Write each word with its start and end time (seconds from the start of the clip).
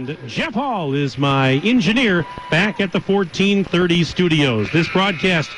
And 0.00 0.16
Jeff 0.26 0.54
Hall 0.54 0.94
is 0.94 1.18
my 1.18 1.60
engineer 1.62 2.24
back 2.50 2.80
at 2.80 2.90
the 2.90 3.00
1430 3.00 4.02
studios. 4.04 4.72
This 4.72 4.88
broadcast 4.88 5.50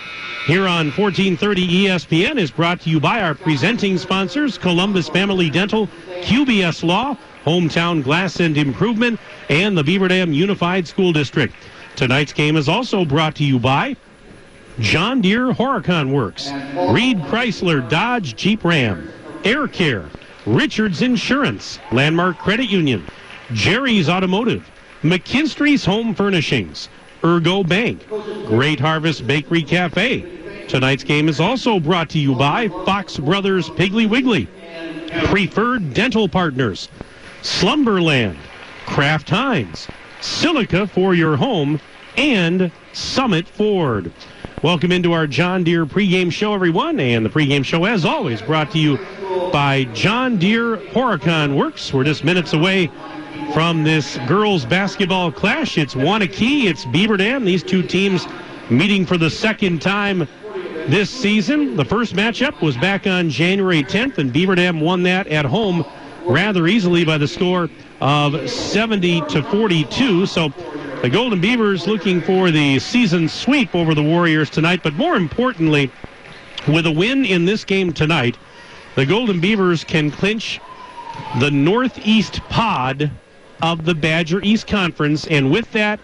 here 0.46 0.66
on 0.66 0.86
1430 0.86 1.86
ESPN 1.86 2.38
is 2.38 2.50
brought 2.50 2.80
to 2.80 2.90
you 2.90 2.98
by 2.98 3.20
our 3.20 3.36
presenting 3.36 3.96
sponsors, 3.98 4.58
Columbus 4.58 5.08
Family 5.08 5.48
Dental, 5.48 5.86
QBS 6.22 6.82
Law, 6.82 7.16
Hometown 7.44 8.02
Glass 8.02 8.40
and 8.40 8.58
Improvement, 8.58 9.20
and 9.48 9.78
the 9.78 9.84
Beaver 9.84 10.08
Dam 10.08 10.32
Unified 10.32 10.88
School 10.88 11.12
District. 11.12 11.54
Tonight's 11.94 12.32
game 12.32 12.56
is 12.56 12.68
also 12.68 13.04
brought 13.04 13.36
to 13.36 13.44
you 13.44 13.60
by 13.60 13.94
John 14.80 15.20
Deere 15.20 15.52
Horicon 15.52 16.12
Works, 16.12 16.50
Reed 16.90 17.18
Chrysler 17.28 17.88
Dodge 17.88 18.34
Jeep 18.34 18.64
Ram, 18.64 19.08
Air 19.44 19.68
Care, 19.68 20.06
Richards 20.46 21.00
Insurance, 21.00 21.78
Landmark 21.92 22.38
Credit 22.38 22.68
Union, 22.68 23.06
Jerry's 23.52 24.08
Automotive, 24.08 24.68
McKinstry's 25.02 25.84
Home 25.84 26.14
Furnishings, 26.14 26.88
Ergo 27.24 27.62
Bank, 27.62 28.06
Great 28.46 28.80
Harvest 28.80 29.26
Bakery 29.26 29.62
Cafe. 29.62 30.66
Tonight's 30.68 31.04
game 31.04 31.28
is 31.28 31.40
also 31.40 31.78
brought 31.78 32.08
to 32.10 32.18
you 32.18 32.34
by 32.34 32.68
Fox 32.68 33.18
Brothers 33.18 33.68
Piggly 33.70 34.08
Wiggly, 34.08 34.48
Preferred 35.24 35.92
Dental 35.92 36.28
Partners, 36.28 36.88
Slumberland, 37.42 38.38
Kraft 38.86 39.28
Heinz, 39.28 39.88
Silica 40.20 40.86
for 40.86 41.14
your 41.14 41.36
home, 41.36 41.80
and 42.16 42.70
Summit 42.92 43.46
Ford. 43.46 44.12
Welcome 44.62 44.92
into 44.92 45.12
our 45.12 45.26
John 45.26 45.64
Deere 45.64 45.84
pregame 45.84 46.30
show, 46.30 46.54
everyone. 46.54 47.00
And 47.00 47.26
the 47.26 47.30
pregame 47.30 47.64
show, 47.64 47.84
as 47.84 48.04
always, 48.04 48.40
brought 48.40 48.70
to 48.70 48.78
you 48.78 48.98
by 49.52 49.88
John 49.92 50.38
Deere 50.38 50.76
Horicon 50.76 51.56
Works. 51.56 51.92
We're 51.92 52.04
just 52.04 52.22
minutes 52.22 52.52
away 52.52 52.88
from 53.52 53.84
this 53.84 54.18
girls 54.26 54.64
basketball 54.64 55.30
clash. 55.30 55.78
It's 55.78 55.94
Waunakee, 55.94 56.64
it's 56.64 56.84
Beaver 56.86 57.16
Dam. 57.16 57.44
These 57.44 57.62
two 57.62 57.82
teams 57.82 58.26
meeting 58.70 59.04
for 59.04 59.18
the 59.18 59.30
second 59.30 59.82
time 59.82 60.26
this 60.88 61.10
season. 61.10 61.76
The 61.76 61.84
first 61.84 62.14
matchup 62.14 62.60
was 62.60 62.76
back 62.76 63.06
on 63.06 63.30
January 63.30 63.82
10th, 63.82 64.18
and 64.18 64.32
Beaver 64.32 64.54
Dam 64.54 64.80
won 64.80 65.02
that 65.04 65.26
at 65.26 65.44
home 65.44 65.84
rather 66.24 66.66
easily 66.66 67.04
by 67.04 67.18
the 67.18 67.28
score 67.28 67.68
of 68.00 68.48
70 68.48 69.20
to 69.28 69.42
42. 69.42 70.26
So 70.26 70.52
the 71.02 71.10
Golden 71.10 71.40
Beavers 71.40 71.86
looking 71.86 72.20
for 72.20 72.50
the 72.50 72.78
season 72.78 73.28
sweep 73.28 73.74
over 73.74 73.94
the 73.94 74.02
Warriors 74.02 74.50
tonight, 74.50 74.80
but 74.82 74.94
more 74.94 75.16
importantly, 75.16 75.90
with 76.68 76.86
a 76.86 76.92
win 76.92 77.24
in 77.24 77.44
this 77.44 77.64
game 77.64 77.92
tonight, 77.92 78.38
the 78.94 79.04
Golden 79.06 79.40
Beavers 79.40 79.84
can 79.84 80.10
clinch 80.10 80.60
the 81.40 81.50
Northeast 81.50 82.40
pod 82.48 83.10
of 83.62 83.84
the 83.84 83.94
Badger 83.94 84.42
East 84.42 84.66
Conference, 84.66 85.26
and 85.26 85.50
with 85.50 85.70
that 85.72 86.00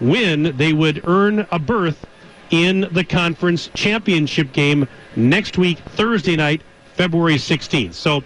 win, 0.00 0.54
they 0.56 0.72
would 0.72 1.06
earn 1.06 1.46
a 1.52 1.58
berth 1.58 2.06
in 2.50 2.88
the 2.92 3.04
conference 3.04 3.70
championship 3.74 4.52
game 4.52 4.88
next 5.16 5.56
week, 5.56 5.78
Thursday 5.78 6.36
night, 6.36 6.62
February 6.94 7.36
16th. 7.36 7.94
So 7.94 8.22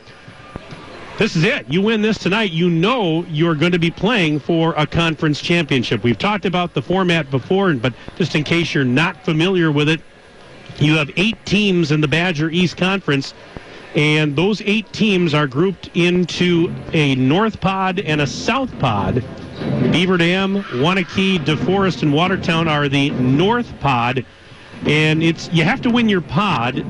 this 1.18 1.36
is 1.36 1.44
it. 1.44 1.70
You 1.70 1.80
win 1.80 2.02
this 2.02 2.18
tonight, 2.18 2.50
you 2.50 2.68
know 2.68 3.24
you're 3.24 3.54
going 3.54 3.72
to 3.72 3.78
be 3.78 3.90
playing 3.90 4.40
for 4.40 4.74
a 4.76 4.86
conference 4.86 5.40
championship. 5.40 6.02
We've 6.02 6.18
talked 6.18 6.44
about 6.44 6.74
the 6.74 6.82
format 6.82 7.30
before, 7.30 7.72
but 7.74 7.94
just 8.16 8.34
in 8.34 8.44
case 8.44 8.74
you're 8.74 8.84
not 8.84 9.24
familiar 9.24 9.70
with 9.70 9.88
it, 9.88 10.00
you 10.78 10.96
have 10.96 11.10
eight 11.16 11.36
teams 11.46 11.90
in 11.90 12.00
the 12.00 12.08
Badger 12.08 12.50
East 12.50 12.76
Conference, 12.76 13.32
and 13.96 14.36
those 14.36 14.60
eight 14.62 14.92
teams 14.92 15.32
are 15.32 15.46
grouped 15.46 15.88
into 15.94 16.72
a 16.92 17.14
North 17.14 17.60
Pod 17.60 17.98
and 17.98 18.20
a 18.20 18.26
South 18.26 18.78
Pod. 18.78 19.24
Beaver 19.90 20.18
Dam, 20.18 20.62
Waunakee, 20.64 21.38
DeForest, 21.38 22.02
and 22.02 22.12
Watertown 22.12 22.68
are 22.68 22.88
the 22.88 23.08
North 23.10 23.80
Pod, 23.80 24.24
and 24.84 25.22
it's 25.22 25.50
you 25.50 25.64
have 25.64 25.80
to 25.80 25.90
win 25.90 26.10
your 26.10 26.20
pod 26.20 26.84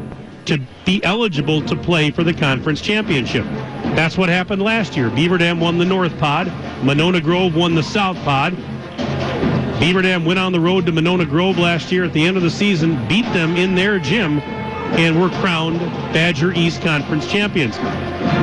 to 0.46 0.58
be 0.84 1.02
eligible 1.04 1.62
to 1.62 1.76
play 1.76 2.10
for 2.10 2.24
the 2.24 2.34
conference 2.34 2.80
championship. 2.80 3.44
That's 3.94 4.18
what 4.18 4.28
happened 4.28 4.62
last 4.62 4.96
year. 4.96 5.08
Beaver 5.10 5.38
Dam 5.38 5.60
won 5.60 5.78
the 5.78 5.84
North 5.84 6.16
Pod. 6.18 6.52
Monona 6.82 7.20
Grove 7.20 7.54
won 7.54 7.76
the 7.76 7.82
South 7.82 8.16
Pod. 8.18 8.56
Beaver 9.78 10.02
Dam 10.02 10.24
went 10.24 10.38
on 10.38 10.52
the 10.52 10.60
road 10.60 10.86
to 10.86 10.92
Monona 10.92 11.24
Grove 11.24 11.58
last 11.58 11.92
year 11.92 12.04
at 12.04 12.12
the 12.12 12.26
end 12.26 12.36
of 12.36 12.42
the 12.42 12.50
season, 12.50 13.06
beat 13.08 13.30
them 13.32 13.56
in 13.56 13.74
their 13.74 13.98
gym, 13.98 14.40
and 14.94 15.20
were 15.20 15.28
crowned 15.40 15.80
Badger 16.12 16.52
East 16.52 16.80
Conference 16.82 17.26
champions. 17.30 17.78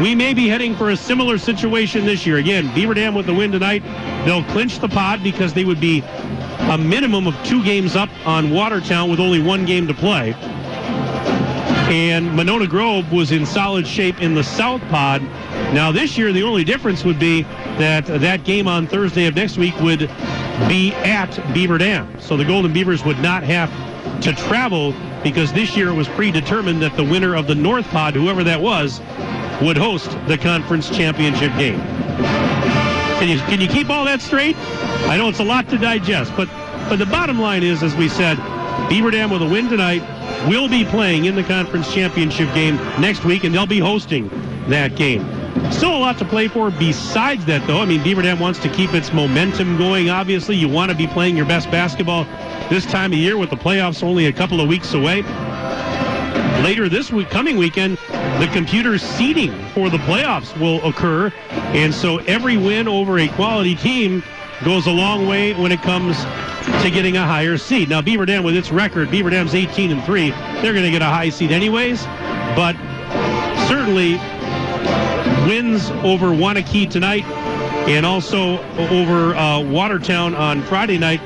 We 0.02 0.16
may 0.16 0.34
be 0.34 0.48
heading 0.48 0.76
for 0.76 0.90
a 0.92 0.98
similar 0.98 1.38
situation 1.38 2.06
this 2.06 2.26
year. 2.26 2.38
Again, 2.38 2.74
Beaver 2.76 2.94
Dam 2.94 3.16
with 3.16 3.26
the 3.26 3.34
win 3.34 3.52
tonight, 3.52 3.84
they'll 4.26 4.44
clinch 4.46 4.80
the 4.80 4.90
pod 4.90 5.24
because 5.24 5.54
they 5.54 5.66
would 5.66 5.80
be 5.80 6.02
a 6.02 6.78
minimum 6.78 7.28
of 7.28 7.36
two 7.44 7.64
games 7.64 7.96
up 7.96 8.10
on 8.26 8.50
Watertown 8.50 9.10
with 9.10 9.20
only 9.20 9.42
one 9.42 9.66
game 9.66 9.88
to 9.88 9.94
play. 9.94 10.34
And 11.90 12.34
Monona 12.34 12.66
Grove 12.66 13.12
was 13.12 13.32
in 13.32 13.46
solid 13.46 13.86
shape 13.86 14.22
in 14.22 14.34
the 14.34 14.44
South 14.44 14.82
Pod. 14.90 15.22
Now, 15.74 15.92
this 15.92 16.18
year, 16.18 16.32
the 16.32 16.44
only 16.44 16.64
difference 16.64 17.04
would 17.04 17.20
be 17.20 17.44
that 17.78 18.06
that 18.06 18.46
game 18.46 18.68
on 18.68 18.88
Thursday 18.88 19.28
of 19.28 19.36
next 19.36 19.58
week 19.58 19.78
would 19.80 20.10
be 20.68 20.94
at 20.94 21.54
Beaver 21.54 21.78
Dam. 21.78 22.20
So 22.20 22.38
the 22.38 22.46
Golden 22.46 22.72
Beavers 22.72 23.04
would 23.04 23.20
not 23.20 23.44
have 23.44 23.70
to 24.24 24.34
travel 24.34 24.94
because 25.22 25.52
this 25.52 25.76
year 25.76 25.90
it 25.90 25.94
was 25.94 26.08
predetermined 26.10 26.82
that 26.82 26.96
the 26.96 27.04
winner 27.04 27.36
of 27.36 27.46
the 27.46 27.56
North 27.56 27.86
Pod, 27.88 28.14
whoever 28.14 28.44
that 28.44 28.62
was, 28.62 29.02
would 29.62 29.78
host 29.78 30.12
the 30.28 30.38
conference 30.38 30.90
championship 30.90 31.52
game. 31.58 31.80
Can 33.20 33.30
you, 33.30 33.38
can 33.46 33.62
you 33.62 33.68
keep 33.68 33.90
all 33.90 34.06
that 34.06 34.22
straight? 34.22 34.56
I 35.08 35.18
know 35.18 35.28
it's 35.30 35.40
a 35.40 35.44
lot 35.44 35.70
to 35.70 35.78
digest, 35.78 36.34
but, 36.38 36.48
but 36.90 36.98
the 36.98 37.06
bottom 37.06 37.40
line 37.40 37.64
is, 37.64 37.84
as 37.84 37.96
we 37.96 38.08
said, 38.08 38.38
Beaver 38.90 39.12
Dam 39.12 39.30
with 39.30 39.42
a 39.42 39.48
win 39.48 39.70
tonight 39.70 40.02
will 40.48 40.70
be 40.70 40.86
playing 40.86 41.26
in 41.26 41.36
the 41.36 41.44
conference 41.44 41.94
championship 41.94 42.54
game 42.54 42.78
next 43.00 43.26
week, 43.26 43.44
and 43.44 43.54
they'll 43.54 43.66
be 43.66 43.80
hosting 43.80 44.30
that 44.70 44.96
game. 44.96 45.43
Still 45.72 45.96
a 45.96 46.00
lot 46.00 46.18
to 46.20 46.26
play 46.26 46.48
for 46.48 46.72
besides 46.72 47.46
that, 47.46 47.66
though. 47.68 47.80
I 47.80 47.86
mean, 47.86 48.04
Beaver 48.04 48.22
Dam 48.22 48.40
wants 48.40 48.60
to 48.60 48.70
keep 48.70 48.94
its 48.94 49.12
momentum 49.14 49.78
going. 49.78 50.10
Obviously, 50.10 50.56
you 50.56 50.70
want 50.70 50.92
to 50.92 50.98
be 50.98 51.08
playing 51.08 51.36
your 51.36 51.46
best 51.46 51.70
basketball 51.70 52.26
this 52.70 52.86
time 52.86 53.12
of 53.12 53.18
year 53.18 53.38
with 53.38 53.50
the 53.50 53.56
playoffs 53.56 54.04
only 54.04 54.28
a 54.28 54.34
couple 54.34 54.62
of 54.62 54.68
weeks 54.68 54.94
away. 54.94 55.22
Later 56.64 56.88
this 56.88 57.12
week, 57.12 57.30
coming 57.30 57.58
weekend, 57.58 57.98
the 58.40 58.50
computer 58.54 58.98
seeding 58.98 59.52
for 59.70 59.90
the 59.90 59.98
playoffs 59.98 60.58
will 60.60 60.84
occur. 60.88 61.32
And 61.50 61.94
so 61.94 62.20
every 62.20 62.58
win 62.58 62.88
over 62.88 63.20
a 63.20 63.28
quality 63.30 63.76
team 63.76 64.24
goes 64.64 64.88
a 64.88 64.92
long 64.92 65.28
way 65.28 65.54
when 65.54 65.72
it 65.72 65.82
comes 65.82 66.18
to 66.82 66.90
getting 66.90 67.18
a 67.18 67.26
higher 67.26 67.58
seed. 67.58 67.90
Now, 67.90 68.02
Beaver 68.02 68.26
Dam, 68.26 68.44
with 68.44 68.56
its 68.56 68.72
record, 68.72 69.12
Beaver 69.12 69.30
Dam's 69.30 69.54
18 69.54 69.92
and 69.92 70.04
3, 70.04 70.30
they're 70.62 70.74
going 70.74 70.86
to 70.86 70.92
get 70.92 71.02
a 71.02 71.06
high 71.06 71.30
seed 71.30 71.52
anyways. 71.52 72.06
But 72.56 72.76
certainly, 73.68 74.16
wins 75.48 75.90
over 76.04 76.28
Waunakee 76.28 76.90
tonight 76.90 77.24
and 77.88 78.06
also 78.06 78.58
over 78.90 79.36
uh, 79.36 79.62
Watertown 79.62 80.36
on 80.36 80.62
Friday 80.64 80.98
night 80.98 81.22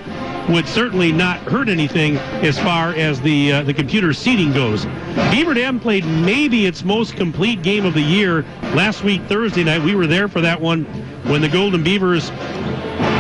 would 0.50 0.68
certainly 0.68 1.12
not 1.12 1.40
hurt 1.42 1.68
anything 1.68 2.18
as 2.18 2.58
far 2.58 2.94
as 2.94 3.20
the 3.22 3.52
uh, 3.52 3.64
the 3.64 3.74
computer 3.74 4.14
seating 4.14 4.54
goes. 4.54 4.86
Beaver 5.32 5.54
Dam 5.54 5.80
played 5.80 6.06
maybe 6.06 6.66
its 6.66 6.84
most 6.84 7.16
complete 7.16 7.62
game 7.62 7.86
of 7.86 7.94
the 7.94 8.02
year 8.02 8.44
last 8.74 9.04
week 9.04 9.22
Thursday 9.24 9.64
night. 9.64 9.82
We 9.82 9.96
were 9.96 10.08
there 10.08 10.28
for 10.28 10.42
that 10.42 10.60
one 10.60 10.86
when 11.26 11.42
the 11.42 11.50
Golden 11.50 11.84
Beavers 11.84 12.30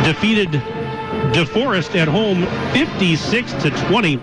defeated 0.03 0.49
DeForest 1.33 1.95
at 1.95 2.07
home 2.07 2.45
56 2.73 3.51
to 3.63 3.69
20. 3.87 4.21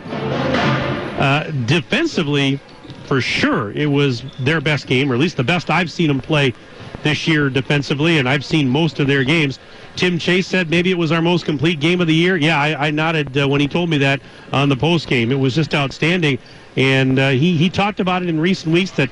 Uh, 1.17 1.51
defensively, 1.67 2.59
for 3.07 3.21
sure, 3.21 3.71
it 3.73 3.87
was 3.87 4.23
their 4.41 4.61
best 4.61 4.87
game, 4.87 5.11
or 5.11 5.15
at 5.15 5.21
least 5.21 5.37
the 5.37 5.45
best 5.45 5.71
I've 5.71 5.91
seen 5.91 6.09
them 6.09 6.21
play 6.21 6.55
this 7.03 7.29
year 7.29 7.51
defensively, 7.51 8.19
and 8.19 8.29
I've 8.29 8.45
seen 8.45 8.69
most 8.69 8.99
of 8.99 9.07
their 9.07 9.25
games. 9.25 9.59
Tim 9.95 10.19
Chase 10.19 10.47
said 10.47 10.71
maybe 10.71 10.91
it 10.91 10.99
was 10.99 11.13
our 11.13 11.23
most 11.23 11.45
complete 11.45 11.79
game 11.79 12.01
of 12.01 12.07
the 12.07 12.15
year. 12.15 12.37
Yeah, 12.37 12.59
I, 12.59 12.89
I 12.89 12.91
nodded 12.91 13.37
uh, 13.39 13.47
when 13.47 13.61
he 13.61 13.69
told 13.69 13.91
me 13.91 13.99
that 13.99 14.21
on 14.53 14.69
the 14.69 14.77
post 14.77 15.07
game. 15.07 15.31
It 15.31 15.39
was 15.39 15.55
just 15.55 15.75
outstanding, 15.75 16.39
and 16.77 17.19
uh, 17.19 17.31
he 17.31 17.57
he 17.57 17.71
talked 17.71 18.01
about 18.01 18.23
it 18.23 18.29
in 18.29 18.41
recent 18.41 18.73
weeks 18.73 18.91
that 18.93 19.11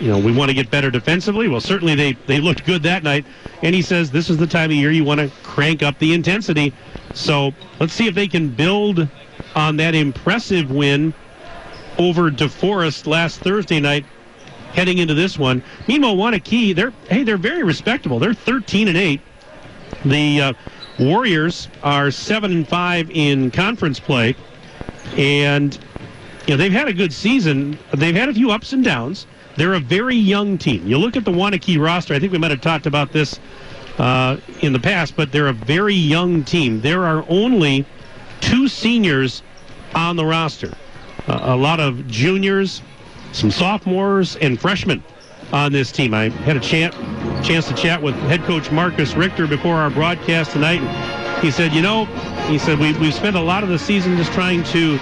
you 0.00 0.08
know 0.08 0.18
we 0.18 0.32
want 0.32 0.50
to 0.50 0.54
get 0.54 0.70
better 0.70 0.90
defensively. 0.90 1.48
Well, 1.48 1.60
certainly 1.60 1.94
they 1.94 2.12
they 2.26 2.40
looked 2.40 2.64
good 2.64 2.82
that 2.84 3.02
night, 3.02 3.24
and 3.62 3.74
he 3.74 3.82
says 3.82 4.10
this 4.10 4.30
is 4.30 4.36
the 4.36 4.46
time 4.46 4.70
of 4.70 4.76
year 4.76 4.92
you 4.92 5.04
want 5.04 5.20
to 5.20 5.30
crank 5.42 5.82
up 5.82 5.98
the 5.98 6.12
intensity. 6.12 6.72
So 7.14 7.52
let's 7.80 7.92
see 7.92 8.06
if 8.06 8.14
they 8.14 8.28
can 8.28 8.50
build 8.50 9.08
on 9.56 9.76
that 9.78 9.94
impressive 9.96 10.70
win 10.70 11.12
over 11.98 12.30
DeForest 12.30 13.06
last 13.06 13.40
Thursday 13.40 13.80
night 13.80 14.04
heading 14.72 14.98
into 14.98 15.14
this 15.14 15.38
one. 15.38 15.62
Meanwhile, 15.88 16.16
Waunakee, 16.16 16.74
they're 16.74 16.92
hey, 17.08 17.24
they're 17.24 17.36
very 17.36 17.62
respectable. 17.62 18.18
They're 18.18 18.34
13 18.34 18.88
and 18.88 18.96
8. 18.96 19.20
The 20.04 20.40
uh, 20.40 20.52
Warriors 20.98 21.68
are 21.82 22.10
7 22.10 22.52
and 22.52 22.68
5 22.68 23.10
in 23.10 23.50
conference 23.50 23.98
play 23.98 24.36
and 25.16 25.78
you 26.46 26.54
know, 26.54 26.56
they've 26.56 26.72
had 26.72 26.88
a 26.88 26.92
good 26.92 27.12
season. 27.12 27.78
They've 27.94 28.14
had 28.14 28.28
a 28.28 28.34
few 28.34 28.50
ups 28.50 28.72
and 28.72 28.84
downs. 28.84 29.26
They're 29.56 29.74
a 29.74 29.80
very 29.80 30.16
young 30.16 30.58
team. 30.58 30.86
You 30.86 30.98
look 30.98 31.16
at 31.16 31.24
the 31.24 31.30
Waunakee 31.30 31.80
roster, 31.80 32.14
I 32.14 32.18
think 32.18 32.32
we 32.32 32.38
might 32.38 32.50
have 32.50 32.60
talked 32.60 32.86
about 32.86 33.12
this 33.12 33.38
uh, 33.98 34.38
in 34.60 34.72
the 34.72 34.78
past, 34.78 35.16
but 35.16 35.32
they're 35.32 35.48
a 35.48 35.52
very 35.52 35.94
young 35.94 36.44
team. 36.44 36.80
There 36.80 37.04
are 37.04 37.24
only 37.28 37.84
two 38.40 38.68
seniors 38.68 39.42
on 39.94 40.16
the 40.16 40.24
roster. 40.24 40.72
A 41.42 41.56
lot 41.56 41.80
of 41.80 42.06
juniors, 42.08 42.82
some 43.32 43.50
sophomores, 43.50 44.36
and 44.36 44.60
freshmen 44.60 45.02
on 45.52 45.72
this 45.72 45.92
team. 45.92 46.14
I 46.14 46.28
had 46.28 46.56
a 46.56 46.60
chance 46.60 46.94
chance 47.46 47.68
to 47.68 47.74
chat 47.74 48.02
with 48.02 48.14
head 48.14 48.42
coach 48.44 48.70
Marcus 48.70 49.14
Richter 49.14 49.46
before 49.46 49.76
our 49.76 49.90
broadcast 49.90 50.52
tonight. 50.52 50.80
He 51.40 51.50
said, 51.50 51.72
you 51.72 51.82
know, 51.82 52.04
he 52.48 52.58
said 52.58 52.78
we 52.78 52.92
we've 52.98 53.14
spent 53.14 53.36
a 53.36 53.40
lot 53.40 53.62
of 53.62 53.68
the 53.68 53.78
season 53.78 54.16
just 54.16 54.32
trying 54.32 54.62
to 54.64 54.98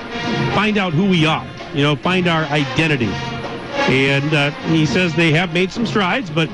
find 0.54 0.78
out 0.78 0.92
who 0.92 1.08
we 1.08 1.26
are, 1.26 1.46
you 1.74 1.82
know, 1.82 1.96
find 1.96 2.28
our 2.28 2.44
identity. 2.44 3.10
And 3.90 4.34
uh, 4.34 4.50
he 4.68 4.86
says 4.86 5.14
they 5.14 5.32
have 5.32 5.52
made 5.52 5.70
some 5.70 5.86
strides, 5.86 6.30
but 6.30 6.48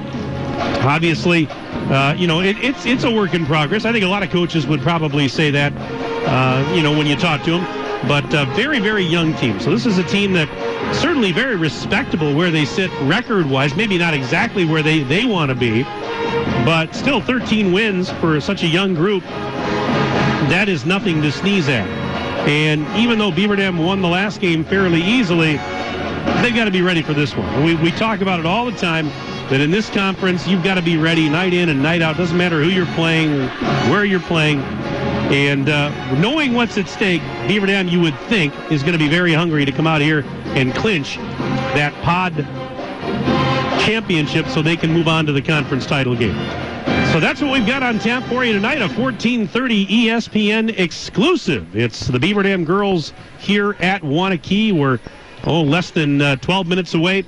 obviously, 0.84 1.48
uh, 1.48 2.14
you 2.16 2.26
know, 2.26 2.40
it, 2.40 2.56
it's 2.62 2.86
it's 2.86 3.04
a 3.04 3.10
work 3.10 3.34
in 3.34 3.44
progress. 3.44 3.84
I 3.84 3.92
think 3.92 4.04
a 4.04 4.08
lot 4.08 4.22
of 4.22 4.30
coaches 4.30 4.66
would 4.66 4.80
probably 4.80 5.28
say 5.28 5.50
that, 5.50 5.72
uh, 5.76 6.74
you 6.74 6.82
know, 6.82 6.96
when 6.96 7.06
you 7.06 7.16
talk 7.16 7.42
to 7.44 7.52
them. 7.52 7.83
But 8.08 8.34
uh, 8.34 8.44
very, 8.54 8.80
very 8.80 9.04
young 9.04 9.34
team. 9.34 9.58
So 9.60 9.70
this 9.70 9.86
is 9.86 9.98
a 9.98 10.04
team 10.04 10.32
that 10.34 10.48
certainly 10.94 11.32
very 11.32 11.56
respectable 11.56 12.34
where 12.34 12.50
they 12.50 12.64
sit 12.64 12.90
record-wise. 13.02 13.74
Maybe 13.74 13.96
not 13.96 14.14
exactly 14.14 14.64
where 14.64 14.82
they, 14.82 15.02
they 15.02 15.24
want 15.24 15.48
to 15.48 15.54
be, 15.54 15.82
but 16.64 16.94
still 16.94 17.20
13 17.20 17.72
wins 17.72 18.10
for 18.10 18.40
such 18.40 18.62
a 18.62 18.66
young 18.66 18.94
group. 18.94 19.22
That 19.24 20.68
is 20.68 20.84
nothing 20.84 21.22
to 21.22 21.32
sneeze 21.32 21.68
at. 21.68 21.88
And 22.46 22.86
even 22.98 23.18
though 23.18 23.30
Beaver 23.30 23.56
Dam 23.56 23.78
won 23.78 24.02
the 24.02 24.08
last 24.08 24.40
game 24.40 24.64
fairly 24.64 25.02
easily, 25.02 25.56
they've 26.42 26.54
got 26.54 26.66
to 26.66 26.70
be 26.70 26.82
ready 26.82 27.00
for 27.00 27.14
this 27.14 27.34
one. 27.34 27.64
We, 27.64 27.74
we 27.76 27.90
talk 27.92 28.20
about 28.20 28.38
it 28.38 28.44
all 28.44 28.66
the 28.66 28.76
time 28.76 29.06
that 29.48 29.60
in 29.60 29.70
this 29.70 29.88
conference, 29.90 30.46
you've 30.46 30.62
got 30.62 30.74
to 30.74 30.82
be 30.82 30.96
ready 30.96 31.28
night 31.28 31.54
in 31.54 31.70
and 31.70 31.82
night 31.82 32.02
out. 32.02 32.16
Doesn't 32.16 32.36
matter 32.36 32.62
who 32.62 32.68
you're 32.68 32.86
playing, 32.94 33.48
where 33.90 34.04
you're 34.04 34.20
playing. 34.20 34.60
And 35.32 35.68
uh, 35.68 36.14
knowing 36.20 36.52
what's 36.52 36.76
at 36.78 36.88
stake, 36.88 37.22
Beaver 37.48 37.66
Dam, 37.66 37.88
you 37.88 38.00
would 38.00 38.18
think, 38.28 38.54
is 38.70 38.82
going 38.82 38.92
to 38.92 38.98
be 38.98 39.08
very 39.08 39.32
hungry 39.32 39.64
to 39.64 39.72
come 39.72 39.86
out 39.86 40.00
here 40.00 40.24
and 40.54 40.74
clinch 40.74 41.16
that 41.74 41.92
pod 42.02 42.34
championship 43.84 44.46
so 44.48 44.62
they 44.62 44.76
can 44.76 44.92
move 44.92 45.08
on 45.08 45.26
to 45.26 45.32
the 45.32 45.42
conference 45.42 45.86
title 45.86 46.14
game. 46.14 46.36
So 47.12 47.20
that's 47.20 47.40
what 47.40 47.52
we've 47.52 47.66
got 47.66 47.82
on 47.82 47.98
tap 47.98 48.24
for 48.24 48.44
you 48.44 48.52
tonight, 48.52 48.78
a 48.78 48.88
1430 48.88 49.86
ESPN 49.86 50.78
exclusive. 50.78 51.76
It's 51.76 52.08
the 52.08 52.18
Beaver 52.18 52.42
Dam 52.42 52.64
girls 52.64 53.12
here 53.38 53.76
at 53.80 54.02
Waunakee. 54.02 54.72
We're, 54.72 54.98
oh, 55.44 55.62
less 55.62 55.90
than 55.90 56.20
uh, 56.20 56.36
12 56.36 56.66
minutes 56.66 56.94
away 56.94 57.24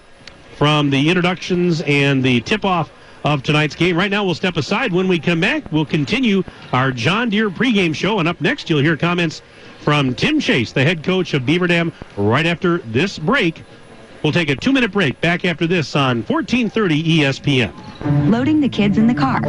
from 0.57 0.91
the 0.91 1.09
introductions 1.09 1.83
and 1.83 2.25
the 2.25 2.41
tip-off 2.41 2.91
of 3.27 3.43
tonight's 3.43 3.75
game. 3.75 3.97
Right 3.97 4.11
now, 4.11 4.25
we'll 4.25 4.37
step 4.37 4.57
aside. 4.57 4.93
When 4.93 5.09
we 5.09 5.19
come 5.19 5.41
back, 5.41 5.71
we'll 5.73 5.85
continue 5.85 6.45
our 6.73 6.93
John 6.93 7.29
Deere 7.29 7.51
pregame 7.51 7.93
show. 7.93 8.21
And 8.21 8.29
up 8.29 8.41
next, 8.41 8.71
you'll 8.71 8.79
hear 8.81 8.97
comments 8.97 9.43
from 9.81 10.15
Tim 10.15 10.39
Chase, 10.39 10.71
the 10.71 10.85
head 10.85 11.03
coach 11.03 11.35
of 11.35 11.45
Beaver 11.45 11.67
Dam, 11.67 11.93
right 12.17 12.47
after 12.47 12.79
this 12.79 13.19
break. 13.19 13.65
We'll 14.27 14.33
take 14.33 14.51
a 14.51 14.57
two-minute 14.57 14.91
break 14.91 15.21
back 15.21 15.45
after 15.45 15.69
this 15.69 15.95
on 15.95 16.25
1430 16.25 17.21
ESPN. 17.21 18.29
Loading 18.29 18.61
the 18.61 18.69
kids 18.69 18.99
in 18.99 19.07
the 19.07 19.15
car, 19.15 19.41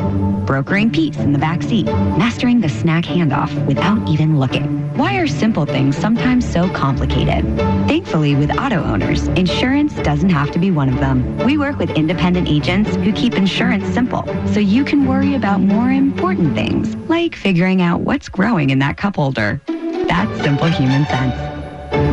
brokering 0.46 0.92
peace 0.92 1.18
in 1.18 1.34
the 1.34 1.40
back 1.40 1.64
seat, 1.64 1.88
mastering 1.88 2.62
the 2.62 2.70
snack 2.70 3.04
handoff 3.04 3.66
without 3.66 4.08
even 4.08 4.40
looking. 4.40 4.88
Why 4.96 5.16
are 5.16 5.26
simple 5.26 5.66
things 5.66 5.98
sometimes 5.98 6.48
so 6.48 6.70
complicated? 6.70 7.44
Thankfully, 7.88 8.36
with 8.36 8.56
auto 8.56 8.84
owners, 8.84 9.30
insurance 9.30 9.96
doesn't 9.96 10.30
have 10.30 10.52
to 10.52 10.60
be 10.60 10.70
one 10.70 10.90
of 10.90 11.00
them. 11.00 11.40
We 11.40 11.58
work 11.58 11.80
with 11.80 11.90
independent 11.90 12.48
agents 12.48 12.96
who 12.98 13.12
keep 13.14 13.34
insurance 13.34 13.92
simple, 13.92 14.26
so 14.54 14.60
you 14.60 14.86
can 14.86 15.08
worry 15.08 15.34
about 15.34 15.60
more 15.60 15.90
important 15.90 16.54
things, 16.54 16.96
like 17.10 17.36
figuring 17.36 17.82
out 17.82 18.02
what's 18.02 18.30
growing 18.30 18.70
in 18.70 18.78
that 18.78 18.98
cup 18.98 19.16
holder. 19.16 19.60
That's 19.66 20.40
simple 20.44 20.68
human 20.68 21.08
sense. 21.08 21.57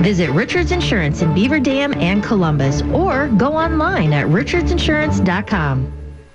Visit 0.04 0.28
Richards 0.32 0.70
Insurance 0.70 1.22
in 1.22 1.32
Beaver 1.32 1.58
Dam 1.58 1.94
and 1.94 2.22
Columbus 2.22 2.82
or 2.92 3.28
go 3.38 3.54
online 3.54 4.12
at 4.12 4.26
richardsinsurance.com. 4.26 5.92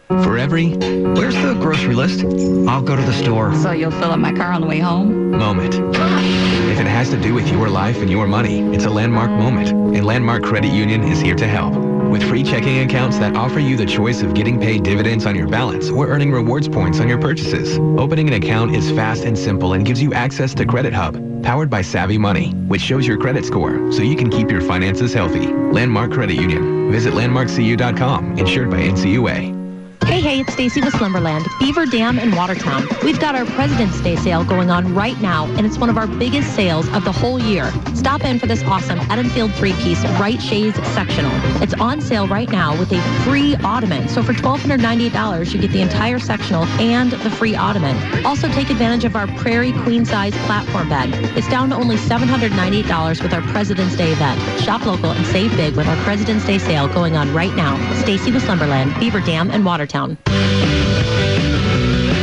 For 0.07 0.39
every, 0.39 0.69
where's 0.69 1.35
the 1.35 1.55
grocery 1.61 1.93
list? 1.93 2.25
I'll 2.67 2.81
go 2.81 2.95
to 2.95 3.01
the 3.03 3.13
store. 3.13 3.53
So 3.53 3.69
you'll 3.69 3.91
fill 3.91 4.11
up 4.11 4.17
my 4.17 4.33
car 4.33 4.51
on 4.53 4.61
the 4.61 4.67
way 4.67 4.79
home? 4.79 5.29
Moment. 5.29 5.75
If 5.75 6.79
it 6.79 6.87
has 6.87 7.11
to 7.11 7.21
do 7.21 7.35
with 7.35 7.47
your 7.49 7.69
life 7.69 7.97
and 7.97 8.09
your 8.09 8.25
money, 8.25 8.61
it's 8.73 8.85
a 8.85 8.89
landmark 8.89 9.29
moment, 9.29 9.69
and 9.69 10.03
Landmark 10.03 10.41
Credit 10.41 10.71
Union 10.71 11.03
is 11.03 11.21
here 11.21 11.35
to 11.35 11.45
help. 11.45 11.75
With 12.09 12.27
free 12.27 12.41
checking 12.41 12.79
accounts 12.79 13.19
that 13.19 13.35
offer 13.35 13.59
you 13.59 13.77
the 13.77 13.85
choice 13.85 14.23
of 14.23 14.33
getting 14.33 14.59
paid 14.59 14.81
dividends 14.81 15.27
on 15.27 15.35
your 15.35 15.47
balance 15.47 15.91
or 15.91 16.07
earning 16.07 16.31
rewards 16.31 16.67
points 16.67 16.99
on 16.99 17.07
your 17.07 17.19
purchases. 17.19 17.77
Opening 17.99 18.29
an 18.29 18.33
account 18.33 18.75
is 18.75 18.89
fast 18.89 19.25
and 19.25 19.37
simple 19.37 19.73
and 19.73 19.85
gives 19.85 20.01
you 20.01 20.11
access 20.15 20.55
to 20.55 20.65
Credit 20.65 20.91
Hub, 20.91 21.15
powered 21.43 21.69
by 21.69 21.81
Savvy 21.81 22.17
Money, 22.17 22.51
which 22.67 22.81
shows 22.81 23.05
your 23.05 23.17
credit 23.17 23.45
score 23.45 23.91
so 23.91 24.01
you 24.01 24.15
can 24.15 24.29
keep 24.29 24.49
your 24.49 24.61
finances 24.61 25.13
healthy. 25.13 25.47
Landmark 25.47 26.11
Credit 26.11 26.35
Union. 26.35 26.91
Visit 26.91 27.13
landmarkcu.com, 27.13 28.37
insured 28.37 28.69
by 28.69 28.77
NCUA. 28.77 29.58
Hey, 30.05 30.21
hey, 30.21 30.39
it's 30.41 30.53
Stacy 30.53 30.81
with 30.81 30.93
Slumberland, 30.95 31.45
Beaver 31.59 31.85
Dam 31.85 32.19
in 32.19 32.35
Watertown. 32.35 32.87
We've 33.03 33.19
got 33.19 33.35
our 33.35 33.45
President's 33.45 34.01
Day 34.01 34.15
sale 34.15 34.43
going 34.43 34.69
on 34.69 34.93
right 34.93 35.19
now, 35.21 35.45
and 35.55 35.65
it's 35.65 35.77
one 35.77 35.89
of 35.89 35.97
our 35.97 36.07
biggest 36.07 36.55
sales 36.55 36.87
of 36.89 37.05
the 37.05 37.11
whole 37.11 37.39
year. 37.39 37.71
Stop 37.93 38.25
in 38.25 38.39
for 38.39 38.47
this 38.47 38.63
awesome 38.63 38.99
Edenfield 38.99 39.53
three-piece 39.53 40.03
Right 40.19 40.41
Shades 40.41 40.75
sectional. 40.93 41.31
It's 41.61 41.73
on 41.75 42.01
sale 42.01 42.27
right 42.27 42.49
now 42.49 42.77
with 42.77 42.91
a 42.91 43.01
free 43.23 43.55
ottoman. 43.57 44.09
So 44.09 44.23
for 44.23 44.33
$1,298, 44.33 45.53
you 45.53 45.61
get 45.61 45.71
the 45.71 45.81
entire 45.81 46.19
sectional 46.19 46.65
and 46.81 47.11
the 47.11 47.29
free 47.29 47.55
ottoman. 47.55 48.25
Also 48.25 48.47
take 48.49 48.69
advantage 48.69 49.05
of 49.05 49.15
our 49.15 49.27
Prairie 49.37 49.73
Queen 49.83 50.05
Size 50.05 50.33
platform 50.45 50.89
bed. 50.89 51.09
It's 51.37 51.47
down 51.49 51.69
to 51.69 51.75
only 51.75 51.97
$798 51.97 53.21
with 53.21 53.33
our 53.33 53.41
President's 53.43 53.95
Day 53.95 54.11
event. 54.11 54.41
Shop 54.61 54.85
local 54.85 55.11
and 55.11 55.25
save 55.27 55.55
big 55.55 55.75
with 55.75 55.87
our 55.87 55.97
President's 56.03 56.45
Day 56.45 56.57
sale 56.57 56.87
going 56.87 57.15
on 57.15 57.33
right 57.33 57.55
now. 57.55 57.77
Stacy 58.01 58.31
with 58.31 58.43
Slumberland, 58.43 58.99
Beaver 58.99 59.21
Dam, 59.21 59.51
and 59.51 59.63
Watertown. 59.63 59.88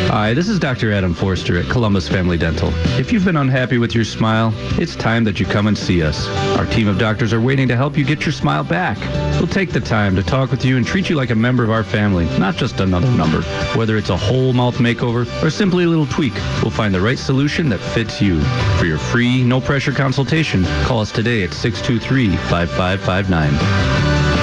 Hi, 0.09 0.33
this 0.35 0.49
is 0.49 0.59
Dr. 0.59 0.93
Adam 0.93 1.13
Forster 1.13 1.59
at 1.59 1.69
Columbus 1.69 2.09
Family 2.09 2.39
Dental. 2.39 2.71
If 2.99 3.13
you've 3.13 3.25
been 3.25 3.37
unhappy 3.37 3.77
with 3.77 3.95
your 3.95 4.05
smile, 4.05 4.53
it's 4.81 4.97
time 4.97 5.25
that 5.25 5.39
you 5.41 5.47
come 5.47 5.67
and 5.67 5.77
see 5.77 6.03
us. 6.03 6.29
Our 6.57 6.65
team 6.67 6.89
of 6.89 6.99
doctors 6.99 7.33
are 7.33 7.41
waiting 7.41 7.69
to 7.69 7.77
help 7.77 7.99
you 7.99 8.05
get 8.05 8.25
your 8.25 8.33
smile 8.33 8.65
back. 8.65 8.99
We'll 9.39 9.49
take 9.49 9.73
the 9.73 9.81
time 9.81 10.17
to 10.17 10.23
talk 10.23 10.51
with 10.51 10.65
you 10.65 10.77
and 10.77 10.87
treat 10.87 11.11
you 11.11 11.17
like 11.17 11.31
a 11.31 11.35
member 11.35 11.65
of 11.65 11.71
our 11.71 11.85
family, 11.85 12.25
not 12.39 12.57
just 12.57 12.81
another 12.81 13.11
number. 13.11 13.43
Whether 13.77 13.97
it's 13.97 14.11
a 14.11 14.17
whole 14.17 14.53
mouth 14.53 14.77
makeover 14.77 15.27
or 15.43 15.51
simply 15.51 15.85
a 15.85 15.89
little 15.89 16.07
tweak, 16.07 16.35
we'll 16.63 16.71
find 16.71 16.95
the 16.95 17.01
right 17.01 17.19
solution 17.19 17.69
that 17.69 17.79
fits 17.79 18.23
you. 18.23 18.41
For 18.79 18.87
your 18.87 18.99
free, 18.99 19.43
no 19.43 19.61
pressure 19.61 19.93
consultation, 19.93 20.65
call 20.85 21.01
us 21.01 21.11
today 21.13 21.43
at 21.43 21.53
623 21.53 22.37
5559. 22.49 24.36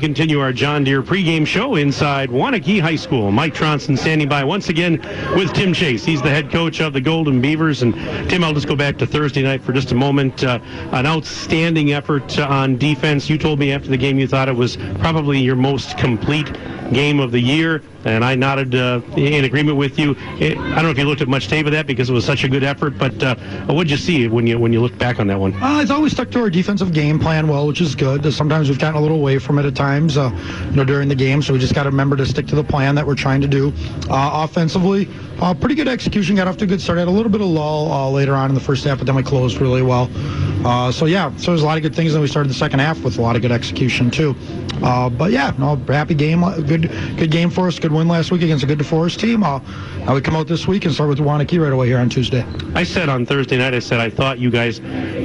Continue 0.00 0.40
our 0.40 0.52
John 0.52 0.82
Deere 0.82 1.02
pregame 1.02 1.46
show 1.46 1.76
inside 1.76 2.30
Waunakee 2.30 2.80
High 2.80 2.96
School. 2.96 3.30
Mike 3.30 3.54
Tronson 3.54 3.96
standing 3.96 4.28
by 4.28 4.42
once 4.42 4.68
again 4.68 4.98
with 5.36 5.52
Tim 5.52 5.72
Chase. 5.72 6.04
He's 6.04 6.22
the 6.22 6.30
head 6.30 6.50
coach 6.50 6.80
of 6.80 6.92
the 6.92 7.00
Golden 7.00 7.40
Beavers. 7.40 7.82
And 7.82 7.94
Tim, 8.28 8.42
I'll 8.42 8.54
just 8.54 8.66
go 8.66 8.74
back 8.74 8.96
to 8.98 9.06
Thursday 9.06 9.42
night 9.42 9.62
for 9.62 9.72
just 9.72 9.92
a 9.92 9.94
moment. 9.94 10.42
Uh, 10.42 10.58
an 10.92 11.06
outstanding 11.06 11.92
effort 11.92 12.38
on 12.38 12.78
defense. 12.78 13.28
You 13.28 13.38
told 13.38 13.58
me 13.58 13.72
after 13.72 13.88
the 13.88 13.98
game 13.98 14.18
you 14.18 14.26
thought 14.26 14.48
it 14.48 14.56
was 14.56 14.76
probably 14.98 15.38
your 15.38 15.56
most 15.56 15.98
complete 15.98 16.50
game 16.92 17.20
of 17.20 17.30
the 17.30 17.40
year 17.40 17.82
and 18.04 18.24
I 18.24 18.34
nodded 18.34 18.74
uh, 18.74 19.00
in 19.16 19.44
agreement 19.44 19.76
with 19.76 19.98
you. 19.98 20.16
I 20.18 20.54
don't 20.54 20.84
know 20.84 20.90
if 20.90 20.98
you 20.98 21.04
looked 21.04 21.20
at 21.20 21.28
much 21.28 21.48
tape 21.48 21.66
of 21.66 21.72
that 21.72 21.86
because 21.86 22.08
it 22.08 22.12
was 22.12 22.24
such 22.24 22.44
a 22.44 22.48
good 22.48 22.64
effort, 22.64 22.96
but 22.98 23.22
uh, 23.22 23.34
what 23.66 23.84
did 23.84 23.90
you 23.90 23.96
see 23.96 24.28
when 24.28 24.46
you 24.46 24.58
when 24.58 24.72
you 24.72 24.80
look 24.80 24.96
back 24.98 25.20
on 25.20 25.26
that 25.26 25.38
one? 25.38 25.52
Uh, 25.62 25.80
it's 25.82 25.90
always 25.90 26.12
stuck 26.12 26.30
to 26.30 26.40
our 26.40 26.50
defensive 26.50 26.92
game 26.92 27.18
plan 27.18 27.48
well, 27.48 27.66
which 27.66 27.80
is 27.80 27.94
good. 27.94 28.32
Sometimes 28.32 28.68
we've 28.68 28.78
gotten 28.78 28.98
a 28.98 29.02
little 29.02 29.18
away 29.18 29.38
from 29.38 29.58
it 29.58 29.66
at 29.66 29.74
times, 29.74 29.89
uh, 29.90 30.30
you 30.70 30.76
know, 30.76 30.84
during 30.84 31.08
the 31.08 31.14
game. 31.14 31.42
So 31.42 31.52
we 31.52 31.58
just 31.58 31.74
got 31.74 31.84
to 31.84 31.90
remember 31.90 32.16
to 32.16 32.26
stick 32.26 32.46
to 32.48 32.54
the 32.54 32.64
plan 32.64 32.94
that 32.94 33.06
we're 33.06 33.14
trying 33.14 33.40
to 33.40 33.48
do. 33.48 33.72
Uh, 34.08 34.44
offensively, 34.44 35.08
uh, 35.40 35.54
pretty 35.54 35.74
good 35.74 35.88
execution. 35.88 36.36
Got 36.36 36.48
off 36.48 36.56
to 36.58 36.64
a 36.64 36.68
good 36.68 36.80
start. 36.80 36.98
Had 36.98 37.08
a 37.08 37.10
little 37.10 37.32
bit 37.32 37.40
of 37.40 37.48
lull 37.48 38.12
later 38.12 38.34
on 38.34 38.50
in 38.50 38.54
the 38.54 38.60
first 38.60 38.84
half, 38.84 38.98
but 38.98 39.06
then 39.06 39.16
we 39.16 39.22
closed 39.22 39.58
really 39.58 39.82
well. 39.82 40.08
so 40.92 41.06
yeah, 41.06 41.34
so 41.36 41.50
there's 41.50 41.62
a 41.62 41.66
lot 41.66 41.76
of 41.76 41.82
good 41.82 41.94
things. 41.94 42.14
And 42.14 42.22
we 42.22 42.28
started 42.28 42.50
the 42.50 42.54
second 42.54 42.80
half 42.80 43.00
with 43.00 43.18
a 43.18 43.22
lot 43.22 43.36
of 43.36 43.42
good 43.42 43.52
execution 43.52 44.10
too. 44.10 44.34
Uh, 44.82 45.08
but 45.10 45.30
yeah, 45.30 45.52
no, 45.58 45.76
happy 45.88 46.14
game, 46.14 46.42
good 46.66 46.90
good 47.16 47.30
game 47.30 47.50
for 47.50 47.66
us, 47.66 47.78
good 47.78 47.92
win 47.92 48.08
last 48.08 48.30
week 48.30 48.42
against 48.42 48.64
a 48.64 48.66
good 48.66 48.78
DeForest 48.78 49.18
team. 49.18 49.42
Uh, 49.42 49.60
now 50.00 50.14
we 50.14 50.20
come 50.20 50.36
out 50.36 50.46
this 50.46 50.66
week 50.66 50.84
and 50.84 50.94
start 50.94 51.08
with 51.08 51.18
Waunakee 51.18 51.62
right 51.62 51.72
away 51.72 51.86
here 51.86 51.98
on 51.98 52.08
Tuesday. 52.08 52.44
I 52.74 52.84
said 52.84 53.08
on 53.08 53.26
Thursday 53.26 53.58
night, 53.58 53.74
I 53.74 53.78
said 53.78 54.00
I 54.00 54.10
thought 54.10 54.38
you 54.38 54.50
guys 54.50 54.78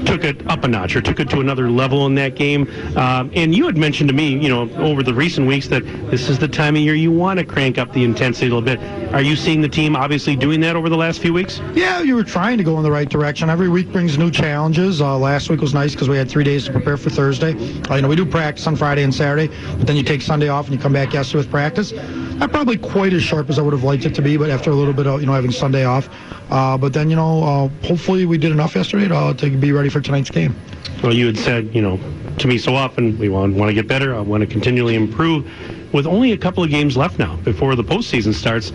took 0.06 0.24
it 0.24 0.46
up 0.50 0.64
a 0.64 0.68
notch 0.68 0.96
or 0.96 1.02
took 1.02 1.20
it 1.20 1.30
to 1.30 1.40
another 1.40 1.70
level 1.70 2.06
in 2.06 2.16
that 2.16 2.36
game. 2.36 2.70
Um, 2.98 3.32
and 3.34 3.56
you 3.56 3.66
had 3.66 3.78
mentioned 3.78 4.10
to 4.10 4.16
me, 4.16 4.38
you 4.38 4.50
know, 4.50 4.70
over 4.76 5.04
the 5.04 5.14
recent 5.14 5.48
weeks 5.48 5.68
that 5.70 5.84
this 6.12 6.30
is 6.30 6.40
the 6.40 6.48
time 6.48 6.76
of 6.76 6.82
year 6.82 6.96
you 6.96 7.12
want 7.12 7.40
to 7.40 7.46
crank 7.46 7.78
up 7.78 7.94
the 7.94 8.04
intensity 8.04 8.48
a 8.48 8.56
little 8.56 8.62
bit. 8.62 8.80
Are 9.14 9.22
you 9.22 9.36
seeing 9.36 9.62
the 9.62 9.70
team 9.70 9.96
obviously 9.96 10.36
doing 10.36 10.60
that 10.62 10.76
over 10.76 10.90
the 10.90 10.98
last 10.98 11.22
few 11.22 11.34
weeks? 11.34 11.62
Yeah, 11.74 12.02
you 12.02 12.16
were 12.16 12.24
trying 12.24 12.58
to 12.58 12.64
go 12.64 12.78
in 12.78 12.84
the 12.84 12.92
right 12.92 13.10
direction. 13.10 13.50
Every 13.50 13.70
week 13.70 13.92
brings 13.92 14.18
new 14.18 14.32
challenges. 14.32 15.02
Uh, 15.02 15.18
last 15.18 15.50
week 15.50 15.62
was 15.62 15.74
nice 15.74 15.94
because 15.94 16.10
we 16.10 16.18
had 16.18 16.30
three 16.30 16.44
days 16.44 16.66
to 16.66 16.72
prepare 16.72 16.98
for 16.98 17.10
Thursday. 17.10 17.54
Uh, 17.90 17.96
you 17.96 18.02
know, 18.02 18.08
we 18.08 18.16
do 18.16 18.26
practice 18.26 18.68
on 18.68 18.76
Friday 18.76 19.04
and 19.04 19.14
Saturday, 19.48 19.78
but 19.78 19.88
then 19.88 19.96
you 19.96 20.04
take 20.04 20.22
Sunday 20.22 20.50
off 20.50 20.66
and 20.66 20.76
you 20.76 20.82
come 20.82 20.94
back 20.94 21.14
yesterday 21.14 21.40
with 21.40 21.52
practice. 21.52 21.92
Not 22.36 22.52
probably 22.52 22.78
quite 22.78 23.14
as 23.14 23.24
sharp 23.24 23.50
as 23.50 23.60
I 23.60 23.62
would 23.62 23.74
have 23.74 23.84
liked 23.84 24.06
it 24.06 24.16
to 24.16 24.22
be, 24.22 24.38
but 24.38 24.50
after 24.50 24.70
a 24.72 24.76
little 24.76 24.94
bit 24.94 25.08
of, 25.08 25.22
you 25.22 25.28
know, 25.28 25.34
having 25.34 25.52
Sunday 25.52 25.86
off. 25.86 26.10
Uh, 26.50 26.78
but 26.78 26.94
then, 26.94 27.10
you 27.10 27.16
know, 27.16 27.44
uh, 27.44 27.86
hopefully 27.88 28.26
we 28.26 28.38
did 28.38 28.52
enough 28.52 28.76
yesterday 28.76 29.08
to, 29.08 29.16
uh, 29.16 29.34
to 29.34 29.50
be 29.50 29.72
ready 29.72 29.90
for 29.90 30.02
tonight's 30.02 30.30
game. 30.30 30.56
Well, 31.02 31.14
you 31.14 31.28
had 31.28 31.38
said, 31.38 31.74
you 31.74 31.82
know, 31.82 32.00
to 32.38 32.48
me 32.48 32.58
so 32.58 32.76
often, 32.76 33.18
we 33.18 33.30
want, 33.30 33.56
want 33.56 33.70
to 33.70 33.74
get 33.74 33.88
better. 33.88 34.16
I 34.16 34.20
want 34.20 34.42
to 34.42 34.48
continually 34.48 34.96
improve. 34.96 35.50
With 35.94 36.06
only 36.06 36.34
a 36.34 36.38
couple 36.38 36.64
of 36.64 36.70
games 36.70 36.98
left 36.98 37.20
now 37.20 37.38
before 37.38 37.76
the 37.76 37.84
postseason 37.84 38.34
starts, 38.34 38.74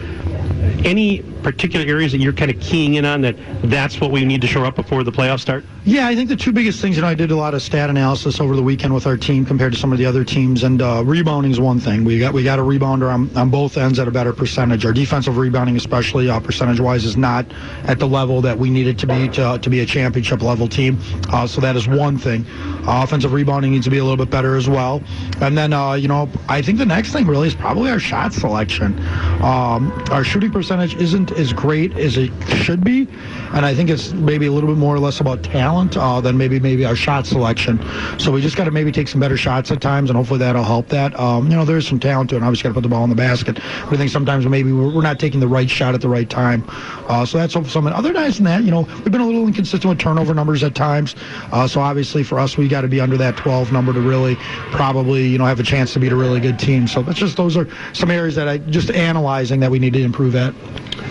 any 0.84 1.22
particular 1.42 1.86
areas 1.86 2.12
that 2.12 2.18
you're 2.18 2.32
kind 2.32 2.50
of 2.50 2.60
keying 2.60 2.94
in 2.94 3.04
on 3.04 3.20
that 3.22 3.36
that's 3.64 4.00
what 4.00 4.10
we 4.10 4.24
need 4.24 4.40
to 4.40 4.46
show 4.46 4.64
up 4.64 4.76
before 4.76 5.02
the 5.04 5.12
playoffs 5.12 5.40
start? 5.40 5.64
Yeah, 5.84 6.06
I 6.06 6.14
think 6.14 6.28
the 6.28 6.36
two 6.36 6.52
biggest 6.52 6.80
things, 6.80 6.96
you 6.96 7.02
know, 7.02 7.08
I 7.08 7.14
did 7.14 7.30
a 7.30 7.36
lot 7.36 7.54
of 7.54 7.62
stat 7.62 7.88
analysis 7.88 8.38
over 8.40 8.54
the 8.54 8.62
weekend 8.62 8.94
with 8.94 9.06
our 9.06 9.16
team 9.16 9.46
compared 9.46 9.72
to 9.72 9.78
some 9.78 9.92
of 9.92 9.98
the 9.98 10.04
other 10.04 10.24
teams, 10.24 10.62
and 10.62 10.82
uh, 10.82 11.02
rebounding 11.04 11.50
is 11.50 11.58
one 11.58 11.80
thing. 11.80 12.04
We 12.04 12.18
got 12.18 12.34
we 12.34 12.44
got 12.44 12.58
a 12.58 12.62
rebounder 12.62 13.12
on, 13.12 13.34
on 13.36 13.50
both 13.50 13.76
ends 13.78 13.98
at 13.98 14.06
a 14.06 14.10
better 14.10 14.32
percentage. 14.32 14.84
Our 14.84 14.92
defensive 14.92 15.38
rebounding, 15.38 15.76
especially 15.76 16.28
uh, 16.28 16.38
percentage-wise, 16.40 17.04
is 17.04 17.16
not 17.16 17.46
at 17.84 17.98
the 17.98 18.06
level 18.06 18.42
that 18.42 18.58
we 18.58 18.68
need 18.70 18.86
it 18.86 18.98
to 18.98 19.06
be 19.06 19.28
to, 19.30 19.58
to 19.60 19.70
be 19.70 19.80
a 19.80 19.86
championship 19.86 20.42
level 20.42 20.68
team. 20.68 20.98
Uh, 21.30 21.46
so 21.46 21.60
that 21.60 21.76
is 21.76 21.88
one 21.88 22.18
thing. 22.18 22.44
Uh, 22.86 23.02
offensive 23.02 23.32
rebounding 23.32 23.72
needs 23.72 23.84
to 23.84 23.90
be 23.90 23.98
a 23.98 24.04
little 24.04 24.16
bit 24.16 24.30
better 24.30 24.56
as 24.56 24.68
well. 24.68 25.02
And 25.40 25.56
then, 25.56 25.72
uh, 25.72 25.94
you 25.94 26.08
know, 26.08 26.28
I 26.48 26.60
think 26.62 26.78
the 26.78 26.86
next 26.86 27.12
thing 27.12 27.26
really 27.26 27.48
is 27.48 27.54
probably 27.54 27.90
our 27.90 28.00
shot 28.00 28.32
selection. 28.32 28.98
Um, 29.42 29.92
our 30.10 30.24
shooting 30.24 30.50
percentage 30.50 30.94
isn't 30.96 31.29
as 31.32 31.52
great 31.52 31.96
as 31.96 32.16
it 32.16 32.30
should 32.48 32.84
be, 32.84 33.08
and 33.54 33.66
I 33.66 33.74
think 33.74 33.90
it's 33.90 34.12
maybe 34.12 34.46
a 34.46 34.52
little 34.52 34.68
bit 34.68 34.78
more 34.78 34.94
or 34.94 34.98
less 34.98 35.20
about 35.20 35.42
talent 35.42 35.96
uh, 35.96 36.20
than 36.20 36.36
maybe 36.36 36.60
maybe 36.60 36.84
our 36.84 36.96
shot 36.96 37.26
selection. 37.26 37.80
So 38.18 38.30
we 38.32 38.40
just 38.40 38.56
got 38.56 38.64
to 38.64 38.70
maybe 38.70 38.92
take 38.92 39.08
some 39.08 39.20
better 39.20 39.36
shots 39.36 39.70
at 39.70 39.80
times, 39.80 40.10
and 40.10 40.16
hopefully 40.16 40.38
that'll 40.38 40.64
help 40.64 40.88
that. 40.88 41.18
Um, 41.18 41.50
you 41.50 41.56
know, 41.56 41.64
there's 41.64 41.86
some 41.86 42.00
talent 42.00 42.30
to 42.30 42.36
it. 42.36 42.42
Obviously, 42.42 42.64
got 42.64 42.70
to 42.70 42.74
put 42.74 42.82
the 42.82 42.88
ball 42.88 43.04
in 43.04 43.10
the 43.10 43.16
basket. 43.16 43.56
But 43.56 43.94
I 43.94 43.96
think 43.96 44.10
sometimes 44.10 44.46
maybe 44.46 44.72
we're, 44.72 45.00
not 45.00 45.18
taking 45.18 45.40
the 45.40 45.48
right 45.48 45.68
shot 45.68 45.94
at 45.94 46.02
the 46.02 46.10
right 46.10 46.28
time. 46.28 46.62
Uh, 46.68 47.24
so 47.24 47.38
that's 47.38 47.54
something. 47.54 47.86
Other 47.86 48.12
than 48.12 48.44
that, 48.44 48.64
you 48.64 48.70
know, 48.70 48.82
we've 48.82 49.10
been 49.10 49.22
a 49.22 49.26
little 49.26 49.46
inconsistent 49.46 49.88
with 49.88 49.98
turnover 49.98 50.34
numbers 50.34 50.62
at 50.62 50.74
times. 50.74 51.16
Uh, 51.52 51.66
so 51.66 51.80
obviously 51.80 52.22
for 52.22 52.38
us, 52.38 52.56
we 52.56 52.68
got 52.68 52.82
to 52.82 52.88
be 52.88 53.00
under 53.00 53.16
that 53.16 53.36
12 53.36 53.72
number 53.72 53.92
to 53.92 54.00
really 54.00 54.36
probably 54.70 55.26
you 55.26 55.38
know 55.38 55.44
have 55.44 55.60
a 55.60 55.64
chance 55.64 55.92
to 55.94 56.00
beat 56.00 56.12
a 56.12 56.16
really 56.16 56.40
good 56.40 56.58
team. 56.58 56.86
So 56.86 57.02
that's 57.02 57.18
just 57.18 57.36
those 57.36 57.56
are 57.56 57.66
some 57.92 58.10
areas 58.10 58.34
that 58.36 58.48
I 58.48 58.58
just 58.58 58.90
analyzing 58.90 59.60
that 59.60 59.70
we 59.70 59.78
need 59.78 59.92
to 59.94 60.02
improve 60.02 60.36
at. 60.36 60.54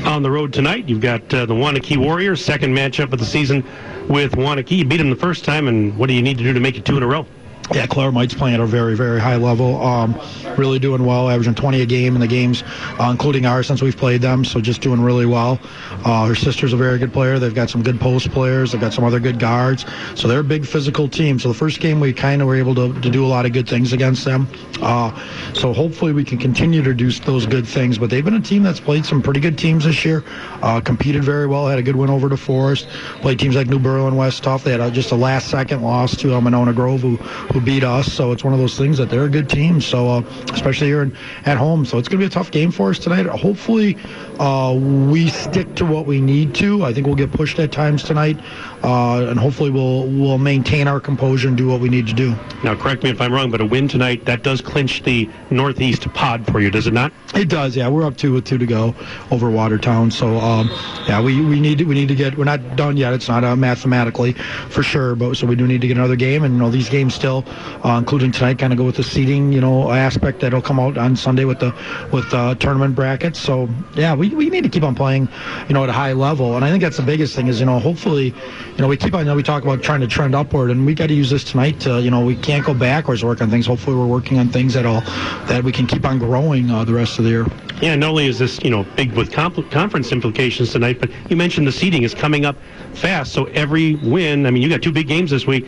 On 0.09 0.23
the 0.23 0.31
road 0.31 0.51
tonight, 0.51 0.89
you've 0.89 1.01
got 1.01 1.31
uh, 1.31 1.45
the 1.45 1.53
Waunakee 1.53 1.95
Warriors, 1.95 2.43
second 2.43 2.75
matchup 2.75 3.13
of 3.13 3.19
the 3.19 3.25
season 3.25 3.63
with 4.07 4.31
Waunakee. 4.31 4.77
You 4.77 4.85
beat 4.85 4.97
them 4.97 5.11
the 5.11 5.15
first 5.15 5.45
time, 5.45 5.67
and 5.67 5.95
what 5.99 6.07
do 6.07 6.15
you 6.15 6.23
need 6.23 6.39
to 6.39 6.43
do 6.43 6.51
to 6.51 6.59
make 6.59 6.75
it 6.77 6.83
two 6.83 6.97
in 6.97 7.03
a 7.03 7.07
row? 7.07 7.27
Yeah, 7.71 7.85
Claire 7.85 8.11
Might's 8.11 8.33
playing 8.33 8.55
at 8.55 8.61
a 8.61 8.65
very, 8.65 8.95
very 8.95 9.19
high 9.19 9.35
level. 9.35 9.79
Um, 9.81 10.19
really 10.57 10.79
doing 10.79 11.05
well, 11.05 11.29
averaging 11.29 11.53
20 11.53 11.81
a 11.81 11.85
game 11.85 12.15
in 12.15 12.21
the 12.21 12.27
games, 12.27 12.63
uh, 12.99 13.09
including 13.11 13.45
ours 13.45 13.67
since 13.67 13.81
we've 13.81 13.95
played 13.95 14.21
them. 14.21 14.43
So 14.43 14.59
just 14.59 14.81
doing 14.81 15.01
really 15.01 15.27
well. 15.27 15.59
Uh, 16.03 16.25
her 16.25 16.33
sister's 16.33 16.73
a 16.73 16.77
very 16.77 16.97
good 16.97 17.13
player. 17.13 17.37
They've 17.37 17.53
got 17.53 17.69
some 17.69 17.83
good 17.83 17.99
post 17.99 18.31
players. 18.31 18.71
They've 18.71 18.81
got 18.81 18.93
some 18.93 19.03
other 19.03 19.19
good 19.19 19.37
guards. 19.37 19.85
So 20.15 20.27
they're 20.27 20.39
a 20.39 20.43
big 20.43 20.65
physical 20.65 21.07
team. 21.07 21.37
So 21.37 21.47
the 21.47 21.53
first 21.53 21.79
game 21.79 21.99
we 21.99 22.11
kind 22.11 22.41
of 22.41 22.47
were 22.47 22.55
able 22.55 22.73
to, 22.73 22.99
to 23.01 23.09
do 23.09 23.23
a 23.23 23.27
lot 23.27 23.45
of 23.45 23.53
good 23.53 23.69
things 23.69 23.93
against 23.93 24.25
them. 24.25 24.47
Uh, 24.81 25.11
so 25.53 25.71
hopefully 25.71 26.11
we 26.11 26.23
can 26.23 26.39
continue 26.39 26.81
to 26.81 26.93
do 26.95 27.11
those 27.11 27.45
good 27.45 27.67
things. 27.67 27.99
But 27.99 28.09
they've 28.09 28.25
been 28.25 28.33
a 28.33 28.41
team 28.41 28.63
that's 28.63 28.79
played 28.79 29.05
some 29.05 29.21
pretty 29.21 29.39
good 29.39 29.59
teams 29.59 29.85
this 29.85 30.03
year. 30.03 30.23
Uh, 30.63 30.81
competed 30.81 31.23
very 31.23 31.45
well. 31.45 31.67
Had 31.67 31.77
a 31.77 31.83
good 31.83 31.95
win 31.95 32.09
over 32.09 32.29
DeForest. 32.29 32.89
Played 33.21 33.39
teams 33.39 33.55
like 33.55 33.67
New 33.67 33.79
Berlin, 33.79 34.15
West 34.15 34.43
Tough. 34.43 34.63
They 34.63 34.71
had 34.71 34.81
a, 34.81 34.89
just 34.89 35.11
a 35.11 35.15
last 35.15 35.49
second 35.49 35.83
loss 35.83 36.15
to 36.17 36.39
Monona 36.41 36.73
Grove, 36.73 37.01
who 37.01 37.17
who 37.17 37.58
beat 37.59 37.83
us. 37.83 38.11
So 38.11 38.31
it's 38.31 38.43
one 38.43 38.53
of 38.53 38.59
those 38.59 38.77
things 38.77 38.97
that 38.97 39.09
they're 39.09 39.25
a 39.25 39.29
good 39.29 39.49
team. 39.49 39.81
So 39.81 40.09
uh, 40.09 40.21
especially 40.53 40.87
here 40.87 41.01
in, 41.03 41.15
at 41.45 41.57
home. 41.57 41.85
So 41.85 41.97
it's 41.97 42.07
going 42.07 42.19
to 42.19 42.23
be 42.23 42.27
a 42.27 42.33
tough 42.33 42.51
game 42.51 42.71
for 42.71 42.89
us 42.89 42.99
tonight. 42.99 43.25
Hopefully 43.25 43.97
uh, 44.39 44.73
we 44.73 45.29
stick 45.29 45.75
to 45.75 45.85
what 45.85 46.05
we 46.05 46.21
need 46.21 46.55
to. 46.55 46.83
I 46.83 46.93
think 46.93 47.05
we'll 47.05 47.15
get 47.15 47.31
pushed 47.31 47.59
at 47.59 47.71
times 47.71 48.03
tonight, 48.03 48.39
uh, 48.83 49.25
and 49.29 49.39
hopefully 49.39 49.69
we'll 49.69 50.07
we'll 50.07 50.37
maintain 50.37 50.87
our 50.87 50.99
composure 50.99 51.49
and 51.49 51.57
do 51.57 51.67
what 51.67 51.81
we 51.81 51.89
need 51.89 52.07
to 52.07 52.13
do. 52.13 52.35
Now, 52.63 52.75
correct 52.75 53.03
me 53.03 53.09
if 53.09 53.21
I'm 53.21 53.33
wrong, 53.33 53.51
but 53.51 53.61
a 53.61 53.65
win 53.65 53.87
tonight 53.87 54.25
that 54.25 54.43
does 54.43 54.61
clinch 54.61 55.03
the 55.03 55.29
Northeast 55.49 56.07
pod 56.13 56.45
for 56.47 56.59
you, 56.59 56.71
does 56.71 56.87
it 56.87 56.93
not? 56.93 57.11
It 57.35 57.49
does. 57.49 57.75
Yeah, 57.75 57.89
we're 57.89 58.05
up 58.05 58.17
two 58.17 58.33
with 58.33 58.45
two 58.45 58.57
to 58.57 58.65
go 58.65 58.95
over 59.31 59.49
Watertown. 59.49 60.11
So 60.11 60.37
um, 60.37 60.69
yeah, 61.07 61.21
we, 61.21 61.43
we 61.43 61.59
need 61.59 61.79
to, 61.79 61.85
we 61.85 61.95
need 61.95 62.07
to 62.07 62.15
get. 62.15 62.37
We're 62.37 62.45
not 62.45 62.75
done 62.75 62.97
yet. 62.97 63.13
It's 63.13 63.27
not 63.27 63.43
uh, 63.43 63.55
mathematically 63.55 64.33
for 64.69 64.83
sure, 64.83 65.15
but 65.15 65.35
so 65.35 65.47
we 65.47 65.55
do 65.55 65.67
need 65.67 65.81
to 65.81 65.87
get 65.87 65.97
another 65.97 66.15
game, 66.15 66.43
and 66.43 66.53
you 66.53 66.59
know 66.59 66.69
these 66.69 66.89
games 66.89 67.13
still, 67.13 67.43
uh, 67.85 67.97
including 67.97 68.31
tonight, 68.31 68.59
kind 68.59 68.73
of 68.73 68.77
go 68.77 68.85
with 68.85 68.97
the 68.97 69.03
seeding 69.03 69.51
you 69.51 69.61
know 69.61 69.91
aspect 69.91 70.39
that'll 70.41 70.61
come 70.61 70.79
out 70.79 70.97
on 70.97 71.15
Sunday 71.15 71.45
with 71.45 71.59
the 71.59 71.73
with 72.11 72.33
uh, 72.33 72.55
tournament 72.55 72.95
brackets. 72.95 73.39
So 73.39 73.69
yeah, 73.95 74.15
we 74.15 74.29
we 74.29 74.49
need 74.49 74.63
to 74.63 74.69
keep 74.69 74.83
on 74.83 74.95
playing, 74.95 75.27
you 75.67 75.73
know, 75.73 75.83
at 75.83 75.89
a 75.89 75.93
high 75.93 76.13
level. 76.13 76.55
And 76.55 76.65
I 76.65 76.69
think 76.69 76.81
that's 76.81 76.97
the 76.97 77.03
biggest 77.03 77.35
thing 77.35 77.47
is, 77.47 77.59
you 77.59 77.65
know, 77.65 77.79
hopefully, 77.79 78.27
you 78.27 78.77
know, 78.77 78.87
we 78.87 78.97
keep 78.97 79.13
on, 79.13 79.21
you 79.21 79.25
know, 79.25 79.35
we 79.35 79.43
talk 79.43 79.63
about 79.63 79.81
trying 79.81 80.01
to 80.01 80.07
trend 80.07 80.35
upward 80.35 80.71
and 80.71 80.85
we 80.85 80.93
got 80.93 81.07
to 81.07 81.13
use 81.13 81.29
this 81.29 81.43
tonight 81.43 81.79
to, 81.81 82.01
you 82.01 82.11
know, 82.11 82.23
we 82.23 82.35
can't 82.35 82.65
go 82.65 82.73
backwards, 82.73 83.23
work 83.23 83.41
on 83.41 83.49
things. 83.49 83.65
Hopefully 83.65 83.95
we're 83.95 84.05
working 84.05 84.39
on 84.39 84.49
things 84.49 84.73
that 84.73 84.85
all, 84.85 85.01
that 85.47 85.63
we 85.63 85.71
can 85.71 85.87
keep 85.87 86.05
on 86.05 86.19
growing 86.19 86.69
uh, 86.69 86.83
the 86.83 86.93
rest 86.93 87.17
of 87.19 87.25
the 87.25 87.31
year. 87.31 87.45
Yeah, 87.81 87.95
not 87.95 88.09
only 88.09 88.27
is 88.27 88.39
this, 88.39 88.59
you 88.63 88.69
know, 88.69 88.83
big 88.95 89.13
with 89.13 89.31
comp- 89.31 89.71
conference 89.71 90.11
implications 90.11 90.71
tonight, 90.71 90.99
but 90.99 91.09
you 91.29 91.37
mentioned 91.37 91.65
the 91.65 91.71
seeding 91.71 92.03
is 92.03 92.13
coming 92.13 92.45
up 92.45 92.57
fast. 92.93 93.31
So 93.31 93.45
every 93.45 93.95
win, 93.95 94.45
I 94.45 94.51
mean, 94.51 94.61
you 94.61 94.69
got 94.69 94.81
two 94.81 94.91
big 94.91 95.07
games 95.07 95.31
this 95.31 95.47
week 95.47 95.65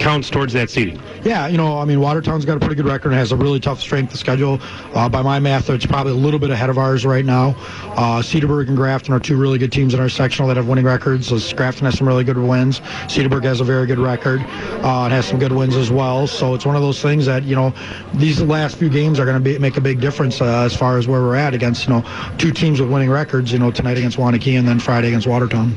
counts 0.00 0.30
towards 0.30 0.52
that 0.54 0.70
seeding. 0.70 1.00
Yeah, 1.22 1.46
you 1.46 1.58
know, 1.58 1.78
I 1.78 1.84
mean, 1.84 2.00
Watertown's 2.00 2.46
got 2.46 2.56
a 2.56 2.60
pretty 2.60 2.74
good 2.74 2.86
record 2.86 3.10
and 3.10 3.18
has 3.18 3.32
a 3.32 3.36
really 3.36 3.60
tough 3.60 3.80
strength 3.80 4.12
of 4.12 4.18
schedule. 4.18 4.58
Uh, 4.94 5.08
by 5.08 5.22
my 5.22 5.38
math, 5.38 5.68
it's 5.68 5.86
probably 5.86 6.12
a 6.12 6.16
little 6.16 6.40
bit 6.40 6.50
ahead 6.50 6.70
of 6.70 6.78
ours 6.78 7.04
right 7.04 7.24
now. 7.24 7.50
Uh, 7.96 8.22
Cedarburg 8.22 8.68
and 8.68 8.76
Grafton 8.76 9.12
are 9.12 9.20
two 9.20 9.36
really 9.36 9.58
good 9.58 9.70
teams 9.70 9.92
in 9.92 10.00
our 10.00 10.08
sectional 10.08 10.48
that 10.48 10.56
have 10.56 10.66
winning 10.66 10.86
records. 10.86 11.28
So 11.28 11.38
Grafton 11.54 11.84
has 11.84 11.98
some 11.98 12.08
really 12.08 12.24
good 12.24 12.38
wins. 12.38 12.80
Cedarburg 12.80 13.44
has 13.44 13.60
a 13.60 13.64
very 13.64 13.86
good 13.86 13.98
record 13.98 14.40
uh, 14.40 15.04
and 15.04 15.12
has 15.12 15.26
some 15.26 15.38
good 15.38 15.52
wins 15.52 15.76
as 15.76 15.90
well. 15.90 16.26
So 16.26 16.54
it's 16.54 16.64
one 16.64 16.76
of 16.76 16.82
those 16.82 17.02
things 17.02 17.26
that, 17.26 17.44
you 17.44 17.54
know, 17.54 17.74
these 18.14 18.40
last 18.40 18.78
few 18.78 18.88
games 18.88 19.20
are 19.20 19.26
going 19.26 19.42
to 19.42 19.58
make 19.58 19.76
a 19.76 19.82
big 19.82 20.00
difference 20.00 20.40
uh, 20.40 20.62
as 20.62 20.74
far 20.74 20.96
as 20.96 21.06
where 21.06 21.20
we're 21.20 21.36
at 21.36 21.52
against, 21.52 21.86
you 21.86 21.92
know, 21.92 22.34
two 22.38 22.52
teams 22.52 22.80
with 22.80 22.90
winning 22.90 23.10
records, 23.10 23.52
you 23.52 23.58
know, 23.58 23.70
tonight 23.70 23.98
against 23.98 24.16
Waunakee 24.16 24.58
and 24.58 24.66
then 24.66 24.80
Friday 24.80 25.08
against 25.08 25.26
Watertown. 25.26 25.74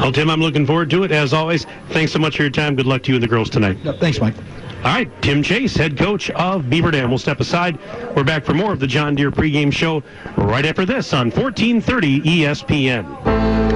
Well, 0.00 0.12
Tim, 0.12 0.28
I'm 0.28 0.40
looking 0.40 0.66
forward 0.66 0.90
to 0.90 1.04
it. 1.04 1.12
As 1.12 1.32
always, 1.32 1.64
thanks 1.88 2.12
so 2.12 2.18
much 2.18 2.36
for 2.36 2.42
your 2.42 2.50
time. 2.50 2.76
Good 2.76 2.86
luck 2.86 3.02
to 3.04 3.10
you 3.10 3.16
and 3.16 3.22
the 3.22 3.28
girls 3.28 3.37
tonight. 3.46 3.78
Yep, 3.84 4.00
thanks, 4.00 4.20
Mike. 4.20 4.34
All 4.84 4.94
right, 4.94 5.22
Tim 5.22 5.42
Chase, 5.42 5.74
head 5.76 5.98
coach 5.98 6.30
of 6.30 6.70
Beaver 6.70 6.92
Dam. 6.92 7.08
We'll 7.08 7.18
step 7.18 7.40
aside. 7.40 7.78
We're 8.14 8.24
back 8.24 8.44
for 8.44 8.54
more 8.54 8.72
of 8.72 8.78
the 8.78 8.86
John 8.86 9.14
Deere 9.14 9.32
pregame 9.32 9.72
show 9.72 10.02
right 10.36 10.64
after 10.64 10.84
this 10.84 11.12
on 11.12 11.30
1430 11.32 12.20
ESPN. 12.20 13.27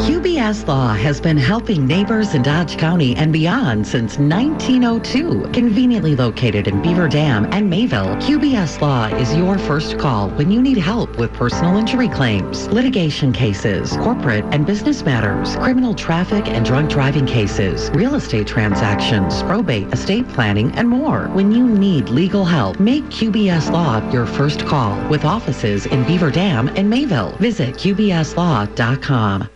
QBS 0.03 0.67
Law 0.67 0.93
has 0.95 1.21
been 1.21 1.37
helping 1.37 1.87
neighbors 1.87 2.35
in 2.35 2.43
Dodge 2.43 2.77
County 2.77 3.15
and 3.15 3.33
beyond 3.33 3.87
since 3.87 4.19
1902. 4.19 5.51
Conveniently 5.53 6.17
located 6.17 6.67
in 6.67 6.83
Beaver 6.83 7.07
Dam 7.07 7.47
and 7.53 7.71
Mayville, 7.71 8.17
QBS 8.17 8.81
Law 8.81 9.07
is 9.17 9.33
your 9.37 9.59
first 9.59 10.01
call 10.01 10.31
when 10.31 10.51
you 10.51 10.61
need 10.61 10.77
help 10.77 11.17
with 11.19 11.33
personal 11.33 11.77
injury 11.77 12.09
claims, 12.09 12.67
litigation 12.67 13.33
cases, 13.33 13.97
corporate 13.99 14.45
and 14.47 14.67
business 14.67 15.05
matters, 15.05 15.55
criminal 15.55 15.95
traffic 15.95 16.49
and 16.49 16.67
drunk 16.67 16.91
driving 16.91 17.25
cases, 17.25 17.89
real 17.95 18.17
estate 18.17 18.49
transactions, 18.49 19.45
probate, 19.45 19.87
estate 19.93 20.27
planning, 20.31 20.73
and 20.73 20.89
more. 20.89 21.29
When 21.29 21.53
you 21.53 21.69
need 21.69 22.09
legal 22.09 22.45
help, 22.45 22.81
make 22.81 23.05
QBS 23.05 23.71
Law 23.71 24.11
your 24.11 24.27
first 24.27 24.67
call 24.67 24.99
with 25.09 25.25
offices 25.25 25.87
in 25.87 26.05
Beaver 26.09 26.33
Dam 26.33 26.67
and 26.75 26.91
Mayville. 26.91 27.37
Visit 27.39 27.77
QBSLaw.com. 27.77 29.49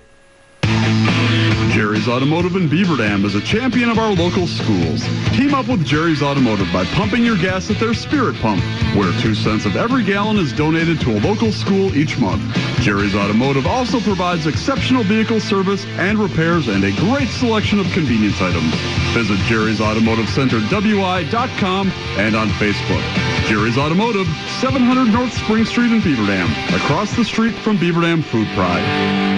Jerry's 1.77 2.09
Automotive 2.09 2.57
in 2.57 2.69
Beaver 2.69 2.97
Dam 2.97 3.25
is 3.25 3.35
a 3.35 3.41
champion 3.41 3.91
of 3.91 3.99
our 3.99 4.13
local 4.15 4.47
schools. 4.47 5.03
Team 5.37 5.53
up 5.55 5.69
with 5.69 5.85
Jerry's 5.85 6.23
Automotive 6.23 6.73
by 6.73 6.85
pumping 6.87 7.23
your 7.23 7.37
gas 7.37 7.71
at 7.71 7.79
their 7.79 7.93
Spirit 7.93 8.35
Pump, 8.37 8.63
where 8.97 9.13
two 9.21 9.35
cents 9.35 9.67
of 9.67 9.77
every 9.77 10.03
gallon 10.03 10.39
is 10.39 10.53
donated 10.53 11.01
to 11.01 11.11
a 11.11 11.21
local 11.21 11.53
school 11.53 11.95
each 11.95 12.19
month. 12.19 12.43
Jerry's 12.81 13.15
Automotive 13.15 13.67
also 13.67 14.01
provides 14.01 14.47
exceptional 14.47 15.03
vehicle 15.03 15.39
service 15.39 15.85
and 15.99 16.19
repairs 16.19 16.69
and 16.69 16.83
a 16.85 16.93
great 16.93 17.29
selection 17.29 17.79
of 17.79 17.87
convenience 17.93 18.41
items. 18.41 18.73
Visit 19.13 19.39
Jerry's 19.41 19.81
Automotive 19.81 20.29
Center 20.31 20.61
WI.com 20.71 21.91
and 22.17 22.35
on 22.35 22.49
Facebook. 22.51 23.05
Jerry's 23.49 23.77
Automotive, 23.77 24.27
700 24.61 25.13
North 25.13 25.33
Spring 25.33 25.65
Street 25.67 25.93
in 25.93 26.01
Beaver 26.01 26.27
Dam, 26.27 26.49
across 26.75 27.15
the 27.17 27.25
street 27.25 27.55
from 27.55 27.77
Beaver 27.77 28.01
Dam 28.01 28.23
Food 28.23 28.49
Pride. 28.55 29.36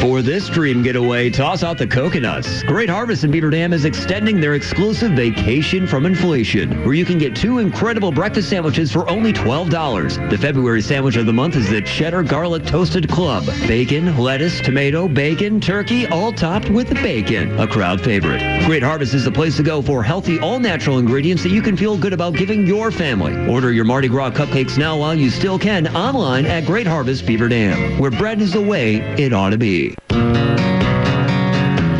For 0.00 0.20
this 0.20 0.48
dream 0.48 0.82
getaway, 0.82 1.30
toss 1.30 1.62
out 1.62 1.78
the 1.78 1.86
coconuts. 1.86 2.62
Great 2.64 2.88
Harvest 2.88 3.24
in 3.24 3.30
Beaver 3.30 3.50
Dam 3.50 3.72
is 3.72 3.84
extending 3.84 4.40
their 4.40 4.54
exclusive 4.54 5.12
vacation 5.12 5.86
from 5.86 6.04
inflation, 6.04 6.84
where 6.84 6.94
you 6.94 7.04
can 7.04 7.18
get 7.18 7.34
two 7.34 7.58
incredible 7.58 8.12
breakfast 8.12 8.50
sandwiches 8.50 8.92
for 8.92 9.08
only 9.08 9.32
$12. 9.32 10.30
The 10.30 10.38
February 10.38 10.82
sandwich 10.82 11.16
of 11.16 11.24
the 11.26 11.32
month 11.32 11.56
is 11.56 11.68
the 11.68 11.80
Cheddar 11.80 12.24
Garlic 12.24 12.66
Toasted 12.66 13.08
Club. 13.08 13.46
Bacon, 13.66 14.16
lettuce, 14.18 14.60
tomato, 14.60 15.08
bacon, 15.08 15.60
turkey, 15.60 16.06
all 16.08 16.30
topped 16.30 16.68
with 16.68 16.92
bacon. 17.02 17.58
A 17.58 17.66
crowd 17.66 18.00
favorite. 18.00 18.64
Great 18.66 18.82
Harvest 18.82 19.14
is 19.14 19.24
the 19.24 19.32
place 19.32 19.56
to 19.56 19.62
go 19.62 19.80
for 19.80 20.02
healthy, 20.02 20.38
all-natural 20.38 20.98
ingredients 20.98 21.42
that 21.42 21.50
you 21.50 21.62
can 21.62 21.76
feel 21.76 21.96
good 21.96 22.12
about 22.12 22.34
giving 22.34 22.66
your 22.66 22.90
family. 22.90 23.34
Order 23.48 23.72
your 23.72 23.84
Mardi 23.84 24.08
Gras 24.08 24.30
cupcakes 24.30 24.76
now 24.76 24.98
while 24.98 25.14
you 25.14 25.30
still 25.30 25.58
can 25.58 25.88
online 25.96 26.44
at 26.44 26.66
Great 26.66 26.86
Harvest 26.86 27.26
Beaver 27.26 27.48
Dam, 27.48 27.98
where 27.98 28.10
bread 28.10 28.40
is 28.40 28.52
the 28.52 28.60
way 28.60 28.96
it 29.18 29.32
ought 29.32 29.50
to 29.50 29.58
be. 29.58 29.85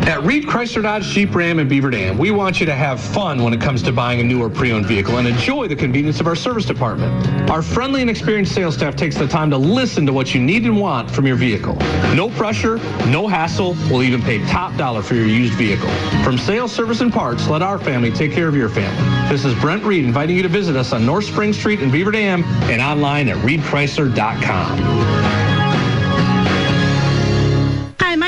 At 0.07 0.23
Reed 0.23 0.45
Chrysler 0.45 0.81
Dodge 0.81 1.03
Jeep 1.03 1.35
Ram 1.35 1.59
in 1.59 1.67
Beaver 1.67 1.89
Dam, 1.89 2.17
we 2.17 2.31
want 2.31 2.61
you 2.61 2.65
to 2.65 2.73
have 2.73 2.97
fun 2.99 3.43
when 3.43 3.53
it 3.53 3.59
comes 3.59 3.83
to 3.83 3.91
buying 3.91 4.21
a 4.21 4.23
new 4.23 4.41
or 4.41 4.49
pre-owned 4.49 4.85
vehicle 4.85 5.17
and 5.17 5.27
enjoy 5.27 5.67
the 5.67 5.75
convenience 5.75 6.21
of 6.21 6.27
our 6.27 6.35
service 6.35 6.65
department. 6.65 7.11
Our 7.51 7.61
friendly 7.61 7.99
and 8.01 8.09
experienced 8.09 8.55
sales 8.55 8.75
staff 8.75 8.95
takes 8.95 9.17
the 9.17 9.27
time 9.27 9.51
to 9.51 9.57
listen 9.57 10.05
to 10.05 10.13
what 10.13 10.33
you 10.33 10.41
need 10.41 10.63
and 10.63 10.79
want 10.79 11.11
from 11.11 11.27
your 11.27 11.35
vehicle. 11.35 11.75
No 12.15 12.29
pressure, 12.29 12.77
no 13.07 13.27
hassle, 13.27 13.75
we'll 13.91 14.01
even 14.01 14.21
pay 14.21 14.39
top 14.47 14.77
dollar 14.77 15.01
for 15.01 15.13
your 15.13 15.27
used 15.27 15.55
vehicle. 15.55 15.89
From 16.23 16.37
sales, 16.37 16.71
service, 16.71 17.01
and 17.01 17.11
parts, 17.11 17.49
let 17.49 17.61
our 17.61 17.77
family 17.77 18.11
take 18.11 18.31
care 18.31 18.47
of 18.47 18.55
your 18.55 18.69
family. 18.69 19.29
This 19.29 19.43
is 19.43 19.53
Brent 19.59 19.83
Reed 19.83 20.05
inviting 20.05 20.37
you 20.37 20.43
to 20.43 20.49
visit 20.49 20.77
us 20.77 20.93
on 20.93 21.05
North 21.05 21.25
Spring 21.25 21.51
Street 21.51 21.81
in 21.81 21.91
Beaver 21.91 22.11
Dam 22.11 22.45
and 22.71 22.81
online 22.81 23.27
at 23.27 23.35
reedchrysler.com. 23.45 25.56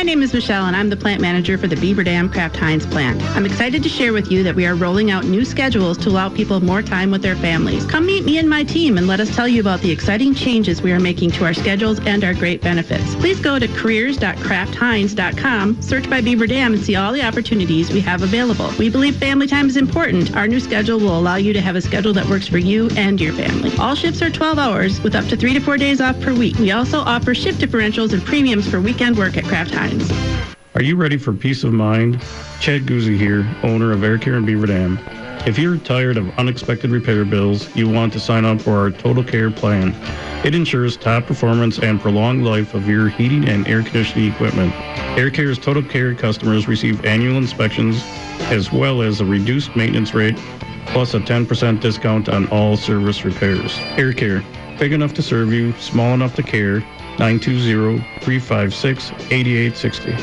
Name 0.09 0.23
is 0.23 0.33
Michelle, 0.33 0.65
and 0.65 0.75
I'm 0.75 0.89
the 0.89 0.97
plant 0.97 1.21
manager 1.21 1.55
for 1.55 1.67
the 1.67 1.75
Beaver 1.75 2.03
Dam 2.03 2.31
Kraft 2.31 2.55
Heinz 2.55 2.83
plant. 2.83 3.21
I'm 3.35 3.45
excited 3.45 3.83
to 3.83 3.89
share 3.89 4.11
with 4.11 4.31
you 4.31 4.41
that 4.41 4.55
we 4.55 4.65
are 4.65 4.73
rolling 4.73 5.11
out 5.11 5.25
new 5.25 5.45
schedules 5.45 5.99
to 5.99 6.09
allow 6.09 6.29
people 6.29 6.59
more 6.61 6.81
time 6.81 7.11
with 7.11 7.21
their 7.21 7.35
families. 7.35 7.85
Come 7.85 8.07
meet 8.07 8.25
me 8.25 8.39
and 8.39 8.49
my 8.49 8.63
team 8.63 8.97
and 8.97 9.05
let 9.05 9.19
us 9.19 9.35
tell 9.35 9.47
you 9.47 9.61
about 9.61 9.81
the 9.81 9.91
exciting 9.91 10.33
changes 10.33 10.81
we 10.81 10.91
are 10.93 10.99
making 10.99 11.29
to 11.33 11.45
our 11.45 11.53
schedules 11.53 11.99
and 12.07 12.23
our 12.23 12.33
great 12.33 12.59
benefits. 12.59 13.13
Please 13.17 13.39
go 13.39 13.59
to 13.59 13.67
careers.kraftheinz.com, 13.67 15.79
search 15.79 16.09
by 16.09 16.21
Beaver 16.21 16.47
Dam, 16.47 16.73
and 16.73 16.83
see 16.83 16.95
all 16.95 17.13
the 17.13 17.23
opportunities 17.23 17.91
we 17.91 18.01
have 18.01 18.23
available. 18.23 18.73
We 18.79 18.89
believe 18.89 19.15
family 19.15 19.45
time 19.45 19.69
is 19.69 19.77
important. 19.77 20.35
Our 20.35 20.47
new 20.47 20.59
schedule 20.59 20.97
will 20.97 21.19
allow 21.19 21.35
you 21.35 21.53
to 21.53 21.61
have 21.61 21.75
a 21.75 21.81
schedule 21.81 22.13
that 22.13 22.25
works 22.25 22.47
for 22.47 22.57
you 22.57 22.89
and 22.97 23.21
your 23.21 23.33
family. 23.33 23.71
All 23.77 23.93
shifts 23.93 24.23
are 24.23 24.31
12 24.31 24.57
hours 24.57 24.99
with 25.01 25.13
up 25.13 25.27
to 25.27 25.37
three 25.37 25.53
to 25.53 25.59
four 25.59 25.77
days 25.77 26.01
off 26.01 26.19
per 26.19 26.33
week. 26.33 26.57
We 26.57 26.71
also 26.71 27.01
offer 27.01 27.35
shift 27.35 27.61
differentials 27.61 28.11
and 28.11 28.25
premiums 28.25 28.67
for 28.67 28.81
weekend 28.81 29.15
work 29.15 29.37
at 29.37 29.43
Kraft 29.43 29.75
Heinz. 29.75 29.98
Are 30.75 30.81
you 30.81 30.95
ready 30.95 31.17
for 31.17 31.33
peace 31.33 31.63
of 31.63 31.73
mind? 31.73 32.21
Chad 32.59 32.85
Guzzi 32.85 33.17
here, 33.17 33.49
owner 33.63 33.91
of 33.91 34.03
Air 34.03 34.17
Care 34.17 34.35
in 34.35 34.45
Beaver 34.45 34.67
Dam. 34.67 34.99
If 35.45 35.57
you're 35.57 35.77
tired 35.77 36.17
of 36.17 36.29
unexpected 36.37 36.91
repair 36.91 37.25
bills, 37.25 37.73
you 37.75 37.89
want 37.89 38.13
to 38.13 38.19
sign 38.19 38.45
up 38.45 38.61
for 38.61 38.77
our 38.77 38.91
Total 38.91 39.23
Care 39.23 39.49
plan. 39.49 39.95
It 40.45 40.55
ensures 40.55 40.95
top 40.95 41.25
performance 41.25 41.79
and 41.79 41.99
prolonged 41.99 42.45
life 42.45 42.73
of 42.73 42.87
your 42.87 43.09
heating 43.09 43.47
and 43.49 43.67
air 43.67 43.81
conditioning 43.81 44.31
equipment. 44.31 44.73
Air 45.17 45.29
Care's 45.31 45.57
Total 45.57 45.83
Care 45.83 46.13
customers 46.13 46.67
receive 46.67 47.03
annual 47.03 47.37
inspections 47.37 48.01
as 48.51 48.71
well 48.71 49.01
as 49.01 49.21
a 49.21 49.25
reduced 49.25 49.75
maintenance 49.75 50.13
rate 50.13 50.37
plus 50.87 51.13
a 51.13 51.19
10% 51.19 51.79
discount 51.81 52.29
on 52.29 52.47
all 52.49 52.77
service 52.77 53.23
repairs. 53.25 53.77
Air 53.97 54.13
Care, 54.13 54.43
big 54.77 54.93
enough 54.93 55.13
to 55.15 55.21
serve 55.21 55.53
you, 55.53 55.73
small 55.73 56.13
enough 56.13 56.35
to 56.35 56.43
care. 56.43 56.83
920-356-8860. 57.19 60.15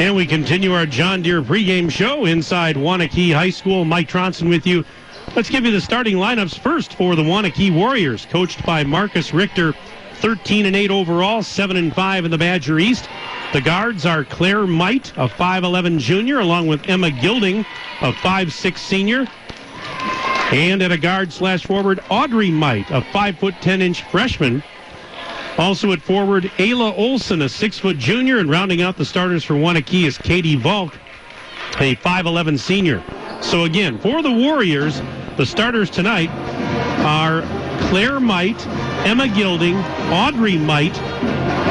And 0.00 0.16
we 0.16 0.26
continue 0.26 0.74
our 0.74 0.86
John 0.86 1.22
Deere 1.22 1.40
pregame 1.40 1.88
show 1.88 2.24
inside 2.24 2.74
Waunakee 2.74 3.32
High 3.32 3.50
School. 3.50 3.84
Mike 3.84 4.08
Tronson 4.08 4.48
with 4.48 4.66
you. 4.66 4.84
Let's 5.36 5.48
give 5.48 5.64
you 5.64 5.70
the 5.70 5.80
starting 5.80 6.16
lineups 6.16 6.58
first 6.58 6.94
for 6.94 7.14
the 7.14 7.22
Waunakee 7.22 7.72
Warriors, 7.72 8.26
coached 8.26 8.66
by 8.66 8.82
Marcus 8.82 9.32
Richter, 9.32 9.72
13 10.16 10.66
and 10.66 10.74
8 10.74 10.90
overall, 10.90 11.44
7 11.44 11.76
and 11.76 11.94
5 11.94 12.24
in 12.24 12.32
the 12.32 12.38
Badger 12.38 12.80
East. 12.80 13.08
The 13.52 13.60
guards 13.60 14.06
are 14.06 14.24
Claire 14.24 14.66
Might, 14.66 15.10
a 15.10 15.28
5'11 15.28 15.98
junior, 15.98 16.38
along 16.38 16.68
with 16.68 16.88
Emma 16.88 17.10
Gilding, 17.10 17.66
a 18.00 18.10
5'6 18.10 18.78
senior. 18.78 19.26
And 20.50 20.80
at 20.82 20.90
a 20.90 20.96
guard 20.96 21.34
slash 21.34 21.66
forward, 21.66 22.00
Audrey 22.08 22.50
Might, 22.50 22.90
a 22.90 23.02
5'10 23.02 23.82
inch 23.82 24.04
freshman. 24.04 24.62
Also 25.58 25.92
at 25.92 26.00
forward, 26.00 26.44
Ayla 26.56 26.96
Olson, 26.96 27.42
a 27.42 27.48
6 27.48 27.80
junior. 27.98 28.38
And 28.38 28.48
rounding 28.48 28.80
out 28.80 28.96
the 28.96 29.04
starters 29.04 29.44
for 29.44 29.52
Waunakee 29.52 30.04
is 30.04 30.16
Katie 30.16 30.56
Volk, 30.56 30.94
a 31.78 31.94
5'11 31.96 32.58
senior. 32.58 33.02
So 33.42 33.64
again, 33.64 33.98
for 33.98 34.22
the 34.22 34.32
Warriors, 34.32 35.02
the 35.36 35.44
starters 35.44 35.90
tonight 35.90 36.30
are 37.04 37.42
Claire 37.92 38.20
Might, 38.20 38.66
Emma 39.04 39.28
Gilding, 39.28 39.76
Audrey 40.10 40.56
Might, 40.56 40.94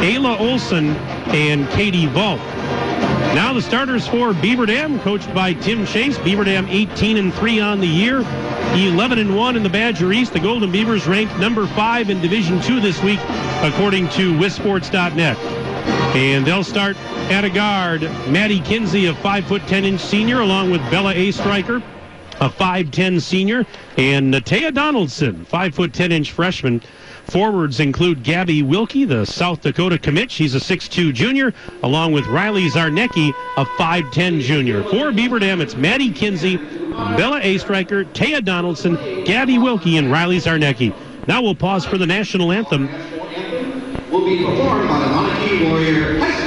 Ayla 0.03 0.39
Olson, 0.39 0.89
and 1.33 1.67
Katie 1.71 2.05
Volk. 2.05 2.37
Now 3.33 3.53
the 3.53 3.61
starters 3.63 4.05
for 4.07 4.31
Beaver 4.31 4.67
Dam, 4.67 4.99
coached 4.99 5.33
by 5.33 5.53
Tim 5.53 5.83
Chase. 5.83 6.19
Beaver 6.19 6.43
Dam 6.43 6.67
18 6.69 7.17
and 7.17 7.33
3 7.33 7.59
on 7.61 7.79
the 7.79 7.87
year, 7.87 8.19
11 8.75 9.17
and 9.17 9.35
1 9.35 9.55
in 9.55 9.63
the 9.63 9.69
Badger 9.69 10.13
East. 10.13 10.33
The 10.33 10.39
Golden 10.39 10.71
Beavers 10.71 11.07
ranked 11.07 11.35
number 11.39 11.65
5 11.65 12.11
in 12.11 12.21
Division 12.21 12.61
2 12.61 12.79
this 12.79 13.01
week, 13.01 13.19
according 13.63 14.07
to 14.09 14.31
WisSports.net. 14.33 15.39
And 16.15 16.45
they'll 16.45 16.63
start 16.63 16.97
at 17.31 17.45
a 17.45 17.49
guard, 17.49 18.03
Maddie 18.29 18.59
Kinsey, 18.59 19.07
a 19.07 19.15
5 19.15 19.45
foot 19.45 19.63
10 19.63 19.85
inch 19.85 20.01
senior, 20.01 20.41
along 20.41 20.69
with 20.69 20.81
Bella 20.91 21.15
A. 21.15 21.31
Stryker, 21.31 21.81
a 22.41 22.49
5'10 22.49 23.21
senior, 23.21 23.65
and 23.97 24.33
Natea 24.33 24.73
Donaldson, 24.73 25.45
5 25.45 25.75
foot 25.75 25.93
10 25.93 26.11
inch 26.11 26.31
freshman. 26.31 26.81
Forwards 27.25 27.79
include 27.79 28.23
Gabby 28.23 28.63
Wilkie, 28.63 29.05
the 29.05 29.25
South 29.25 29.61
Dakota 29.61 29.97
commit. 29.97 30.31
She's 30.31 30.55
a 30.55 30.59
6'2 30.59 31.13
junior, 31.13 31.53
along 31.83 32.11
with 32.11 32.25
Riley 32.27 32.67
Zarnecki, 32.67 33.31
a 33.55 33.63
5'10 33.63 34.41
junior. 34.41 34.83
For 34.83 35.11
Beaver 35.11 35.39
Dam, 35.39 35.61
it's 35.61 35.75
Maddie 35.75 36.11
Kinsey, 36.11 36.57
Bella 36.57 37.39
A. 37.41 37.59
Striker, 37.59 38.03
Taya 38.05 38.43
Donaldson, 38.43 38.95
Gabby 39.23 39.59
Wilkie, 39.59 39.97
and 39.97 40.11
Riley 40.11 40.37
Zarnecki. 40.37 40.93
Now 41.27 41.41
we'll 41.41 41.55
pause 41.55 41.85
for 41.85 41.99
the 41.99 42.07
national 42.07 42.51
anthem. 42.51 42.89
Will 44.09 44.25
be 44.25 44.43
performed 44.43 44.89
by 44.89 44.99
the 44.99 45.05
Waunakee 45.05 45.69
Warrior 45.69 46.19
High 46.19 46.40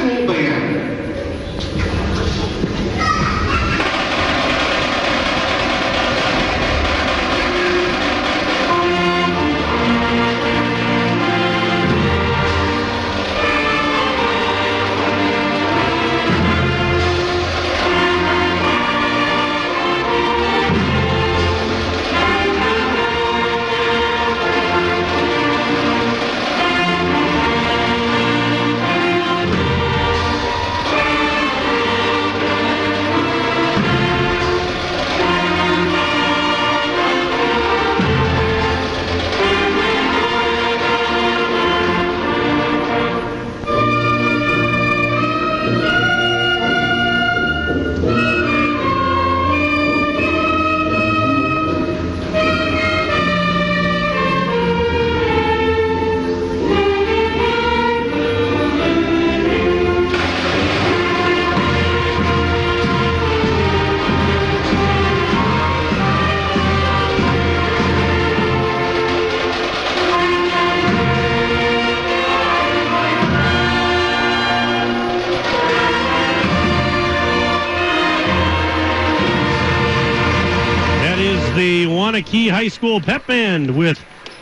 Pep 83.00 83.26
Band 83.26 83.76
with 83.76 83.98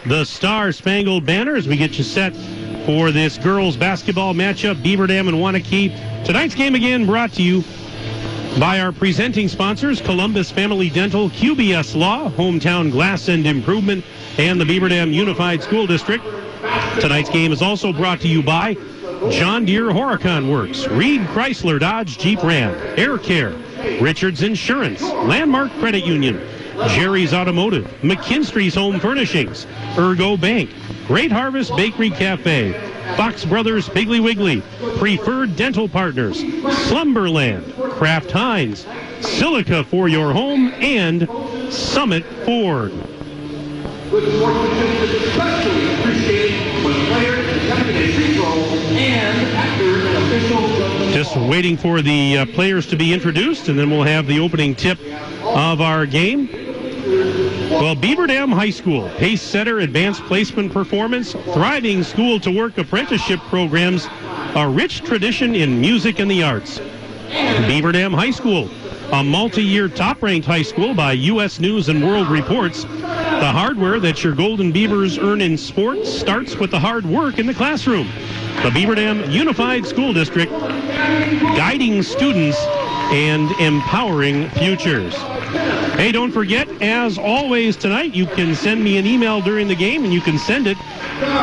the 0.06 0.24
Star 0.24 0.72
Spangled 0.72 1.24
Banner 1.24 1.54
as 1.54 1.68
we 1.68 1.76
get 1.76 1.96
you 1.98 2.04
set 2.04 2.34
for 2.86 3.10
this 3.10 3.38
girls 3.38 3.76
basketball 3.76 4.34
matchup, 4.34 4.82
Beaver 4.82 5.06
Dam 5.06 5.28
and 5.28 5.36
Waunakee. 5.36 6.24
Tonight's 6.24 6.54
game 6.54 6.74
again 6.74 7.06
brought 7.06 7.32
to 7.34 7.42
you 7.42 7.62
by 8.58 8.80
our 8.80 8.92
presenting 8.92 9.48
sponsors, 9.48 10.00
Columbus 10.00 10.50
Family 10.50 10.90
Dental, 10.90 11.30
QBS 11.30 11.94
Law, 11.94 12.30
Hometown 12.30 12.90
Glass 12.90 13.28
and 13.28 13.46
Improvement, 13.46 14.04
and 14.38 14.60
the 14.60 14.64
Beaver 14.64 14.88
Dam 14.88 15.12
Unified 15.12 15.62
School 15.62 15.86
District. 15.86 16.24
Tonight's 17.00 17.30
game 17.30 17.52
is 17.52 17.62
also 17.62 17.92
brought 17.92 18.20
to 18.20 18.28
you 18.28 18.42
by 18.42 18.74
John 19.30 19.64
Deere 19.64 19.90
Horicon 19.90 20.50
Works, 20.50 20.86
Reed 20.88 21.20
Chrysler 21.28 21.78
Dodge 21.78 22.18
Jeep 22.18 22.42
Ram, 22.42 22.74
Air 22.98 23.18
Care, 23.18 23.54
Richards 24.00 24.42
Insurance, 24.42 25.00
Landmark 25.02 25.70
Credit 25.78 26.04
Union, 26.04 26.40
Jerry's 26.88 27.32
Automotive, 27.32 27.84
McKinstry's 28.02 28.74
Home 28.74 28.98
Furnishings, 29.00 29.66
Ergo 29.96 30.36
Bank, 30.36 30.70
Great 31.06 31.32
Harvest 31.32 31.74
Bakery 31.76 32.10
Cafe, 32.10 32.72
Fox 33.16 33.44
Brothers 33.44 33.88
Piggly 33.88 34.22
Wiggly, 34.22 34.62
Preferred 34.98 35.56
Dental 35.56 35.88
Partners, 35.88 36.40
Slumberland, 36.88 37.72
Kraft 37.74 38.30
Heinz, 38.30 38.86
Silica 39.20 39.84
for 39.84 40.08
your 40.08 40.32
home, 40.32 40.68
and 40.74 41.28
Summit 41.72 42.24
Ford. 42.44 42.92
Good 44.10 44.32
sportsmanship 44.36 45.00
is 45.02 45.22
especially 45.22 45.94
appreciated 45.94 46.84
when 46.84 47.06
players 47.06 47.62
attempting 47.64 47.96
a 47.96 48.12
free 48.12 48.34
throw 48.34 48.52
and 48.96 49.56
after 49.56 50.06
an 50.06 50.16
official. 50.16 51.12
Just 51.12 51.36
waiting 51.36 51.76
for 51.76 52.02
the 52.02 52.38
uh, 52.38 52.46
players 52.46 52.86
to 52.88 52.96
be 52.96 53.12
introduced, 53.12 53.68
and 53.68 53.78
then 53.78 53.90
we'll 53.90 54.02
have 54.02 54.26
the 54.26 54.38
opening 54.38 54.74
tip 54.74 54.98
of 55.42 55.80
our 55.80 56.06
game. 56.06 56.48
Well, 57.12 57.94
Beaver 57.94 58.26
Dam 58.26 58.50
High 58.50 58.70
School, 58.70 59.10
pace 59.18 59.42
setter, 59.42 59.80
advanced 59.80 60.22
placement 60.22 60.72
performance, 60.72 61.32
thriving 61.32 62.02
school 62.02 62.40
to 62.40 62.50
work 62.50 62.78
apprenticeship 62.78 63.40
programs, 63.48 64.08
a 64.54 64.66
rich 64.66 65.02
tradition 65.02 65.54
in 65.54 65.78
music 65.80 66.20
and 66.20 66.30
the 66.30 66.42
arts. 66.42 66.80
Beaver 67.66 67.92
Dam 67.92 68.14
High 68.14 68.30
School, 68.30 68.70
a 69.12 69.22
multi-year 69.22 69.88
top-ranked 69.88 70.46
high 70.46 70.62
school 70.62 70.94
by 70.94 71.12
U.S. 71.12 71.60
News 71.60 71.90
and 71.90 72.02
World 72.02 72.28
Reports. 72.28 72.84
The 72.84 73.50
hardware 73.52 74.00
that 74.00 74.24
your 74.24 74.34
Golden 74.34 74.72
Beavers 74.72 75.18
earn 75.18 75.42
in 75.42 75.58
sports 75.58 76.10
starts 76.10 76.56
with 76.56 76.70
the 76.70 76.80
hard 76.80 77.04
work 77.04 77.38
in 77.38 77.46
the 77.46 77.54
classroom. 77.54 78.08
The 78.62 78.70
Beaver 78.70 78.94
Dam 78.94 79.30
Unified 79.30 79.84
School 79.84 80.14
District, 80.14 80.50
guiding 80.50 82.02
students 82.02 82.58
and 83.12 83.50
empowering 83.60 84.48
futures. 84.50 85.14
Hey, 85.96 86.10
don't 86.10 86.32
forget, 86.32 86.68
as 86.82 87.18
always 87.18 87.76
tonight, 87.76 88.14
you 88.14 88.26
can 88.26 88.54
send 88.54 88.82
me 88.82 88.98
an 88.98 89.06
email 89.06 89.40
during 89.40 89.68
the 89.68 89.74
game 89.74 90.04
and 90.04 90.12
you 90.12 90.20
can 90.20 90.38
send 90.38 90.66
it 90.66 90.76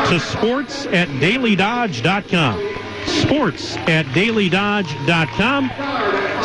to 0.08 0.20
sports 0.20 0.86
at 0.86 1.08
dailydodge.com. 1.08 2.76
Sports 3.06 3.76
at 3.76 4.04
dailydodge.com. 4.06 5.70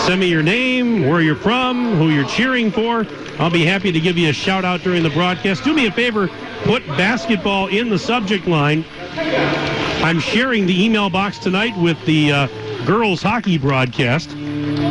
Send 0.05 0.19
me 0.19 0.27
your 0.27 0.43
name, 0.43 1.07
where 1.07 1.21
you're 1.21 1.35
from, 1.35 1.95
who 1.97 2.09
you're 2.09 2.27
cheering 2.27 2.71
for. 2.71 3.05
I'll 3.39 3.51
be 3.51 3.65
happy 3.65 3.91
to 3.91 3.99
give 3.99 4.17
you 4.17 4.29
a 4.29 4.33
shout 4.33 4.63
out 4.63 4.81
during 4.81 5.03
the 5.03 5.09
broadcast. 5.09 5.63
Do 5.63 5.73
me 5.73 5.87
a 5.87 5.91
favor, 5.91 6.29
put 6.63 6.85
basketball 6.87 7.67
in 7.67 7.89
the 7.89 7.99
subject 7.99 8.47
line. 8.47 8.85
I'm 9.17 10.19
sharing 10.19 10.65
the 10.67 10.83
email 10.85 11.09
box 11.09 11.39
tonight 11.39 11.75
with 11.77 12.03
the 12.05 12.31
uh, 12.31 12.47
girls 12.85 13.21
hockey 13.21 13.57
broadcast. 13.57 14.29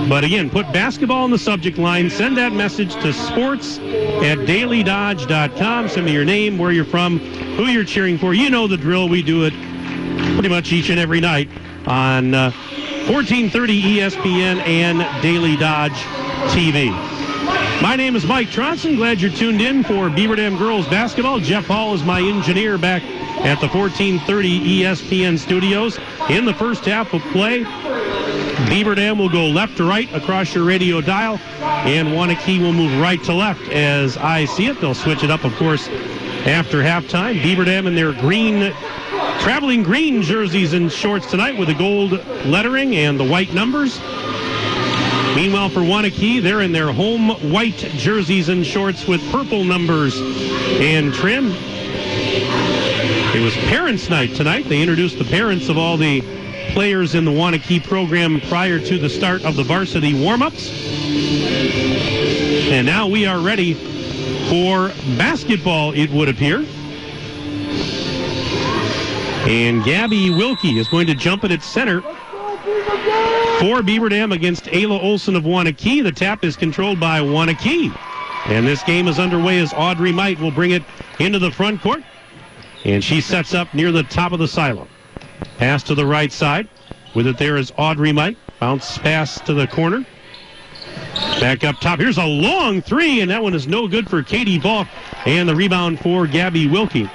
But 0.09 0.23
again, 0.23 0.51
put 0.51 0.71
basketball 0.73 1.25
in 1.25 1.31
the 1.31 1.39
subject 1.39 1.79
line. 1.79 2.11
Send 2.11 2.37
that 2.37 2.53
message 2.53 2.95
to 2.97 3.13
sports 3.13 3.79
at 3.79 4.39
dailydodge.com. 4.39 5.89
Send 5.89 6.07
me 6.07 6.13
your 6.13 6.27
name, 6.27 6.59
where 6.59 6.73
you're 6.73 6.85
from, 6.85 7.19
who 7.19 7.67
you're 7.67 7.85
cheering 7.85 8.19
for. 8.19 8.35
You 8.35 8.51
know 8.51 8.67
the 8.67 8.77
drill. 8.77 9.09
We 9.09 9.23
do 9.23 9.45
it 9.45 9.55
pretty 10.35 10.49
much 10.49 10.73
each 10.73 10.91
and 10.91 11.01
every 11.01 11.21
night 11.21 11.49
on 11.87 12.35
uh, 12.35 12.51
1430 13.09 13.83
ESPN 13.83 14.67
and 14.67 15.23
Daily 15.23 15.57
Dodge 15.57 15.93
TV. 16.53 16.91
My 17.83 17.97
name 17.97 18.15
is 18.15 18.25
Mike 18.25 18.49
Tronson. 18.49 18.97
Glad 18.97 19.21
you're 19.21 19.31
tuned 19.31 19.61
in 19.61 19.85
for 19.85 20.09
Beaver 20.11 20.37
Dam 20.37 20.57
Girls 20.57 20.87
Basketball. 20.89 21.41
Jeff 21.41 21.67
Hall 21.67 21.95
is 21.95 22.03
my 22.03 22.21
engineer 22.21 22.79
back 22.79 23.03
at 23.45 23.61
the 23.61 23.69
1430 23.69 24.83
ESPN 24.83 25.39
studios. 25.39 25.99
In 26.31 26.45
the 26.45 26.55
first 26.55 26.85
half 26.85 27.13
of 27.13 27.21
play, 27.33 27.65
Beaver 28.69 28.95
Dam 28.95 29.19
will 29.19 29.29
go 29.29 29.47
left 29.47 29.77
to 29.77 29.85
right 29.85 30.13
across 30.15 30.55
your 30.55 30.65
radio 30.65 31.01
dial, 31.01 31.39
and 31.61 32.09
Waunakee 32.09 32.61
will 32.61 32.73
move 32.73 33.01
right 33.01 33.23
to 33.25 33.33
left 33.33 33.69
as 33.71 34.17
I 34.17 34.47
see 34.47 34.67
it. 34.67 34.81
They'll 34.81 34.95
switch 34.95 35.23
it 35.23 35.31
up, 35.31 35.45
of 35.45 35.55
course, 35.57 35.89
after 36.47 36.83
halftime. 36.83 37.43
Beaver 37.43 37.65
Dam 37.65 37.87
in 37.87 37.95
their 37.95 38.13
green, 38.13 38.73
traveling 39.41 39.83
green 39.83 40.23
jerseys 40.23 40.73
and 40.73 40.91
shorts 40.91 41.31
tonight 41.31 41.59
with 41.59 41.69
the 41.69 41.75
gold 41.75 42.13
lettering 42.47 42.97
and 42.97 43.19
the 43.19 43.25
white 43.25 43.53
numbers. 43.53 44.01
Meanwhile, 45.37 45.69
for 45.71 45.81
Waunakee, 45.81 46.41
they're 46.41 46.61
in 46.61 46.73
their 46.73 46.93
home 46.93 47.31
white 47.53 47.77
jerseys 47.77 48.49
and 48.49 48.65
shorts 48.65 49.07
with 49.07 49.21
purple 49.31 49.65
numbers 49.65 50.21
and 50.21 51.13
trim. 51.13 51.53
It 53.35 53.43
was 53.43 53.55
Parents' 53.69 54.09
Night 54.09 54.35
tonight. 54.35 54.69
They 54.69 54.81
introduced 54.81 55.19
the 55.19 55.25
parents 55.25 55.69
of 55.69 55.77
all 55.77 55.97
the 55.97 56.23
players 56.75 57.15
in 57.15 57.25
the 57.25 57.31
Waunakee 57.31 57.83
program 57.85 58.41
prior 58.43 58.81
to 58.81 58.99
the 58.99 59.09
start 59.09 59.45
of 59.45 59.55
the 59.55 59.63
varsity 59.63 60.13
warm-ups. 60.13 60.71
And 62.69 62.85
now 62.85 63.07
we 63.07 63.27
are 63.27 63.39
ready 63.39 63.75
for 64.49 64.89
basketball, 65.17 65.93
it 65.93 66.11
would 66.11 66.29
appear. 66.29 66.67
And 69.47 69.85
Gabby 69.85 70.31
Wilkie 70.31 70.79
is 70.79 70.89
going 70.89 71.07
to 71.07 71.15
jump 71.15 71.45
it 71.45 71.53
at 71.53 71.63
center 71.63 72.03
for 73.61 73.81
Beaver 73.83 74.09
Dam 74.09 74.33
against 74.33 74.65
Ayla 74.65 75.01
Olson 75.01 75.37
of 75.37 75.45
Waunakee. 75.45 76.03
The 76.03 76.11
tap 76.11 76.43
is 76.43 76.57
controlled 76.57 76.99
by 76.99 77.21
Waunakee. 77.21 77.97
And 78.47 78.67
this 78.67 78.83
game 78.83 79.07
is 79.07 79.21
underway 79.21 79.61
as 79.61 79.73
Audrey 79.73 80.11
Might 80.11 80.41
will 80.41 80.51
bring 80.51 80.73
it 80.73 80.83
into 81.21 81.39
the 81.39 81.53
front 81.53 81.81
court. 81.81 82.03
And 82.85 83.03
she 83.03 83.21
sets 83.21 83.55
up 83.55 83.73
near 83.75 83.93
the 83.93 84.03
top 84.03 84.33
of 84.33 84.41
the 84.41 84.49
silo. 84.49 84.89
Pass 85.59 85.83
to 85.85 85.95
the 85.95 86.07
right 86.07 86.33
side. 86.33 86.69
With 87.15 87.27
it 87.27 87.39
there 87.39 87.57
is 87.57 87.73
Audrey 87.77 88.13
Might. 88.13 88.37
Bounce 88.61 88.99
pass 88.99 89.41
to 89.43 89.55
the 89.55 89.67
corner. 89.67 90.05
Back 91.41 91.65
up 91.65 91.77
top. 91.81 91.99
Here's 91.99 92.19
a 92.19 92.27
long 92.27 92.83
three, 92.83 93.21
and 93.21 93.31
that 93.31 93.43
one 93.43 93.55
is 93.55 93.67
no 93.67 93.87
good 93.87 94.09
for 94.09 94.23
Katie 94.23 94.59
Volk. 94.59 94.89
And 95.27 95.49
the 95.49 95.55
rebound 95.55 96.01
for 96.01 96.27
Gabby 96.27 96.67
Wilkie. 96.67 97.11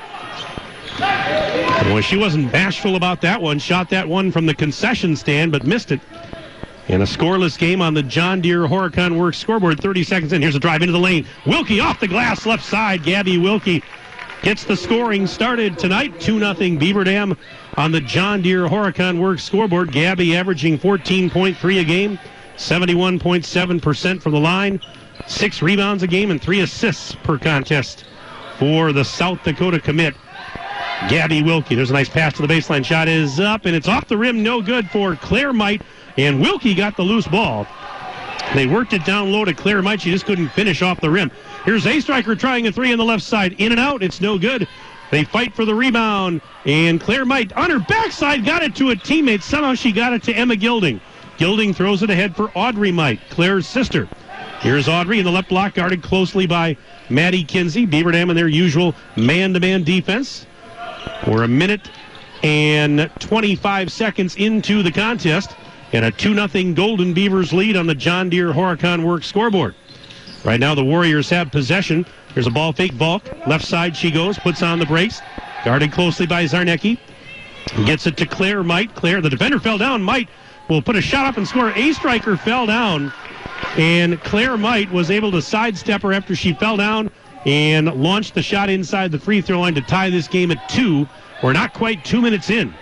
Well, 0.99 2.01
she 2.01 2.17
wasn't 2.17 2.51
bashful 2.51 2.95
about 2.95 3.21
that 3.21 3.41
one. 3.41 3.59
Shot 3.59 3.89
that 3.89 4.07
one 4.07 4.31
from 4.31 4.45
the 4.45 4.53
concession 4.53 5.15
stand, 5.15 5.51
but 5.51 5.65
missed 5.65 5.91
it. 5.91 6.01
In 6.87 7.01
a 7.01 7.05
scoreless 7.05 7.57
game 7.57 7.81
on 7.81 7.93
the 7.93 8.03
John 8.03 8.41
Deere 8.41 8.67
Horicon 8.67 9.17
Works 9.17 9.37
scoreboard, 9.37 9.79
30 9.79 10.03
seconds 10.03 10.33
in. 10.33 10.41
Here's 10.41 10.55
a 10.55 10.59
drive 10.59 10.81
into 10.81 10.91
the 10.91 10.99
lane. 10.99 11.25
Wilkie 11.45 11.79
off 11.79 11.99
the 11.99 12.07
glass, 12.07 12.45
left 12.45 12.65
side. 12.65 13.03
Gabby 13.03 13.37
Wilkie 13.37 13.83
gets 14.41 14.63
the 14.63 14.75
scoring 14.75 15.27
started 15.27 15.77
tonight. 15.77 16.19
2 16.19 16.39
0 16.39 16.79
Beaver 16.79 17.03
Dam 17.03 17.37
on 17.79 17.93
the 17.93 18.01
John 18.01 18.41
Deere 18.41 18.67
Horicon 18.67 19.19
Works 19.19 19.41
scoreboard. 19.41 19.93
Gabby 19.93 20.35
averaging 20.35 20.77
14.3 20.77 21.79
a 21.79 21.83
game, 21.85 22.19
71.7% 22.57 24.21
from 24.21 24.33
the 24.33 24.39
line, 24.39 24.81
six 25.27 25.61
rebounds 25.61 26.03
a 26.03 26.07
game, 26.07 26.29
and 26.29 26.41
three 26.41 26.59
assists 26.59 27.15
per 27.23 27.37
contest 27.37 28.03
for 28.57 28.91
the 28.91 29.05
South 29.05 29.41
Dakota 29.43 29.79
commit. 29.79 30.13
Gabby 31.07 31.41
Wilkie. 31.41 31.75
There's 31.75 31.91
a 31.91 31.93
nice 31.93 32.09
pass 32.09 32.33
to 32.33 32.45
the 32.45 32.53
baseline. 32.53 32.83
Shot 32.83 33.07
is 33.07 33.39
up, 33.39 33.65
and 33.65 33.73
it's 33.73 33.87
off 33.87 34.09
the 34.09 34.17
rim. 34.17 34.43
No 34.43 34.61
good 34.61 34.89
for 34.89 35.15
Claire 35.15 35.53
Might. 35.53 35.81
And 36.17 36.41
Wilkie 36.41 36.75
got 36.75 36.97
the 36.97 37.03
loose 37.03 37.27
ball. 37.27 37.65
They 38.53 38.67
worked 38.67 38.91
it 38.91 39.05
down 39.05 39.31
low 39.31 39.45
to 39.45 39.53
Claire 39.53 39.81
Might. 39.81 40.01
She 40.01 40.11
just 40.11 40.25
couldn't 40.25 40.49
finish 40.49 40.81
off 40.81 40.99
the 40.99 41.09
rim. 41.09 41.31
Here's 41.63 41.87
A 41.87 42.01
Striker 42.01 42.35
trying 42.35 42.67
a 42.67 42.73
three 42.73 42.91
on 42.91 42.97
the 42.97 43.05
left 43.05 43.23
side. 43.23 43.55
In 43.57 43.71
and 43.71 43.79
out. 43.79 44.03
It's 44.03 44.19
no 44.19 44.37
good. 44.37 44.67
They 45.12 45.24
fight 45.24 45.54
for 45.56 45.65
the 45.65 45.76
rebound. 45.76 46.41
And 46.65 47.00
Claire 47.02 47.26
Might 47.26 47.54
on 47.54 47.69
her 47.69 47.80
backside 47.80 48.45
got 48.45 48.63
it 48.63 48.76
to 48.76 48.91
a 48.91 48.95
teammate. 48.95 49.41
Somehow 49.41 49.74
she 49.74 49.91
got 49.91 50.13
it 50.13 50.24
to 50.24 50.34
Emma 50.34 50.56
Gilding. 50.56 51.02
Gilding 51.38 51.74
throws 51.74 52.04
it 52.04 52.10
ahead 52.10 52.36
for 52.36 52.52
Audrey 52.54 52.91
Might, 52.91 53.22
Claire's 53.30 53.65
sister. 53.65 54.10
Here's 54.60 54.89
Audrey 54.89 55.19
in 55.19 55.26
the 55.26 55.32
left 55.32 55.48
block, 55.48 55.76
guarded 55.76 56.04
closely 56.04 56.45
by 56.45 56.76
Maddie 57.10 57.45
Kinsey. 57.45 57.86
Beaver 57.86 58.12
Dam 58.12 58.30
in 58.30 58.36
their 58.36 58.50
usual 58.50 58.93
man-to-man 59.15 59.84
defense. 59.84 60.45
We're 61.26 61.43
a 61.43 61.48
minute 61.48 61.89
and 62.43 63.10
25 63.19 63.91
seconds 63.91 64.36
into 64.36 64.84
the 64.84 64.91
contest 64.91 65.52
and 65.93 66.06
a 66.06 66.12
2-0 66.12 66.76
Golden 66.76 67.13
Beavers 67.13 67.52
lead 67.54 67.76
on 67.76 67.88
the 67.88 67.95
John 67.95 68.30
Deere 68.30 68.52
Horicon 68.52 69.06
Works 69.06 69.28
scoreboard. 69.28 69.76
Right 70.43 70.60
now 70.60 70.76
the 70.76 70.84
Warriors 70.84 71.30
have 71.30 71.52
possession. 71.52 72.06
There's 72.39 72.47
a 72.47 72.52
ball 72.52 72.71
fake 72.71 72.93
Volk. 72.93 73.23
Left 73.47 73.65
side 73.65 73.97
she 73.97 74.10
goes, 74.10 74.39
puts 74.39 74.63
on 74.63 74.80
the 74.80 74.86
brakes. 74.86 75.19
Guarded 75.65 75.91
closely 75.91 76.25
by 76.25 76.45
Zarnecki. 76.45 76.97
Gets 77.86 78.08
it 78.08 78.15
to 78.15 78.25
Claire 78.25 78.63
Might. 78.63 78.95
Claire, 78.95 79.19
the 79.19 79.30
defender 79.30 79.60
fell 79.60 79.78
down. 79.78 80.02
Might 80.02 80.30
will 80.69 80.82
put 80.82 80.95
a 80.95 81.02
shot 81.02 81.25
up 81.25 81.36
and 81.36 81.45
score. 81.45 81.71
A 81.71 81.91
striker 81.91 82.38
fell 82.38 82.65
down. 82.65 83.12
And 83.75 84.21
Claire 84.21 84.56
Might 84.56 84.89
was 84.89 85.12
able 85.12 85.34
to 85.34 85.41
sidestep 85.41 86.02
her 86.04 86.13
after 86.13 86.34
she 86.34 86.54
fell 86.54 86.78
down 86.78 87.12
and 87.45 87.93
launched 88.02 88.36
the 88.36 88.41
shot 88.41 88.69
inside 88.69 89.12
the 89.12 89.19
free 89.19 89.41
throw 89.41 89.60
line 89.60 89.75
to 89.75 89.82
tie 89.82 90.10
this 90.10 90.30
game 90.30 90.49
at 90.49 90.69
two. 90.69 91.10
We're 91.43 91.52
not 91.52 91.73
quite 91.73 92.06
two 92.06 92.21
minutes 92.21 92.49
in 92.49 92.73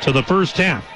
to 0.00 0.10
the 0.10 0.22
first 0.22 0.56
half. 0.56 0.86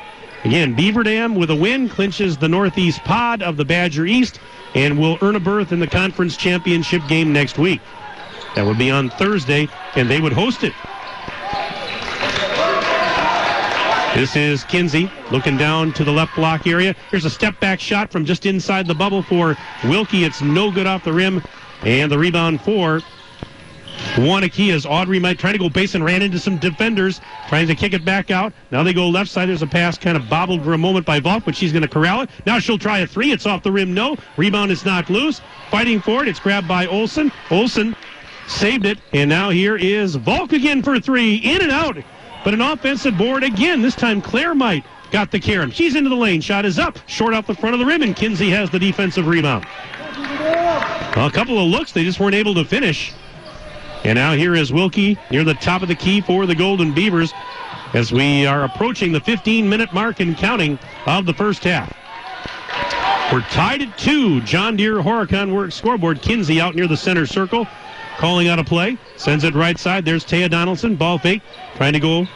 Again, 0.44 0.74
Beaver 0.74 1.02
Dam 1.02 1.34
with 1.34 1.50
a 1.50 1.54
win 1.54 1.86
clinches 1.90 2.38
the 2.38 2.48
Northeast 2.48 3.04
pod 3.04 3.42
of 3.42 3.58
the 3.58 3.64
Badger 3.66 4.06
East 4.06 4.40
and 4.74 4.98
will 4.98 5.18
earn 5.22 5.36
a 5.36 5.40
berth 5.40 5.72
in 5.72 5.80
the 5.80 5.86
conference 5.86 6.36
championship 6.36 7.02
game 7.08 7.32
next 7.32 7.58
week. 7.58 7.80
That 8.54 8.64
would 8.64 8.78
be 8.78 8.90
on 8.90 9.10
Thursday, 9.10 9.68
and 9.94 10.10
they 10.10 10.20
would 10.20 10.32
host 10.32 10.64
it. 10.64 10.72
This 14.14 14.34
is 14.34 14.64
Kinsey 14.64 15.10
looking 15.30 15.56
down 15.56 15.92
to 15.92 16.02
the 16.02 16.10
left 16.10 16.34
block 16.34 16.66
area. 16.66 16.96
Here's 17.10 17.24
a 17.24 17.30
step 17.30 17.58
back 17.60 17.78
shot 17.78 18.10
from 18.10 18.24
just 18.24 18.44
inside 18.44 18.88
the 18.88 18.94
bubble 18.94 19.22
for 19.22 19.56
Wilkie. 19.84 20.24
It's 20.24 20.42
no 20.42 20.72
good 20.72 20.86
off 20.86 21.04
the 21.04 21.12
rim. 21.12 21.42
And 21.82 22.10
the 22.10 22.18
rebound 22.18 22.60
for 22.60 23.00
Waunakee 24.16 24.72
as 24.72 24.84
Audrey 24.86 25.18
Might 25.18 25.38
try 25.38 25.52
to 25.52 25.58
go 25.58 25.68
base 25.68 25.94
and 25.94 26.04
ran 26.04 26.22
into 26.22 26.38
some 26.38 26.58
defenders, 26.58 27.20
trying 27.48 27.66
to 27.68 27.74
kick 27.74 27.92
it 27.92 28.04
back 28.04 28.30
out. 28.30 28.52
Now 28.70 28.82
they 28.82 28.92
go 28.92 29.08
left 29.08 29.30
side. 29.30 29.48
There's 29.48 29.62
a 29.62 29.66
pass 29.66 29.96
kind 29.96 30.16
of 30.16 30.28
bobbled 30.28 30.64
for 30.64 30.72
a 30.72 30.78
moment 30.78 31.06
by 31.06 31.20
Volk, 31.20 31.44
but 31.44 31.54
she's 31.54 31.72
going 31.72 31.82
to 31.82 31.88
corral 31.88 32.22
it. 32.22 32.30
Now 32.46 32.58
she'll 32.58 32.78
try 32.78 32.98
a 32.98 33.06
three. 33.06 33.32
It's 33.32 33.46
off 33.46 33.62
the 33.62 33.72
rim. 33.72 33.94
No. 33.94 34.16
Rebound 34.36 34.70
is 34.70 34.84
knocked 34.84 35.10
loose. 35.10 35.40
Fighting 35.70 36.00
for 36.00 36.22
it. 36.22 36.28
It's 36.28 36.40
grabbed 36.40 36.66
by 36.66 36.86
Olson. 36.86 37.30
Olson 37.50 37.94
saved 38.48 38.84
it. 38.84 38.98
And 39.12 39.30
now 39.30 39.50
here 39.50 39.76
is 39.76 40.16
Volk 40.16 40.52
again 40.52 40.82
for 40.82 40.98
three. 40.98 41.36
In 41.36 41.62
and 41.62 41.70
out. 41.70 41.96
But 42.44 42.54
an 42.54 42.60
offensive 42.60 43.16
board 43.16 43.44
again. 43.44 43.82
This 43.82 43.94
time 43.94 44.20
Claire 44.20 44.54
Might 44.54 44.84
got 45.10 45.30
the 45.30 45.38
carom. 45.38 45.70
She's 45.70 45.94
into 45.94 46.10
the 46.10 46.16
lane. 46.16 46.40
Shot 46.40 46.64
is 46.64 46.78
up. 46.78 46.98
Short 47.06 47.34
off 47.34 47.46
the 47.46 47.54
front 47.54 47.74
of 47.74 47.80
the 47.80 47.86
rim, 47.86 48.02
and 48.02 48.16
Kinsey 48.16 48.50
has 48.50 48.70
the 48.70 48.78
defensive 48.78 49.26
rebound. 49.26 49.66
A 50.16 51.30
couple 51.32 51.58
of 51.58 51.68
looks. 51.68 51.92
They 51.92 52.04
just 52.04 52.18
weren't 52.20 52.34
able 52.34 52.54
to 52.54 52.64
finish. 52.64 53.12
And 54.04 54.16
now 54.16 54.32
here 54.32 54.54
is 54.54 54.72
Wilkie 54.72 55.18
near 55.30 55.44
the 55.44 55.54
top 55.54 55.82
of 55.82 55.88
the 55.88 55.94
key 55.94 56.20
for 56.20 56.46
the 56.46 56.54
Golden 56.54 56.94
Beavers 56.94 57.32
as 57.92 58.12
we 58.12 58.46
are 58.46 58.64
approaching 58.64 59.12
the 59.12 59.20
15 59.20 59.68
minute 59.68 59.92
mark 59.92 60.20
and 60.20 60.36
counting 60.36 60.78
of 61.06 61.26
the 61.26 61.34
first 61.34 61.64
half. 61.64 61.94
We're 63.32 63.42
tied 63.42 63.82
at 63.82 63.96
two. 63.96 64.40
John 64.40 64.76
Deere 64.76 64.96
Horicon 64.96 65.54
works 65.54 65.76
scoreboard. 65.76 66.20
Kinsey 66.20 66.60
out 66.60 66.74
near 66.74 66.88
the 66.88 66.96
center 66.96 67.26
circle. 67.26 67.66
Calling 68.16 68.48
out 68.48 68.58
a 68.58 68.64
play. 68.64 68.98
Sends 69.16 69.44
it 69.44 69.54
right 69.54 69.78
side. 69.78 70.04
There's 70.04 70.24
Taya 70.24 70.50
Donaldson. 70.50 70.96
Ball 70.96 71.18
fake. 71.18 71.42
Trying 71.76 71.92
to 71.92 72.00
go 72.00 72.26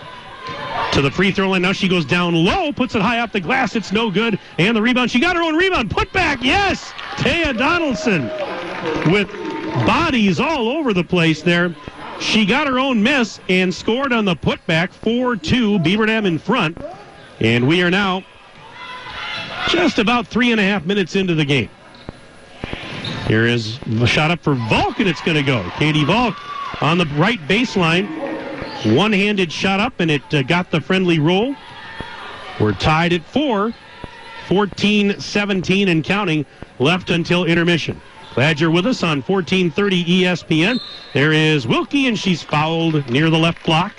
to 0.93 1.03
the 1.03 1.11
free 1.11 1.33
throw 1.33 1.51
line. 1.51 1.63
Now 1.63 1.73
she 1.73 1.89
goes 1.89 2.05
down 2.05 2.35
low. 2.35 2.73
Puts 2.73 2.95
it 2.95 3.03
high 3.03 3.19
off 3.19 3.33
the 3.33 3.41
glass. 3.41 3.75
It's 3.75 3.91
no 3.91 4.11
good. 4.11 4.39
And 4.59 4.77
the 4.77 4.83
rebound. 4.83 5.11
She 5.11 5.19
got 5.19 5.35
her 5.35 5.43
own 5.43 5.57
rebound. 5.57 5.91
Put 5.91 6.13
back. 6.13 6.43
Yes. 6.43 6.93
Taya 7.17 7.57
Donaldson 7.57 8.31
with 9.11 9.29
bodies 9.87 10.41
all 10.41 10.69
over 10.69 10.93
the 10.93 11.05
place 11.05 11.43
there. 11.43 11.75
She 12.21 12.47
got 12.47 12.67
her 12.67 12.79
own 12.79 13.03
miss 13.03 13.41
and 13.49 13.75
scored 13.75 14.13
on 14.13 14.25
the 14.25 14.37
putback 14.37 14.93
4-2. 14.93 15.83
Beaver 15.83 16.07
Dam 16.07 16.27
in 16.27 16.39
front. 16.39 16.79
And 17.41 17.67
we 17.67 17.83
are 17.83 17.91
now 17.91 18.25
just 19.69 19.99
about 19.99 20.27
three 20.27 20.53
and 20.53 20.61
a 20.61 20.65
half 20.65 20.85
minutes 20.87 21.17
into 21.17 21.35
the 21.35 21.45
game. 21.45 21.71
Here 23.27 23.47
is 23.47 23.79
the 23.87 24.07
shot 24.07 24.31
up 24.31 24.43
for 24.43 24.55
Volk, 24.55 25.01
and 25.01 25.09
it's 25.09 25.23
going 25.23 25.37
to 25.37 25.43
go. 25.43 25.69
Katie 25.77 26.05
Volk 26.05 26.37
on 26.83 26.99
the 26.99 27.07
right 27.17 27.41
baseline. 27.49 28.07
One-handed 28.95 29.51
shot 29.51 29.81
up, 29.81 30.01
and 30.01 30.11
it 30.11 30.35
uh, 30.35 30.43
got 30.43 30.71
the 30.71 30.81
friendly 30.81 31.19
roll. 31.19 31.57
We're 32.61 32.73
tied 32.73 33.13
at 33.13 33.25
four. 33.25 33.75
14-17 34.49 35.89
and 35.89 36.05
counting 36.05 36.45
left 36.79 37.09
until 37.09 37.45
intermission. 37.45 38.01
Glad 38.35 38.59
you're 38.59 38.71
with 38.71 38.87
us 38.87 39.05
on 39.05 39.23
1430 39.23 40.23
ESPN. 40.23 40.81
There 41.13 41.33
is 41.33 41.69
Wilkie, 41.69 42.09
and 42.09 42.19
she's 42.19 42.43
fouled 42.43 43.09
near 43.09 43.31
the 43.31 43.39
left 43.39 43.65
block. 43.65 43.95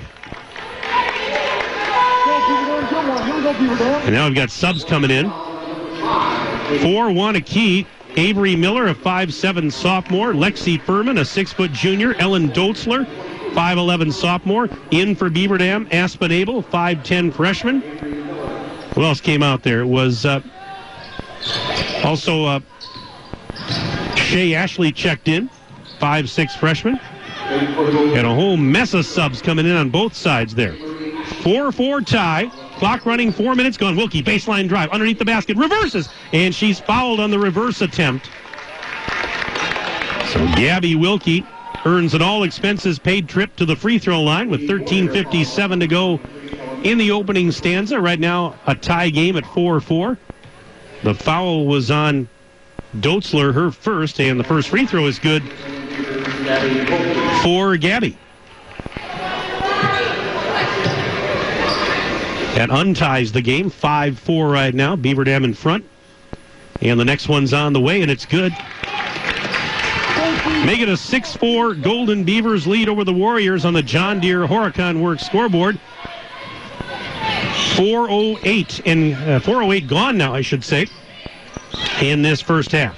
And 4.04 4.14
now 4.14 4.28
we've 4.28 4.36
got 4.36 4.52
subs 4.52 4.84
coming 4.84 5.10
in. 5.10 5.28
4-1 5.28 7.38
a 7.38 7.42
key. 7.42 7.88
Avery 8.18 8.58
Miller, 8.58 8.88
a 8.88 8.96
5'7 8.96 9.72
sophomore. 9.72 10.34
Lexi 10.34 10.82
Furman, 10.82 11.20
a 11.20 11.26
6 11.26 11.54
foot 11.54 11.72
junior. 11.72 12.14
Ellen 12.16 12.50
Dotzler, 12.50 13.06
5'11 13.52 14.12
sophomore. 14.12 14.68
In 14.92 15.16
for 15.16 15.30
Beaver 15.30 15.58
Dam, 15.58 15.88
Aspen 15.92 16.34
Abel, 16.34 16.62
5'10 16.62 17.34
freshman. 17.34 17.80
Who 18.96 19.04
else 19.04 19.22
came 19.22 19.44
out 19.44 19.64
there? 19.64 19.82
It 19.82 19.88
was 19.88 20.26
uh, 20.26 20.42
also 22.04 22.46
uh, 22.46 22.60
Shay 24.26 24.56
Ashley 24.56 24.92
checked 24.92 25.28
in, 25.28 25.50
5'6 26.00 26.58
freshman. 26.58 27.00
And 27.46 28.26
a 28.26 28.34
whole 28.34 28.58
mess 28.58 28.94
of 28.94 29.06
subs 29.06 29.42
coming 29.42 29.66
in 29.66 29.76
on 29.76 29.90
both 29.90 30.16
sides 30.16 30.56
there. 30.56 30.74
4-4 30.74 32.06
tie. 32.06 32.52
Clock 32.78 33.06
running, 33.06 33.32
four 33.32 33.56
minutes 33.56 33.78
gone. 33.78 33.96
Wilkie, 33.96 34.24
baseline 34.24 34.68
drive, 34.68 34.90
underneath 34.90 35.20
the 35.20 35.26
basket, 35.26 35.56
reverses, 35.56 36.10
and 36.34 36.54
she's 36.54 36.80
fouled 36.80 37.20
on 37.20 37.32
the 37.32 37.40
reverse 37.40 37.82
attempt. 37.82 38.30
So 40.34 40.40
Gabby 40.56 40.96
Wilkie 40.96 41.46
earns 41.86 42.14
an 42.16 42.22
all 42.22 42.44
expenses 42.44 43.00
paid 43.00 43.30
trip 43.30 43.56
to 43.58 43.66
the 43.66 43.76
free 43.76 44.00
throw 44.00 44.22
line 44.22 44.50
with 44.50 44.62
13.57 44.62 45.80
to 45.80 45.88
go 45.88 46.20
in 46.84 46.98
the 46.98 47.12
opening 47.12 47.52
stanza. 47.52 48.02
Right 48.02 48.20
now, 48.20 48.56
a 48.66 48.76
tie 48.76 49.10
game 49.10 49.38
at 49.38 49.46
4 49.46 49.80
4. 49.80 50.18
The 51.04 51.14
foul 51.14 51.68
was 51.68 51.92
on 51.92 52.28
Dotzler, 53.02 53.54
her 53.54 53.72
first, 53.72 54.20
and 54.20 54.40
the 54.40 54.44
first 54.44 54.70
free 54.70 54.86
throw 54.86 55.06
is 55.06 55.20
good 55.20 55.44
for 57.44 57.78
Gabby. 57.78 58.18
That 62.56 62.70
unties 62.72 63.34
the 63.34 63.42
game. 63.42 63.70
5 63.70 64.18
4 64.18 64.50
right 64.50 64.74
now. 64.74 64.96
Beaver 64.96 65.26
Dam 65.26 65.44
in 65.44 65.54
front. 65.54 65.84
And 66.82 67.00
the 67.00 67.06
next 67.06 67.28
one's 67.28 67.54
on 67.54 67.74
the 67.74 67.82
way, 67.82 68.02
and 68.02 68.10
it's 68.10 68.26
good. 68.26 68.54
Make 70.66 70.80
it 70.80 70.90
a 70.90 70.98
6 70.98 71.36
4 71.36 71.76
Golden 71.76 72.24
Beavers 72.24 72.66
lead 72.66 72.88
over 72.88 73.04
the 73.04 73.14
Warriors 73.14 73.66
on 73.66 73.74
the 73.74 73.84
John 73.84 74.20
Deere 74.20 74.48
Horicon 74.48 75.02
Works 75.02 75.26
scoreboard. 75.26 75.80
408 77.76 78.82
and 78.86 79.14
uh, 79.30 79.40
408 79.42 79.88
gone 79.88 80.18
now, 80.18 80.34
I 80.34 80.42
should 80.42 80.64
say, 80.64 80.88
in 82.02 82.22
this 82.22 82.42
first 82.42 82.72
half. 82.72 82.98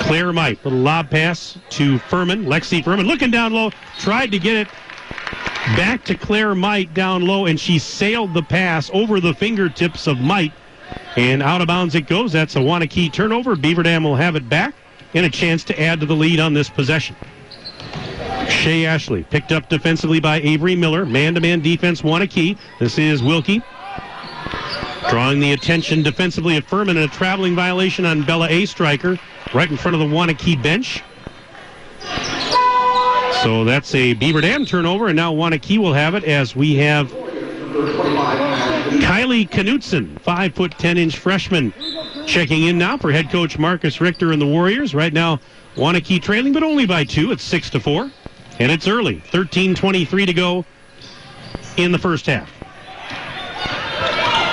Claire 0.00 0.32
Might, 0.32 0.62
little 0.64 0.80
lob 0.80 1.10
pass 1.10 1.58
to 1.70 1.98
Furman. 1.98 2.44
Lexi 2.46 2.82
Furman 2.82 3.06
looking 3.06 3.30
down 3.30 3.52
low, 3.52 3.70
tried 3.98 4.32
to 4.32 4.38
get 4.38 4.56
it 4.56 4.68
back 5.76 6.04
to 6.04 6.14
Claire 6.14 6.54
Might 6.54 6.92
down 6.92 7.22
low, 7.22 7.46
and 7.46 7.58
she 7.58 7.78
sailed 7.78 8.34
the 8.34 8.42
pass 8.42 8.90
over 8.92 9.20
the 9.20 9.34
fingertips 9.34 10.06
of 10.06 10.18
Might. 10.18 10.52
And 11.16 11.42
out 11.42 11.60
of 11.60 11.68
bounds 11.68 11.94
it 11.94 12.06
goes. 12.06 12.32
That's 12.32 12.56
a 12.56 12.58
Waunakee 12.58 13.12
turnover. 13.12 13.54
Beaver 13.54 13.82
Dam 13.82 14.04
will 14.04 14.16
have 14.16 14.36
it 14.36 14.48
back 14.48 14.74
and 15.14 15.26
a 15.26 15.30
chance 15.30 15.62
to 15.64 15.80
add 15.80 16.00
to 16.00 16.06
the 16.06 16.16
lead 16.16 16.40
on 16.40 16.54
this 16.54 16.68
possession. 16.68 17.14
Shay 18.48 18.86
Ashley 18.86 19.24
picked 19.24 19.52
up 19.52 19.68
defensively 19.68 20.20
by 20.20 20.40
Avery 20.40 20.74
Miller. 20.74 21.06
Man-to-man 21.06 21.60
defense, 21.60 22.02
Waunakee. 22.02 22.58
This 22.78 22.98
is 22.98 23.22
Wilkie. 23.22 23.62
Drawing 25.10 25.40
the 25.40 25.52
attention 25.52 26.02
defensively 26.02 26.56
of 26.56 26.64
Furman 26.64 26.96
and 26.96 27.10
a 27.10 27.14
traveling 27.14 27.54
violation 27.54 28.04
on 28.04 28.22
Bella 28.22 28.48
A. 28.48 28.66
Striker 28.66 29.18
right 29.52 29.70
in 29.70 29.76
front 29.76 29.94
of 29.94 30.00
the 30.00 30.06
Waunakee 30.06 30.62
bench. 30.62 31.02
So 33.42 33.64
that's 33.64 33.94
a 33.94 34.14
Beaver 34.14 34.40
Dam 34.40 34.64
turnover, 34.64 35.08
and 35.08 35.16
now 35.16 35.32
Waunakee 35.34 35.78
will 35.78 35.92
have 35.92 36.14
it 36.14 36.24
as 36.24 36.54
we 36.54 36.76
have 36.76 37.10
Kylie 39.00 39.48
Knutson, 39.48 40.20
five 40.20 40.54
foot 40.54 40.72
ten 40.78 40.96
inch 40.96 41.18
freshman, 41.18 41.72
checking 42.26 42.64
in 42.64 42.78
now 42.78 42.96
for 42.96 43.10
head 43.10 43.30
coach 43.30 43.58
Marcus 43.58 44.00
Richter 44.00 44.32
and 44.32 44.40
the 44.40 44.46
Warriors. 44.46 44.94
Right 44.94 45.12
now, 45.12 45.40
Waunakee 45.74 46.22
trailing, 46.22 46.52
but 46.52 46.62
only 46.62 46.86
by 46.86 47.04
two. 47.04 47.32
It's 47.32 47.42
six 47.42 47.68
to 47.70 47.80
four, 47.80 48.10
and 48.60 48.70
it's 48.70 48.86
early. 48.86 49.22
13:23 49.32 50.26
to 50.26 50.32
go 50.32 50.64
in 51.76 51.90
the 51.90 51.98
first 51.98 52.26
half. 52.26 52.61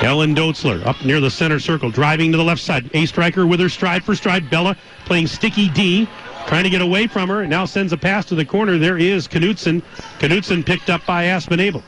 Ellen 0.02 0.34
Dotzler 0.34 0.86
up 0.86 1.04
near 1.04 1.20
the 1.20 1.30
center 1.30 1.60
circle, 1.60 1.92
driving 1.92 2.32
to 2.32 2.38
the 2.38 2.44
left 2.44 2.62
side. 2.62 2.90
A 2.94 3.06
striker 3.06 3.46
with 3.46 3.60
her 3.60 3.68
stride 3.68 4.02
for 4.02 4.16
stride. 4.16 4.50
Bella 4.50 4.78
playing 5.04 5.28
sticky 5.28 5.68
D, 5.70 6.08
trying 6.48 6.64
to 6.64 6.70
get 6.70 6.82
away 6.82 7.06
from 7.06 7.28
her. 7.28 7.46
Now 7.46 7.66
sends 7.66 7.92
a 7.92 7.98
pass 7.98 8.26
to 8.28 8.36
the 8.36 8.46
corner. 8.46 8.78
There 8.78 8.98
is 8.98 9.28
Knutson. 9.28 9.84
Knutson 10.20 10.66
picked 10.66 10.90
up 10.90 11.06
by 11.06 11.26
Aspen 11.26 11.60
Abel. 11.60 11.84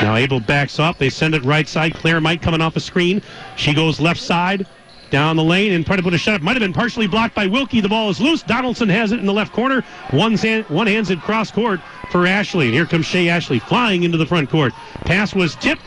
Now 0.00 0.16
Abel 0.16 0.40
backs 0.40 0.78
off. 0.78 0.96
They 0.96 1.10
send 1.10 1.34
it 1.34 1.44
right 1.44 1.68
side. 1.68 1.92
Claire 1.92 2.22
Might 2.22 2.40
coming 2.40 2.62
off 2.62 2.76
a 2.76 2.80
screen. 2.80 3.20
She 3.56 3.74
goes 3.74 4.00
left 4.00 4.20
side 4.20 4.66
down 5.10 5.36
the 5.36 5.44
lane 5.44 5.72
and 5.72 5.84
try 5.84 5.96
to 5.96 6.02
put 6.02 6.14
a 6.14 6.18
shot 6.18 6.36
up. 6.36 6.42
Might 6.42 6.52
have 6.52 6.60
been 6.60 6.72
partially 6.72 7.06
blocked 7.06 7.34
by 7.34 7.46
Wilkie. 7.46 7.82
The 7.82 7.88
ball 7.88 8.08
is 8.08 8.18
loose. 8.18 8.42
Donaldson 8.42 8.88
has 8.88 9.12
it 9.12 9.20
in 9.20 9.26
the 9.26 9.32
left 9.32 9.52
corner. 9.52 9.82
One, 10.10 10.38
hand, 10.38 10.64
one 10.70 10.86
hands 10.86 11.10
it 11.10 11.20
cross 11.20 11.50
court 11.50 11.80
for 12.10 12.26
Ashley. 12.26 12.66
And 12.66 12.74
here 12.74 12.86
comes 12.86 13.04
Shay 13.04 13.28
Ashley 13.28 13.58
flying 13.58 14.04
into 14.04 14.16
the 14.16 14.26
front 14.26 14.48
court. 14.48 14.72
Pass 15.04 15.34
was 15.34 15.54
tipped 15.56 15.82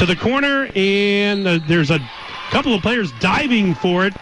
to 0.00 0.06
the 0.06 0.16
corner, 0.16 0.70
and 0.74 1.46
uh, 1.46 1.58
there's 1.68 1.90
a 1.90 1.98
couple 2.48 2.72
of 2.72 2.80
players 2.80 3.12
diving 3.20 3.74
for 3.74 4.06
it. 4.06 4.14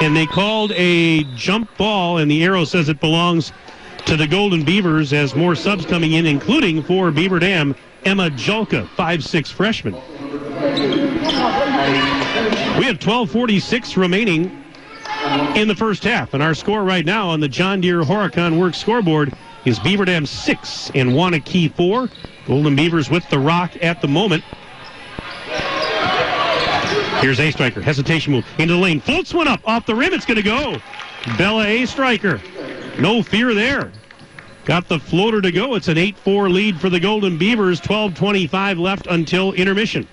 and 0.00 0.16
they 0.16 0.24
called 0.24 0.72
a 0.72 1.24
jump 1.34 1.68
ball, 1.76 2.16
and 2.16 2.30
the 2.30 2.42
arrow 2.42 2.64
says 2.64 2.88
it 2.88 2.98
belongs 2.98 3.52
to 4.06 4.16
the 4.16 4.26
Golden 4.26 4.64
Beavers 4.64 5.12
as 5.12 5.34
more 5.34 5.54
subs 5.54 5.84
coming 5.84 6.14
in, 6.14 6.24
including 6.24 6.82
for 6.82 7.10
Beaver 7.10 7.38
Dam, 7.38 7.74
Emma 8.06 8.30
Julka, 8.30 8.86
5'6 8.96 9.52
freshman. 9.52 9.92
We 12.78 12.86
have 12.86 12.98
12.46 12.98 13.98
remaining 13.98 14.64
in 15.54 15.68
the 15.68 15.76
first 15.76 16.02
half, 16.02 16.32
and 16.32 16.42
our 16.42 16.54
score 16.54 16.82
right 16.82 17.04
now 17.04 17.28
on 17.28 17.40
the 17.40 17.48
John 17.48 17.82
Deere 17.82 18.00
Horicon 18.00 18.58
Works 18.58 18.78
scoreboard 18.78 19.34
is 19.66 19.80
Beaver 19.80 20.04
Dam 20.04 20.24
6 20.24 20.90
and 20.94 21.10
Waunakee 21.10 21.74
4. 21.74 22.08
Golden 22.46 22.76
Beavers 22.76 23.10
with 23.10 23.28
the 23.28 23.38
rock 23.38 23.72
at 23.82 24.00
the 24.00 24.08
moment. 24.08 24.44
Here's 27.20 27.40
A 27.40 27.50
Striker. 27.50 27.82
Hesitation 27.82 28.32
move 28.32 28.46
into 28.58 28.74
the 28.74 28.80
lane. 28.80 29.00
Floats 29.00 29.34
one 29.34 29.48
up 29.48 29.60
off 29.66 29.84
the 29.84 29.94
rim. 29.94 30.12
It's 30.14 30.24
going 30.24 30.36
to 30.36 30.42
go. 30.42 30.76
Bella 31.36 31.66
A 31.66 31.84
Striker. 31.86 32.40
No 33.00 33.22
fear 33.22 33.52
there. 33.52 33.90
Got 34.64 34.88
the 34.88 35.00
floater 35.00 35.40
to 35.40 35.50
go. 35.50 35.74
It's 35.74 35.88
an 35.88 35.98
8 35.98 36.16
4 36.16 36.48
lead 36.48 36.80
for 36.80 36.88
the 36.88 37.00
Golden 37.00 37.36
Beavers. 37.36 37.80
12.25 37.80 38.78
left 38.78 39.08
until 39.08 39.52
intermission. 39.52 40.06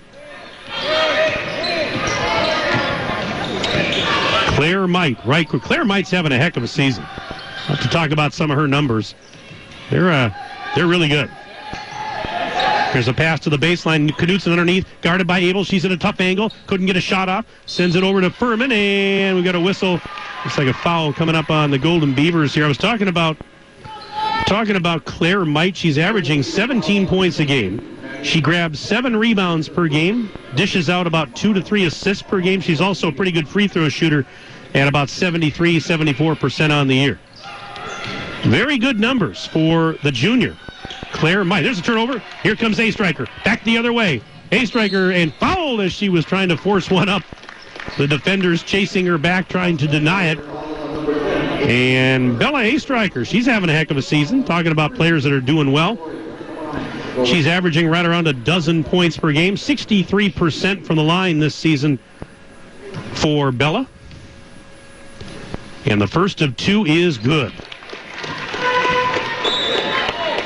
Claire 4.56 4.86
Might, 4.88 5.24
right? 5.24 5.48
Claire 5.48 5.84
Might's 5.84 6.10
having 6.10 6.32
a 6.32 6.38
heck 6.38 6.56
of 6.56 6.62
a 6.62 6.68
season. 6.68 7.04
I'll 7.04 7.76
have 7.76 7.82
to 7.82 7.88
talk 7.88 8.10
about 8.10 8.32
some 8.32 8.50
of 8.50 8.56
her 8.56 8.68
numbers. 8.68 9.14
They're 9.90 10.10
uh, 10.10 10.34
they're 10.74 10.86
really 10.86 11.08
good. 11.08 11.30
There's 12.92 13.08
a 13.08 13.12
pass 13.12 13.40
to 13.40 13.50
the 13.50 13.56
baseline. 13.56 14.08
Knutson 14.08 14.52
underneath, 14.52 14.86
guarded 15.02 15.26
by 15.26 15.40
Abel. 15.40 15.64
She's 15.64 15.84
in 15.84 15.90
a 15.90 15.96
tough 15.96 16.20
angle. 16.20 16.52
Couldn't 16.68 16.86
get 16.86 16.96
a 16.96 17.00
shot 17.00 17.28
off. 17.28 17.44
Sends 17.66 17.96
it 17.96 18.04
over 18.04 18.20
to 18.20 18.30
Furman, 18.30 18.70
and 18.70 19.36
we 19.36 19.42
got 19.42 19.56
a 19.56 19.60
whistle. 19.60 20.00
Looks 20.44 20.58
like 20.58 20.68
a 20.68 20.74
foul 20.74 21.12
coming 21.12 21.34
up 21.34 21.50
on 21.50 21.72
the 21.72 21.78
Golden 21.78 22.14
Beavers 22.14 22.54
here. 22.54 22.64
I 22.64 22.68
was 22.68 22.78
talking 22.78 23.08
about 23.08 23.36
talking 24.46 24.76
about 24.76 25.04
Claire 25.06 25.44
Might. 25.44 25.76
She's 25.76 25.98
averaging 25.98 26.44
17 26.44 27.08
points 27.08 27.40
a 27.40 27.44
game. 27.44 27.98
She 28.22 28.40
grabs 28.40 28.78
seven 28.78 29.16
rebounds 29.16 29.68
per 29.68 29.88
game, 29.88 30.30
dishes 30.54 30.88
out 30.88 31.06
about 31.06 31.34
two 31.34 31.52
to 31.52 31.60
three 31.60 31.84
assists 31.86 32.22
per 32.22 32.40
game. 32.40 32.60
She's 32.60 32.80
also 32.80 33.08
a 33.08 33.12
pretty 33.12 33.32
good 33.32 33.48
free 33.48 33.66
throw 33.66 33.88
shooter 33.88 34.24
at 34.74 34.88
about 34.88 35.10
73, 35.10 35.78
74% 35.78 36.70
on 36.70 36.86
the 36.86 36.94
year. 36.94 37.18
Very 38.46 38.76
good 38.76 39.00
numbers 39.00 39.46
for 39.46 39.94
the 40.02 40.12
junior. 40.12 40.54
Claire 41.12 41.44
Might. 41.44 41.62
There's 41.62 41.78
a 41.78 41.82
turnover. 41.82 42.22
Here 42.42 42.54
comes 42.54 42.78
A 42.78 42.90
Striker. 42.90 43.26
Back 43.44 43.64
the 43.64 43.78
other 43.78 43.92
way. 43.92 44.20
A 44.52 44.66
Striker 44.66 45.12
and 45.12 45.32
fouled 45.34 45.80
as 45.80 45.92
she 45.92 46.10
was 46.10 46.26
trying 46.26 46.50
to 46.50 46.56
force 46.56 46.90
one 46.90 47.08
up. 47.08 47.22
The 47.96 48.06
defenders 48.06 48.62
chasing 48.62 49.06
her 49.06 49.16
back, 49.16 49.48
trying 49.48 49.78
to 49.78 49.86
deny 49.86 50.26
it. 50.26 50.38
And 51.66 52.38
Bella 52.38 52.60
A 52.60 52.76
Striker, 52.78 53.24
she's 53.24 53.46
having 53.46 53.70
a 53.70 53.72
heck 53.72 53.90
of 53.90 53.96
a 53.96 54.02
season. 54.02 54.44
Talking 54.44 54.72
about 54.72 54.94
players 54.94 55.24
that 55.24 55.32
are 55.32 55.40
doing 55.40 55.72
well. 55.72 55.96
She's 57.24 57.46
averaging 57.46 57.88
right 57.88 58.04
around 58.04 58.26
a 58.26 58.32
dozen 58.32 58.84
points 58.84 59.16
per 59.16 59.32
game, 59.32 59.54
63% 59.54 60.84
from 60.84 60.96
the 60.96 61.02
line 61.02 61.38
this 61.38 61.54
season 61.54 61.98
for 63.14 63.52
Bella. 63.52 63.88
And 65.86 66.00
the 66.00 66.08
first 66.08 66.42
of 66.42 66.56
two 66.56 66.84
is 66.84 67.16
good. 67.16 67.52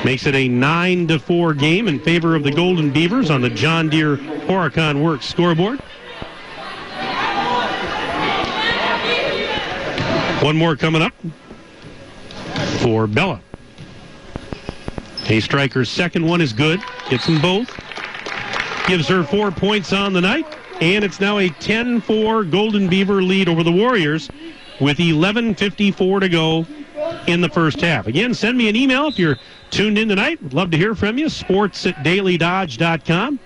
Makes 0.09 0.25
it 0.25 0.33
a 0.33 0.47
9 0.47 1.07
to 1.09 1.19
4 1.19 1.53
game 1.53 1.87
in 1.87 1.99
favor 1.99 2.35
of 2.35 2.41
the 2.41 2.49
Golden 2.49 2.89
Beavers 2.89 3.29
on 3.29 3.41
the 3.41 3.49
John 3.51 3.89
Deere 3.89 4.17
Horicon 4.17 5.03
Works 5.03 5.27
scoreboard. 5.27 5.79
One 10.41 10.57
more 10.57 10.75
coming 10.75 11.03
up 11.03 11.13
for 12.79 13.05
Bella. 13.05 13.39
A 15.27 15.39
striker's 15.41 15.91
second 15.91 16.25
one 16.25 16.41
is 16.41 16.53
good. 16.53 16.81
Gets 17.11 17.27
them 17.27 17.39
both. 17.39 17.69
Gives 18.87 19.07
her 19.09 19.23
four 19.23 19.51
points 19.51 19.93
on 19.93 20.13
the 20.13 20.21
night. 20.21 20.57
And 20.81 21.05
it's 21.05 21.19
now 21.19 21.37
a 21.37 21.49
10 21.49 22.01
4 22.01 22.45
Golden 22.45 22.87
Beaver 22.87 23.21
lead 23.21 23.47
over 23.47 23.61
the 23.61 23.71
Warriors 23.71 24.27
with 24.81 24.97
11.54 24.97 26.19
to 26.21 26.29
go 26.29 26.65
in 27.27 27.41
the 27.41 27.49
first 27.49 27.79
half. 27.81 28.07
Again, 28.07 28.33
send 28.33 28.57
me 28.57 28.69
an 28.69 28.75
email 28.75 29.07
if 29.07 29.19
you're 29.19 29.37
tuned 29.71 29.97
in 29.97 30.07
tonight. 30.09 30.41
Would 30.43 30.53
love 30.53 30.71
to 30.71 30.77
hear 30.77 30.95
from 30.95 31.17
you. 31.17 31.29
Sports 31.29 31.85
at 31.85 31.95
dailydodge.com. 31.97 33.39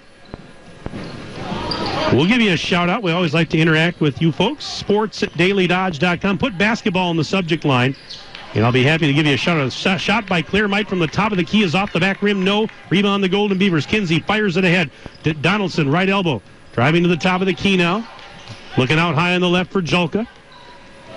We'll 2.13 2.27
give 2.27 2.41
you 2.41 2.51
a 2.53 2.57
shout 2.57 2.89
out. 2.89 3.01
We 3.01 3.11
always 3.11 3.33
like 3.33 3.49
to 3.49 3.57
interact 3.57 3.99
with 3.99 4.21
you 4.21 4.31
folks. 4.31 4.65
Sports 4.65 5.23
at 5.23 5.31
dailydodge.com. 5.31 6.37
Put 6.37 6.57
basketball 6.57 7.09
in 7.11 7.17
the 7.17 7.23
subject 7.23 7.65
line. 7.65 7.95
And 8.53 8.63
I'll 8.63 8.71
be 8.71 8.83
happy 8.83 9.07
to 9.07 9.13
give 9.13 9.25
you 9.25 9.33
a 9.33 9.37
shout 9.37 9.57
out. 9.57 9.99
Shot 9.99 10.27
by 10.27 10.43
Claire 10.43 10.67
Might 10.67 10.87
from 10.87 10.99
the 10.99 11.07
top 11.07 11.31
of 11.31 11.39
the 11.39 11.43
key 11.43 11.63
is 11.63 11.73
off 11.73 11.91
the 11.91 11.99
back 11.99 12.21
rim. 12.21 12.43
No. 12.43 12.67
Rebound 12.91 13.23
the 13.23 13.29
Golden 13.29 13.57
Beavers. 13.57 13.87
Kinsey 13.87 14.19
fires 14.19 14.57
it 14.57 14.63
ahead. 14.63 14.91
D- 15.23 15.33
Donaldson, 15.33 15.89
right 15.89 16.07
elbow. 16.07 16.39
Driving 16.73 17.01
to 17.01 17.09
the 17.09 17.17
top 17.17 17.41
of 17.41 17.47
the 17.47 17.53
key 17.53 17.77
now. 17.77 18.07
Looking 18.77 18.99
out 18.99 19.15
high 19.15 19.33
on 19.33 19.41
the 19.41 19.49
left 19.49 19.71
for 19.71 19.81
Julka. 19.81 20.27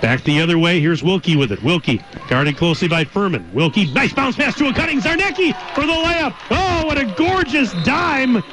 Back 0.01 0.23
the 0.23 0.41
other 0.41 0.59
way. 0.59 0.79
Here's 0.79 1.03
Wilkie 1.03 1.35
with 1.35 1.51
it. 1.51 1.61
Wilkie 1.63 2.01
guarded 2.29 2.55
closely 2.55 2.87
by 2.87 3.03
Furman. 3.03 3.51
Wilkie, 3.53 3.91
nice 3.93 4.13
bounce 4.13 4.35
pass 4.35 4.55
to 4.57 4.67
a 4.67 4.73
cutting 4.73 5.01
Zarnecki 5.01 5.53
for 5.73 5.81
the 5.81 5.93
layup. 5.93 6.35
Oh, 6.51 6.85
what 6.85 6.99
a 6.99 7.05
gorgeous 7.17 7.73
dime 7.83 8.43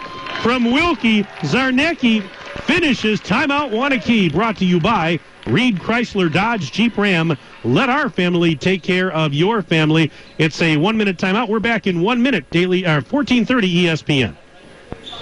from 0.43 0.73
Wilkie. 0.73 1.25
Zarnecki 1.43 2.23
finishes. 2.63 3.21
Timeout 3.21 3.71
Waunakee 3.71 4.33
brought 4.33 4.57
to 4.59 4.65
you 4.65 4.81
by 4.81 5.21
Reed 5.47 5.77
Chrysler 5.77 6.33
Dodge 6.33 6.73
Jeep 6.73 6.97
Ram. 6.97 7.37
Let 7.63 7.91
our 7.91 8.09
family 8.09 8.57
take 8.57 8.83
care 8.83 9.13
of 9.13 9.35
your 9.35 9.61
family. 9.61 10.11
It's 10.39 10.61
a 10.63 10.79
one 10.79 10.97
minute 10.97 11.19
timeout. 11.19 11.49
We're 11.49 11.61
back 11.61 11.87
in 11.87 12.01
one 12.01 12.23
minute. 12.23 12.49
Daily, 12.51 12.87
uh, 12.87 13.03
1430 13.03 13.85
ESPN. 13.85 14.37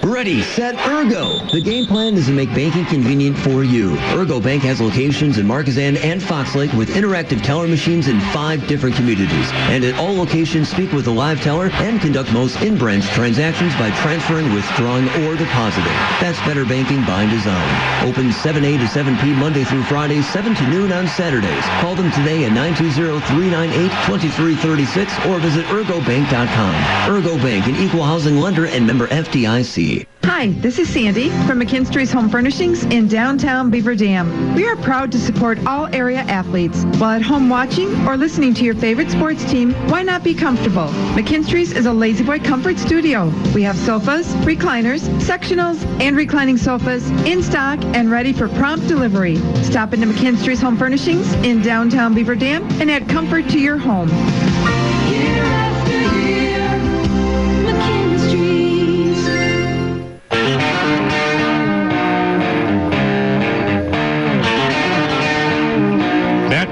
Ready, 0.05 0.43
set, 0.43 0.75
Ergo. 0.89 1.39
The 1.53 1.61
game 1.61 1.87
plan 1.87 2.15
is 2.15 2.27
to 2.27 2.33
make 2.33 2.53
banking 2.57 2.85
convenient 2.87 3.39
for 3.39 3.63
you. 3.63 3.97
Ergo 4.19 4.41
Bank 4.41 4.65
has 4.65 4.81
locations 4.81 5.39
in 5.39 5.47
Markesan 5.47 5.97
and 6.03 6.21
Fox 6.21 6.57
Lake 6.57 6.73
with 6.73 6.97
interactive 6.97 7.41
teller 7.41 7.69
machines 7.69 8.09
in 8.09 8.19
five 8.35 8.67
different 8.67 8.97
communities. 8.97 9.53
And 9.71 9.85
at 9.85 9.97
all 10.01 10.13
locations, 10.13 10.69
speak 10.69 10.91
with 10.91 11.07
a 11.07 11.11
live 11.11 11.41
teller 11.41 11.71
and 11.75 12.01
conduct 12.01 12.33
most 12.33 12.61
in-branch 12.63 13.07
transactions 13.11 13.77
by 13.77 13.93
transferring, 14.03 14.53
withdrawing, 14.53 15.09
or 15.23 15.37
depositing. 15.37 15.95
That's 16.21 16.41
better 16.41 16.65
banking 16.65 17.05
by 17.05 17.27
design. 17.31 18.05
Open 18.05 18.31
7A 18.31 18.79
to 18.79 18.87
7P 18.87 19.37
Monday 19.37 19.63
through 19.63 19.85
Friday, 19.85 20.21
7 20.21 20.53
to 20.57 20.69
noon 20.69 20.91
on 20.91 21.07
Saturdays. 21.07 21.65
Call 21.81 21.95
them 21.95 22.11
today 22.11 22.45
at 22.45 22.51
920-398-2336 22.51 25.31
or 25.31 25.39
visit 25.39 25.65
ergobank.com. 25.67 26.75
Ergo 27.09 27.39
Bank, 27.39 27.69
an 27.69 27.77
equal 27.77 28.03
housing 28.03 28.39
lender 28.39 28.67
and 28.67 28.85
member 28.85 29.07
FDIC. 29.07 29.92
Hi, 30.25 30.49
this 30.61 30.79
is 30.79 30.89
Sandy 30.89 31.29
from 31.47 31.61
McKinstry's 31.61 32.11
Home 32.13 32.29
Furnishings 32.29 32.85
in 32.85 33.07
downtown 33.07 33.71
Beaver 33.71 33.95
Dam. 33.95 34.55
We 34.55 34.67
are 34.67 34.77
proud 34.77 35.13
to 35.13 35.19
support 35.19 35.59
all 35.67 35.87
area 35.95 36.21
athletes. 36.21 36.85
While 36.99 37.17
at 37.17 37.23
home 37.23 37.49
watching 37.49 37.89
or 38.07 38.17
listening 38.17 38.55
to 38.55 38.65
your 38.65 38.75
favorite 38.75 39.11
sports 39.11 39.45
team, 39.51 39.73
why 39.89 40.03
not 40.03 40.25
be 40.25 40.35
comfortable? 40.35 40.87
McKinstry's 41.15 41.73
is 41.73 41.87
a 41.87 41.93
La-Z-Boy 41.93 42.41
comfort 42.41 42.79
studio. 42.79 43.27
We 43.55 43.63
have 43.63 43.77
sofas, 43.77 44.27
recliners, 44.47 45.01
sectionals, 45.21 45.85
and 46.01 46.17
reclining 46.17 46.57
sofas 46.57 47.09
in 47.27 47.43
stock 47.43 47.79
and 47.95 48.11
ready 48.11 48.33
for 48.33 48.49
prompt 48.49 48.89
delivery. 48.89 49.37
Stop 49.63 49.93
into 49.93 50.07
McKinstry's 50.07 50.61
Home 50.63 50.77
Furnishings 50.77 51.33
in 51.45 51.63
downtown 51.63 52.15
Beaver 52.15 52.37
Dam 52.37 52.63
and 52.81 52.91
add 52.91 53.09
comfort 53.09 53.49
to 53.51 53.61
your 53.61 53.77
home. 53.77 54.09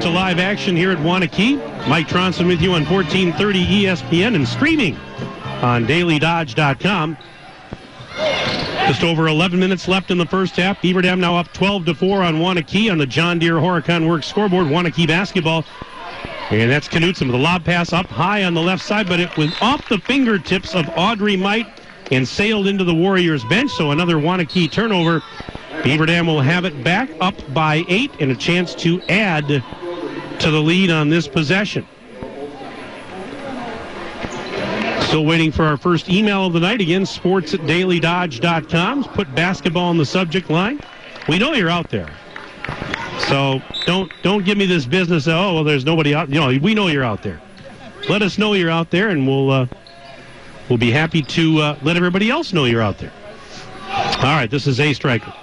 To 0.00 0.08
live 0.08 0.38
action 0.38 0.76
here 0.76 0.90
at 0.90 0.96
Waunakee. 0.98 1.58
Mike 1.86 2.08
Tronson 2.08 2.46
with 2.46 2.62
you 2.62 2.72
on 2.72 2.86
1430 2.86 3.84
ESPN 3.84 4.34
and 4.34 4.48
streaming 4.48 4.96
on 5.60 5.84
dailydodge.com. 5.86 7.18
Just 8.86 9.04
over 9.04 9.28
11 9.28 9.60
minutes 9.60 9.88
left 9.88 10.10
in 10.10 10.16
the 10.16 10.24
first 10.24 10.56
half. 10.56 10.80
Beaver 10.80 11.02
Dam 11.02 11.20
now 11.20 11.36
up 11.36 11.52
12 11.52 11.84
to 11.84 11.94
4 11.94 12.22
on 12.22 12.36
Waunakee 12.36 12.90
on 12.90 12.96
the 12.96 13.04
John 13.04 13.38
Deere 13.38 13.56
Horicon 13.56 14.08
Works 14.08 14.26
scoreboard. 14.26 14.68
Waunakee 14.68 15.06
basketball. 15.06 15.66
And 16.50 16.70
that's 16.70 16.88
Knutson 16.88 17.26
with 17.26 17.34
a 17.34 17.38
lob 17.38 17.66
pass 17.66 17.92
up 17.92 18.06
high 18.06 18.44
on 18.44 18.54
the 18.54 18.62
left 18.62 18.82
side, 18.82 19.06
but 19.06 19.20
it 19.20 19.36
was 19.36 19.54
off 19.60 19.86
the 19.90 19.98
fingertips 19.98 20.74
of 20.74 20.88
Audrey 20.96 21.36
Might 21.36 21.66
and 22.10 22.26
sailed 22.26 22.66
into 22.66 22.84
the 22.84 22.94
Warriors 22.94 23.44
bench. 23.44 23.70
So 23.70 23.90
another 23.90 24.16
Waunakee 24.16 24.70
turnover. 24.70 25.22
Beaver 25.84 26.06
Dam 26.06 26.26
will 26.26 26.40
have 26.40 26.64
it 26.64 26.82
back 26.82 27.10
up 27.20 27.34
by 27.52 27.84
eight 27.88 28.10
and 28.18 28.30
a 28.30 28.36
chance 28.36 28.74
to 28.76 29.00
add 29.02 29.62
to 30.40 30.50
the 30.50 30.60
lead 30.60 30.90
on 30.90 31.08
this 31.08 31.28
possession. 31.28 31.86
Still 35.02 35.24
waiting 35.24 35.50
for 35.50 35.64
our 35.64 35.76
first 35.76 36.08
email 36.08 36.46
of 36.46 36.52
the 36.52 36.60
night. 36.60 36.80
Again, 36.80 37.04
sports 37.04 37.52
at 37.52 37.60
dailydodge.com. 37.60 39.04
Put 39.04 39.34
basketball 39.34 39.90
in 39.90 39.98
the 39.98 40.06
subject 40.06 40.48
line. 40.50 40.80
We 41.28 41.38
know 41.38 41.52
you're 41.52 41.70
out 41.70 41.90
there. 41.90 42.08
So 43.28 43.60
don't 43.86 44.10
don't 44.22 44.44
give 44.44 44.56
me 44.56 44.66
this 44.66 44.86
business. 44.86 45.28
Oh 45.28 45.54
well, 45.54 45.64
there's 45.64 45.84
nobody 45.84 46.14
out. 46.14 46.28
You 46.28 46.40
know, 46.40 46.58
we 46.62 46.74
know 46.74 46.86
you're 46.88 47.04
out 47.04 47.22
there. 47.22 47.40
Let 48.08 48.22
us 48.22 48.38
know 48.38 48.54
you're 48.54 48.70
out 48.70 48.90
there, 48.90 49.10
and 49.10 49.26
we'll 49.26 49.50
uh, 49.50 49.66
we'll 50.68 50.78
be 50.78 50.90
happy 50.90 51.22
to 51.22 51.58
uh, 51.58 51.78
let 51.82 51.96
everybody 51.96 52.30
else 52.30 52.52
know 52.52 52.64
you're 52.64 52.80
out 52.80 52.98
there. 52.98 53.12
All 53.90 54.36
right, 54.36 54.48
this 54.50 54.66
is 54.66 54.80
a 54.80 54.92
striker. 54.92 55.34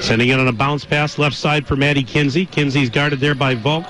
Sending 0.00 0.28
it 0.28 0.38
on 0.38 0.48
a 0.48 0.52
bounce 0.52 0.84
pass 0.84 1.18
left 1.18 1.36
side 1.36 1.66
for 1.66 1.76
Maddie 1.76 2.04
Kinsey. 2.04 2.46
Kinsey's 2.46 2.90
guarded 2.90 3.20
there 3.20 3.34
by 3.34 3.54
Volk. 3.54 3.86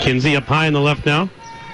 Kinsey 0.00 0.36
up 0.36 0.44
high 0.44 0.66
in 0.66 0.72
the 0.72 0.80
left 0.80 1.06
now. 1.06 1.30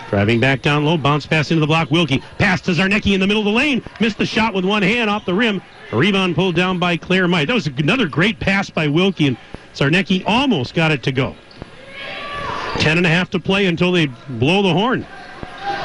Driving 0.09 0.41
back 0.41 0.63
down 0.63 0.85
low, 0.85 0.97
bounce 0.97 1.27
pass 1.27 1.51
into 1.51 1.61
the 1.61 1.67
block. 1.67 1.91
Wilkie 1.91 2.23
pass 2.39 2.61
to 2.63 2.71
Zarnecki 2.71 3.13
in 3.13 3.21
the 3.21 3.27
middle 3.27 3.43
of 3.43 3.47
the 3.47 3.53
lane. 3.53 3.83
Missed 4.01 4.19
the 4.19 4.25
shot 4.25 4.55
with 4.55 4.65
one 4.65 4.83
hand 4.83 5.11
off 5.11 5.27
the 5.27 5.35
rim. 5.35 5.61
A 5.93 5.97
rebound 5.97 6.35
pulled 6.35 6.55
down 6.55 6.79
by 6.79 6.97
Claire 6.97 7.29
Might. 7.29 7.47
That 7.47 7.55
was 7.55 7.67
another 7.67 8.09
great 8.09 8.41
pass 8.41 8.71
by 8.71 8.89
Wilkie, 8.89 9.27
and 9.27 9.37
Zarnecki 9.75 10.23
almost 10.27 10.75
got 10.75 10.93
it 10.93 11.03
to 11.03 11.13
go. 11.13 11.35
Ten 12.79 12.97
and 12.97 13.07
a 13.07 13.11
half 13.11 13.29
to 13.31 13.41
play 13.41 13.67
until 13.67 13.93
they 13.93 14.07
blow 14.07 14.63
the 14.63 14.73
horn. 14.73 15.07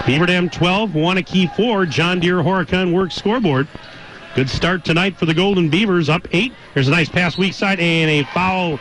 Beaver 0.05 0.26
Dam 0.26 0.49
12, 0.49 0.91
Waunakee 0.91 1.53
4, 1.55 1.86
John 1.86 2.20
Deere 2.20 2.43
Horicon 2.43 2.93
Works 2.93 3.16
scoreboard. 3.16 3.68
Good 4.36 4.49
start 4.49 4.84
tonight 4.84 5.15
for 5.15 5.27
the 5.27 5.34
Golden 5.36 5.69
Beavers, 5.69 6.09
up 6.09 6.27
eight. 6.31 6.53
There's 6.73 6.88
a 6.88 6.91
nice 6.91 7.07
pass 7.07 7.38
weak 7.38 7.53
side 7.53 7.79
and 7.79 8.09
a 8.09 8.23
foul 8.34 8.79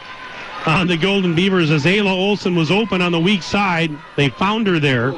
on 0.64 0.86
the 0.86 0.96
Golden 0.96 1.34
Beavers 1.34 1.70
as 1.70 1.84
Ayla 1.84 2.11
Olson 2.11 2.57
was 2.57 2.70
open 2.70 3.03
on 3.03 3.12
the 3.12 3.20
weak 3.20 3.42
side. 3.42 3.90
They 4.16 4.30
found 4.30 4.66
her 4.66 4.80
there. 4.80 5.12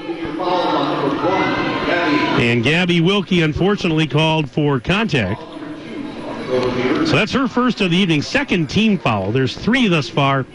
And 2.40 2.64
Gabby 2.64 3.00
Wilkie 3.00 3.42
unfortunately 3.42 4.08
called 4.08 4.50
for 4.50 4.80
contact. 4.80 5.40
So 5.40 7.12
that's 7.12 7.30
her 7.30 7.46
first 7.46 7.80
of 7.80 7.92
the 7.92 7.96
evening, 7.96 8.20
second 8.20 8.68
team 8.68 8.98
foul. 8.98 9.30
There's 9.30 9.56
three 9.56 9.86
thus 9.86 10.08
far 10.08 10.46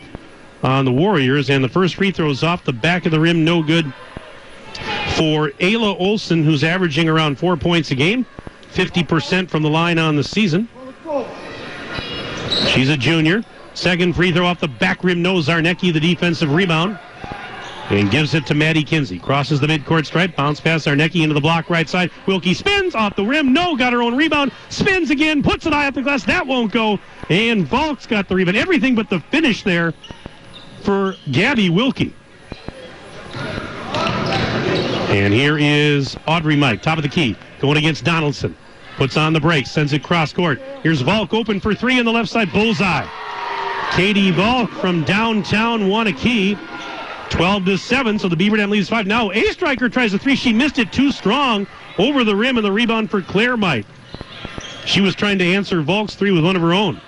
on 0.62 0.84
the 0.84 0.92
Warriors, 0.92 1.50
and 1.50 1.64
the 1.64 1.70
first 1.70 1.96
free 1.96 2.12
throw 2.12 2.30
is 2.30 2.44
off 2.44 2.66
the 2.66 2.74
back 2.74 3.06
of 3.06 3.14
the 3.14 3.20
rim, 3.20 3.46
no 3.46 3.64
good 3.64 3.86
for 5.16 5.52
Ayla 5.62 5.98
Olson, 5.98 6.44
who's 6.44 6.66
averaging 6.66 7.08
around 7.08 7.40
four 7.40 7.56
points 7.56 7.92
a 7.92 7.96
game. 7.96 8.26
50% 8.74 9.50
from 9.50 9.64
the 9.64 9.70
line 9.70 9.98
on 9.98 10.16
the 10.16 10.24
season. 10.24 10.68
She's 12.68 12.90
a 12.90 12.98
junior. 12.98 13.44
Second 13.74 14.16
free 14.16 14.32
throw 14.32 14.46
off 14.46 14.60
the 14.60 14.68
back 14.68 15.04
rim, 15.04 15.22
no 15.22 15.36
Zarnecki, 15.36 15.94
the 15.94 16.00
defensive 16.00 16.52
rebound. 16.54 17.00
And 17.90 18.12
gives 18.12 18.36
it 18.36 18.46
to 18.46 18.54
Maddie 18.54 18.84
Kinsey. 18.84 19.18
Crosses 19.18 19.60
the 19.60 19.66
midcourt 19.66 20.06
stripe, 20.06 20.36
bounce 20.36 20.60
pass 20.60 20.84
Zarnecki 20.86 21.24
into 21.24 21.34
the 21.34 21.42
block 21.42 21.72
right 21.72 21.90
side. 21.90 22.12
Wilkie 22.28 22.54
spins 22.54 22.94
off 22.94 23.16
the 23.16 23.26
rim, 23.26 23.52
no, 23.52 23.76
got 23.76 23.94
her 23.94 24.04
own 24.04 24.16
rebound. 24.16 24.52
Spins 24.70 25.10
again, 25.10 25.42
puts 25.42 25.66
it 25.66 25.74
eye 25.74 25.88
up 25.88 25.96
the 25.96 26.04
glass, 26.04 26.24
that 26.26 26.46
won't 26.46 26.72
go. 26.72 27.00
And 27.30 27.66
Volk's 27.66 28.06
got 28.06 28.28
the 28.28 28.36
rebound. 28.36 28.58
Everything 28.58 28.94
but 28.94 29.10
the 29.10 29.20
finish 29.20 29.64
there 29.64 29.94
for 30.84 31.16
Gabby 31.32 31.72
Wilkie. 31.72 32.14
And 35.10 35.34
here 35.34 35.58
is 35.58 36.16
Audrey 36.28 36.56
Might, 36.56 36.84
top 36.84 37.00
of 37.00 37.04
the 37.04 37.10
key, 37.10 37.36
going 37.60 37.78
against 37.78 38.04
Donaldson. 38.04 38.56
Puts 38.98 39.16
on 39.16 39.34
the 39.34 39.40
brakes, 39.40 39.72
sends 39.72 39.94
it 39.94 40.04
cross 40.04 40.34
court. 40.34 40.62
Here's 40.84 41.02
Volk 41.02 41.34
open 41.34 41.60
for 41.60 41.74
three 41.74 42.00
on 42.00 42.06
the 42.06 42.12
left 42.12 42.30
side, 42.30 42.52
bullseye. 42.52 43.08
Katie 43.92 44.32
Volk 44.32 44.70
from 44.72 45.04
downtown 45.04 45.82
Waunakee. 45.82 46.58
12 47.30 47.66
to 47.66 47.78
7, 47.78 48.18
so 48.20 48.28
the 48.28 48.36
Beaver 48.36 48.58
Dam 48.58 48.72
leads 48.72 48.90
5. 48.90 49.06
Now 49.06 49.32
A 49.32 49.44
Striker 49.52 49.88
tries 49.88 50.14
a 50.14 50.20
three. 50.20 50.36
She 50.36 50.52
missed 50.52 50.80
it 50.80 50.92
too 50.92 51.12
strong 51.12 51.68
over 51.98 52.24
the 52.24 52.36
rim 52.36 52.58
and 52.58 52.66
the 52.66 52.72
rebound 52.72 53.12
for 53.12 53.22
Claire 53.22 53.56
Might. 53.56 53.86
She 54.86 55.02
was 55.02 55.16
trying 55.16 55.38
to 55.38 55.46
answer 55.46 55.82
Volk's 55.82 56.16
three 56.16 56.32
with 56.32 56.44
one 56.44 56.56
of 56.56 56.62
her 56.62 56.74
own. 56.74 57.00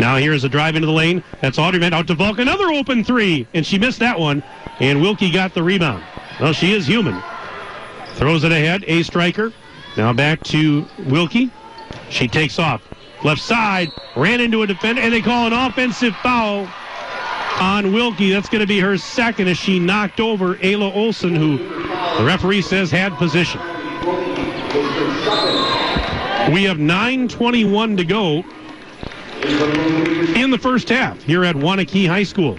Now 0.00 0.16
here's 0.16 0.44
a 0.44 0.48
drive 0.48 0.76
into 0.76 0.86
the 0.86 0.92
lane. 0.92 1.22
That's 1.40 1.58
Audrey 1.58 1.84
out 1.84 2.06
to 2.08 2.14
Volk. 2.14 2.38
Another 2.38 2.70
open 2.72 3.04
three, 3.04 3.46
and 3.54 3.64
she 3.64 3.78
missed 3.78 3.98
that 4.00 4.18
one. 4.18 4.42
And 4.80 5.00
Wilkie 5.00 5.30
got 5.30 5.54
the 5.54 5.62
rebound. 5.62 6.02
Well, 6.40 6.52
she 6.52 6.72
is 6.72 6.86
human. 6.86 7.22
Throws 8.14 8.44
it 8.44 8.52
ahead. 8.52 8.84
A 8.86 9.02
Striker. 9.02 9.52
Now 9.96 10.12
back 10.12 10.42
to 10.44 10.86
Wilkie. 11.06 11.50
She 12.10 12.28
takes 12.28 12.58
off. 12.58 12.82
Left 13.24 13.40
side. 13.40 13.90
Ran 14.16 14.40
into 14.40 14.62
a 14.62 14.66
defender, 14.66 15.00
and 15.00 15.12
they 15.12 15.22
call 15.22 15.46
an 15.46 15.52
offensive 15.52 16.14
foul 16.16 16.68
on 17.60 17.92
Wilkie. 17.92 18.30
That's 18.30 18.48
going 18.48 18.60
to 18.60 18.66
be 18.66 18.80
her 18.80 18.96
second 18.98 19.48
as 19.48 19.58
she 19.58 19.78
knocked 19.78 20.20
over 20.20 20.56
Ayla 20.56 20.94
Olson, 20.94 21.36
who 21.36 21.58
the 21.58 22.24
referee 22.24 22.62
says 22.62 22.90
had 22.90 23.12
position. 23.14 23.60
We 26.52 26.64
have 26.64 26.78
9.21 26.78 27.96
to 27.98 28.04
go 28.04 28.44
in 30.34 30.50
the 30.50 30.58
first 30.58 30.88
half 30.88 31.22
here 31.22 31.44
at 31.44 31.54
Waunakee 31.54 32.08
High 32.08 32.24
School. 32.24 32.58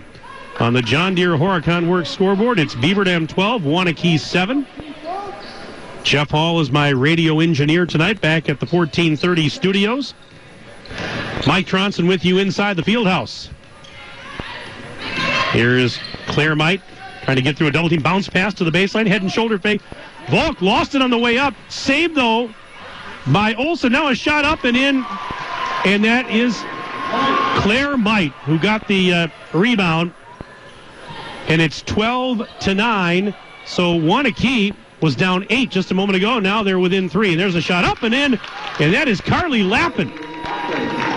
On 0.59 0.73
the 0.73 0.81
John 0.81 1.15
Deere 1.15 1.35
Horicon 1.35 1.89
Works 1.89 2.09
scoreboard, 2.09 2.59
it's 2.59 2.75
Beaver 2.75 3.03
Dam 3.03 3.25
12, 3.25 3.63
Waunakee 3.63 4.19
7. 4.19 4.67
Jeff 6.03 6.31
Hall 6.31 6.59
is 6.59 6.71
my 6.71 6.89
radio 6.89 7.39
engineer 7.39 7.85
tonight 7.85 8.21
back 8.21 8.49
at 8.49 8.59
the 8.59 8.65
1430 8.65 9.49
studios. 9.49 10.13
Mike 11.45 11.67
Tronson 11.67 12.07
with 12.07 12.25
you 12.25 12.39
inside 12.39 12.75
the 12.75 12.83
field 12.83 13.07
house. 13.07 13.49
Here's 15.51 15.99
Claire 16.27 16.55
Might 16.55 16.81
trying 17.23 17.37
to 17.37 17.43
get 17.43 17.55
through 17.55 17.67
a 17.67 17.71
double 17.71 17.87
team 17.87 18.01
bounce 18.01 18.27
pass 18.27 18.53
to 18.55 18.63
the 18.63 18.71
baseline, 18.71 19.07
head 19.07 19.21
and 19.21 19.31
shoulder 19.31 19.59
fake. 19.59 19.81
Volk 20.29 20.61
lost 20.61 20.95
it 20.95 21.01
on 21.01 21.11
the 21.11 21.17
way 21.17 21.37
up. 21.37 21.53
Saved 21.69 22.15
though 22.15 22.49
by 23.27 23.53
Olson. 23.53 23.91
Now 23.91 24.07
a 24.07 24.15
shot 24.15 24.43
up 24.43 24.63
and 24.63 24.75
in, 24.75 25.05
and 25.85 26.03
that 26.03 26.29
is 26.29 26.57
Claire 27.61 27.95
Might 27.95 28.31
who 28.43 28.57
got 28.57 28.87
the 28.87 29.13
uh, 29.13 29.27
rebound. 29.53 30.13
And 31.47 31.61
it's 31.61 31.81
12 31.83 32.47
to 32.61 32.73
9. 32.73 33.35
So 33.65 33.99
Waunakee 33.99 34.75
was 35.01 35.15
down 35.15 35.45
eight 35.49 35.69
just 35.69 35.91
a 35.91 35.93
moment 35.93 36.15
ago. 36.15 36.39
Now 36.39 36.63
they're 36.63 36.79
within 36.79 37.09
three. 37.09 37.31
And 37.31 37.39
there's 37.39 37.55
a 37.55 37.61
shot 37.61 37.83
up 37.83 38.03
and 38.03 38.13
in, 38.13 38.39
and 38.79 38.93
that 38.93 39.07
is 39.07 39.19
Carly 39.19 39.63
Lappin. 39.63 40.09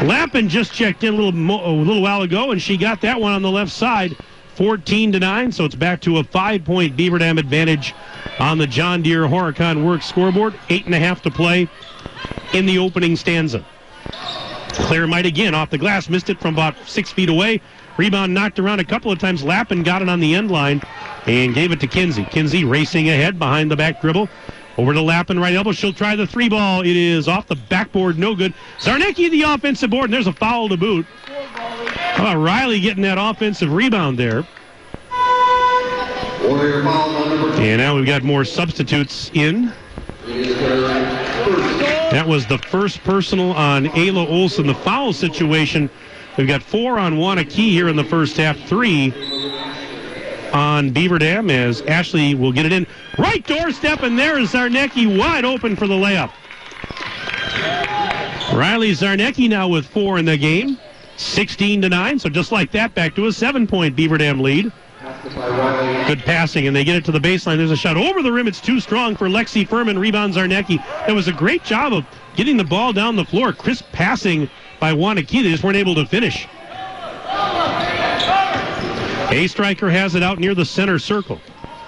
Lappin 0.06 0.48
just 0.48 0.72
checked 0.72 1.04
in 1.04 1.14
a 1.14 1.16
little 1.16 1.32
mo- 1.32 1.64
a 1.64 1.72
little 1.72 2.02
while 2.02 2.22
ago, 2.22 2.50
and 2.50 2.60
she 2.60 2.76
got 2.76 3.00
that 3.02 3.20
one 3.20 3.32
on 3.32 3.42
the 3.42 3.50
left 3.50 3.72
side, 3.72 4.16
14 4.56 5.12
to 5.12 5.20
nine. 5.20 5.52
So 5.52 5.64
it's 5.64 5.74
back 5.74 6.00
to 6.02 6.18
a 6.18 6.24
five-point 6.24 6.96
Beaver 6.96 7.18
Dam 7.18 7.38
advantage 7.38 7.94
on 8.38 8.58
the 8.58 8.66
John 8.66 9.02
Deere 9.02 9.24
Horicon 9.24 9.84
Works 9.84 10.06
scoreboard. 10.06 10.54
Eight 10.68 10.86
and 10.86 10.94
a 10.94 10.98
half 10.98 11.22
to 11.22 11.30
play 11.30 11.68
in 12.52 12.66
the 12.66 12.78
opening 12.78 13.16
stanza. 13.16 13.64
Claire 14.72 15.06
Might 15.06 15.24
again 15.24 15.54
off 15.54 15.70
the 15.70 15.78
glass, 15.78 16.08
missed 16.08 16.30
it 16.30 16.40
from 16.40 16.54
about 16.54 16.74
six 16.86 17.10
feet 17.12 17.28
away. 17.28 17.60
Rebound 17.96 18.34
knocked 18.34 18.58
around 18.58 18.80
a 18.80 18.84
couple 18.84 19.12
of 19.12 19.18
times. 19.18 19.44
Lappin 19.44 19.82
got 19.82 20.02
it 20.02 20.08
on 20.08 20.20
the 20.20 20.34
end 20.34 20.50
line 20.50 20.82
and 21.26 21.54
gave 21.54 21.72
it 21.72 21.80
to 21.80 21.86
Kinsey. 21.86 22.24
Kinsey 22.24 22.64
racing 22.64 23.08
ahead 23.08 23.38
behind 23.38 23.70
the 23.70 23.76
back 23.76 24.00
dribble. 24.00 24.28
Over 24.76 24.92
to 24.92 25.00
Lappin, 25.00 25.38
right 25.38 25.54
elbow. 25.54 25.70
She'll 25.70 25.92
try 25.92 26.16
the 26.16 26.26
three 26.26 26.48
ball. 26.48 26.80
It 26.80 26.96
is 26.96 27.28
off 27.28 27.46
the 27.46 27.54
backboard, 27.54 28.18
no 28.18 28.34
good. 28.34 28.52
Zarnecki, 28.78 29.30
the 29.30 29.42
offensive 29.42 29.90
board, 29.90 30.06
and 30.06 30.14
there's 30.14 30.26
a 30.26 30.32
foul 30.32 30.68
to 30.68 30.76
boot. 30.76 31.06
How 31.26 32.24
about 32.24 32.42
Riley 32.42 32.80
getting 32.80 33.02
that 33.04 33.18
offensive 33.18 33.72
rebound 33.72 34.18
there? 34.18 34.44
And 37.60 37.78
now 37.78 37.94
we've 37.94 38.04
got 38.04 38.24
more 38.24 38.44
substitutes 38.44 39.30
in. 39.34 39.72
That 42.10 42.26
was 42.26 42.46
the 42.46 42.58
first 42.58 43.02
personal 43.04 43.52
on 43.52 43.86
Ayla 43.86 44.28
Olson. 44.28 44.66
The 44.66 44.74
foul 44.74 45.12
situation. 45.12 45.88
We've 46.36 46.48
got 46.48 46.62
four 46.62 46.98
on 46.98 47.14
Waunakee 47.14 47.70
here 47.70 47.88
in 47.88 47.96
the 47.96 48.04
first 48.04 48.36
half, 48.36 48.58
three 48.66 49.12
on 50.52 50.90
Beaver 50.90 51.18
Dam 51.18 51.50
as 51.50 51.82
Ashley 51.82 52.34
will 52.34 52.52
get 52.52 52.66
it 52.66 52.72
in. 52.72 52.86
Right 53.18 53.44
doorstep, 53.46 54.02
and 54.02 54.18
there 54.18 54.38
is 54.38 54.52
Zarnecki 54.52 55.18
wide 55.18 55.44
open 55.44 55.76
for 55.76 55.86
the 55.86 55.94
layup. 55.94 56.32
Riley 58.52 58.92
Zarnecki 58.92 59.48
now 59.48 59.68
with 59.68 59.86
four 59.86 60.18
in 60.18 60.24
the 60.24 60.36
game. 60.36 60.78
16 61.16 61.82
to 61.82 61.88
9, 61.88 62.18
so 62.18 62.28
just 62.28 62.50
like 62.50 62.72
that, 62.72 62.92
back 62.94 63.14
to 63.14 63.26
a 63.26 63.32
seven 63.32 63.68
point 63.68 63.94
Beaver 63.94 64.18
Dam 64.18 64.40
lead. 64.40 64.72
Good 66.06 66.20
passing, 66.20 66.66
and 66.66 66.74
they 66.74 66.82
get 66.82 66.96
it 66.96 67.04
to 67.04 67.12
the 67.12 67.18
baseline. 67.18 67.56
There's 67.56 67.70
a 67.70 67.76
shot 67.76 67.96
over 67.96 68.22
the 68.22 68.32
rim. 68.32 68.48
It's 68.48 68.60
too 68.60 68.80
strong 68.80 69.14
for 69.14 69.28
Lexi 69.28 69.66
Furman. 69.66 69.98
Rebounds 69.98 70.36
Zarnecki. 70.36 70.84
That 71.06 71.14
was 71.14 71.28
a 71.28 71.32
great 71.32 71.62
job 71.62 71.92
of 71.92 72.04
getting 72.36 72.56
the 72.56 72.64
ball 72.64 72.92
down 72.92 73.14
the 73.14 73.24
floor. 73.24 73.52
Crisp 73.52 73.84
passing 73.92 74.48
by 74.84 74.92
Waunakee. 74.92 75.42
They 75.42 75.50
just 75.50 75.64
weren't 75.64 75.78
able 75.78 75.94
to 75.94 76.04
finish. 76.04 76.46
A 79.30 79.46
striker 79.48 79.88
has 79.88 80.14
it 80.14 80.22
out 80.22 80.38
near 80.38 80.54
the 80.54 80.66
center 80.66 80.98
circle. 80.98 81.40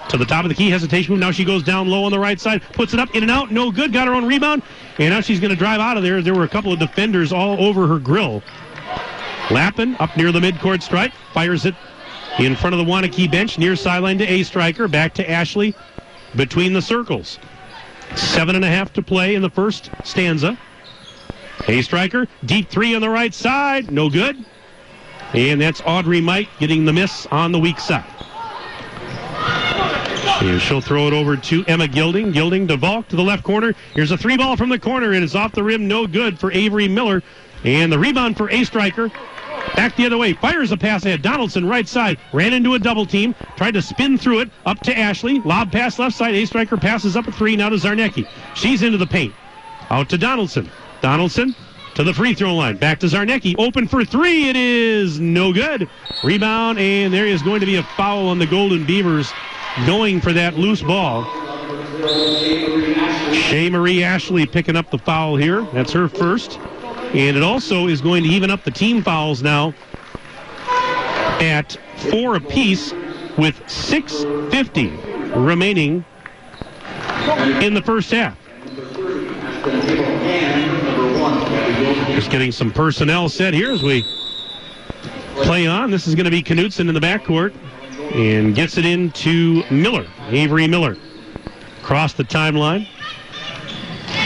To 0.09 0.17
the 0.17 0.25
top 0.25 0.45
of 0.45 0.49
the 0.49 0.55
key, 0.55 0.71
hesitation 0.71 1.13
move. 1.13 1.19
Now 1.19 1.29
she 1.29 1.45
goes 1.45 1.61
down 1.61 1.87
low 1.87 2.05
on 2.05 2.11
the 2.11 2.17
right 2.17 2.39
side, 2.39 2.63
puts 2.73 2.95
it 2.95 2.99
up, 2.99 3.13
in 3.13 3.21
and 3.21 3.31
out, 3.31 3.51
no 3.51 3.71
good. 3.71 3.93
Got 3.93 4.07
her 4.07 4.15
own 4.15 4.25
rebound, 4.25 4.63
and 4.97 5.13
now 5.13 5.21
she's 5.21 5.39
going 5.39 5.51
to 5.51 5.55
drive 5.55 5.79
out 5.79 5.95
of 5.95 6.01
there. 6.01 6.23
There 6.23 6.33
were 6.33 6.45
a 6.45 6.49
couple 6.49 6.73
of 6.73 6.79
defenders 6.79 7.31
all 7.31 7.63
over 7.63 7.85
her 7.85 7.99
grill. 7.99 8.41
Lappin 9.51 9.95
up 9.99 10.17
near 10.17 10.31
the 10.31 10.39
midcourt 10.39 10.81
stripe, 10.81 11.11
fires 11.33 11.65
it 11.65 11.75
in 12.39 12.55
front 12.55 12.73
of 12.73 12.83
the 12.83 12.91
Waunakee 12.91 13.29
bench, 13.29 13.59
near 13.59 13.75
sideline 13.75 14.17
to 14.17 14.25
A 14.25 14.41
striker, 14.41 14.87
back 14.87 15.13
to 15.15 15.29
Ashley 15.29 15.75
between 16.35 16.73
the 16.73 16.81
circles. 16.81 17.37
Seven 18.15 18.55
and 18.55 18.65
a 18.65 18.69
half 18.69 18.91
to 18.93 19.03
play 19.03 19.35
in 19.35 19.43
the 19.43 19.51
first 19.51 19.91
stanza. 20.03 20.57
A 21.67 21.81
striker, 21.81 22.27
deep 22.45 22.69
three 22.69 22.95
on 22.95 23.01
the 23.01 23.09
right 23.09 23.33
side, 23.33 23.91
no 23.91 24.09
good. 24.09 24.45
And 25.33 25.59
that's 25.59 25.81
Audrey 25.85 26.21
Might 26.21 26.47
getting 26.59 26.85
the 26.85 26.93
miss 26.93 27.25
on 27.27 27.51
the 27.51 27.59
weak 27.59 27.79
side. 27.79 28.05
And 30.41 30.61
she'll 30.61 30.81
throw 30.81 31.07
it 31.07 31.13
over 31.13 31.35
to 31.35 31.65
Emma 31.65 31.87
Gilding. 31.87 32.31
Gilding 32.31 32.67
to 32.67 32.77
Volk 32.77 33.07
to 33.07 33.15
the 33.15 33.23
left 33.23 33.43
corner. 33.43 33.73
Here's 33.95 34.11
a 34.11 34.17
three 34.17 34.37
ball 34.37 34.55
from 34.55 34.69
the 34.69 34.77
corner. 34.77 35.11
It 35.13 35.23
is 35.23 35.35
off 35.35 35.51
the 35.51 35.63
rim, 35.63 35.87
no 35.87 36.05
good 36.05 36.39
for 36.39 36.51
Avery 36.51 36.87
Miller. 36.87 37.23
And 37.63 37.91
the 37.91 37.97
rebound 37.97 38.37
for 38.37 38.49
A 38.51 38.63
Striker. 38.63 39.11
Back 39.75 39.95
the 39.95 40.05
other 40.05 40.17
way. 40.17 40.33
Fires 40.33 40.71
a 40.71 40.77
pass 40.77 41.05
ahead. 41.05 41.21
Donaldson 41.21 41.65
right 41.67 41.87
side. 41.87 42.19
Ran 42.33 42.53
into 42.53 42.75
a 42.75 42.79
double 42.79 43.05
team. 43.05 43.35
Tried 43.57 43.73
to 43.73 43.81
spin 43.81 44.17
through 44.17 44.41
it. 44.41 44.51
Up 44.65 44.79
to 44.81 44.97
Ashley. 44.97 45.39
Lob 45.41 45.71
pass 45.71 45.99
left 45.99 46.15
side. 46.15 46.35
A 46.35 46.45
Striker 46.45 46.77
passes 46.77 47.17
up 47.17 47.27
a 47.27 47.31
three. 47.31 47.55
Now 47.55 47.69
to 47.69 47.75
Zarnecki. 47.75 48.27
She's 48.55 48.83
into 48.83 48.97
the 48.97 49.07
paint. 49.07 49.33
Out 49.89 50.07
to 50.09 50.17
Donaldson. 50.17 50.69
Donaldson 51.01 51.55
to 51.95 52.03
the 52.03 52.13
free 52.13 52.33
throw 52.33 52.53
line. 52.55 52.77
Back 52.77 52.99
to 52.99 53.07
Zarnecki. 53.07 53.55
Open 53.57 53.87
for 53.87 54.05
three. 54.05 54.49
It 54.49 54.55
is 54.55 55.19
no 55.19 55.51
good. 55.51 55.89
Rebound. 56.23 56.77
And 56.79 57.13
there 57.13 57.25
is 57.25 57.41
going 57.41 57.59
to 57.59 57.65
be 57.65 57.77
a 57.77 57.83
foul 57.83 58.27
on 58.27 58.39
the 58.39 58.45
Golden 58.45 58.85
Beavers 58.85 59.31
going 59.85 60.21
for 60.21 60.33
that 60.33 60.55
loose 60.57 60.81
ball. 60.81 61.23
Shea 63.33 63.69
Marie 63.69 64.03
Ashley 64.03 64.45
picking 64.45 64.75
up 64.75 64.91
the 64.91 64.97
foul 64.99 65.35
here. 65.35 65.61
That's 65.73 65.91
her 65.93 66.07
first. 66.07 66.59
And 67.13 67.35
it 67.37 67.43
also 67.43 67.87
is 67.87 68.01
going 68.01 68.23
to 68.23 68.29
even 68.29 68.51
up 68.51 68.63
the 68.63 68.71
team 68.71 69.01
fouls 69.01 69.41
now 69.41 69.73
at 71.39 71.77
four 72.11 72.35
apiece 72.35 72.93
with 73.37 73.59
6.50 73.65 75.45
remaining 75.45 76.05
in 77.63 77.73
the 77.73 77.81
first 77.81 78.11
half. 78.11 78.37
Just 81.77 82.31
getting 82.31 82.51
some 82.51 82.71
personnel 82.71 83.29
set 83.29 83.53
here 83.53 83.71
as 83.71 83.83
we 83.83 84.03
play 85.35 85.67
on. 85.67 85.91
This 85.91 86.07
is 86.07 86.15
going 86.15 86.25
to 86.25 86.31
be 86.31 86.41
Knutson 86.41 86.87
in 86.89 86.93
the 86.95 86.99
backcourt 86.99 87.53
and 88.15 88.55
gets 88.55 88.79
it 88.79 88.85
into 88.85 89.63
Miller, 89.69 90.07
Avery 90.29 90.67
Miller. 90.67 90.97
Across 91.83 92.13
the 92.13 92.23
timeline. 92.23 92.87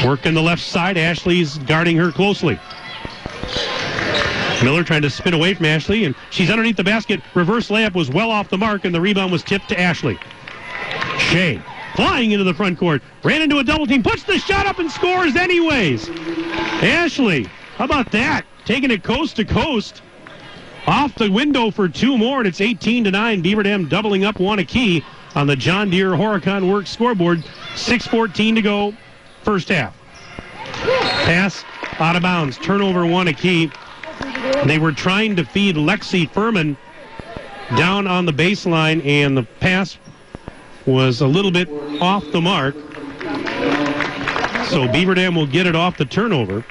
Working 0.05 0.33
the 0.33 0.41
left 0.41 0.61
side. 0.61 0.97
Ashley's 0.97 1.57
guarding 1.57 1.97
her 1.97 2.11
closely. 2.11 2.57
Miller 4.63 4.85
trying 4.85 5.01
to 5.01 5.09
spin 5.09 5.33
away 5.33 5.53
from 5.53 5.65
Ashley, 5.65 6.05
and 6.05 6.15
she's 6.29 6.49
underneath 6.49 6.77
the 6.77 6.83
basket. 6.85 7.19
Reverse 7.33 7.67
layup 7.67 7.95
was 7.95 8.09
well 8.09 8.31
off 8.31 8.49
the 8.49 8.57
mark, 8.57 8.85
and 8.85 8.95
the 8.95 9.01
rebound 9.01 9.31
was 9.31 9.43
tipped 9.43 9.67
to 9.69 9.79
Ashley. 9.79 10.17
Shea 11.17 11.61
flying 11.95 12.31
into 12.31 12.43
the 12.43 12.53
front 12.53 12.77
court. 12.77 13.01
Ran 13.23 13.41
into 13.41 13.59
a 13.59 13.63
double 13.63 13.87
team, 13.87 14.03
puts 14.03 14.23
the 14.23 14.37
shot 14.37 14.65
up 14.65 14.79
and 14.79 14.91
scores 14.91 15.35
anyways. 15.35 16.09
Ashley, 16.81 17.43
how 17.75 17.85
about 17.85 18.11
that? 18.11 18.45
Taking 18.65 18.91
it 18.91 19.03
coast 19.03 19.35
to 19.37 19.45
coast. 19.45 20.01
Off 20.87 21.13
the 21.15 21.29
window 21.29 21.69
for 21.69 21.87
two 21.87 22.17
more, 22.17 22.39
and 22.39 22.47
it's 22.47 22.59
18 22.59 23.03
to 23.03 23.11
9. 23.11 23.41
Beaver 23.41 23.63
Dam 23.63 23.87
doubling 23.87 24.25
up 24.25 24.35
Waunakee 24.37 25.03
on 25.35 25.47
the 25.47 25.55
John 25.55 25.89
Deere 25.89 26.11
Horicon 26.11 26.71
Works 26.71 26.89
scoreboard. 26.89 27.39
6.14 27.75 28.55
to 28.55 28.61
go, 28.61 28.93
first 29.43 29.69
half. 29.69 29.95
Pass 30.63 31.63
out 31.99 32.15
of 32.15 32.23
bounds. 32.23 32.57
Turnover 32.57 33.01
Waunakee. 33.01 33.71
They 34.65 34.79
were 34.79 34.91
trying 34.91 35.35
to 35.35 35.45
feed 35.45 35.75
Lexi 35.75 36.29
Furman 36.29 36.77
down 37.77 38.07
on 38.07 38.25
the 38.25 38.33
baseline, 38.33 39.05
and 39.05 39.37
the 39.37 39.43
pass 39.43 39.97
was 40.85 41.21
a 41.21 41.27
little 41.27 41.51
bit 41.51 41.69
off 42.01 42.23
the 42.31 42.41
mark. 42.41 42.75
So 44.69 44.87
Beaver 44.91 45.15
Dam 45.15 45.35
will 45.35 45.47
get 45.47 45.67
it 45.67 45.75
off 45.75 45.97
the 45.97 46.05
turnover. 46.05 46.65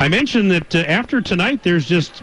I 0.00 0.08
mentioned 0.08 0.50
that 0.50 0.74
uh, 0.74 0.78
after 0.80 1.20
tonight, 1.20 1.62
there's 1.62 1.86
just 1.86 2.20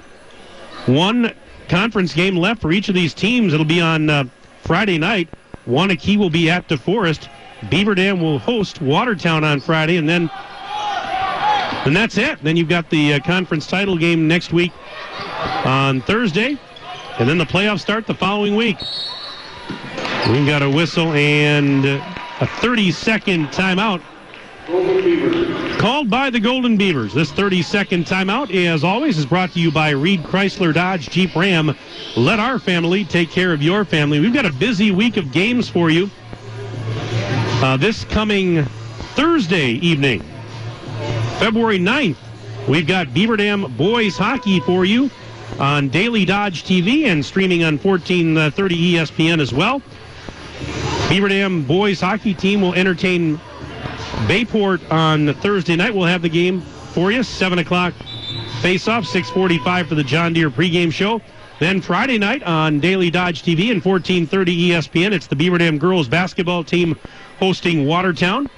one 0.87 1.33
conference 1.69 2.13
game 2.13 2.35
left 2.35 2.61
for 2.61 2.71
each 2.71 2.89
of 2.89 2.95
these 2.95 3.13
teams. 3.13 3.53
It'll 3.53 3.65
be 3.65 3.81
on 3.81 4.09
uh, 4.09 4.23
Friday 4.63 4.97
night. 4.97 5.29
Waunakee 5.67 6.17
will 6.17 6.29
be 6.29 6.49
at 6.49 6.67
DeForest. 6.67 7.29
Beaver 7.69 7.95
Dam 7.95 8.21
will 8.21 8.39
host 8.39 8.81
Watertown 8.81 9.43
on 9.43 9.59
Friday, 9.59 9.97
and 9.97 10.07
then 10.07 10.29
and 11.85 11.95
that's 11.95 12.17
it. 12.17 12.41
Then 12.43 12.55
you've 12.57 12.69
got 12.69 12.89
the 12.89 13.13
uh, 13.13 13.19
conference 13.19 13.67
title 13.67 13.97
game 13.97 14.27
next 14.27 14.51
week 14.51 14.71
on 15.65 16.01
Thursday, 16.01 16.57
and 17.19 17.29
then 17.29 17.37
the 17.37 17.45
playoffs 17.45 17.81
start 17.81 18.07
the 18.07 18.15
following 18.15 18.55
week. 18.55 18.77
We've 20.29 20.47
got 20.47 20.63
a 20.63 20.69
whistle 20.69 21.13
and 21.13 21.85
a 21.85 21.99
30-second 22.57 23.49
timeout 23.49 24.01
called 25.77 26.09
by 26.09 26.31
the 26.31 26.39
Golden 26.39 26.77
Beavers. 26.77 27.13
This 27.13 27.31
30-second 27.31 28.05
timeout, 28.05 28.51
as 28.65 28.83
always, 28.83 29.19
is 29.19 29.25
brought 29.27 29.51
to 29.51 29.59
you 29.59 29.71
by 29.71 29.91
Reed 29.91 30.23
Chrysler 30.23 30.73
Dodge 30.73 31.09
Jeep 31.09 31.35
Ram. 31.35 31.77
Let 32.17 32.39
our 32.39 32.57
family 32.57 33.05
take 33.05 33.29
care 33.29 33.53
of 33.53 33.61
your 33.61 33.85
family. 33.85 34.19
We've 34.19 34.33
got 34.33 34.47
a 34.47 34.53
busy 34.53 34.89
week 34.89 35.17
of 35.17 35.31
games 35.31 35.69
for 35.69 35.91
you. 35.91 36.09
Uh, 37.61 37.77
this 37.77 38.03
coming 38.05 38.63
Thursday 39.13 39.73
evening, 39.73 40.23
February 41.37 41.77
9th, 41.77 42.17
we've 42.67 42.87
got 42.87 43.13
Beaver 43.13 43.37
Dam 43.37 43.71
boys 43.77 44.17
hockey 44.17 44.59
for 44.61 44.85
you 44.85 45.11
on 45.59 45.87
Daily 45.89 46.25
Dodge 46.25 46.63
TV 46.63 47.05
and 47.05 47.23
streaming 47.23 47.63
on 47.63 47.77
1430 47.77 48.93
ESPN 48.93 49.39
as 49.39 49.53
well. 49.53 49.83
Beaver 51.09 51.29
Dam 51.29 51.63
boys 51.63 52.01
hockey 52.01 52.33
team 52.33 52.61
will 52.61 52.73
entertain 52.73 53.39
Bayport 54.27 54.81
on 54.91 55.33
Thursday 55.35 55.75
night. 55.75 55.93
We'll 55.93 56.05
have 56.07 56.23
the 56.23 56.29
game 56.29 56.61
for 56.61 57.11
you. 57.11 57.21
7 57.21 57.59
o'clock 57.59 57.93
face-off, 58.61 59.05
645 59.05 59.87
for 59.87 59.95
the 59.95 60.03
John 60.03 60.33
Deere 60.33 60.49
pregame 60.49 60.91
show. 60.91 61.21
Then 61.59 61.79
Friday 61.79 62.17
night 62.17 62.43
on 62.43 62.79
Daily 62.79 63.11
Dodge 63.11 63.43
TV 63.43 63.71
and 63.71 63.83
1430 63.85 64.69
ESPN, 64.69 65.11
it's 65.11 65.27
the 65.27 65.35
Beaver 65.35 65.59
Dam 65.59 65.77
girls 65.77 66.07
basketball 66.07 66.63
team 66.63 66.97
hosting 67.39 67.85
Watertown. 67.85 68.49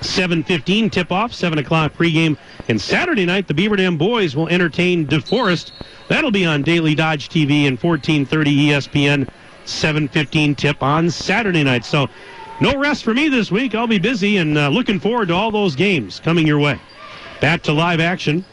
7.15 0.00 0.92
tip-off, 0.92 1.32
7 1.32 1.58
o'clock 1.58 1.94
pregame. 1.94 2.36
And 2.68 2.80
Saturday 2.80 3.24
night, 3.24 3.46
the 3.46 3.54
Beaver 3.54 3.76
Dam 3.76 3.96
boys 3.96 4.36
will 4.36 4.48
entertain 4.48 5.06
DeForest. 5.06 5.70
That'll 6.08 6.30
be 6.30 6.44
on 6.44 6.62
Daily 6.62 6.94
Dodge 6.94 7.28
TV 7.28 7.66
and 7.66 7.80
1430 7.80 8.68
ESPN. 8.68 9.28
7.15 9.66 10.56
tip 10.56 10.82
on 10.82 11.10
Saturday 11.10 11.62
night. 11.62 11.84
So 11.84 12.08
no 12.60 12.76
rest 12.78 13.04
for 13.04 13.12
me 13.12 13.28
this 13.28 13.50
week. 13.50 13.74
I'll 13.74 13.86
be 13.86 13.98
busy 13.98 14.38
and 14.38 14.56
uh, 14.56 14.68
looking 14.68 14.98
forward 14.98 15.28
to 15.28 15.34
all 15.34 15.50
those 15.50 15.76
games 15.76 16.20
coming 16.20 16.46
your 16.46 16.58
way. 16.58 16.80
Back 17.40 17.62
to 17.64 17.72
live 17.72 18.00
action. 18.00 18.44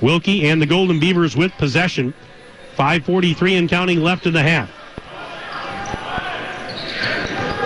Wilkie 0.00 0.48
and 0.48 0.60
the 0.60 0.66
Golden 0.66 0.98
Beavers 0.98 1.36
with 1.36 1.52
possession. 1.52 2.12
5.43 2.76 3.58
and 3.58 3.68
counting 3.68 4.00
left 4.00 4.26
in 4.26 4.32
the 4.32 4.42
half. 4.42 4.70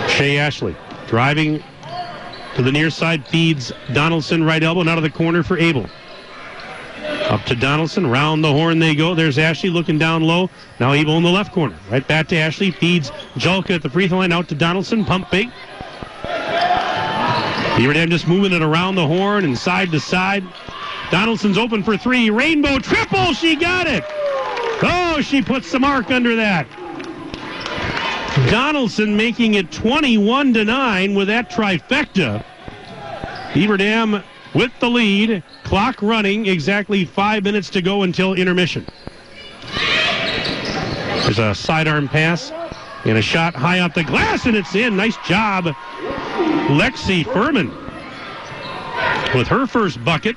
Shea 0.09 0.37
Ashley 0.37 0.75
driving 1.07 1.63
to 2.55 2.63
the 2.63 2.71
near 2.71 2.89
side, 2.89 3.25
feeds 3.27 3.71
Donaldson 3.93 4.43
right 4.43 4.61
elbow, 4.61 4.81
and 4.81 4.89
out 4.89 4.97
of 4.97 5.03
the 5.03 5.09
corner 5.09 5.43
for 5.43 5.57
Abel. 5.57 5.87
Up 7.29 7.43
to 7.43 7.55
Donaldson, 7.55 8.07
round 8.07 8.41
the 8.41 8.51
horn 8.51 8.79
they 8.79 8.95
go. 8.95 9.13
There's 9.13 9.37
Ashley 9.37 9.69
looking 9.69 9.97
down 9.97 10.23
low. 10.23 10.49
Now 10.79 10.93
Abel 10.93 11.17
in 11.17 11.23
the 11.23 11.29
left 11.29 11.53
corner. 11.53 11.77
Right 11.91 12.07
back 12.07 12.29
to 12.29 12.37
Ashley, 12.37 12.71
feeds 12.71 13.11
Julka 13.35 13.71
at 13.71 13.83
the 13.83 13.89
free 13.89 14.07
throw 14.07 14.19
line, 14.19 14.31
out 14.31 14.47
to 14.47 14.55
Donaldson, 14.55 15.03
pump 15.03 15.29
fake. 15.29 15.49
Beaver 17.77 17.93
Dam 17.93 18.09
just 18.09 18.27
moving 18.27 18.53
it 18.53 18.61
around 18.61 18.95
the 18.95 19.05
horn 19.05 19.43
and 19.43 19.57
side 19.57 19.91
to 19.91 19.99
side. 19.99 20.43
Donaldson's 21.11 21.57
open 21.57 21.83
for 21.83 21.97
three. 21.97 22.29
Rainbow 22.29 22.79
triple. 22.79 23.33
She 23.33 23.55
got 23.55 23.87
it. 23.87 24.03
Oh, 24.81 25.19
she 25.21 25.41
puts 25.41 25.71
the 25.71 25.79
mark 25.79 26.09
under 26.09 26.35
that. 26.37 26.65
Donaldson 28.49 29.17
making 29.17 29.55
it 29.55 29.71
21 29.71 30.53
to 30.53 30.63
9 30.63 31.13
with 31.13 31.27
that 31.27 31.49
trifecta. 31.49 32.45
Beaver 33.53 33.77
Dam 33.77 34.23
with 34.53 34.71
the 34.79 34.89
lead. 34.89 35.43
Clock 35.63 36.01
running. 36.01 36.47
Exactly 36.47 37.05
five 37.05 37.43
minutes 37.43 37.69
to 37.71 37.81
go 37.81 38.03
until 38.03 38.33
intermission. 38.33 38.85
There's 41.23 41.39
a 41.39 41.53
sidearm 41.53 42.07
pass 42.07 42.51
and 43.05 43.17
a 43.17 43.21
shot 43.21 43.53
high 43.53 43.79
off 43.79 43.93
the 43.93 44.03
glass, 44.03 44.45
and 44.45 44.55
it's 44.55 44.75
in. 44.75 44.95
Nice 44.95 45.17
job, 45.25 45.65
Lexi 46.69 47.25
Furman 47.25 47.69
with 49.35 49.47
her 49.47 49.67
first 49.67 50.03
bucket. 50.03 50.35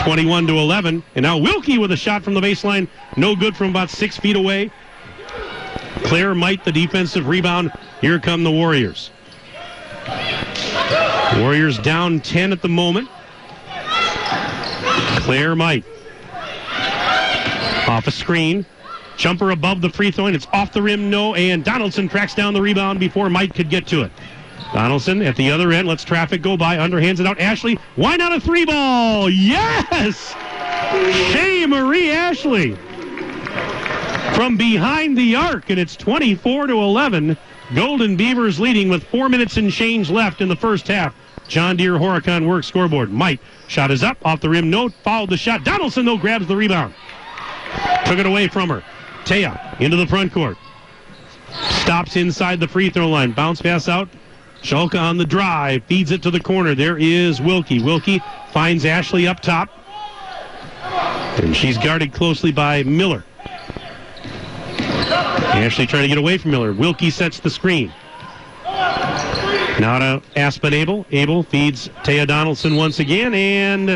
21 0.00 0.46
to 0.46 0.54
11. 0.54 1.02
And 1.14 1.22
now 1.22 1.36
Wilkie 1.36 1.78
with 1.78 1.92
a 1.92 1.96
shot 1.96 2.22
from 2.22 2.34
the 2.34 2.40
baseline. 2.40 2.88
No 3.16 3.36
good 3.36 3.56
from 3.56 3.68
about 3.68 3.90
six 3.90 4.16
feet 4.16 4.36
away. 4.36 4.70
Claire 6.04 6.34
Might, 6.34 6.64
the 6.64 6.72
defensive 6.72 7.28
rebound. 7.28 7.70
Here 8.00 8.18
come 8.18 8.42
the 8.42 8.50
Warriors. 8.50 9.10
Warriors 11.36 11.78
down 11.78 12.20
10 12.20 12.52
at 12.52 12.62
the 12.62 12.68
moment. 12.68 13.08
Claire 15.20 15.54
Might. 15.54 15.84
Off 17.88 18.06
a 18.06 18.10
screen. 18.10 18.66
Jumper 19.16 19.50
above 19.50 19.80
the 19.80 19.90
free 19.90 20.10
throw, 20.10 20.26
and 20.26 20.34
it's 20.34 20.46
off 20.52 20.72
the 20.72 20.80
rim, 20.80 21.10
no, 21.10 21.34
and 21.34 21.62
Donaldson 21.62 22.08
tracks 22.08 22.34
down 22.34 22.54
the 22.54 22.62
rebound 22.62 22.98
before 22.98 23.28
Might 23.28 23.54
could 23.54 23.68
get 23.68 23.86
to 23.88 24.02
it. 24.02 24.10
Donaldson 24.72 25.20
at 25.22 25.36
the 25.36 25.50
other 25.50 25.72
end, 25.72 25.86
lets 25.88 26.04
traffic 26.04 26.42
go 26.42 26.56
by, 26.56 26.76
underhands 26.76 27.20
it 27.20 27.26
out. 27.26 27.38
Ashley, 27.38 27.78
why 27.96 28.16
not 28.16 28.32
a 28.32 28.40
three 28.40 28.64
ball? 28.64 29.28
Yes! 29.28 30.34
Shea 31.32 31.66
Marie 31.66 32.10
Ashley. 32.10 32.76
from 34.34 34.56
behind 34.56 35.18
the 35.18 35.36
arc, 35.36 35.68
and 35.70 35.78
it's 35.78 35.96
24 35.96 36.68
to 36.68 36.72
11. 36.74 37.36
Golden 37.74 38.16
Beavers 38.16 38.58
leading 38.58 38.88
with 38.88 39.04
four 39.04 39.28
minutes 39.28 39.56
and 39.56 39.72
change 39.72 40.10
left 40.10 40.40
in 40.40 40.48
the 40.48 40.56
first 40.56 40.88
half. 40.88 41.14
John 41.46 41.76
Deere 41.76 41.98
Horicon 41.98 42.46
work 42.46 42.64
scoreboard. 42.64 43.12
Mike 43.12 43.40
shot 43.68 43.90
is 43.90 44.02
up 44.02 44.16
off 44.24 44.40
the 44.40 44.48
rim. 44.48 44.70
No, 44.70 44.88
fouled 44.88 45.30
the 45.30 45.36
shot. 45.36 45.64
Donaldson 45.64 46.04
though 46.04 46.16
grabs 46.16 46.46
the 46.46 46.56
rebound. 46.56 46.94
Took 48.04 48.18
it 48.18 48.26
away 48.26 48.48
from 48.48 48.68
her. 48.68 48.82
Taya 49.24 49.80
into 49.80 49.96
the 49.96 50.06
front 50.06 50.32
court. 50.32 50.56
Stops 51.82 52.16
inside 52.16 52.60
the 52.60 52.68
free 52.68 52.90
throw 52.90 53.08
line. 53.08 53.32
Bounce 53.32 53.60
pass 53.60 53.88
out. 53.88 54.08
Julka 54.62 55.00
on 55.00 55.16
the 55.16 55.24
drive. 55.24 55.84
Feeds 55.84 56.10
it 56.10 56.22
to 56.22 56.30
the 56.30 56.40
corner. 56.40 56.74
There 56.74 56.98
is 56.98 57.40
Wilkie. 57.40 57.82
Wilkie 57.82 58.22
finds 58.52 58.84
Ashley 58.84 59.26
up 59.26 59.40
top. 59.40 59.70
And 60.82 61.56
she's 61.56 61.78
guarded 61.78 62.12
closely 62.12 62.52
by 62.52 62.82
Miller. 62.82 63.24
Ashley 65.52 65.86
trying 65.86 66.02
to 66.02 66.08
get 66.08 66.18
away 66.18 66.38
from 66.38 66.50
Miller. 66.52 66.72
Wilkie 66.72 67.10
sets 67.10 67.40
the 67.40 67.50
screen. 67.50 67.92
Now 68.64 69.98
to 69.98 70.22
Aspen 70.36 70.74
Abel. 70.74 71.06
Abel 71.10 71.42
feeds 71.42 71.88
Taya 72.04 72.26
Donaldson 72.26 72.76
once 72.76 72.98
again, 73.00 73.34
and 73.34 73.90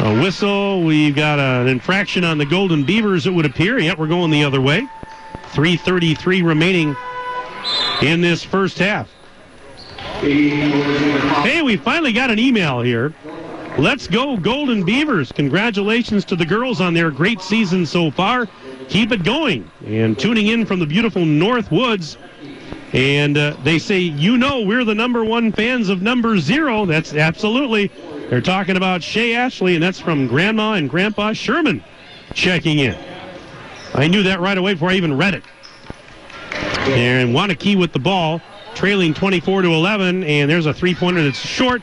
a 0.00 0.20
whistle. 0.20 0.82
We've 0.82 1.14
got 1.14 1.38
an 1.38 1.68
infraction 1.68 2.24
on 2.24 2.38
the 2.38 2.46
Golden 2.46 2.84
Beavers, 2.84 3.26
it 3.26 3.30
would 3.30 3.46
appear. 3.46 3.78
Yet 3.78 3.98
we're 3.98 4.08
going 4.08 4.30
the 4.30 4.44
other 4.44 4.60
way. 4.60 4.88
3.33 5.52 6.44
remaining 6.44 6.96
in 8.02 8.20
this 8.20 8.42
first 8.42 8.78
half. 8.78 9.10
Hey, 10.20 11.62
we 11.62 11.76
finally 11.76 12.12
got 12.12 12.30
an 12.30 12.38
email 12.38 12.80
here. 12.80 13.12
Let's 13.78 14.06
go, 14.06 14.36
Golden 14.36 14.84
Beavers. 14.84 15.32
Congratulations 15.32 16.24
to 16.26 16.36
the 16.36 16.44
girls 16.44 16.80
on 16.80 16.94
their 16.94 17.10
great 17.10 17.40
season 17.40 17.86
so 17.86 18.10
far. 18.10 18.48
Keep 18.90 19.12
it 19.12 19.22
going. 19.22 19.70
And 19.86 20.18
tuning 20.18 20.48
in 20.48 20.66
from 20.66 20.80
the 20.80 20.86
beautiful 20.86 21.24
North 21.24 21.70
Woods. 21.70 22.18
And 22.92 23.38
uh, 23.38 23.56
they 23.62 23.78
say, 23.78 24.00
you 24.00 24.36
know, 24.36 24.62
we're 24.62 24.84
the 24.84 24.96
number 24.96 25.24
one 25.24 25.52
fans 25.52 25.88
of 25.88 26.02
number 26.02 26.38
zero. 26.38 26.84
That's 26.86 27.14
absolutely. 27.14 27.86
They're 28.28 28.40
talking 28.40 28.76
about 28.76 29.00
Shay 29.00 29.36
Ashley, 29.36 29.74
and 29.76 29.82
that's 29.82 30.00
from 30.00 30.26
Grandma 30.26 30.72
and 30.72 30.90
Grandpa 30.90 31.32
Sherman 31.34 31.84
checking 32.34 32.80
in. 32.80 32.98
I 33.94 34.08
knew 34.08 34.24
that 34.24 34.40
right 34.40 34.58
away 34.58 34.74
before 34.74 34.90
I 34.90 34.94
even 34.94 35.16
read 35.16 35.34
it. 35.34 35.44
And 36.88 37.30
Waunakee 37.30 37.78
with 37.78 37.92
the 37.92 38.00
ball, 38.00 38.40
trailing 38.74 39.14
24 39.14 39.62
to 39.62 39.68
11, 39.68 40.24
and 40.24 40.50
there's 40.50 40.66
a 40.66 40.74
three-pointer 40.74 41.22
that's 41.22 41.38
short. 41.38 41.80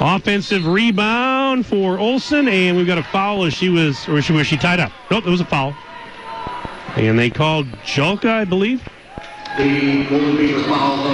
Offensive 0.00 0.66
rebound 0.66 1.64
for 1.64 1.98
Olson, 1.98 2.48
and 2.48 2.76
we've 2.76 2.86
got 2.86 2.98
a 2.98 3.02
foul 3.04 3.44
as 3.44 3.54
she 3.54 3.70
was, 3.70 4.06
or 4.06 4.20
she 4.20 4.34
was 4.34 4.46
she 4.46 4.58
tied 4.58 4.80
up? 4.80 4.92
Nope, 5.10 5.26
it 5.26 5.30
was 5.30 5.40
a 5.40 5.46
foul. 5.46 5.74
And 6.96 7.18
they 7.18 7.30
called 7.30 7.66
Julka, 7.84 8.30
I 8.30 8.44
believe. 8.44 8.82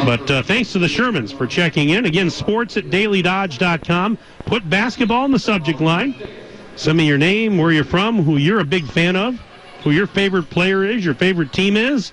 But 0.06 0.30
uh, 0.30 0.42
thanks 0.42 0.72
to 0.72 0.78
the 0.78 0.86
Shermans 0.86 1.36
for 1.36 1.46
checking 1.46 1.90
in. 1.90 2.06
Again, 2.06 2.30
sports 2.30 2.76
at 2.76 2.84
dailydodge.com. 2.84 4.18
Put 4.46 4.68
basketball 4.68 5.24
in 5.26 5.32
the 5.32 5.38
subject 5.38 5.80
line. 5.80 6.14
Send 6.76 6.96
me 6.96 7.06
your 7.06 7.18
name, 7.18 7.58
where 7.58 7.72
you're 7.72 7.84
from, 7.84 8.22
who 8.22 8.36
you're 8.38 8.60
a 8.60 8.64
big 8.64 8.86
fan 8.86 9.16
of, 9.16 9.38
who 9.82 9.90
your 9.90 10.06
favorite 10.06 10.48
player 10.48 10.84
is, 10.84 11.04
your 11.04 11.14
favorite 11.14 11.52
team 11.52 11.76
is. 11.76 12.12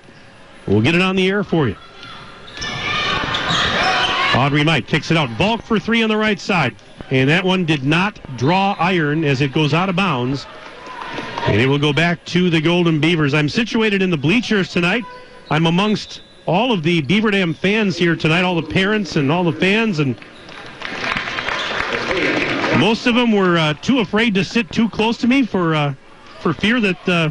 We'll 0.66 0.82
get 0.82 0.94
it 0.94 1.00
on 1.00 1.16
the 1.16 1.28
air 1.28 1.42
for 1.42 1.68
you. 1.68 1.76
Audrey 4.34 4.62
Might 4.62 4.86
kicks 4.86 5.10
it 5.10 5.16
out. 5.16 5.30
Volk 5.30 5.62
for 5.62 5.78
three 5.78 6.02
on 6.02 6.10
the 6.10 6.16
right 6.16 6.38
side. 6.38 6.76
And 7.10 7.30
that 7.30 7.44
one 7.44 7.64
did 7.64 7.84
not 7.84 8.20
draw 8.36 8.76
iron 8.78 9.24
as 9.24 9.40
it 9.40 9.52
goes 9.52 9.72
out 9.72 9.88
of 9.88 9.96
bounds. 9.96 10.46
And 11.48 11.60
it 11.60 11.66
will 11.66 11.78
go 11.78 11.94
back 11.94 12.22
to 12.26 12.50
the 12.50 12.60
Golden 12.60 13.00
Beavers. 13.00 13.32
I'm 13.32 13.48
situated 13.48 14.02
in 14.02 14.10
the 14.10 14.18
bleachers 14.18 14.70
tonight. 14.70 15.02
I'm 15.50 15.66
amongst 15.66 16.20
all 16.44 16.72
of 16.72 16.82
the 16.82 17.00
Beaver 17.00 17.30
Dam 17.30 17.54
fans 17.54 17.96
here 17.96 18.14
tonight, 18.14 18.42
all 18.42 18.54
the 18.54 18.68
parents 18.68 19.16
and 19.16 19.32
all 19.32 19.44
the 19.44 19.52
fans, 19.52 19.98
and 19.98 20.14
most 22.78 23.06
of 23.06 23.14
them 23.14 23.32
were 23.32 23.56
uh, 23.56 23.74
too 23.74 24.00
afraid 24.00 24.34
to 24.34 24.44
sit 24.44 24.70
too 24.70 24.88
close 24.90 25.16
to 25.18 25.26
me 25.26 25.44
for 25.44 25.74
uh, 25.74 25.94
for 26.40 26.52
fear 26.52 26.80
that 26.80 27.08
uh, 27.08 27.30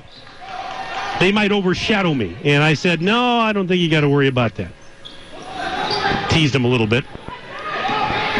they 1.19 1.31
might 1.31 1.51
overshadow 1.51 2.13
me. 2.13 2.35
And 2.43 2.63
I 2.63 2.73
said, 2.73 3.01
no, 3.01 3.39
I 3.39 3.53
don't 3.53 3.67
think 3.67 3.79
you 3.79 3.89
got 3.89 4.01
to 4.01 4.09
worry 4.09 4.27
about 4.27 4.55
that. 4.55 4.71
Teased 6.29 6.53
them 6.53 6.65
a 6.65 6.67
little 6.67 6.87
bit. 6.87 7.05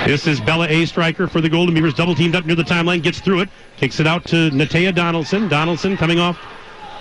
This 0.07 0.25
is 0.25 0.39
Bella 0.39 0.69
A. 0.69 0.85
Striker 0.85 1.27
for 1.27 1.41
the 1.41 1.49
Golden 1.49 1.75
Beavers, 1.75 1.93
double 1.93 2.15
teamed 2.15 2.33
up 2.33 2.45
near 2.45 2.55
the 2.55 2.63
timeline, 2.63 3.03
gets 3.03 3.19
through 3.19 3.41
it, 3.41 3.49
kicks 3.75 3.99
it 3.99 4.07
out 4.07 4.23
to 4.27 4.49
Natea 4.51 4.95
Donaldson. 4.95 5.49
Donaldson 5.49 5.97
coming 5.97 6.17
off 6.17 6.39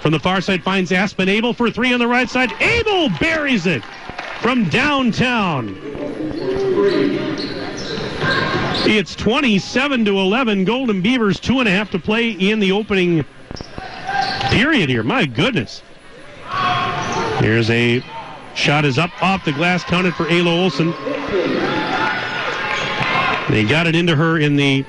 from 0.02 0.10
the 0.10 0.18
far 0.18 0.40
side 0.40 0.64
finds 0.64 0.90
Aspen 0.90 1.28
Abel 1.28 1.52
for 1.52 1.70
three 1.70 1.92
on 1.92 2.00
the 2.00 2.08
right 2.08 2.28
side. 2.28 2.50
Abel 2.60 3.08
buries 3.20 3.64
it 3.66 3.84
from 4.40 4.68
downtown. 4.70 5.78
It's 8.88 9.14
27 9.14 10.04
to 10.04 10.18
11. 10.18 10.64
Golden 10.64 11.00
Beavers 11.00 11.38
two 11.38 11.60
and 11.60 11.68
a 11.68 11.70
half 11.70 11.92
to 11.92 12.00
play 12.00 12.30
in 12.30 12.58
the 12.58 12.72
opening 12.72 13.24
period 14.50 14.88
here. 14.88 15.04
My 15.04 15.26
goodness. 15.26 15.80
Here's 17.38 17.70
a 17.70 18.02
shot 18.56 18.84
is 18.84 18.98
up 18.98 19.10
off 19.22 19.44
the 19.44 19.52
glass, 19.52 19.84
counted 19.84 20.16
for 20.16 20.24
Ayla 20.24 20.48
Olson. 20.48 21.75
They 23.48 23.64
got 23.64 23.86
it 23.86 23.94
into 23.94 24.16
her 24.16 24.38
in 24.38 24.56
the 24.56 24.84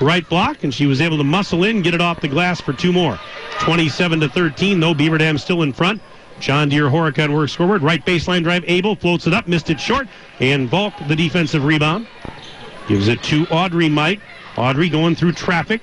right 0.00 0.26
block, 0.28 0.64
and 0.64 0.72
she 0.72 0.86
was 0.86 1.00
able 1.00 1.18
to 1.18 1.24
muscle 1.24 1.64
in, 1.64 1.82
get 1.82 1.94
it 1.94 2.00
off 2.00 2.20
the 2.20 2.28
glass 2.28 2.60
for 2.60 2.72
two 2.72 2.92
more. 2.92 3.18
27 3.60 4.20
to 4.20 4.28
13, 4.28 4.80
though. 4.80 4.94
Beaver 4.94 5.18
Dam 5.18 5.36
still 5.38 5.62
in 5.62 5.72
front. 5.72 6.00
John 6.40 6.70
Deere 6.70 6.88
Horicon 6.88 7.34
works 7.34 7.54
forward. 7.54 7.82
Right 7.82 8.04
baseline 8.04 8.42
drive. 8.42 8.64
Abel 8.66 8.96
floats 8.96 9.26
it 9.26 9.34
up, 9.34 9.46
missed 9.46 9.68
it 9.68 9.78
short, 9.78 10.08
and 10.40 10.68
Volk 10.68 10.94
the 11.06 11.14
defensive 11.14 11.64
rebound. 11.64 12.06
Gives 12.88 13.08
it 13.08 13.22
to 13.24 13.46
Audrey 13.48 13.88
Might. 13.88 14.20
Audrey 14.56 14.88
going 14.88 15.14
through 15.14 15.32
traffic. 15.32 15.82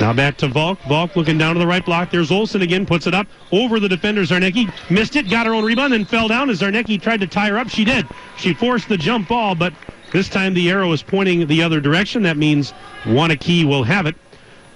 Now 0.00 0.12
back 0.12 0.36
to 0.38 0.48
Volk. 0.48 0.78
Volk 0.88 1.16
looking 1.16 1.36
down 1.36 1.54
to 1.54 1.58
the 1.58 1.66
right 1.66 1.84
block. 1.84 2.10
There's 2.10 2.30
Olson 2.30 2.62
again. 2.62 2.86
Puts 2.86 3.06
it 3.06 3.14
up 3.14 3.26
over 3.52 3.78
the 3.80 3.88
defender. 3.88 4.22
Zarnecki 4.22 4.72
missed 4.90 5.16
it. 5.16 5.28
Got 5.28 5.46
her 5.46 5.54
own 5.54 5.64
rebound 5.64 5.92
and 5.92 6.08
fell 6.08 6.28
down 6.28 6.48
as 6.48 6.60
Zarnecki 6.60 7.00
tried 7.00 7.20
to 7.20 7.26
tie 7.26 7.48
her 7.48 7.58
up. 7.58 7.68
She 7.68 7.84
did. 7.84 8.06
She 8.36 8.54
forced 8.54 8.88
the 8.88 8.96
jump 8.96 9.28
ball, 9.28 9.54
but 9.54 9.72
this 10.12 10.28
time 10.28 10.54
the 10.54 10.70
arrow 10.70 10.92
is 10.92 11.02
pointing 11.02 11.46
the 11.46 11.62
other 11.62 11.80
direction. 11.80 12.22
That 12.22 12.36
means 12.36 12.72
Waunakee 13.04 13.64
will 13.64 13.84
have 13.84 14.06
it 14.06 14.16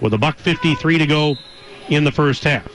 with 0.01 0.14
a 0.14 0.18
buck 0.18 0.39
53 0.39 0.99
to 0.99 1.07
go 1.07 1.37
in 1.89 2.05
the 2.05 2.12
first 2.12 2.45
half. 2.45 2.66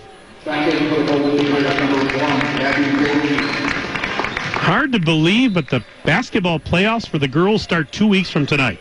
Hard 4.61 4.91
to 4.91 4.99
believe, 4.99 5.53
but 5.53 5.69
the 5.69 5.83
basketball 6.05 6.59
playoffs 6.59 7.07
for 7.07 7.17
the 7.17 7.27
girls 7.27 7.61
start 7.61 7.91
two 7.91 8.07
weeks 8.07 8.29
from 8.29 8.45
tonight. 8.45 8.79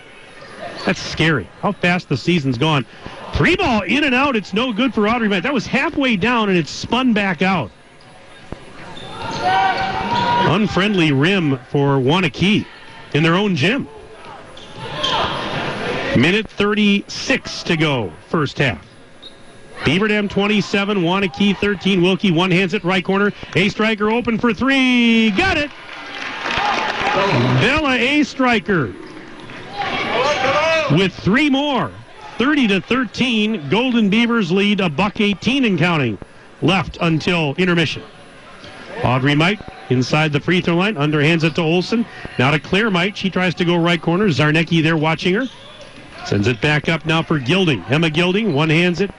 That's 0.85 1.01
scary. 1.01 1.49
How 1.61 1.73
fast 1.73 2.09
the 2.09 2.17
season's 2.17 2.59
gone. 2.59 2.85
Three 3.35 3.57
ball 3.57 3.83
in 3.83 4.05
and 4.05 4.15
out. 4.15 4.37
It's 4.37 4.53
no 4.53 4.73
good 4.73 4.93
for 4.93 5.09
Audrey 5.09 5.29
Might. 5.29 5.43
That 5.43 5.55
was 5.55 5.67
halfway 5.67 6.17
down 6.17 6.49
and 6.49 6.59
it 6.59 6.69
spun 6.69 7.13
back 7.13 7.43
out. 7.43 7.71
Unfriendly 10.51 11.13
rim 11.13 11.59
for 11.71 11.99
Waunakee 11.99 12.67
in 13.15 13.23
their 13.23 13.35
own 13.35 13.57
gym. 13.57 13.89
Minute 16.17 16.49
36 16.49 17.63
to 17.65 17.77
go, 17.77 18.13
first 18.29 18.59
half. 18.59 18.85
Beaver 19.85 20.09
Dam 20.09 20.29
27, 20.29 20.99
Waunakee 20.99 21.57
13. 21.57 22.03
Wilkie 22.03 22.33
one 22.33 22.51
hands 22.51 22.75
it 22.75 22.83
right 22.85 23.05
corner. 23.05 23.33
A 23.55 23.69
striker 23.69 24.11
open 24.11 24.39
for 24.39 24.53
three. 24.53 25.31
Got 25.31 25.57
it. 25.57 25.71
Bella 27.61 27.95
A 27.95 28.23
striker 28.25 28.93
with 30.97 31.13
three 31.15 31.49
more. 31.51 31.93
30 32.39 32.69
to 32.69 32.81
13. 32.81 33.69
Golden 33.69 34.09
Beavers 34.09 34.51
lead 34.51 34.81
a 34.81 34.89
buck 34.89 35.21
18 35.21 35.65
and 35.65 35.79
counting. 35.79 36.19
Left 36.63 36.99
until 37.01 37.55
intermission. 37.57 38.03
Audrey 39.05 39.35
Might 39.35 39.61
inside 39.91 40.33
the 40.33 40.41
free 40.41 40.61
throw 40.61 40.77
line. 40.77 40.95
Underhands 40.95 41.45
it 41.45 41.55
to 41.57 41.63
Olson. 41.63 42.05
Now 42.39 42.51
to 42.51 42.59
Claire 42.59 42.91
Might. 42.91 43.17
She 43.17 43.31
tries 43.31 43.55
to 43.57 43.65
go 43.65 43.77
right 43.77 44.01
corner. 44.01 44.27
Zarnecki 44.29 44.83
there 44.83 44.97
watching 44.97 45.35
her. 45.35 45.47
Sends 46.27 46.47
it 46.47 46.61
back 46.61 46.89
up 46.89 47.07
now 47.07 47.23
for 47.23 47.39
Gilding. 47.39 47.85
Emma 47.89 48.11
Gilding 48.11 48.53
one 48.55 48.71
hands 48.71 49.01
it. 49.01 49.11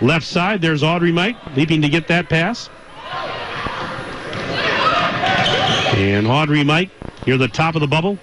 Left 0.00 0.26
side, 0.26 0.62
there's 0.62 0.82
Audrey 0.82 1.12
Might 1.12 1.36
leaping 1.56 1.82
to 1.82 1.88
get 1.88 2.08
that 2.08 2.28
pass. 2.28 2.68
And 5.96 6.26
Audrey 6.26 6.64
Might 6.64 6.90
near 7.26 7.36
the 7.36 7.48
top 7.48 7.74
of 7.74 7.80
the 7.80 7.86
bubble. 7.86 8.18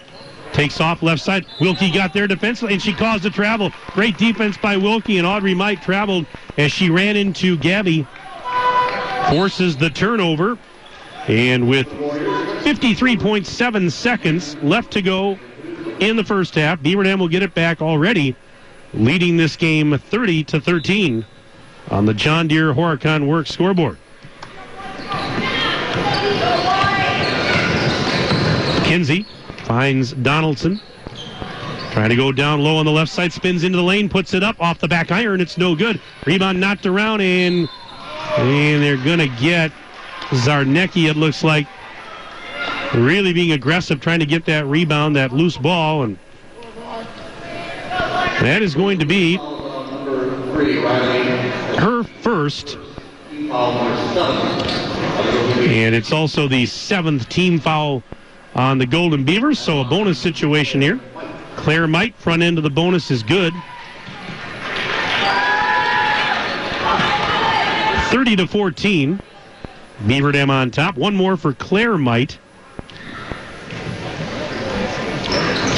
Takes 0.54 0.82
off 0.82 1.04
left 1.04 1.22
side. 1.22 1.46
Wilkie 1.60 1.92
got 1.92 2.14
there 2.14 2.26
defensively, 2.26 2.74
and 2.74 2.82
she 2.82 2.94
caused 2.94 3.24
the 3.24 3.30
travel. 3.30 3.72
Great 3.92 4.18
defense 4.18 4.58
by 4.58 4.76
Wilkie, 4.76 5.18
and 5.20 5.28
Audrey 5.28 5.54
Might 5.54 5.84
traveled 5.84 6.26
as 6.58 6.72
she 6.72 6.90
ran 6.90 7.16
into 7.16 7.58
Gabby. 7.58 8.08
Forces 9.30 9.78
the 9.78 9.90
turnover. 9.90 10.58
And 11.28 11.70
with 11.70 11.88
53.7 11.88 13.92
seconds 13.92 14.56
left 14.58 14.92
to 14.92 15.02
go 15.02 15.38
in 16.00 16.16
the 16.16 16.24
first 16.24 16.56
half, 16.56 16.82
Beaver 16.82 17.04
Dam 17.04 17.20
will 17.20 17.28
get 17.28 17.44
it 17.44 17.54
back 17.54 17.82
already, 17.82 18.36
leading 18.94 19.36
this 19.36 19.58
game 19.58 19.98
30 19.98 20.46
to 20.46 20.62
13. 20.62 21.26
on 21.92 22.06
the 22.06 22.14
John 22.14 22.48
Deere 22.48 22.74
Horicon 22.74 23.28
Works 23.28 23.50
scoreboard. 23.50 23.98
Kinsey 28.84 29.26
finds 29.66 30.14
Donaldson. 30.14 30.80
Trying 31.92 32.10
to 32.10 32.16
go 32.16 32.32
down 32.32 32.62
low 32.62 32.78
on 32.78 32.86
the 32.86 32.92
left 32.92 33.12
side, 33.12 33.34
spins 33.34 33.64
into 33.64 33.78
the 33.78 33.84
lane, 33.84 34.08
puts 34.08 34.34
it 34.34 34.44
up 34.44 34.62
off 34.62 34.80
the 34.80 34.88
back 34.88 35.12
iron. 35.12 35.42
It's 35.42 35.58
no 35.58 35.76
good. 35.76 36.00
Rebound 36.26 36.60
knocked 36.60 36.86
around, 36.86 37.22
and 37.22 37.68
and 38.38 38.84
they're 38.84 38.98
gonna 38.98 39.28
get 39.40 39.72
Zarnecki. 40.30 41.10
It 41.10 41.18
looks 41.18 41.44
like 41.44 41.68
really 42.94 43.34
being 43.34 43.52
aggressive, 43.52 44.00
trying 44.00 44.20
to 44.20 44.26
get 44.26 44.46
that 44.46 44.66
rebound, 44.66 45.16
that 45.16 45.34
loose 45.34 45.58
ball, 45.58 46.04
and 46.04 46.18
that 48.42 48.62
is 48.62 48.76
going 48.76 49.00
to 49.00 49.06
be 49.06 49.38
her 51.78 52.04
first. 52.22 52.78
And 55.70 55.96
it's 55.96 56.12
also 56.12 56.48
the 56.48 56.66
seventh 56.66 57.30
team 57.30 57.60
foul 57.60 58.04
on 58.56 58.78
the 58.78 58.86
Golden 58.86 59.24
Beavers, 59.24 59.60
so 59.60 59.82
a 59.82 59.84
bonus 59.86 60.20
situation 60.20 60.82
here. 60.82 61.00
Claire 61.56 61.88
Might, 61.88 62.16
front 62.16 62.44
end 62.44 62.58
of 62.58 62.64
the 62.64 62.70
bonus 62.70 63.12
is 63.12 63.24
good. 63.24 63.54
30 68.10 68.36
to 68.38 68.48
14. 68.48 69.20
Beaver 70.06 70.32
Dam 70.32 70.50
on 70.50 70.70
top. 70.72 70.96
One 70.96 71.16
more 71.16 71.38
for 71.38 71.54
Claire 71.54 71.98
Might. 71.98 72.38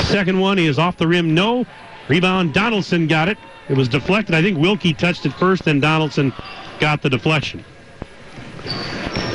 Second 0.04 0.40
one 0.40 0.60
is 0.60 0.80
off 0.80 0.98
the 0.98 1.08
rim, 1.08 1.34
no. 1.34 1.66
Rebound, 2.08 2.54
Donaldson 2.54 3.08
got 3.08 3.30
it. 3.30 3.38
It 3.70 3.78
was 3.78 3.88
deflected. 3.88 4.34
I 4.34 4.42
think 4.42 4.58
Wilkie 4.58 4.94
touched 4.94 5.26
it 5.26 5.34
first, 5.34 5.66
then 5.66 5.80
Donaldson 5.80 6.34
got 6.80 7.02
the 7.02 7.10
deflection. 7.10 7.64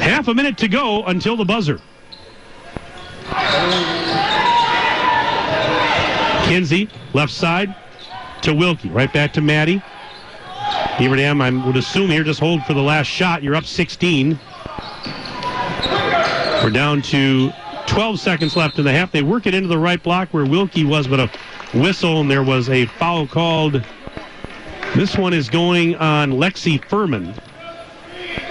Half 0.01 0.29
a 0.29 0.35
minute 0.35 0.59
to 0.59 0.69
go 0.69 1.05
until 1.05 1.37
the 1.37 1.45
buzzer. 1.45 1.81
Kinsey, 6.47 6.91
left 7.15 7.33
side 7.33 7.75
to 8.43 8.53
Wilkie. 8.53 8.91
Right 8.91 9.13
back 9.13 9.33
to 9.35 9.41
Maddie. 9.41 9.83
Beaver 10.99 11.17
Dam, 11.17 11.41
I 11.41 11.51
would 11.51 11.77
assume 11.77 12.11
here, 12.11 12.25
just 12.25 12.41
hold 12.41 12.65
for 12.65 12.75
the 12.75 12.83
last 12.83 13.07
shot. 13.07 13.43
You're 13.43 13.55
up 13.55 13.65
16. 13.65 14.39
We're 16.65 16.71
down 16.71 17.03
to 17.03 17.53
12 17.89 18.19
seconds 18.19 18.57
left 18.57 18.79
in 18.79 18.87
the 18.87 18.93
half. 18.93 19.13
They 19.13 19.21
work 19.21 19.47
it 19.47 19.53
into 19.53 19.69
the 19.69 19.77
right 19.77 20.03
block 20.03 20.31
where 20.31 20.47
Wilkie 20.47 20.85
was, 20.85 21.07
but 21.07 21.21
a 21.21 21.31
whistle, 21.79 22.23
and 22.23 22.31
there 22.31 22.43
was 22.43 22.71
a 22.71 22.87
foul 22.87 23.27
called. 23.27 23.85
This 24.97 25.15
one 25.19 25.35
is 25.35 25.51
going 25.51 25.95
on 25.97 26.31
Lexi 26.33 26.83
Furman. 26.83 27.35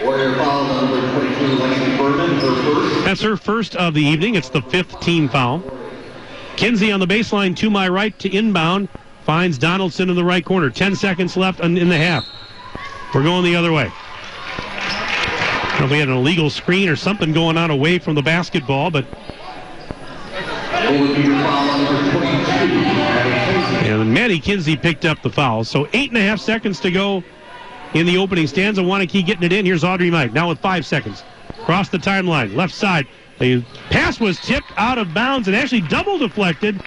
Warrior 0.03 0.35
foul 0.35 0.63
number 0.65 1.11
22, 1.11 1.55
Lexi 1.55 1.97
Furman, 1.97 2.29
her 2.35 2.61
first. 2.61 3.05
That's 3.05 3.21
her 3.21 3.35
first 3.35 3.75
of 3.77 3.95
the 3.95 4.03
evening. 4.03 4.35
It's 4.35 4.49
the 4.49 4.61
fifth 4.61 4.99
team 4.99 5.27
foul. 5.27 5.63
Kinsey 6.55 6.91
on 6.91 6.99
the 6.99 7.07
baseline 7.07 7.55
to 7.55 7.71
my 7.71 7.89
right 7.89 8.17
to 8.19 8.29
inbound. 8.29 8.89
Finds 9.25 9.57
Donaldson 9.57 10.11
in 10.11 10.15
the 10.15 10.23
right 10.23 10.45
corner. 10.45 10.69
10 10.69 10.95
seconds 10.95 11.35
left 11.35 11.61
in 11.61 11.73
the 11.73 11.97
half. 11.97 12.23
We're 13.15 13.23
going 13.23 13.43
the 13.43 13.55
other 13.55 13.71
way. 13.71 13.91
Know 15.83 15.89
we 15.89 15.99
had 15.99 16.07
an 16.07 16.15
illegal 16.15 16.49
screen 16.49 16.87
or 16.87 16.95
something 16.95 17.33
going 17.33 17.57
on 17.57 17.69
away 17.69 17.99
from 17.99 18.15
the 18.15 18.21
basketball, 18.21 18.89
but 18.89 19.05
and 23.83 24.13
Maddie 24.13 24.39
Kinsey 24.39 24.77
picked 24.77 25.03
up 25.03 25.21
the 25.21 25.29
foul. 25.29 25.65
So 25.65 25.89
eight 25.91 26.07
and 26.07 26.17
a 26.17 26.21
half 26.21 26.39
seconds 26.39 26.79
to 26.79 26.89
go 26.89 27.21
in 27.93 28.05
the 28.05 28.17
opening 28.17 28.47
stanza. 28.47 28.81
Waunakee 28.81 29.25
getting 29.25 29.43
it 29.43 29.51
in. 29.51 29.65
Here's 29.65 29.83
Audrey 29.83 30.09
Might 30.09 30.31
now 30.31 30.47
with 30.47 30.59
five 30.59 30.85
seconds. 30.85 31.25
Cross 31.65 31.89
the 31.89 31.97
timeline, 31.97 32.55
left 32.55 32.73
side. 32.73 33.05
The 33.39 33.61
pass 33.89 34.21
was 34.21 34.39
tipped 34.39 34.71
out 34.77 34.97
of 34.97 35.13
bounds 35.13 35.49
and 35.49 35.57
actually 35.57 35.81
double 35.81 36.17
deflected. 36.17 36.81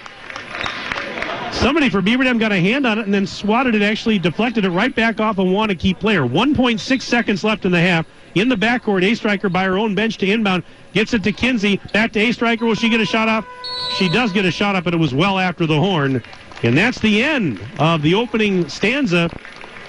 Somebody 1.53 1.91
for 1.91 2.01
Beaver 2.01 2.25
Dam 2.25 2.39
got 2.39 2.51
a 2.51 2.61
hand 2.61 2.87
on 2.87 2.99
it 2.99 3.05
and 3.05 3.13
then 3.13 3.27
swatted 3.27 3.75
it, 3.75 3.83
actually 3.83 4.19
deflected 4.19 4.65
it 4.65 4.71
right 4.71 4.95
back 4.95 5.21
off 5.21 5.37
a 5.37 5.43
Waunakee 5.43 6.01
player. 6.01 6.23
1.6 6.23 7.03
seconds 7.03 7.45
left 7.45 7.67
in 7.67 7.73
the 7.73 7.81
half. 7.81 8.07
In 8.37 8.51
the 8.51 8.55
backcourt, 8.55 9.03
A 9.03 9.14
Striker 9.14 9.49
by 9.49 9.64
her 9.64 9.78
own 9.78 9.95
bench 9.95 10.18
to 10.18 10.30
inbound. 10.30 10.62
Gets 10.93 11.14
it 11.14 11.22
to 11.22 11.32
Kinsey. 11.32 11.80
Back 11.95 12.12
to 12.12 12.20
A 12.20 12.32
Striker. 12.32 12.66
Will 12.66 12.74
she 12.74 12.91
get 12.91 13.01
a 13.01 13.07
shot 13.07 13.30
off? 13.30 13.47
She 13.97 14.11
does 14.11 14.30
get 14.30 14.45
a 14.45 14.51
shot 14.51 14.76
off, 14.76 14.84
but 14.84 14.93
it 14.93 14.99
was 14.99 15.14
well 15.14 15.39
after 15.39 15.64
the 15.64 15.80
horn. 15.80 16.22
And 16.62 16.76
that's 16.76 16.99
the 16.99 17.22
end 17.22 17.59
of 17.78 18.03
the 18.03 18.14
opening 18.14 18.68
stanza 18.68 19.30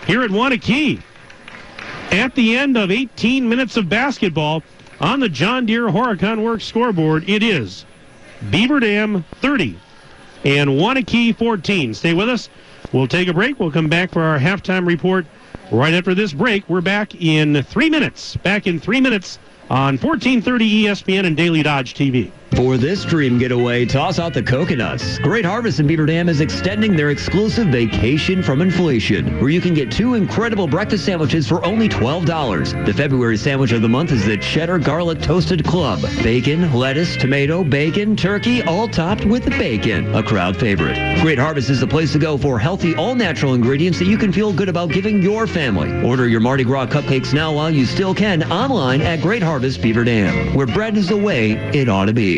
here 0.05 0.21
at 0.21 0.29
Waunakee. 0.29 1.01
At 2.11 2.35
the 2.35 2.55
end 2.55 2.77
of 2.77 2.89
18 2.89 3.49
minutes 3.49 3.75
of 3.75 3.89
basketball 3.89 4.63
on 5.01 5.19
the 5.19 5.27
John 5.27 5.65
Deere 5.65 5.89
Horicon 5.89 6.41
Works 6.41 6.63
scoreboard, 6.63 7.29
it 7.29 7.43
is 7.43 7.85
Beaver 8.49 8.79
Dam 8.79 9.25
30 9.41 9.77
and 10.45 10.69
Waunakee 10.69 11.35
14. 11.35 11.93
Stay 11.93 12.13
with 12.13 12.29
us. 12.29 12.47
We'll 12.93 13.09
take 13.09 13.27
a 13.27 13.33
break. 13.33 13.59
We'll 13.59 13.71
come 13.71 13.89
back 13.89 14.11
for 14.11 14.23
our 14.23 14.39
halftime 14.39 14.87
report 14.87 15.25
right 15.72 15.93
after 15.93 16.13
this 16.13 16.34
break. 16.34 16.68
We're 16.70 16.82
back 16.82 17.15
in 17.15 17.63
three 17.63 17.89
minutes. 17.89 18.36
Back 18.38 18.68
in 18.68 18.80
three 18.80 19.01
minutes 19.01 19.39
on 19.70 19.97
1430 19.97 20.84
ESPN 20.84 21.26
and 21.26 21.36
Daily 21.36 21.63
Dodge 21.63 21.93
TV. 21.93 22.32
For 22.55 22.75
this 22.77 23.05
dream 23.05 23.37
getaway, 23.37 23.85
toss 23.85 24.17
out 24.17 24.33
the 24.33 24.41
coconuts. 24.41 25.19
Great 25.19 25.45
Harvest 25.45 25.79
in 25.79 25.85
Beaver 25.85 26.07
Dam 26.07 26.27
is 26.27 26.41
extending 26.41 26.95
their 26.95 27.11
exclusive 27.11 27.67
vacation 27.67 28.41
from 28.41 28.61
inflation, 28.61 29.39
where 29.39 29.49
you 29.49 29.61
can 29.61 29.75
get 29.75 29.91
two 29.91 30.15
incredible 30.15 30.67
breakfast 30.67 31.05
sandwiches 31.05 31.47
for 31.47 31.63
only 31.63 31.87
$12. 31.87 32.85
The 32.85 32.93
February 32.93 33.37
sandwich 33.37 33.73
of 33.73 33.83
the 33.83 33.89
month 33.89 34.11
is 34.11 34.25
the 34.25 34.37
Cheddar 34.37 34.79
Garlic 34.79 35.21
Toasted 35.21 35.65
Club. 35.65 36.01
Bacon, 36.23 36.73
lettuce, 36.73 37.15
tomato, 37.15 37.63
bacon, 37.63 38.15
turkey, 38.15 38.63
all 38.63 38.87
topped 38.87 39.25
with 39.25 39.47
bacon. 39.51 40.15
A 40.15 40.23
crowd 40.23 40.57
favorite. 40.57 41.21
Great 41.21 41.37
Harvest 41.37 41.69
is 41.69 41.79
the 41.79 41.87
place 41.87 42.11
to 42.13 42.19
go 42.19 42.37
for 42.37 42.57
healthy, 42.57 42.95
all-natural 42.95 43.53
ingredients 43.53 43.99
that 43.99 44.05
you 44.05 44.17
can 44.17 44.31
feel 44.31 44.51
good 44.51 44.69
about 44.69 44.89
giving 44.89 45.21
your 45.21 45.45
family. 45.45 45.91
Order 46.03 46.27
your 46.27 46.39
Mardi 46.39 46.63
Gras 46.63 46.87
cupcakes 46.87 47.33
now 47.33 47.53
while 47.53 47.69
you 47.69 47.85
still 47.85 48.15
can 48.15 48.43
online 48.51 49.01
at 49.01 49.21
Great 49.21 49.43
Harvest 49.43 49.81
Beaver 49.81 50.05
Dam, 50.05 50.55
where 50.55 50.67
bread 50.67 50.97
is 50.97 51.09
the 51.09 51.17
way 51.17 51.51
it 51.51 51.87
ought 51.87 52.05
to 52.05 52.13
be. 52.13 52.36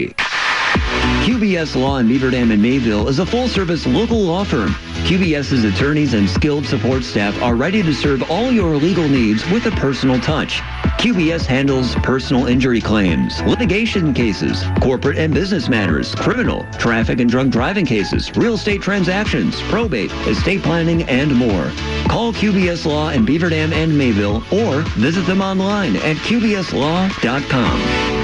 QBS 1.30 1.80
Law 1.80 2.00
in 2.00 2.08
Beaver 2.08 2.32
Dam 2.32 2.50
and 2.50 2.60
Mayville 2.60 3.08
is 3.08 3.20
a 3.20 3.26
full-service 3.26 3.86
local 3.86 4.20
law 4.20 4.44
firm. 4.44 4.72
QBS's 5.06 5.64
attorneys 5.64 6.16
and 6.16 6.28
skilled 6.28 6.66
support 6.66 7.04
staff 7.04 7.40
are 7.44 7.54
ready 7.54 7.84
to 7.84 7.94
serve 7.94 8.32
all 8.32 8.52
your 8.52 8.76
legal 8.76 9.08
needs 9.08 9.48
with 9.52 9.68
a 9.68 9.72
personal 9.74 10.20
touch. 10.20 10.62
QBS 10.98 11.46
handles 11.46 11.94
personal 11.98 12.48
injury 12.48 12.82
claims, 12.82 13.44
litigation 13.44 14.12
cases, 14.12 14.64
corporate 14.82 15.20
and 15.20 15.32
business 15.32 15.70
matters, 15.70 16.16
criminal, 16.16 16.66
traffic 16.80 17.20
and 17.20 17.30
drunk 17.30 17.54
driving 17.54 17.86
cases, 17.86 18.36
real 18.36 18.56
estate 18.56 18.82
transactions, 18.82 19.62
probate, 19.70 20.12
estate 20.26 20.64
planning, 20.64 21.04
and 21.04 21.36
more. 21.36 21.72
Call 22.08 22.34
QBS 22.34 22.88
Law 22.88 23.12
in 23.12 23.24
Beaver 23.24 23.50
Dam 23.50 23.72
and 23.72 23.96
Mayville 23.96 24.38
or 24.52 24.82
visit 24.98 25.28
them 25.28 25.44
online 25.44 25.96
at 25.98 26.18
qbslaw.com. 26.18 28.19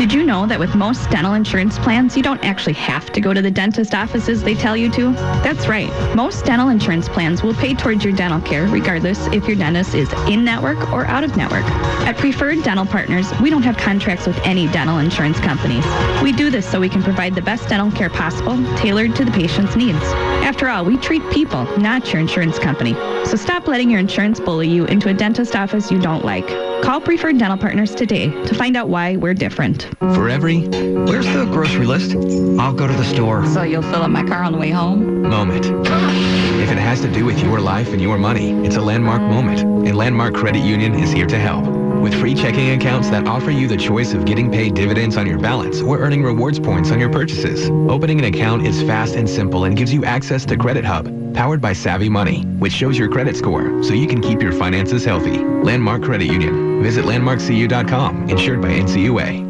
Did 0.00 0.14
you 0.14 0.24
know 0.24 0.46
that 0.46 0.58
with 0.58 0.74
most 0.74 1.10
dental 1.10 1.34
insurance 1.34 1.78
plans, 1.78 2.16
you 2.16 2.22
don't 2.22 2.42
actually 2.42 2.72
have 2.72 3.12
to 3.12 3.20
go 3.20 3.34
to 3.34 3.42
the 3.42 3.50
dentist 3.50 3.94
offices 3.94 4.42
they 4.42 4.54
tell 4.54 4.74
you 4.74 4.90
to? 4.92 5.12
That's 5.44 5.68
right. 5.68 5.90
Most 6.16 6.46
dental 6.46 6.70
insurance 6.70 7.06
plans 7.06 7.42
will 7.42 7.52
pay 7.52 7.74
towards 7.74 8.02
your 8.02 8.14
dental 8.14 8.40
care 8.40 8.66
regardless 8.66 9.26
if 9.26 9.46
your 9.46 9.58
dentist 9.58 9.94
is 9.94 10.10
in 10.26 10.42
network 10.42 10.90
or 10.90 11.04
out 11.04 11.22
of 11.22 11.36
network. 11.36 11.66
At 12.06 12.16
Preferred 12.16 12.62
Dental 12.62 12.86
Partners, 12.86 13.30
we 13.42 13.50
don't 13.50 13.62
have 13.62 13.76
contracts 13.76 14.26
with 14.26 14.38
any 14.38 14.68
dental 14.68 15.00
insurance 15.00 15.38
companies. 15.38 15.84
We 16.22 16.32
do 16.32 16.48
this 16.48 16.66
so 16.66 16.80
we 16.80 16.88
can 16.88 17.02
provide 17.02 17.34
the 17.34 17.42
best 17.42 17.68
dental 17.68 17.90
care 17.90 18.08
possible, 18.08 18.56
tailored 18.78 19.14
to 19.16 19.26
the 19.26 19.32
patient's 19.32 19.76
needs. 19.76 20.02
After 20.42 20.70
all, 20.70 20.86
we 20.86 20.96
treat 20.96 21.30
people, 21.30 21.64
not 21.76 22.10
your 22.10 22.22
insurance 22.22 22.58
company. 22.58 22.94
So 23.26 23.36
stop 23.36 23.68
letting 23.68 23.90
your 23.90 24.00
insurance 24.00 24.40
bully 24.40 24.66
you 24.66 24.86
into 24.86 25.10
a 25.10 25.12
dentist 25.12 25.54
office 25.54 25.90
you 25.90 26.00
don't 26.00 26.24
like. 26.24 26.69
Call 26.82 27.00
Preferred 27.00 27.38
Dental 27.38 27.58
Partners 27.58 27.94
today 27.94 28.30
to 28.46 28.54
find 28.54 28.76
out 28.76 28.88
why 28.88 29.16
we're 29.16 29.34
different. 29.34 29.88
For 29.98 30.28
every, 30.28 30.62
where's 30.62 31.26
the 31.26 31.44
grocery 31.52 31.86
list? 31.86 32.16
I'll 32.58 32.72
go 32.72 32.86
to 32.86 32.92
the 32.92 33.04
store. 33.04 33.46
So 33.46 33.62
you'll 33.62 33.82
fill 33.82 34.02
up 34.02 34.10
my 34.10 34.24
car 34.24 34.42
on 34.42 34.52
the 34.52 34.58
way 34.58 34.70
home? 34.70 35.22
Moment. 35.22 35.66
If 35.66 36.70
it 36.70 36.78
has 36.78 37.00
to 37.02 37.12
do 37.12 37.24
with 37.24 37.38
your 37.40 37.60
life 37.60 37.92
and 37.92 38.00
your 38.00 38.18
money, 38.18 38.52
it's 38.66 38.76
a 38.76 38.80
landmark 38.80 39.22
moment, 39.22 39.60
and 39.60 39.96
Landmark 39.96 40.34
Credit 40.34 40.60
Union 40.60 40.94
is 40.94 41.12
here 41.12 41.26
to 41.26 41.38
help. 41.38 41.79
With 42.00 42.18
free 42.18 42.34
checking 42.34 42.70
accounts 42.70 43.10
that 43.10 43.26
offer 43.26 43.50
you 43.50 43.68
the 43.68 43.76
choice 43.76 44.14
of 44.14 44.24
getting 44.24 44.50
paid 44.50 44.74
dividends 44.74 45.16
on 45.16 45.26
your 45.26 45.38
balance 45.38 45.82
or 45.82 45.98
earning 45.98 46.22
rewards 46.22 46.58
points 46.58 46.90
on 46.90 46.98
your 46.98 47.10
purchases. 47.10 47.68
Opening 47.90 48.18
an 48.18 48.24
account 48.24 48.66
is 48.66 48.82
fast 48.82 49.16
and 49.16 49.28
simple 49.28 49.64
and 49.64 49.76
gives 49.76 49.92
you 49.92 50.04
access 50.04 50.46
to 50.46 50.56
Credit 50.56 50.84
Hub, 50.84 51.34
powered 51.34 51.60
by 51.60 51.74
Savvy 51.74 52.08
Money, 52.08 52.42
which 52.58 52.72
shows 52.72 52.98
your 52.98 53.08
credit 53.08 53.36
score 53.36 53.82
so 53.82 53.92
you 53.92 54.06
can 54.06 54.22
keep 54.22 54.40
your 54.40 54.52
finances 54.52 55.04
healthy. 55.04 55.44
Landmark 55.44 56.02
Credit 56.02 56.26
Union. 56.26 56.82
Visit 56.82 57.04
landmarkcu.com, 57.04 58.30
insured 58.30 58.62
by 58.62 58.68
NCUA. 58.68 59.49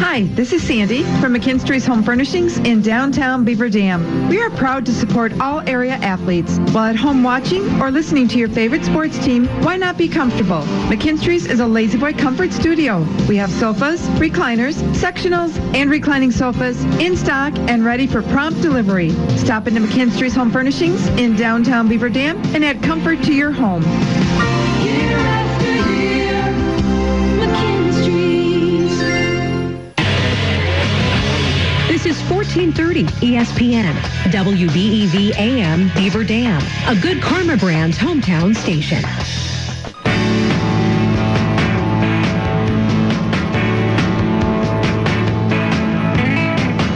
Hi, 0.00 0.22
this 0.22 0.54
is 0.54 0.66
Sandy 0.66 1.02
from 1.20 1.34
McKinstry's 1.34 1.84
Home 1.84 2.02
Furnishings 2.02 2.56
in 2.56 2.80
downtown 2.80 3.44
Beaver 3.44 3.68
Dam. 3.68 4.30
We 4.30 4.40
are 4.40 4.48
proud 4.48 4.86
to 4.86 4.94
support 4.94 5.38
all 5.38 5.60
area 5.68 5.92
athletes. 5.92 6.56
While 6.72 6.86
at 6.86 6.96
home 6.96 7.22
watching 7.22 7.80
or 7.82 7.90
listening 7.90 8.26
to 8.28 8.38
your 8.38 8.48
favorite 8.48 8.82
sports 8.82 9.22
team, 9.22 9.46
why 9.62 9.76
not 9.76 9.98
be 9.98 10.08
comfortable? 10.08 10.62
McKinstry's 10.88 11.44
is 11.44 11.60
a 11.60 11.66
La-Z-Boy 11.66 12.14
comfort 12.14 12.50
studio. 12.54 13.06
We 13.28 13.36
have 13.36 13.50
sofas, 13.50 14.00
recliners, 14.18 14.76
sectionals, 14.94 15.54
and 15.74 15.90
reclining 15.90 16.30
sofas 16.30 16.82
in 16.98 17.14
stock 17.14 17.54
and 17.68 17.84
ready 17.84 18.06
for 18.06 18.22
prompt 18.22 18.62
delivery. 18.62 19.10
Stop 19.36 19.68
into 19.68 19.80
McKinstry's 19.82 20.34
Home 20.34 20.50
Furnishings 20.50 21.08
in 21.08 21.36
downtown 21.36 21.88
Beaver 21.88 22.08
Dam 22.08 22.38
and 22.54 22.64
add 22.64 22.82
comfort 22.82 23.22
to 23.24 23.34
your 23.34 23.52
home. 23.52 23.84
1430 32.50 33.04
ESPN, 33.24 33.92
WBEV 34.32 35.30
AM 35.36 35.88
Beaver 35.94 36.24
Dam, 36.24 36.60
a 36.88 37.00
good 37.00 37.22
Karma 37.22 37.56
Brands 37.56 37.96
hometown 37.96 38.56
station. 38.56 39.00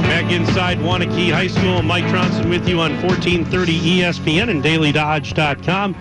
Back 0.08 0.32
inside 0.32 0.78
Waunakee 0.78 1.30
High 1.30 1.46
School, 1.46 1.82
Mike 1.82 2.04
Tronson 2.06 2.50
with 2.50 2.68
you 2.68 2.80
on 2.80 3.00
1430 3.00 3.78
ESPN 4.00 4.50
and 4.50 4.60
DailyDodge.com. 4.60 5.94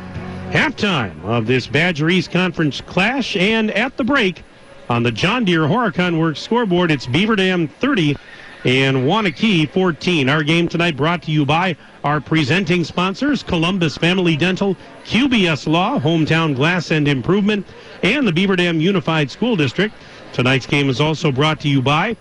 Halftime 0.50 1.24
of 1.26 1.46
this 1.46 1.68
Badger 1.68 2.10
East 2.10 2.32
Conference 2.32 2.82
clash, 2.82 3.36
and 3.36 3.70
at 3.70 3.98
the 3.98 4.04
break 4.04 4.42
on 4.90 5.04
the 5.04 5.12
John 5.12 5.46
Deere 5.46 5.68
Horicon 5.68 6.20
Works 6.20 6.42
scoreboard, 6.42 6.90
it's 6.90 7.06
Beaver 7.06 7.36
Dam 7.36 7.68
30 7.68 8.18
and 8.64 8.98
Waunakee 8.98 9.70
14. 9.70 10.30
Our 10.30 10.44
game 10.44 10.68
tonight 10.68 10.96
brought 10.96 11.24
to 11.24 11.32
you 11.32 11.46
by 11.46 11.76
our 12.04 12.22
presenting 12.22 12.84
sponsors, 12.84 13.44
Columbus 13.44 13.98
Family 13.98 14.38
Dental, 14.38 14.78
QBS 15.06 15.68
Law, 15.68 16.00
Hometown 16.00 16.56
Glass 16.56 16.92
and 16.92 17.08
Improvement, 17.08 17.68
and 18.04 18.26
the 18.26 18.32
Beaver 18.32 18.56
Dam 18.56 18.80
Unified 18.80 19.30
School 19.30 19.56
District. 19.56 19.94
Tonight's 20.32 20.66
game 20.66 20.90
is 20.90 21.02
also 21.02 21.32
brought 21.32 21.60
to 21.62 21.70
you 21.70 21.82
by 21.82 22.16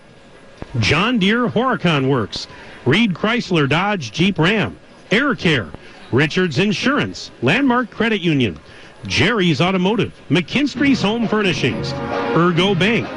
John 0.79 1.17
Deere 1.17 1.47
Horicon 1.47 2.09
Works, 2.09 2.47
Reed 2.85 3.13
Chrysler 3.13 3.67
Dodge 3.67 4.11
Jeep 4.11 4.37
Ram, 4.37 4.77
Air 5.11 5.35
Care, 5.35 5.67
Richards 6.11 6.59
Insurance, 6.59 7.31
Landmark 7.41 7.89
Credit 7.89 8.21
Union, 8.21 8.59
Jerry's 9.05 9.61
Automotive, 9.61 10.13
McKinstry's 10.29 11.01
Home 11.01 11.27
Furnishings, 11.27 11.93
Ergo 12.35 12.75
Bank, 12.75 13.07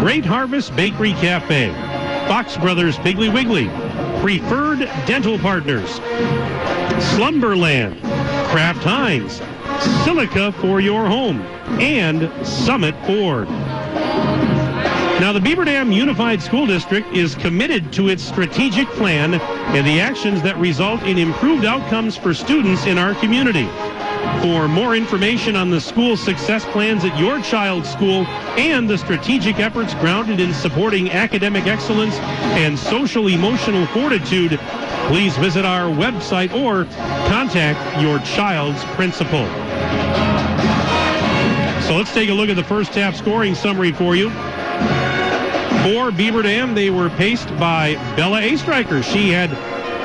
Great 0.00 0.24
Harvest 0.24 0.74
Bakery 0.74 1.12
Cafe, 1.14 1.95
Fox 2.26 2.56
Brothers 2.56 2.96
Piggly 2.98 3.32
Wiggly, 3.32 3.68
Preferred 4.20 4.80
Dental 5.06 5.38
Partners, 5.38 5.88
Slumberland, 7.14 8.00
Kraft 8.50 8.82
Heinz, 8.82 9.40
Silica 10.04 10.50
for 10.60 10.80
your 10.80 11.06
home, 11.06 11.42
and 11.80 12.28
Summit 12.44 12.96
Ford. 13.06 13.48
Now, 15.20 15.32
the 15.32 15.40
Beaver 15.40 15.64
Dam 15.64 15.92
Unified 15.92 16.42
School 16.42 16.66
District 16.66 17.06
is 17.14 17.36
committed 17.36 17.92
to 17.92 18.08
its 18.08 18.24
strategic 18.24 18.88
plan 18.88 19.34
and 19.34 19.86
the 19.86 20.00
actions 20.00 20.42
that 20.42 20.58
result 20.58 21.02
in 21.04 21.18
improved 21.18 21.64
outcomes 21.64 22.16
for 22.16 22.34
students 22.34 22.86
in 22.86 22.98
our 22.98 23.14
community. 23.14 23.68
For 24.42 24.68
more 24.68 24.94
information 24.94 25.56
on 25.56 25.70
the 25.70 25.80
school 25.80 26.16
success 26.16 26.64
plans 26.66 27.04
at 27.04 27.18
your 27.18 27.40
child's 27.40 27.90
school 27.90 28.26
and 28.56 28.88
the 28.88 28.96
strategic 28.96 29.58
efforts 29.58 29.94
grounded 29.94 30.40
in 30.40 30.54
supporting 30.54 31.10
academic 31.10 31.66
excellence 31.66 32.14
and 32.54 32.78
social 32.78 33.28
emotional 33.28 33.86
fortitude, 33.86 34.60
please 35.08 35.36
visit 35.38 35.64
our 35.64 35.90
website 35.90 36.52
or 36.54 36.84
contact 37.28 38.00
your 38.00 38.18
child's 38.20 38.82
principal. 38.94 39.46
So 41.86 41.96
let's 41.96 42.12
take 42.12 42.28
a 42.28 42.34
look 42.34 42.48
at 42.48 42.56
the 42.56 42.64
first 42.64 42.94
half 42.94 43.16
scoring 43.16 43.54
summary 43.54 43.92
for 43.92 44.16
you. 44.16 44.30
For 45.82 46.10
Beaver 46.10 46.42
Dam, 46.42 46.74
they 46.74 46.90
were 46.90 47.10
paced 47.10 47.48
by 47.58 47.94
Bella 48.16 48.40
A. 48.40 48.56
Striker. 48.56 49.02
She 49.02 49.30
had 49.30 49.50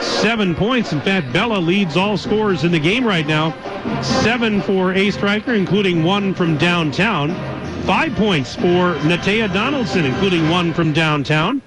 seven 0.01 0.53
points. 0.53 0.93
In 0.93 1.01
fact, 1.01 1.31
Bella 1.33 1.57
leads 1.57 1.97
all 1.97 2.17
scorers 2.17 2.63
in 2.63 2.71
the 2.71 2.79
game 2.79 3.05
right 3.05 3.25
now. 3.25 3.55
Seven 4.01 4.61
for 4.61 4.93
A. 4.93 5.11
Striker, 5.11 5.53
including 5.53 6.03
one 6.03 6.33
from 6.33 6.57
downtown. 6.57 7.33
Five 7.83 8.15
points 8.15 8.55
for 8.55 8.95
Natea 9.03 9.51
Donaldson, 9.53 10.05
including 10.05 10.49
one 10.49 10.73
from 10.73 10.93
downtown. 10.93 11.61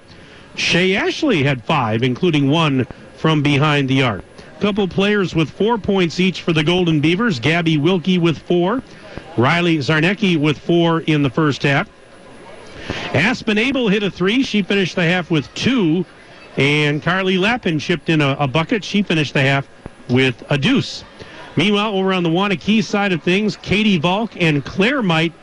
Shay 0.55 0.95
Ashley 0.95 1.43
had 1.43 1.63
five, 1.63 2.03
including 2.03 2.49
one 2.49 2.85
from 3.17 3.41
behind 3.41 3.89
the 3.89 4.01
arc. 4.01 4.23
Couple 4.61 4.87
players 4.87 5.35
with 5.35 5.49
four 5.49 5.77
points 5.77 6.19
each 6.19 6.41
for 6.41 6.53
the 6.53 6.63
Golden 6.63 7.01
Beavers. 7.01 7.39
Gabby 7.39 7.77
Wilkie 7.77 8.17
with 8.17 8.37
four. 8.37 8.81
Riley 9.37 9.77
Zarnecki 9.79 10.37
with 10.37 10.57
four 10.57 11.01
in 11.01 11.23
the 11.23 11.29
first 11.29 11.63
half. 11.63 11.89
Aspen 13.13 13.57
Abel 13.57 13.89
hit 13.89 14.03
a 14.03 14.09
three. 14.09 14.43
She 14.43 14.61
finished 14.61 14.95
the 14.95 15.03
half 15.03 15.29
with 15.29 15.53
two. 15.55 16.05
And 16.55 17.03
Carly 17.03 17.37
Lappin 17.37 17.79
chipped 17.79 18.09
in 18.09 18.21
a, 18.21 18.37
a 18.39 18.47
bucket. 18.47 18.83
She 18.83 19.03
finished 19.03 19.33
the 19.33 19.41
half 19.41 19.67
with 20.09 20.41
a 20.49 20.57
deuce. 20.57 21.03
Meanwhile, 21.55 21.95
over 21.95 22.13
on 22.13 22.23
the 22.23 22.29
Waunakee 22.29 22.83
side 22.83 23.13
of 23.13 23.23
things, 23.23 23.55
Katie 23.57 23.97
Volk 23.97 24.31
and 24.41 24.63
Claire 24.63 25.01
Might 25.01 25.33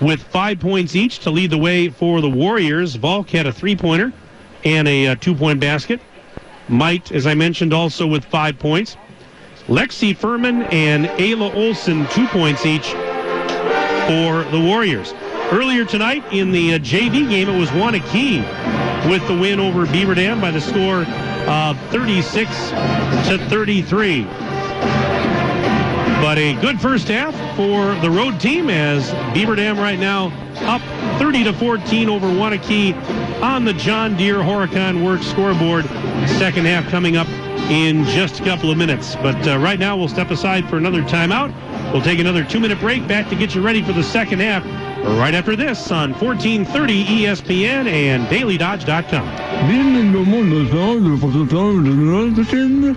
with 0.00 0.22
five 0.22 0.58
points 0.58 0.96
each 0.96 1.20
to 1.20 1.30
lead 1.30 1.50
the 1.50 1.58
way 1.58 1.88
for 1.88 2.20
the 2.20 2.30
Warriors. 2.30 2.96
Volk 2.96 3.30
had 3.30 3.46
a 3.46 3.52
three-pointer 3.52 4.12
and 4.64 4.88
a, 4.88 5.06
a 5.06 5.16
two-point 5.16 5.60
basket. 5.60 6.00
Might, 6.68 7.12
as 7.12 7.26
I 7.26 7.34
mentioned, 7.34 7.72
also 7.72 8.06
with 8.06 8.24
five 8.24 8.58
points. 8.58 8.96
Lexi 9.66 10.16
Furman 10.16 10.62
and 10.72 11.06
Ayla 11.06 11.54
Olson, 11.54 12.06
two 12.08 12.26
points 12.28 12.66
each 12.66 12.86
for 12.86 14.42
the 14.50 14.60
Warriors. 14.60 15.14
Earlier 15.52 15.84
tonight 15.84 16.24
in 16.32 16.50
the 16.50 16.74
uh, 16.74 16.78
JV 16.78 17.28
game, 17.28 17.48
it 17.48 17.58
was 17.58 17.68
Waunakee 17.70 18.40
with 19.08 19.26
the 19.28 19.34
win 19.36 19.60
over 19.60 19.86
Beaver 19.86 20.14
Dam 20.14 20.40
by 20.40 20.50
the 20.50 20.60
score 20.60 21.04
of 21.48 21.78
36 21.90 22.48
to 23.28 23.38
33. 23.48 24.49
But 26.20 26.36
a 26.36 26.52
good 26.60 26.78
first 26.78 27.08
half 27.08 27.34
for 27.56 27.94
the 28.02 28.10
road 28.10 28.38
team 28.38 28.68
as 28.68 29.10
Beaver 29.32 29.56
Dam 29.56 29.78
right 29.78 29.98
now 29.98 30.26
up 30.56 30.82
30 31.18 31.44
to 31.44 31.52
14 31.54 32.10
over 32.10 32.26
Waunakee 32.26 32.94
on 33.42 33.64
the 33.64 33.72
John 33.72 34.18
Deere 34.18 34.36
Horicon 34.36 35.02
Works 35.02 35.26
scoreboard. 35.26 35.86
Second 36.28 36.66
half 36.66 36.86
coming 36.90 37.16
up 37.16 37.26
in 37.70 38.04
just 38.04 38.38
a 38.38 38.44
couple 38.44 38.70
of 38.70 38.76
minutes. 38.76 39.16
But 39.16 39.48
uh, 39.48 39.58
right 39.58 39.78
now 39.78 39.96
we'll 39.96 40.08
step 40.08 40.30
aside 40.30 40.68
for 40.68 40.76
another 40.76 41.02
timeout. 41.02 41.54
We'll 41.90 42.02
take 42.02 42.18
another 42.18 42.44
two-minute 42.44 42.80
break 42.80 43.08
back 43.08 43.30
to 43.30 43.34
get 43.34 43.54
you 43.54 43.62
ready 43.62 43.82
for 43.82 43.94
the 43.94 44.02
second 44.02 44.40
half 44.40 44.62
right 45.04 45.34
after 45.34 45.56
this 45.56 45.90
on 45.90 46.12
1430 46.14 47.04
ESPN 47.04 47.86
and 47.86 48.26
DailyDodge.com. 48.28 49.28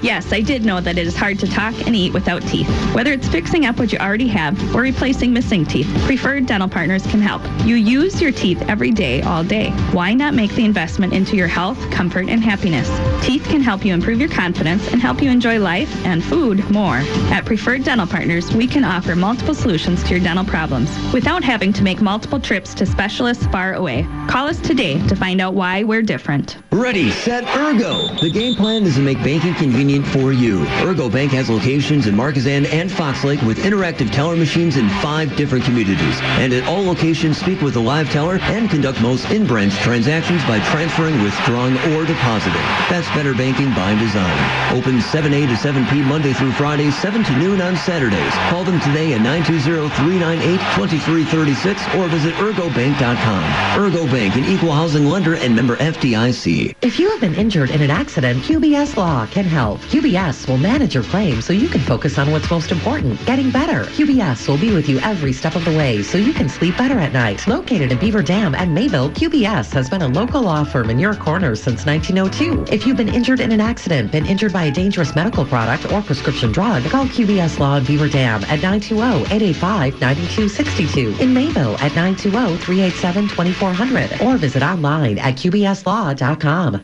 Yes, 0.01 0.32
I 0.32 0.41
did 0.41 0.66
know 0.66 0.80
that 0.80 0.97
it 0.97 1.06
is 1.08 1.16
hard 1.16 1.39
to 1.39 1.47
talk 1.47 1.74
and 1.86 1.95
eat 1.95 2.14
without 2.14 2.41
teeth. 2.43 2.68
Whether 2.93 3.12
it's 3.12 3.28
fixing 3.28 3.66
up 3.66 3.80
what 3.80 3.91
you 3.91 3.97
already 3.99 4.28
have 4.28 4.76
or 4.76 4.82
replacing 4.82 5.34
missing 5.34 5.66
teeth, 5.66 5.88
Preferred 6.06 6.45
Dental 6.45 6.70
Partners 6.70 7.06
can 7.08 7.22
help. 7.22 7.41
You 7.66 7.76
use 7.76 8.22
your 8.22 8.32
teeth 8.32 8.62
every 8.70 8.91
day, 8.91 9.22
all 9.22 9.43
day. 9.43 9.72
Why 9.91 10.14
not 10.14 10.34
make 10.34 10.51
the 10.51 10.66
investment 10.66 11.14
into 11.14 11.36
your 11.36 11.47
health, 11.47 11.80
comfort, 11.91 12.30
and 12.30 12.43
happiness? 12.43 12.89
Teeth 13.26 13.43
can 13.45 13.62
help 13.62 13.84
you 13.86 13.93
improve 13.93 14.20
your 14.20 14.30
confidence 14.30 14.91
and 14.91 15.01
help 15.01 15.22
you 15.22 15.30
enjoy 15.30 15.60
life 15.60 15.93
and 16.06 16.24
food 16.24 16.70
more. 16.72 17.01
At 17.32 17.45
Preferred 17.45 17.84
Dental 17.84 18.08
Partners, 18.08 18.54
we 18.54 18.68
can 18.68 18.84
offer 18.84 19.16
multiple 19.16 19.54
solutions 19.54 20.04
to 20.04 20.10
your 20.12 20.20
dental 20.20 20.45
problems 20.45 20.89
without 21.14 21.43
having 21.43 21.74
to 21.74 21.84
make 21.84 21.93
make 21.94 22.02
multiple 22.02 22.39
trips 22.39 22.74
to 22.74 22.88
specialists 22.88 23.46
far 23.48 23.76
away. 23.76 24.08
Call 24.28 24.48
us 24.48 24.60
today 24.60 24.98
to 25.08 25.16
find 25.16 25.39
out 25.39 25.54
why 25.54 25.84
we're 25.84 26.02
different. 26.02 26.58
Ready, 26.72 27.12
set, 27.12 27.44
Ergo. 27.56 28.08
The 28.20 28.32
game 28.32 28.56
plan 28.56 28.82
is 28.82 28.96
to 28.96 29.02
make 29.02 29.20
banking 29.20 29.54
convenient 29.54 30.08
for 30.08 30.34
you. 30.34 30.66
Ergo 30.82 31.08
Bank 31.08 31.32
has 31.34 31.52
locations 31.52 32.08
in 32.08 32.16
Markesan 32.16 32.66
and 32.74 32.91
Fox 32.91 33.24
Lake 33.24 33.39
with 33.44 33.60
interactive 33.60 34.12
teller 34.12 34.36
machines 34.36 34.76
in 34.76 34.89
five 35.06 35.36
different 35.36 35.66
communities. 35.66 36.20
And 36.41 36.52
at 36.52 36.68
all 36.68 36.84
locations, 36.84 37.38
speak 37.38 37.62
with 37.62 37.76
a 37.76 37.80
live 37.80 38.10
teller 38.10 38.39
and 38.41 38.68
conduct 38.72 39.00
most 39.00 39.30
in-branch 39.30 39.76
transactions 39.76 40.44
by 40.46 40.60
transferring, 40.72 41.22
withdrawing, 41.22 41.78
or 41.94 42.06
depositing. 42.06 42.64
That's 42.89 43.08
better 43.10 43.36
banking 43.36 43.72
by 43.76 43.94
design. 44.00 44.76
Open 44.76 44.98
7A 44.98 45.46
to 45.46 45.54
7P 45.54 46.04
Monday 46.08 46.34
through 46.34 46.54
Friday, 46.54 46.89
7 46.89 47.24
to 47.24 47.38
noon 47.38 47.62
on 47.62 47.78
Saturdays. 47.78 48.34
Call 48.50 48.64
them 48.64 48.80
today 48.80 49.14
at 49.14 49.22
920-398-2336 49.22 51.82
or 51.95 52.07
visit 52.07 52.34
ergobank.com. 52.36 53.79
Ergo 53.79 54.05
Bank, 54.07 54.36
an 54.36 54.45
equal 54.45 54.71
housing 54.71 55.05
lender 55.05 55.36
and 55.36 55.55
member 55.55 55.75
FDIC. 55.77 56.75
If 56.81 56.99
you 56.99 57.09
have 57.09 57.21
been 57.21 57.36
injured 57.36 57.71
in 57.71 57.81
an 57.81 57.91
accident, 57.91 58.43
QBS 58.43 58.97
Law 58.97 59.25
can 59.27 59.45
help. 59.45 59.79
QBS 59.81 60.47
will 60.47 60.57
manage 60.57 60.93
your 60.93 61.03
claim 61.03 61.41
so 61.41 61.53
you 61.53 61.67
can 61.67 61.81
focus 61.81 62.17
on 62.17 62.31
what's 62.31 62.49
most 62.49 62.71
important, 62.71 63.23
getting 63.25 63.51
better. 63.51 63.84
QBS 63.91 64.47
will 64.47 64.57
be 64.57 64.73
with 64.73 64.88
you 64.88 64.99
every 64.99 65.34
step 65.34 65.55
of 65.55 65.65
the 65.65 65.71
way 65.71 66.01
so 66.03 66.17
you 66.17 66.34
can 66.34 66.47
sleep 66.49 66.77
better 66.77 66.97
at 66.99 67.13
night. 67.13 67.45
Located 67.47 67.91
in 67.91 67.99
Beaver 67.99 68.23
Dam 68.23 68.55
and 68.55 68.73
Mayville, 68.73 69.09
QBS 69.09 69.71
has 69.73 69.89
been 69.89 70.01
a 70.01 70.07
local 70.07 70.41
law 70.41 70.63
firm 70.63 70.89
in 70.89 70.99
your 70.99 71.15
corner 71.15 71.55
since 71.55 71.86
1902. 71.86 72.73
If 72.73 72.88
you've 72.88 72.97
been 72.97 73.13
injured 73.13 73.39
in 73.39 73.51
an 73.51 73.61
accident, 73.61 74.11
been 74.11 74.25
injured 74.25 74.53
by 74.53 74.63
a 74.65 74.71
dangerous 74.71 75.15
medical 75.15 75.45
product 75.45 75.91
or 75.91 76.01
prescription 76.01 76.51
drug, 76.51 76.84
call 76.86 77.05
QBS 77.05 77.59
Law 77.59 77.77
in 77.77 77.86
Beaver 77.86 78.09
Dam 78.09 78.43
at 78.45 78.59
920-885-9262. 78.59 81.19
In 81.19 81.34
Mayville 81.34 81.72
at 81.80 81.93
920-387-2400 81.93 84.21
or 84.21 84.38
visit 84.38 84.63
online 84.63 85.19
at 85.19 85.36
qbslaw.com. 85.36 86.84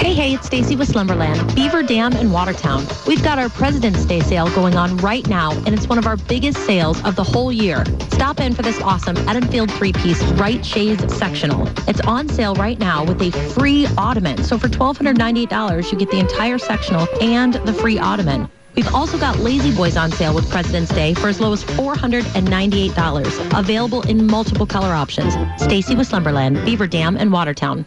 Hey, 0.00 0.14
hey, 0.14 0.34
it's 0.34 0.46
Stacy 0.46 0.76
with 0.76 0.88
Slumberland, 0.88 1.54
Beaver 1.54 1.82
Dam 1.82 2.14
in 2.14 2.32
Watertown. 2.32 2.86
We've 3.06 3.22
got 3.22 3.38
our 3.38 3.50
President's 3.50 4.06
Day 4.06 4.20
sale 4.20 4.48
going 4.54 4.74
on 4.74 4.96
right 4.96 5.28
now, 5.28 5.52
and 5.52 5.68
it's 5.68 5.88
one 5.88 5.98
of 5.98 6.06
our 6.06 6.16
biggest 6.16 6.56
sales 6.64 7.04
of 7.04 7.16
the 7.16 7.22
whole 7.22 7.52
year. 7.52 7.84
Stop 8.10 8.40
in 8.40 8.54
for 8.54 8.62
this 8.62 8.80
awesome 8.80 9.16
Edenfield 9.16 9.70
three-piece 9.70 10.22
right 10.32 10.64
shades 10.64 11.14
sectional. 11.14 11.68
It's 11.86 12.00
on 12.00 12.30
sale 12.30 12.54
right 12.54 12.78
now 12.78 13.04
with 13.04 13.20
a 13.20 13.30
free 13.50 13.86
ottoman. 13.98 14.42
So 14.42 14.58
for 14.58 14.68
$1,298, 14.68 15.92
you 15.92 15.98
get 15.98 16.10
the 16.10 16.18
entire 16.18 16.56
sectional 16.56 17.06
and 17.20 17.54
the 17.54 17.74
free 17.74 17.98
ottoman. 17.98 18.48
We've 18.80 18.94
also 18.94 19.18
got 19.18 19.38
La-Z-Boys 19.40 19.98
on 19.98 20.10
sale 20.10 20.34
with 20.34 20.48
President's 20.48 20.90
Day 20.94 21.12
for 21.12 21.28
as 21.28 21.38
low 21.38 21.52
as 21.52 21.62
$498. 21.64 23.58
Available 23.58 24.00
in 24.08 24.26
multiple 24.26 24.64
color 24.64 24.94
options. 24.94 25.34
Stacy 25.62 25.94
with 25.94 26.06
Slumberland, 26.06 26.64
Beaver 26.64 26.86
Dam, 26.86 27.18
and 27.18 27.30
Watertown. 27.30 27.84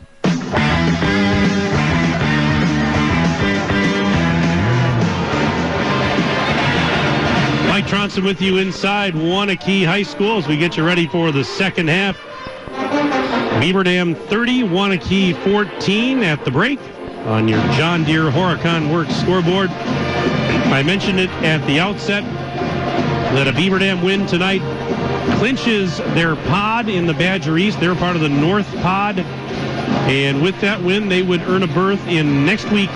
Mike 7.68 7.86
Tronson 7.86 8.24
with 8.24 8.40
you 8.40 8.58
inside 8.58 9.16
Waunakee 9.16 9.88
High 9.88 10.04
School 10.04 10.38
as 10.38 10.48
we 10.48 10.58
get 10.58 10.78
you 10.78 10.86
ready 10.86 11.08
for 11.08 11.32
the 11.32 11.44
second 11.44 11.90
half. 11.90 12.16
Beaver 13.60 13.82
Dam 13.82 14.14
30, 14.14 14.62
Waunakee 14.66 15.44
14 15.44 16.22
at 16.22 16.46
the 16.46 16.52
break 16.52 16.80
on 17.26 17.48
your 17.48 17.64
John 17.74 18.04
Deere 18.04 18.30
Horicon 18.30 18.94
Works 18.94 19.16
scoreboard. 19.16 19.72
I 20.72 20.84
mentioned 20.84 21.20
it 21.20 21.30
at 21.44 21.66
the 21.68 21.80
outset 21.80 22.24
that 23.36 23.48
a 23.48 23.54
Beaver 23.54 23.80
Dam 23.80 24.04
win 24.04 24.26
tonight 24.26 24.62
clinches 25.38 25.98
their 26.14 26.36
pod 26.36 26.88
in 26.90 27.06
the 27.06 27.14
Badger 27.14 27.58
East. 27.58 27.80
They're 27.80 27.96
part 27.96 28.16
of 28.16 28.22
the 28.22 28.30
North 28.30 28.68
Pod. 28.78 29.20
And 29.20 30.42
with 30.42 30.60
that 30.62 30.82
win, 30.82 31.10
they 31.10 31.22
would 31.22 31.42
earn 31.42 31.64
a 31.64 31.68
berth 31.68 32.06
in 32.08 32.46
next 32.46 32.70
week, 32.72 32.90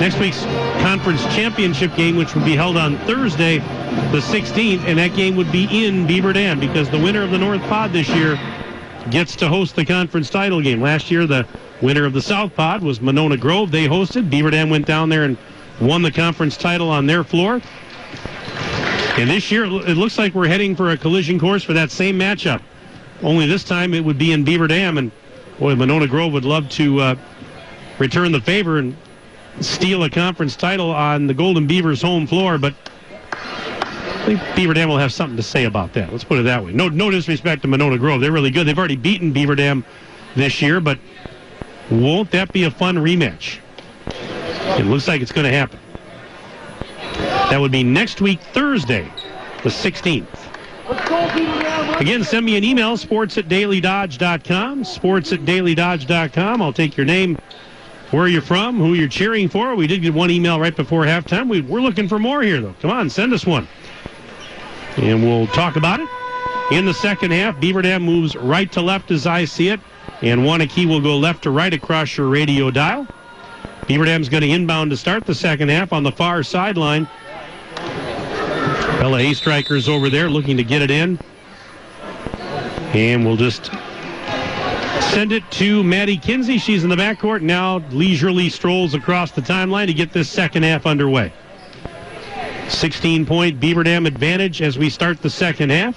next 0.00 0.18
week's 0.18 0.42
conference 0.82 1.22
championship 1.34 1.94
game, 1.94 2.16
which 2.16 2.34
would 2.34 2.44
be 2.44 2.56
held 2.56 2.76
on 2.76 2.98
Thursday, 3.00 3.58
the 3.58 4.20
16th, 4.20 4.84
and 4.84 4.98
that 4.98 5.14
game 5.14 5.36
would 5.36 5.50
be 5.52 5.86
in 5.86 6.06
Beaver 6.06 6.32
Dam 6.32 6.60
because 6.60 6.90
the 6.90 6.98
winner 6.98 7.22
of 7.22 7.30
the 7.30 7.38
North 7.38 7.62
Pod 7.62 7.92
this 7.92 8.08
year 8.08 8.38
gets 9.10 9.36
to 9.36 9.48
host 9.48 9.76
the 9.76 9.84
conference 9.84 10.30
title 10.30 10.60
game. 10.60 10.80
Last 10.80 11.10
year, 11.10 11.26
the 11.26 11.46
winner 11.80 12.04
of 12.04 12.12
the 12.12 12.22
South 12.22 12.54
Pod 12.54 12.82
was 12.82 13.00
Monona 13.00 13.36
Grove. 13.36 13.70
They 13.70 13.86
hosted. 13.86 14.28
Beaver 14.30 14.50
Dam 14.50 14.70
went 14.70 14.86
down 14.86 15.08
there 15.08 15.24
and 15.24 15.36
won 15.80 16.02
the 16.02 16.10
conference 16.10 16.56
title 16.56 16.90
on 16.90 17.06
their 17.06 17.24
floor. 17.24 17.60
And 19.18 19.30
this 19.30 19.50
year, 19.50 19.64
it 19.64 19.96
looks 19.96 20.18
like 20.18 20.34
we're 20.34 20.46
heading 20.46 20.76
for 20.76 20.90
a 20.90 20.96
collision 20.96 21.38
course 21.38 21.62
for 21.62 21.72
that 21.72 21.90
same 21.90 22.18
matchup. 22.18 22.60
Only 23.22 23.46
this 23.46 23.64
time 23.64 23.94
it 23.94 24.04
would 24.04 24.18
be 24.18 24.32
in 24.32 24.44
Beaver 24.44 24.66
Dam, 24.66 24.98
and 24.98 25.10
boy, 25.58 25.74
Monona 25.74 26.06
Grove 26.06 26.32
would 26.34 26.44
love 26.44 26.68
to 26.70 27.00
uh, 27.00 27.14
return 27.98 28.30
the 28.32 28.40
favor 28.40 28.78
and 28.78 28.94
steal 29.60 30.04
a 30.04 30.10
conference 30.10 30.54
title 30.54 30.90
on 30.90 31.26
the 31.26 31.34
Golden 31.34 31.66
Beavers' 31.66 32.02
home 32.02 32.26
floor, 32.26 32.58
but 32.58 32.74
I 33.32 34.24
think 34.26 34.56
Beaver 34.56 34.74
Dam 34.74 34.88
will 34.88 34.98
have 34.98 35.12
something 35.14 35.36
to 35.36 35.42
say 35.42 35.64
about 35.64 35.94
that. 35.94 36.12
Let's 36.12 36.24
put 36.24 36.38
it 36.38 36.42
that 36.42 36.62
way. 36.62 36.72
No, 36.72 36.88
no 36.88 37.10
disrespect 37.10 37.62
to 37.62 37.68
Monona 37.68 37.96
Grove. 37.96 38.20
They're 38.20 38.32
really 38.32 38.50
good. 38.50 38.66
They've 38.66 38.78
already 38.78 38.96
beaten 38.96 39.32
Beaver 39.32 39.54
Dam 39.54 39.84
this 40.34 40.60
year, 40.60 40.80
but 40.80 40.98
won't 41.90 42.30
that 42.32 42.52
be 42.52 42.64
a 42.64 42.70
fun 42.70 42.96
rematch? 42.96 43.60
It 44.78 44.86
looks 44.86 45.08
like 45.08 45.22
it's 45.22 45.32
going 45.32 45.46
to 45.46 45.56
happen. 45.56 45.78
That 47.50 47.60
would 47.60 47.72
be 47.72 47.82
next 47.82 48.20
week, 48.20 48.40
Thursday, 48.40 49.10
the 49.62 49.70
16th. 49.70 50.26
Again, 52.00 52.22
send 52.24 52.44
me 52.44 52.56
an 52.56 52.64
email, 52.64 52.96
sports 52.96 53.38
at 53.38 53.48
dailydodge.com, 53.48 54.84
sports 54.84 55.32
at 55.32 55.40
dailydodge.com. 55.40 56.60
I'll 56.60 56.72
take 56.72 56.96
your 56.96 57.06
name, 57.06 57.38
where 58.10 58.28
you're 58.28 58.42
from, 58.42 58.76
who 58.76 58.94
you're 58.94 59.08
cheering 59.08 59.48
for. 59.48 59.74
We 59.74 59.86
did 59.86 60.02
get 60.02 60.12
one 60.12 60.30
email 60.30 60.60
right 60.60 60.76
before 60.76 61.04
halftime. 61.04 61.48
We, 61.48 61.62
we're 61.62 61.80
looking 61.80 62.08
for 62.08 62.18
more 62.18 62.42
here, 62.42 62.60
though. 62.60 62.74
Come 62.80 62.90
on, 62.90 63.08
send 63.08 63.32
us 63.32 63.46
one. 63.46 63.66
And 64.96 65.22
we'll 65.22 65.46
talk 65.48 65.76
about 65.76 66.00
it. 66.00 66.08
In 66.70 66.84
the 66.84 66.94
second 66.94 67.30
half, 67.30 67.58
Beaver 67.60 67.82
Dam 67.82 68.02
moves 68.02 68.34
right 68.36 68.70
to 68.72 68.82
left 68.82 69.10
as 69.10 69.26
I 69.26 69.44
see 69.44 69.68
it, 69.68 69.80
and 70.20 70.40
Waunakee 70.40 70.86
will 70.86 71.00
go 71.00 71.16
left 71.16 71.44
to 71.44 71.50
right 71.50 71.72
across 71.72 72.16
your 72.16 72.28
radio 72.28 72.70
dial. 72.70 73.06
Beaver 73.86 74.04
Dam's 74.04 74.28
going 74.28 74.42
to 74.42 74.50
inbound 74.50 74.90
to 74.90 74.96
start 74.96 75.26
the 75.26 75.34
second 75.34 75.68
half 75.68 75.92
on 75.92 76.02
the 76.02 76.10
far 76.10 76.42
sideline. 76.42 77.08
Bella 78.98 79.18
A 79.18 79.34
Strikers 79.34 79.88
over 79.88 80.10
there 80.10 80.28
looking 80.28 80.56
to 80.56 80.64
get 80.64 80.82
it 80.82 80.90
in. 80.90 81.18
And 82.92 83.24
we'll 83.24 83.36
just 83.36 83.66
send 85.12 85.30
it 85.30 85.48
to 85.52 85.84
Maddie 85.84 86.16
Kinsey. 86.16 86.58
She's 86.58 86.82
in 86.82 86.90
the 86.90 86.96
backcourt. 86.96 87.42
Now 87.42 87.78
leisurely 87.90 88.48
strolls 88.48 88.94
across 88.94 89.30
the 89.30 89.40
timeline 89.40 89.86
to 89.86 89.94
get 89.94 90.12
this 90.12 90.28
second 90.28 90.64
half 90.64 90.84
underway. 90.84 91.32
16 92.68 93.24
point 93.24 93.60
Beaver 93.60 93.84
Dam 93.84 94.06
advantage 94.06 94.62
as 94.62 94.76
we 94.76 94.90
start 94.90 95.22
the 95.22 95.30
second 95.30 95.70
half. 95.70 95.96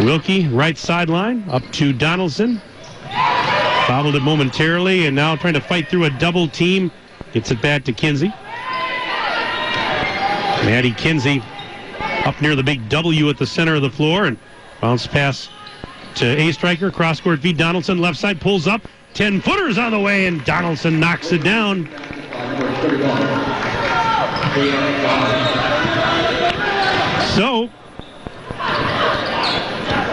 Wilkie, 0.00 0.48
right 0.48 0.76
sideline, 0.76 1.44
up 1.48 1.62
to 1.72 1.92
Donaldson. 1.92 2.60
Bobbled 3.86 4.16
it 4.16 4.22
momentarily 4.22 5.06
and 5.06 5.14
now 5.14 5.36
trying 5.36 5.54
to 5.54 5.60
fight 5.60 5.88
through 5.88 6.04
a 6.04 6.10
double 6.10 6.48
team. 6.48 6.90
Gets 7.32 7.50
it 7.50 7.60
back 7.60 7.84
to 7.84 7.92
Kinsey. 7.92 8.28
Maddie 10.64 10.92
Kinsey 10.92 11.42
up 12.24 12.40
near 12.40 12.56
the 12.56 12.62
big 12.62 12.88
W 12.88 13.28
at 13.28 13.36
the 13.36 13.46
center 13.46 13.74
of 13.74 13.82
the 13.82 13.90
floor 13.90 14.24
and 14.24 14.38
bounce 14.80 15.06
pass 15.06 15.50
to 16.14 16.26
A 16.26 16.52
striker. 16.52 16.90
Cross 16.90 17.20
court 17.20 17.40
feed. 17.40 17.58
Donaldson 17.58 17.98
left 17.98 18.18
side 18.18 18.40
pulls 18.40 18.66
up. 18.66 18.80
10 19.12 19.42
footers 19.42 19.76
on 19.76 19.92
the 19.92 20.00
way 20.00 20.26
and 20.26 20.44
Donaldson 20.44 20.98
knocks 20.98 21.30
it 21.32 21.44
down. 21.44 21.86
So 27.36 27.68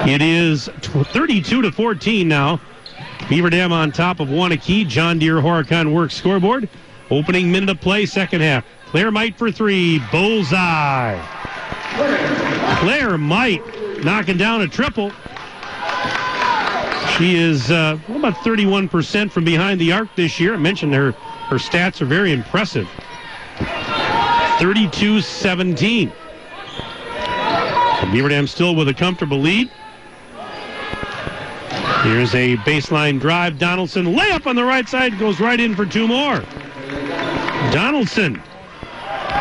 it 0.08 0.22
is 0.22 0.68
32 0.82 1.62
to 1.62 1.72
14 1.72 2.28
now. 2.28 2.60
Beaver 3.30 3.50
Dam 3.50 3.72
on 3.72 3.92
top 3.92 4.20
of 4.20 4.28
Waunakee. 4.28 4.88
John 4.88 5.20
Deere 5.20 5.38
Horicon 5.38 5.94
Works 5.94 6.16
scoreboard. 6.16 6.68
Opening 7.10 7.52
minute 7.52 7.70
of 7.70 7.82
play, 7.82 8.06
second 8.06 8.42
half. 8.42 8.66
Claire 8.88 9.12
Might 9.12 9.38
for 9.38 9.52
three. 9.52 10.00
Bullseye. 10.12 11.20
Claire 12.80 13.18
Might 13.18 13.62
knocking 14.04 14.38
down 14.38 14.62
a 14.62 14.68
triple. 14.68 15.12
She 17.18 17.36
is 17.36 17.70
uh, 17.70 18.00
about 18.08 18.36
31% 18.36 19.32
from 19.32 19.44
behind 19.44 19.80
the 19.80 19.92
arc 19.92 20.16
this 20.16 20.40
year. 20.40 20.54
I 20.54 20.58
mentioned 20.58 20.94
her, 20.94 21.12
her 21.12 21.58
stats 21.58 22.02
are 22.02 22.06
very 22.06 22.32
impressive. 22.32 22.88
32-17. 23.58 26.12
Beaver 28.12 28.30
Dam 28.30 28.48
still 28.48 28.76
with 28.76 28.90
a 28.90 28.94
comfortable 28.94 29.40
lead. 29.40 29.70
Here's 32.04 32.34
a 32.34 32.58
baseline 32.58 33.20
drive. 33.20 33.60
Donaldson 33.60 34.08
layup 34.08 34.48
on 34.48 34.56
the 34.56 34.64
right 34.64 34.90
side 34.90 35.20
goes 35.20 35.40
right 35.40 35.60
in 35.60 35.76
for 35.76 35.86
two 35.86 36.08
more. 36.08 36.44
Donaldson, 37.72 38.42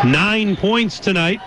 nine 0.04 0.56
points 0.56 1.00
tonight. 1.00 1.40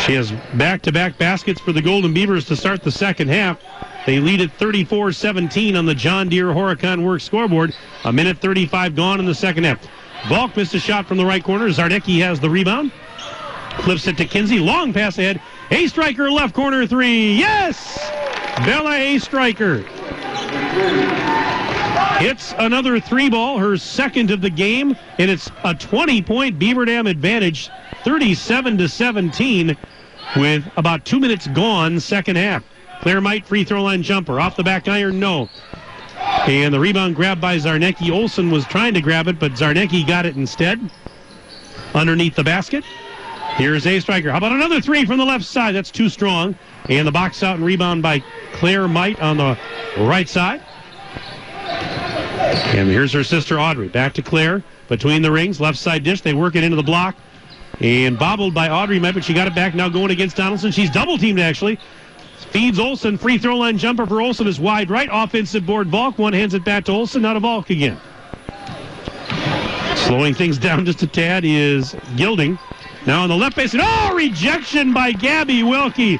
She 0.00 0.14
has 0.14 0.30
back-to-back 0.54 1.18
baskets 1.18 1.60
for 1.60 1.72
the 1.72 1.82
Golden 1.82 2.14
Beavers 2.14 2.44
to 2.46 2.54
start 2.54 2.82
the 2.82 2.92
second 2.92 3.28
half. 3.28 3.60
They 4.06 4.20
lead 4.20 4.40
at 4.40 4.56
34-17 4.56 5.76
on 5.76 5.84
the 5.84 5.96
John 5.96 6.28
Deere 6.28 6.46
Horicon 6.46 7.04
Works 7.04 7.24
scoreboard. 7.24 7.74
A 8.04 8.12
minute 8.12 8.38
35 8.38 8.94
gone 8.94 9.18
in 9.18 9.26
the 9.26 9.34
second 9.34 9.64
half. 9.64 9.84
Volk 10.28 10.56
missed 10.56 10.74
a 10.74 10.78
shot 10.78 11.06
from 11.06 11.16
the 11.16 11.26
right 11.26 11.42
corner. 11.42 11.68
Zarnecki 11.68 12.20
has 12.20 12.38
the 12.38 12.48
rebound. 12.48 12.92
Flips 13.80 14.06
it 14.06 14.16
to 14.18 14.24
Kinsey. 14.24 14.60
Long 14.60 14.92
pass 14.92 15.18
ahead. 15.18 15.40
A 15.72 15.88
striker 15.88 16.30
left 16.30 16.54
corner 16.54 16.86
three. 16.86 17.32
Yes! 17.32 18.19
Bella 18.64 18.94
A 18.94 19.18
striker. 19.18 19.78
Hits 22.18 22.54
another 22.58 23.00
three 23.00 23.30
ball, 23.30 23.58
her 23.58 23.78
second 23.78 24.30
of 24.30 24.42
the 24.42 24.50
game, 24.50 24.94
and 25.18 25.30
it's 25.30 25.50
a 25.64 25.74
20 25.74 26.20
point 26.22 26.58
Beaver 26.58 26.84
Dam 26.84 27.06
advantage, 27.06 27.70
37 28.04 28.76
to 28.78 28.88
17, 28.88 29.76
with 30.36 30.64
about 30.76 31.06
two 31.06 31.18
minutes 31.18 31.46
gone, 31.48 31.98
second 31.98 32.36
half. 32.36 32.62
Claire 33.00 33.22
Might 33.22 33.46
free 33.46 33.64
throw 33.64 33.82
line 33.82 34.02
jumper 34.02 34.38
off 34.38 34.56
the 34.56 34.62
back 34.62 34.88
iron, 34.88 35.18
no. 35.18 35.48
And 36.46 36.74
the 36.74 36.80
rebound 36.80 37.16
grabbed 37.16 37.40
by 37.40 37.56
Zarnecki. 37.56 38.10
Olson 38.10 38.50
was 38.50 38.66
trying 38.66 38.92
to 38.92 39.00
grab 39.00 39.26
it, 39.26 39.38
but 39.38 39.52
Zarnecki 39.52 40.06
got 40.06 40.26
it 40.26 40.36
instead. 40.36 40.78
Underneath 41.94 42.34
the 42.34 42.44
basket. 42.44 42.84
Here's 43.60 43.86
A 43.86 44.00
striker. 44.00 44.30
How 44.30 44.38
about 44.38 44.52
another 44.52 44.80
three 44.80 45.04
from 45.04 45.18
the 45.18 45.24
left 45.26 45.44
side? 45.44 45.74
That's 45.74 45.90
too 45.90 46.08
strong. 46.08 46.56
And 46.88 47.06
the 47.06 47.12
box 47.12 47.42
out 47.42 47.56
and 47.56 47.64
rebound 47.64 48.02
by 48.02 48.24
Claire 48.54 48.88
Might 48.88 49.20
on 49.20 49.36
the 49.36 49.58
right 49.98 50.26
side. 50.26 50.62
And 51.58 52.88
here's 52.88 53.12
her 53.12 53.22
sister 53.22 53.60
Audrey. 53.60 53.88
Back 53.88 54.14
to 54.14 54.22
Claire. 54.22 54.64
Between 54.88 55.20
the 55.20 55.30
rings. 55.30 55.60
Left 55.60 55.76
side 55.76 56.04
dish. 56.04 56.22
They 56.22 56.32
work 56.32 56.56
it 56.56 56.64
into 56.64 56.76
the 56.76 56.82
block. 56.82 57.16
And 57.80 58.18
bobbled 58.18 58.54
by 58.54 58.70
Audrey 58.70 58.98
Might, 58.98 59.12
but 59.12 59.24
she 59.24 59.34
got 59.34 59.46
it 59.46 59.54
back 59.54 59.74
now 59.74 59.90
going 59.90 60.10
against 60.10 60.38
Donaldson. 60.38 60.72
She's 60.72 60.90
double 60.90 61.18
teamed 61.18 61.38
actually. 61.38 61.78
Feeds 62.52 62.78
Olson. 62.78 63.18
Free 63.18 63.36
throw 63.36 63.58
line 63.58 63.76
jumper 63.76 64.06
for 64.06 64.22
Olson 64.22 64.46
is 64.46 64.58
wide 64.58 64.88
right. 64.88 65.10
Offensive 65.12 65.66
board 65.66 65.88
Volk. 65.88 66.18
One 66.18 66.32
hands 66.32 66.54
it 66.54 66.64
back 66.64 66.86
to 66.86 66.92
Olson. 66.92 67.20
Now 67.20 67.34
to 67.34 67.40
Volk 67.40 67.68
again. 67.68 68.00
Slowing 69.96 70.32
things 70.32 70.56
down 70.58 70.86
just 70.86 71.02
a 71.02 71.06
tad 71.06 71.44
is 71.44 71.94
Gilding. 72.16 72.58
Now 73.06 73.22
on 73.22 73.28
the 73.28 73.36
left 73.36 73.56
base. 73.56 73.74
Oh, 73.78 74.14
rejection 74.14 74.92
by 74.92 75.12
Gabby 75.12 75.62
Wilkie. 75.62 76.18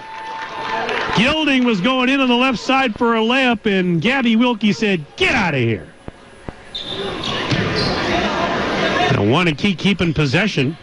Gilding 1.16 1.64
was 1.64 1.80
going 1.80 2.08
in 2.08 2.20
on 2.20 2.28
the 2.28 2.36
left 2.36 2.58
side 2.58 2.96
for 2.96 3.16
a 3.16 3.20
layup, 3.20 3.66
and 3.66 4.00
Gabby 4.00 4.36
Wilkie 4.36 4.72
said, 4.72 5.04
Get 5.16 5.34
out 5.34 5.54
of 5.54 5.60
here. 5.60 5.86
Now, 9.12 9.30
want 9.30 9.48
to 9.48 9.54
keep 9.54 9.78
keeping 9.78 10.14
possession. 10.14 10.76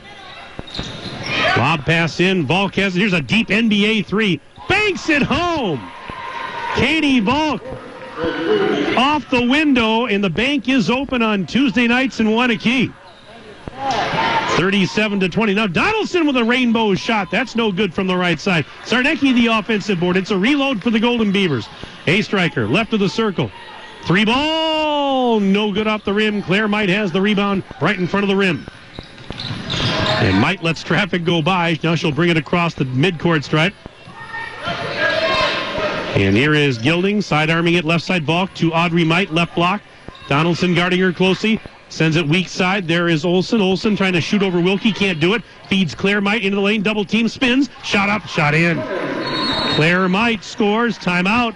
Lob 1.57 1.85
pass 1.85 2.19
in. 2.19 2.45
It. 2.49 2.93
Here's 2.93 3.13
a 3.13 3.21
deep 3.21 3.47
NBA 3.47 4.05
three. 4.05 4.39
Banks 4.69 5.09
it 5.09 5.23
home. 5.23 5.81
Katie 6.75 7.19
Volk 7.19 7.63
off 8.95 9.27
the 9.31 9.47
window, 9.47 10.05
and 10.05 10.23
the 10.23 10.29
bank 10.29 10.69
is 10.69 10.89
open 10.89 11.21
on 11.21 11.45
Tuesday 11.47 11.87
nights 11.87 12.19
in 12.19 12.27
Waunakee. 12.27 12.93
37 14.57 15.19
to 15.19 15.29
20. 15.29 15.53
Now 15.53 15.67
Donaldson 15.67 16.25
with 16.25 16.35
a 16.35 16.43
rainbow 16.43 16.95
shot. 16.95 17.29
That's 17.29 17.55
no 17.55 17.71
good 17.71 17.93
from 17.93 18.07
the 18.07 18.17
right 18.17 18.39
side. 18.39 18.65
Zarnecki 18.85 19.35
the 19.35 19.47
offensive 19.47 19.99
board. 19.99 20.17
It's 20.17 20.31
a 20.31 20.37
reload 20.37 20.81
for 20.81 20.89
the 20.89 20.99
Golden 20.99 21.31
Beavers. 21.31 21.69
A 22.07 22.23
striker 22.23 22.67
left 22.67 22.91
of 22.91 22.99
the 22.99 23.07
circle. 23.07 23.51
Three 24.05 24.25
ball. 24.25 25.39
No 25.39 25.71
good 25.71 25.85
off 25.85 26.03
the 26.03 26.13
rim. 26.13 26.41
Claire 26.41 26.67
Might 26.67 26.89
has 26.89 27.11
the 27.11 27.21
rebound 27.21 27.63
right 27.79 27.99
in 27.99 28.07
front 28.07 28.23
of 28.23 28.29
the 28.29 28.35
rim. 28.35 28.65
And 29.69 30.41
Might 30.41 30.63
lets 30.63 30.81
traffic 30.81 31.23
go 31.23 31.43
by. 31.43 31.77
Now 31.83 31.93
she'll 31.93 32.11
bring 32.11 32.29
it 32.29 32.37
across 32.37 32.73
the 32.73 32.85
midcourt 32.85 33.43
stripe. 33.43 33.75
And 36.15 36.35
here 36.35 36.55
is 36.55 36.79
Gilding, 36.79 37.21
side 37.21 37.51
arming 37.51 37.75
it 37.75 37.85
left 37.85 38.03
side 38.03 38.23
Volk 38.23 38.51
to 38.55 38.73
Audrey 38.73 39.05
Might, 39.05 39.31
left 39.31 39.53
block. 39.53 39.83
Donaldson 40.27 40.73
guarding 40.73 40.99
her 40.99 41.13
closely. 41.13 41.61
Sends 41.89 42.15
it 42.17 42.27
weak 42.27 42.49
side. 42.49 42.87
There 42.87 43.07
is 43.07 43.25
Olson. 43.25 43.61
Olson 43.61 43.95
trying 43.95 44.13
to 44.13 44.21
shoot 44.21 44.43
over 44.43 44.59
Wilkie. 44.59 44.91
Can't 44.91 45.19
do 45.19 45.33
it. 45.33 45.43
Feeds 45.69 45.95
Claire 45.95 46.21
Might 46.21 46.43
into 46.43 46.55
the 46.55 46.61
lane. 46.61 46.81
Double 46.81 47.05
team 47.05 47.27
spins. 47.27 47.69
Shot 47.83 48.09
up. 48.09 48.27
Shot 48.27 48.53
in. 48.53 48.77
Claire 49.75 50.09
Might 50.09 50.43
scores. 50.43 50.97
Timeout. 50.97 51.55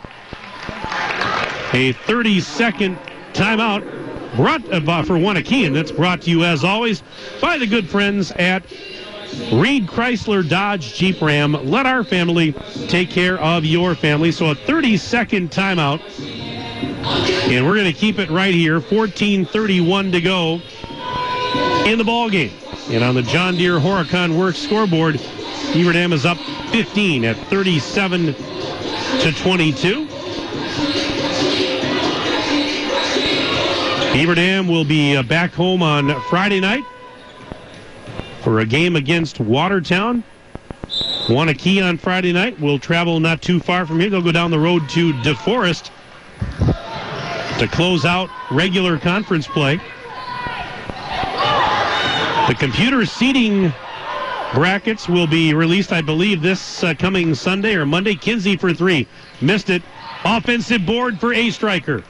A 1.74 1.94
30 1.94 2.40
second 2.42 2.98
timeout 3.34 4.02
brought 4.36 4.62
uh, 4.72 5.04
for 5.04 5.14
Waunakee, 5.14 5.74
that's 5.74 5.92
brought 5.92 6.22
to 6.22 6.30
you 6.30 6.44
as 6.44 6.64
always 6.64 7.04
by 7.42 7.58
the 7.58 7.68
good 7.68 7.90
friends 7.90 8.32
at 8.32 8.64
Reed 9.52 9.88
Chrysler 9.88 10.48
Dodge 10.48 10.94
Jeep 10.94 11.22
Ram. 11.22 11.54
Let 11.70 11.86
our 11.86 12.04
family 12.04 12.54
take 12.88 13.10
care 13.10 13.40
of 13.40 13.66
your 13.66 13.96
family. 13.96 14.32
So 14.32 14.48
a 14.52 14.56
30 14.56 14.98
second 14.98 15.52
timeout. 15.52 16.02
And 17.04 17.66
we're 17.66 17.76
going 17.76 17.92
to 17.92 17.94
keep 17.94 18.20
it 18.20 18.30
right 18.30 18.54
here. 18.54 18.80
14:31 18.80 20.12
to 20.12 20.22
go 20.22 20.62
in 21.86 21.98
the 21.98 22.04
ball 22.04 22.30
game. 22.30 22.52
And 22.90 23.04
on 23.04 23.16
the 23.16 23.24
John 23.24 23.56
Deere 23.56 23.80
Horicon 23.80 24.38
Works 24.38 24.58
scoreboard, 24.58 25.20
Beaver 25.74 25.94
Dam 25.94 26.14
is 26.14 26.26
up 26.26 26.38
15 26.72 27.26
at 27.26 27.38
37 27.48 28.34
to 28.34 29.32
22. 29.32 30.08
Beaver 34.14 34.36
Dam 34.36 34.68
will 34.68 34.84
be 34.84 35.16
uh, 35.16 35.24
back 35.24 35.54
home 35.54 35.82
on 35.82 36.20
Friday 36.24 36.60
night 36.60 36.84
for 38.42 38.60
a 38.60 38.66
game 38.66 38.96
against 38.96 39.40
Watertown. 39.40 40.24
Waunakee 41.28 41.82
on 41.82 41.98
Friday 41.98 42.34
night. 42.34 42.60
We'll 42.60 42.80
travel 42.80 43.20
not 43.22 43.42
too 43.42 43.60
far 43.60 43.86
from 43.86 44.00
here. 44.02 44.10
They'll 44.10 44.22
go 44.22 44.34
down 44.34 44.52
the 44.52 44.60
road 44.60 44.90
to 44.90 45.14
DeForest 45.14 45.92
to 47.62 47.68
close 47.68 48.06
out 48.06 48.28
regular 48.50 48.98
conference 48.98 49.46
play. 49.46 49.78
The 52.48 52.56
computer 52.58 53.06
seating 53.06 53.72
brackets 54.52 55.08
will 55.08 55.28
be 55.28 55.54
released, 55.54 55.94
I 55.94 56.02
believe, 56.02 56.42
this 56.42 56.84
uh, 56.84 56.96
coming 56.96 57.36
Sunday 57.36 57.76
or 57.76 57.86
Monday. 57.86 58.16
Kinsey 58.16 58.58
for 58.58 58.74
three. 58.74 59.08
Missed 59.42 59.70
it. 59.70 59.84
Offensive 60.26 60.88
board 60.88 61.20
for 61.20 61.36
A 61.36 61.52
striker. 61.52 62.04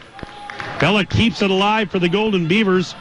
Bella 0.80 1.04
keeps 1.04 1.41
it 1.41 1.52
alive 1.52 1.91
for 1.91 1.99
the 1.99 2.08
Golden 2.08 2.47
Beavers. 2.47 2.95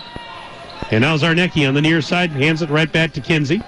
And 0.90 1.02
now 1.02 1.16
Zarnecki 1.16 1.68
on 1.68 1.74
the 1.74 1.80
near 1.80 2.02
side 2.02 2.30
hands 2.30 2.62
it 2.62 2.70
right 2.70 2.90
back 2.90 3.12
to 3.12 3.20
Kinsey. 3.20 3.62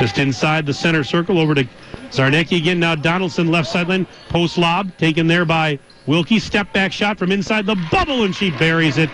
Just 0.00 0.18
inside 0.18 0.66
the 0.66 0.74
center 0.74 1.04
circle 1.04 1.38
over 1.38 1.54
to 1.54 1.64
Zarnecki 2.10 2.56
again. 2.56 2.80
Now 2.80 2.96
Donaldson 2.96 3.52
left 3.52 3.68
sideline. 3.68 4.04
Post 4.30 4.58
lob 4.58 4.96
taken 4.98 5.28
there 5.28 5.44
by 5.44 5.78
Wilkie. 6.06 6.38
Step 6.38 6.72
back 6.72 6.92
shot 6.92 7.18
from 7.18 7.32
inside 7.32 7.66
the 7.66 7.76
bubble 7.90 8.22
and 8.24 8.34
she 8.34 8.50
buries 8.50 8.98
it. 8.98 9.10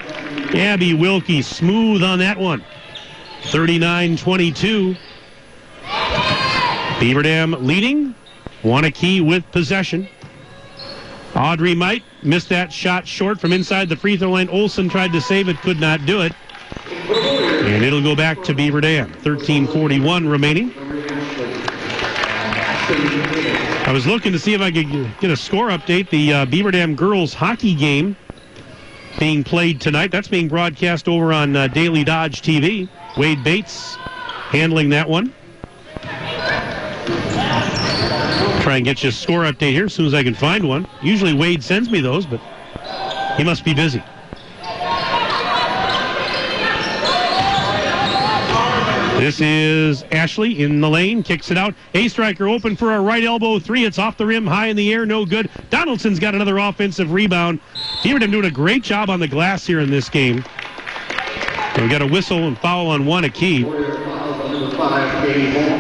Abby 0.55 0.95
Wilkie 0.95 1.43
smooth 1.43 2.03
on 2.03 2.19
that 2.19 2.39
one. 2.39 2.65
39-22. 3.43 4.97
Beaver 7.01 7.23
Dam 7.23 7.53
leading. 7.67 8.15
Waunakee 8.63 9.27
with 9.27 9.51
possession. 9.51 10.09
Audrey 11.35 11.75
Might 11.75 12.05
missed 12.23 12.49
that 12.51 12.73
shot 12.73 13.09
short 13.09 13.41
from 13.41 13.53
inside 13.53 13.89
the 13.89 13.97
free 13.97 14.17
throw 14.17 14.31
line. 14.31 14.49
Olson 14.51 14.89
tried 14.89 15.13
to 15.13 15.21
save 15.21 15.49
it, 15.49 15.57
could 15.59 15.81
not 15.81 16.05
do 16.07 16.21
it. 16.21 16.33
And 17.09 17.83
it'll 17.83 18.03
go 18.03 18.15
back 18.15 18.43
to 18.45 18.55
Beaver 18.55 18.81
Dam. 18.81 19.11
13:41 19.23 20.31
remaining. 20.31 20.73
I 23.85 23.91
was 23.91 24.07
looking 24.07 24.33
to 24.33 24.39
see 24.39 24.55
if 24.55 24.61
I 24.61 24.71
could 24.71 24.89
get 25.21 25.31
a 25.31 25.37
score 25.37 25.69
update. 25.69 26.09
The 26.09 26.33
uh, 26.33 26.45
Beaver 26.47 26.71
Dam 26.71 26.95
girls 26.95 27.35
hockey 27.35 27.75
game 27.75 28.17
being 29.19 29.43
played 29.43 29.81
tonight. 29.81 30.13
That's 30.13 30.29
being 30.29 30.49
broadcast 30.49 31.09
over 31.09 31.33
on 31.33 31.57
uh, 31.57 31.67
Daily 31.67 32.05
Dodge 32.05 32.43
TV. 32.43 32.89
Wade 33.17 33.43
Bates 33.43 33.97
handling 34.51 34.89
that 34.91 35.09
one. 35.09 35.35
Try 38.63 38.77
and 38.77 38.85
get 38.85 39.03
you 39.03 39.09
a 39.09 39.13
score 39.13 39.43
update 39.43 39.73
here 39.73 39.87
as 39.87 39.95
soon 39.95 40.07
as 40.07 40.15
I 40.15 40.23
can 40.23 40.35
find 40.35 40.69
one. 40.69 40.87
Usually 41.03 41.35
Wade 41.35 41.63
sends 41.65 41.91
me 41.91 42.01
those, 42.01 42.25
but 42.25 42.41
he 43.37 43.43
must 43.43 43.65
be 43.65 43.75
busy. 43.75 44.03
This 49.23 49.41
is 49.41 50.03
Ashley 50.11 50.65
in 50.65 50.81
the 50.81 50.91
lane, 50.91 51.23
kicks 51.23 51.53
it 51.53 51.57
out. 51.57 51.77
A 51.95 52.09
striker 52.09 52.49
open 52.49 52.75
for 52.75 52.97
a 52.97 53.01
right 53.01 53.23
elbow 53.23 53.61
three. 53.61 53.85
It's 53.85 53.97
off 53.97 54.17
the 54.17 54.27
rim, 54.27 54.45
high 54.45 54.67
in 54.67 54.75
the 54.75 54.93
air, 54.93 55.07
no 55.07 55.25
good. 55.25 55.49
Donaldson's 55.71 56.19
got 56.19 56.35
another 56.35 56.59
offensive 56.59 57.13
rebound. 57.13 57.61
Beaverdam 58.03 58.33
doing 58.33 58.47
a 58.47 58.51
great 58.51 58.83
job 58.83 59.11
on 59.11 59.21
the 59.21 59.29
glass 59.29 59.65
here 59.65 59.79
in 59.79 59.91
this 59.91 60.09
game. 60.09 60.45
we 61.77 61.89
got 61.89 62.03
a 62.03 62.07
whistle 62.09 62.49
and 62.49 62.59
foul 62.59 62.89
on 62.89 63.05
Waunakee. 63.05 63.63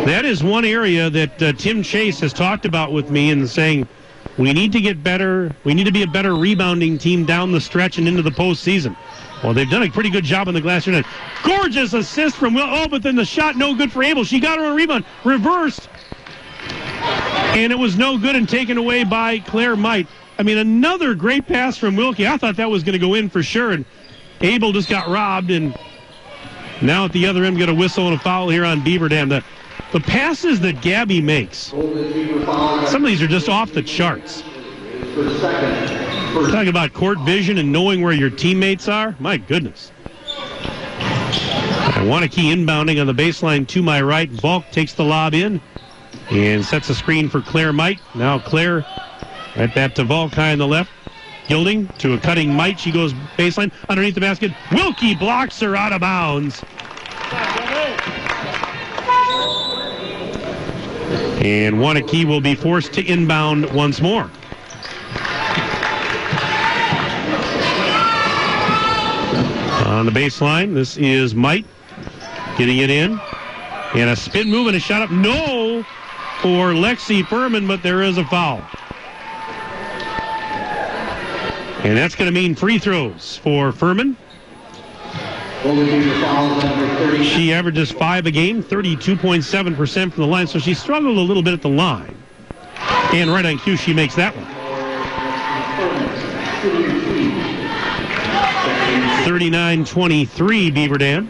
That 0.06 0.24
is 0.24 0.44
one 0.44 0.64
area 0.64 1.10
that 1.10 1.42
uh, 1.42 1.52
Tim 1.54 1.82
Chase 1.82 2.20
has 2.20 2.32
talked 2.32 2.64
about 2.64 2.92
with 2.92 3.10
me 3.10 3.32
and 3.32 3.50
saying 3.50 3.88
we 4.38 4.52
need 4.52 4.72
to 4.72 4.80
get 4.80 5.02
better. 5.02 5.54
We 5.64 5.74
need 5.74 5.84
to 5.84 5.92
be 5.92 6.02
a 6.02 6.06
better 6.06 6.34
rebounding 6.34 6.98
team 6.98 7.24
down 7.24 7.52
the 7.52 7.60
stretch 7.60 7.98
and 7.98 8.08
into 8.08 8.22
the 8.22 8.30
postseason. 8.30 8.96
Well, 9.42 9.52
they've 9.52 9.68
done 9.68 9.82
a 9.82 9.90
pretty 9.90 10.10
good 10.10 10.24
job 10.24 10.48
on 10.48 10.54
the 10.54 10.60
glass 10.60 10.84
tonight. 10.84 11.04
Gorgeous 11.42 11.94
assist 11.94 12.36
from 12.36 12.54
Will. 12.54 12.66
Oh, 12.66 12.86
but 12.88 13.02
then 13.02 13.16
the 13.16 13.24
shot 13.24 13.56
no 13.56 13.74
good 13.74 13.90
for 13.90 14.02
Abel. 14.02 14.24
She 14.24 14.38
got 14.38 14.58
her 14.58 14.64
own 14.64 14.76
rebound. 14.76 15.04
Reversed. 15.24 15.88
And 16.62 17.72
it 17.72 17.78
was 17.78 17.98
no 17.98 18.16
good 18.16 18.36
and 18.36 18.48
taken 18.48 18.78
away 18.78 19.04
by 19.04 19.40
Claire 19.40 19.76
Might. 19.76 20.06
I 20.38 20.44
mean, 20.44 20.58
another 20.58 21.14
great 21.14 21.46
pass 21.46 21.76
from 21.76 21.96
Wilkie. 21.96 22.26
I 22.26 22.36
thought 22.36 22.56
that 22.56 22.70
was 22.70 22.82
going 22.82 22.94
to 22.94 22.98
go 22.98 23.14
in 23.14 23.28
for 23.28 23.42
sure. 23.42 23.72
And 23.72 23.84
Abel 24.40 24.72
just 24.72 24.88
got 24.88 25.08
robbed. 25.08 25.50
And 25.50 25.76
now 26.80 27.04
at 27.04 27.12
the 27.12 27.26
other 27.26 27.44
end, 27.44 27.58
got 27.58 27.68
a 27.68 27.74
whistle 27.74 28.06
and 28.06 28.14
a 28.14 28.18
foul 28.18 28.48
here 28.48 28.64
on 28.64 28.82
Beaver 28.82 29.08
Dam. 29.08 29.28
The, 29.28 29.44
the 29.92 30.00
passes 30.00 30.60
that 30.60 30.80
Gabby 30.80 31.20
makes, 31.20 31.58
some 31.58 32.96
of 32.96 33.04
these 33.04 33.22
are 33.22 33.26
just 33.26 33.48
off 33.48 33.72
the 33.72 33.82
charts. 33.82 34.42
Talking 36.32 36.68
about 36.68 36.94
court 36.94 37.18
vision 37.20 37.58
and 37.58 37.70
knowing 37.70 38.00
where 38.00 38.12
your 38.12 38.30
teammates 38.30 38.88
are. 38.88 39.14
My 39.18 39.36
goodness. 39.36 39.92
I 41.94 42.04
want 42.08 42.24
a 42.24 42.28
key 42.28 42.54
inbounding 42.54 43.00
on 43.00 43.06
the 43.06 43.14
baseline 43.14 43.68
to 43.68 43.82
my 43.82 44.00
right. 44.00 44.30
Volk 44.30 44.64
takes 44.72 44.94
the 44.94 45.04
lob 45.04 45.34
in 45.34 45.60
and 46.30 46.64
sets 46.64 46.88
a 46.88 46.94
screen 46.94 47.28
for 47.28 47.42
Claire 47.42 47.72
Might. 47.72 48.00
Now 48.14 48.38
Claire 48.38 48.86
right 49.56 49.72
back 49.74 49.94
to 49.96 50.04
Volk 50.04 50.32
high 50.32 50.52
on 50.52 50.58
the 50.58 50.66
left. 50.66 50.90
Gilding 51.48 51.88
to 51.98 52.14
a 52.14 52.18
cutting 52.18 52.54
Might. 52.54 52.80
She 52.80 52.90
goes 52.90 53.12
baseline 53.36 53.70
underneath 53.88 54.14
the 54.14 54.20
basket. 54.20 54.52
Wilkie 54.72 55.14
blocks 55.14 55.60
her 55.60 55.76
out 55.76 55.92
of 55.92 56.00
bounds. 56.00 56.62
And 61.42 61.76
Waunakee 61.76 62.24
will 62.24 62.40
be 62.40 62.54
forced 62.54 62.92
to 62.92 63.04
inbound 63.04 63.68
once 63.72 64.00
more. 64.00 64.30
On 69.86 70.06
the 70.06 70.12
baseline, 70.12 70.72
this 70.72 70.96
is 70.96 71.34
Might 71.34 71.66
getting 72.56 72.78
it 72.78 72.90
in. 72.90 73.20
And 73.94 74.10
a 74.10 74.16
spin 74.16 74.50
move 74.50 74.68
and 74.68 74.76
a 74.76 74.80
shot 74.80 75.02
up. 75.02 75.10
No 75.10 75.84
for 76.40 76.72
Lexi 76.72 77.26
Furman, 77.26 77.66
but 77.66 77.82
there 77.82 78.02
is 78.02 78.18
a 78.18 78.24
foul. 78.24 78.62
And 81.84 81.98
that's 81.98 82.14
going 82.14 82.32
to 82.32 82.32
mean 82.32 82.54
free 82.54 82.78
throws 82.78 83.36
for 83.38 83.72
Furman. 83.72 84.16
She 87.22 87.52
averages 87.52 87.92
five 87.92 88.26
a 88.26 88.32
game, 88.32 88.64
32.7% 88.64 90.12
from 90.12 90.22
the 90.22 90.26
line, 90.26 90.48
so 90.48 90.58
she 90.58 90.74
struggled 90.74 91.16
a 91.16 91.20
little 91.20 91.42
bit 91.42 91.54
at 91.54 91.62
the 91.62 91.68
line. 91.68 92.16
And 93.12 93.30
right 93.30 93.46
on 93.46 93.58
cue, 93.58 93.76
she 93.76 93.94
makes 93.94 94.16
that 94.16 94.34
one. 94.34 94.46
39-23 99.24 100.74
Beaver 100.74 100.98
Dam. 100.98 101.28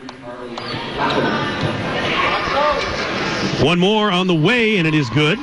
One 3.63 3.79
more 3.79 4.11
on 4.11 4.27
the 4.27 4.35
way, 4.35 4.79
and 4.79 4.89
it 4.89 4.95
is 4.95 5.11
good. 5.11 5.39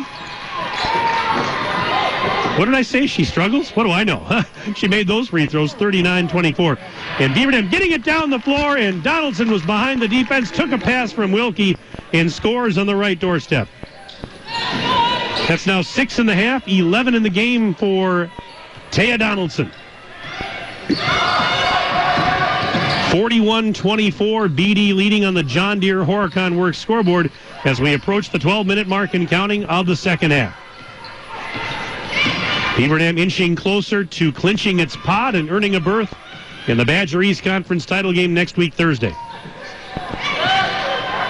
What 2.60 2.65
did 2.65 2.76
I 2.76 2.81
say? 2.81 3.07
She 3.07 3.23
struggles? 3.23 3.69
What 3.69 3.86
do 3.86 3.91
I 3.91 4.03
know? 4.03 4.44
she 4.76 4.90
made 4.90 5.07
those 5.07 5.30
free 5.30 5.45
throws, 5.45 5.73
39-24. 5.76 6.77
And 7.19 7.34
Beaver 7.34 7.52
Dam 7.52 7.69
getting 7.69 7.94
it 7.94 8.03
down 8.03 8.30
the 8.30 8.40
floor, 8.40 8.76
and 8.76 9.02
Donaldson 9.02 9.49
was 9.49 9.61
behind 9.61 10.02
the 10.02 10.10
defense, 10.10 10.52
took 10.52 10.73
a 10.73 10.77
pass 10.77 11.14
from 11.14 11.31
Wilkie, 11.31 11.77
and 12.11 12.30
scores 12.30 12.77
on 12.77 12.86
the 12.86 12.98
right 12.98 13.18
doorstep. 13.18 13.69
That's 15.48 15.65
now 15.68 15.81
six 15.81 16.19
and 16.19 16.30
a 16.30 16.36
half, 16.36 16.68
11 16.68 17.15
in 17.15 17.23
the 17.23 17.30
game 17.30 17.73
for 17.73 18.30
Taya 18.91 19.18
Donaldson. 19.18 19.72
41-24, 23.07 24.53
BD 24.53 24.94
leading 24.94 25.23
on 25.23 25.34
the 25.34 25.44
John 25.44 25.80
Deere 25.80 26.03
Horicon 26.03 26.57
Works 26.57 26.80
scoreboard 26.80 27.31
as 27.64 27.80
we 27.80 27.94
approach 27.94 28.31
the 28.31 28.38
12-minute 28.38 28.88
mark 28.90 29.14
and 29.14 29.30
counting 29.30 29.64
of 29.64 29.86
the 29.86 29.95
second 29.95 30.31
half. 30.31 30.60
Beaver 32.80 32.99
Dam 32.99 33.18
inching 33.18 33.57
closer 33.57 34.06
to 34.06 34.31
clinching 34.31 34.80
its 34.80 34.95
pod 34.95 35.35
and 35.35 35.51
earning 35.51 35.76
a 35.76 35.81
berth 35.81 36.15
in 36.68 36.77
the 36.77 36.85
Badger 36.85 37.22
East 37.22 37.43
Conference 37.43 37.85
title 37.85 38.14
game 38.14 38.34
next 38.34 38.56
week, 38.56 38.73
Thursday. 38.73 39.14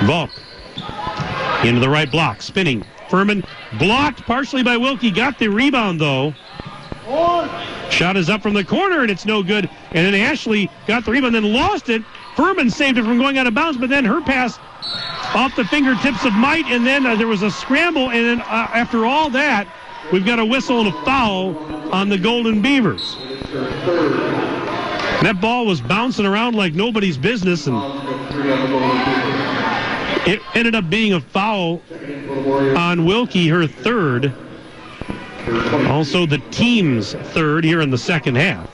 Volk 0.03 0.29
into 1.63 1.79
the 1.79 1.89
right 1.89 2.11
block, 2.11 2.43
spinning. 2.43 2.85
Furman 3.09 3.43
blocked 3.79 4.21
partially 4.27 4.61
by 4.61 4.77
Wilkie, 4.77 5.09
got 5.09 5.39
the 5.39 5.47
rebound 5.47 5.99
though. 5.99 6.35
Shot 7.89 8.15
is 8.15 8.29
up 8.29 8.43
from 8.43 8.53
the 8.53 8.63
corner 8.63 9.01
and 9.01 9.09
it's 9.09 9.25
no 9.25 9.41
good. 9.41 9.67
And 9.91 10.05
then 10.05 10.13
Ashley 10.13 10.69
got 10.85 11.03
the 11.03 11.09
rebound, 11.09 11.33
then 11.33 11.51
lost 11.51 11.89
it. 11.89 12.03
Furman 12.35 12.69
saved 12.69 12.99
it 12.99 13.03
from 13.03 13.17
going 13.17 13.39
out 13.39 13.47
of 13.47 13.55
bounds, 13.55 13.79
but 13.79 13.89
then 13.89 14.05
her 14.05 14.21
pass 14.21 14.59
off 15.33 15.55
the 15.55 15.65
fingertips 15.65 16.23
of 16.25 16.33
Might, 16.33 16.65
and 16.67 16.85
then 16.85 17.07
uh, 17.07 17.15
there 17.15 17.27
was 17.27 17.41
a 17.41 17.49
scramble, 17.49 18.11
and 18.11 18.23
then 18.23 18.41
uh, 18.41 18.69
after 18.71 19.07
all 19.07 19.31
that, 19.31 19.67
we've 20.11 20.25
got 20.25 20.39
a 20.39 20.45
whistle 20.45 20.79
and 20.79 20.89
a 20.89 21.05
foul 21.05 21.57
on 21.93 22.09
the 22.09 22.17
Golden 22.17 22.61
Beavers. 22.61 23.15
That 25.21 25.39
ball 25.41 25.65
was 25.65 25.81
bouncing 25.81 26.25
around 26.25 26.55
like 26.55 26.73
nobody's 26.73 27.17
business, 27.17 27.67
and 27.67 27.75
it 30.27 30.41
ended 30.55 30.75
up 30.75 30.89
being 30.89 31.13
a 31.13 31.21
foul 31.21 31.81
on 32.77 33.05
Wilkie, 33.05 33.47
her 33.47 33.67
third. 33.67 34.33
Also, 35.87 36.25
the 36.25 36.37
team's 36.51 37.13
third 37.13 37.63
here 37.63 37.81
in 37.81 37.89
the 37.89 37.97
second 37.97 38.35
half. 38.35 38.69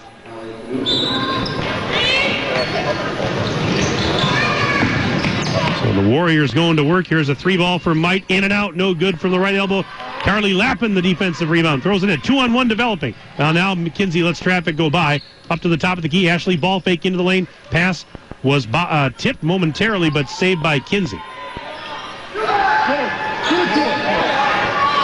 So 5.80 5.94
the 5.94 6.10
Warriors 6.10 6.54
going 6.54 6.76
to 6.78 6.84
work. 6.84 7.08
Here's 7.08 7.30
a 7.30 7.36
three 7.36 7.58
ball 7.58 7.80
for 7.80 7.96
Mike. 7.96 8.26
In 8.30 8.44
and 8.44 8.52
out. 8.52 8.76
No 8.76 8.94
good 8.94 9.20
from 9.20 9.32
the 9.32 9.40
right 9.40 9.56
elbow. 9.56 9.86
Carly 10.26 10.56
Lappin, 10.56 10.96
the 10.96 11.04
defensive 11.04 11.52
rebound. 11.52 11.84
Throws 11.84 12.02
it 12.02 12.10
in. 12.10 12.20
Two 12.20 12.40
on 12.40 12.52
one 12.52 12.68
developing. 12.68 13.14
Now, 13.38 13.52
now 13.52 13.76
McKenzie 13.76 14.24
lets 14.24 14.40
traffic 14.40 14.76
go 14.76 14.90
by. 14.90 15.22
Up 15.52 15.60
to 15.60 15.70
the 15.70 15.78
top 15.78 15.98
of 16.00 16.02
the 16.02 16.10
key. 16.10 16.28
Ashley 16.28 16.58
ball 16.58 16.80
fake 16.80 17.06
into 17.06 17.16
the 17.16 17.24
lane. 17.24 17.48
Pass 17.70 18.06
was 18.42 18.68
uh, 18.74 19.12
tipped 19.20 19.44
momentarily, 19.44 20.10
but 20.10 20.28
saved 20.28 20.64
by 20.64 20.80
Kinsey. 20.80 21.22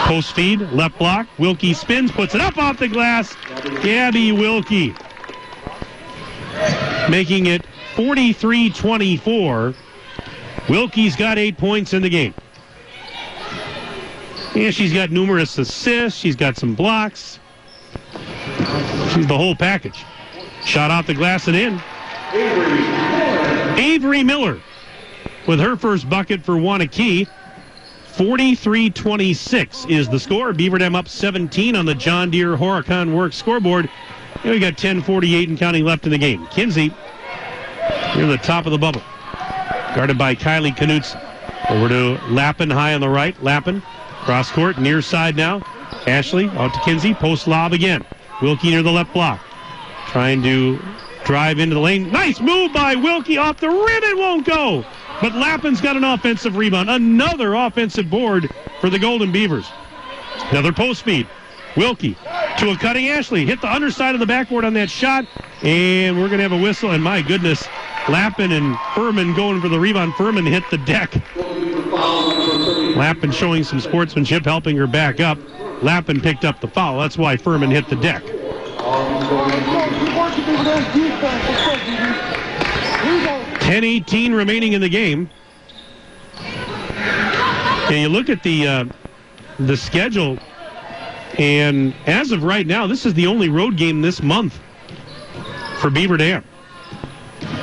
Post 0.06 0.34
feed, 0.34 0.60
left 0.72 0.98
block. 0.98 1.28
Wilkie 1.38 1.72
spins, 1.72 2.10
puts 2.10 2.34
it 2.34 2.40
up 2.40 2.58
off 2.58 2.78
the 2.78 2.88
glass. 2.88 3.36
Gabby 3.80 4.32
Wilkie. 4.32 4.92
Making 7.08 7.46
it 7.46 7.64
43 7.94 8.70
24. 8.70 9.74
Wilkie's 10.68 11.14
got 11.14 11.38
eight 11.38 11.56
points 11.56 11.92
in 11.92 12.02
the 12.02 12.10
game. 12.10 12.34
Yeah, 14.54 14.70
she's 14.70 14.92
got 14.92 15.10
numerous 15.10 15.56
assists. 15.56 16.18
She's 16.18 16.36
got 16.36 16.56
some 16.56 16.74
blocks. 16.74 17.38
She's 19.12 19.26
the 19.26 19.36
whole 19.36 19.54
package. 19.54 20.04
Shot 20.64 20.90
off 20.90 21.06
the 21.06 21.14
glass 21.14 21.48
and 21.48 21.56
in. 21.56 21.80
Avery 23.78 24.22
Miller 24.22 24.60
with 25.46 25.58
her 25.58 25.76
first 25.76 26.08
bucket 26.08 26.42
for 26.42 26.54
Waunakee. 26.54 27.26
43-26 28.12 29.90
is 29.90 30.08
the 30.08 30.20
score. 30.20 30.52
Beaver 30.52 30.78
Dam 30.78 30.94
up 30.94 31.08
17 31.08 31.74
on 31.74 31.86
the 31.86 31.94
John 31.94 32.30
Deere 32.30 32.56
Horicon 32.56 33.14
Works 33.14 33.36
scoreboard. 33.36 33.88
And 34.42 34.50
we 34.50 34.58
got 34.58 34.76
10:48 34.76 35.48
and 35.48 35.58
counting 35.58 35.84
left 35.84 36.04
in 36.04 36.10
the 36.10 36.18
game. 36.18 36.46
Kinsey 36.48 36.92
near 38.14 38.26
the 38.26 38.38
top 38.38 38.66
of 38.66 38.72
the 38.72 38.78
bubble, 38.78 39.02
guarded 39.94 40.18
by 40.18 40.34
Kylie 40.34 40.76
Knutson. 40.76 41.20
Over 41.70 41.88
to 41.88 42.20
Lappin 42.28 42.68
high 42.70 42.92
on 42.92 43.00
the 43.00 43.08
right. 43.08 43.40
Lappin 43.42 43.82
cross 44.22 44.50
court 44.50 44.78
near 44.78 45.02
side 45.02 45.36
now. 45.36 45.60
Ashley 46.06 46.48
out 46.50 46.72
to 46.74 46.80
Kinsey. 46.80 47.14
Post 47.14 47.46
lob 47.46 47.72
again. 47.72 48.04
Wilkie 48.40 48.70
near 48.70 48.82
the 48.82 48.90
left 48.90 49.12
block, 49.12 49.40
trying 50.08 50.42
to 50.42 50.80
drive 51.24 51.58
into 51.58 51.74
the 51.74 51.80
lane. 51.80 52.10
Nice 52.10 52.40
move 52.40 52.72
by 52.72 52.94
Wilkie 52.94 53.36
off 53.36 53.58
the 53.60 53.68
rim. 53.68 54.02
It 54.02 54.16
won't 54.16 54.46
go. 54.46 54.84
But 55.20 55.34
Lappin's 55.34 55.80
got 55.80 55.96
an 55.96 56.04
offensive 56.04 56.56
rebound. 56.56 56.90
Another 56.90 57.54
offensive 57.54 58.10
board 58.10 58.48
for 58.80 58.90
the 58.90 58.98
Golden 58.98 59.30
Beavers. 59.30 59.66
Another 60.50 60.72
post 60.72 61.02
feed. 61.02 61.28
Wilkie 61.76 62.16
to 62.58 62.70
a 62.70 62.76
cutting 62.76 63.08
Ashley. 63.08 63.46
Hit 63.46 63.60
the 63.60 63.72
underside 63.72 64.14
of 64.14 64.20
the 64.20 64.26
backboard 64.26 64.64
on 64.64 64.74
that 64.74 64.90
shot. 64.90 65.26
And 65.62 66.18
we're 66.18 66.26
going 66.26 66.38
to 66.38 66.42
have 66.42 66.52
a 66.52 66.60
whistle. 66.60 66.90
And 66.90 67.02
my 67.02 67.22
goodness, 67.22 67.66
Lappin 68.08 68.52
and 68.52 68.76
Furman 68.94 69.34
going 69.34 69.60
for 69.60 69.68
the 69.68 69.78
rebound. 69.78 70.14
Furman 70.14 70.44
hit 70.44 70.64
the 70.70 70.78
deck. 70.78 71.14
Lappin 73.02 73.32
showing 73.32 73.64
some 73.64 73.80
sportsmanship, 73.80 74.44
helping 74.44 74.76
her 74.76 74.86
back 74.86 75.18
up. 75.18 75.36
Lappin 75.82 76.20
picked 76.20 76.44
up 76.44 76.60
the 76.60 76.68
foul. 76.68 77.00
That's 77.00 77.18
why 77.18 77.36
Furman 77.36 77.68
hit 77.68 77.88
the 77.88 77.96
deck. 77.96 78.22
10-18 83.58 84.36
remaining 84.36 84.74
in 84.74 84.80
the 84.80 84.88
game. 84.88 85.28
And 86.36 88.02
you 88.02 88.08
look 88.08 88.28
at 88.28 88.44
the 88.44 88.68
uh, 88.68 88.84
the 89.58 89.76
schedule, 89.76 90.38
and 91.38 91.92
as 92.06 92.30
of 92.30 92.44
right 92.44 92.68
now, 92.68 92.86
this 92.86 93.04
is 93.04 93.14
the 93.14 93.26
only 93.26 93.48
road 93.48 93.76
game 93.76 94.00
this 94.00 94.22
month 94.22 94.60
for 95.80 95.90
Beaver 95.90 96.18
Dam. 96.18 96.44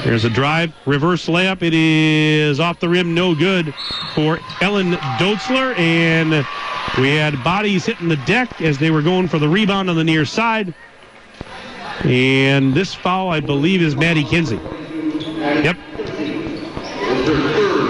There's 0.04 0.26
a 0.26 0.30
drive, 0.30 0.74
reverse 0.86 1.28
layup. 1.28 1.62
It 1.62 1.74
is 1.74 2.60
off 2.60 2.80
the 2.80 2.90
rim, 2.90 3.14
no 3.14 3.36
good 3.36 3.74
for 4.16 4.40
Ellen 4.62 4.94
Dotzler, 4.94 5.78
and 5.78 6.46
We 6.98 7.16
had 7.16 7.42
bodies 7.44 7.86
hitting 7.86 8.08
the 8.10 8.18
deck 8.18 8.62
as 8.62 8.78
they 8.78 8.90
were 8.92 9.02
going 9.02 9.28
for 9.28 9.40
the 9.40 9.48
rebound 9.48 9.90
on 9.90 9.96
the 9.96 10.04
near 10.04 10.26
side. 10.26 10.74
And 12.04 12.74
this 12.74 12.94
foul, 12.94 13.30
I 13.30 13.40
believe, 13.40 13.82
is 13.82 13.96
Maddie 13.96 14.24
Kinsey. 14.24 14.60
Yep. 15.38 15.76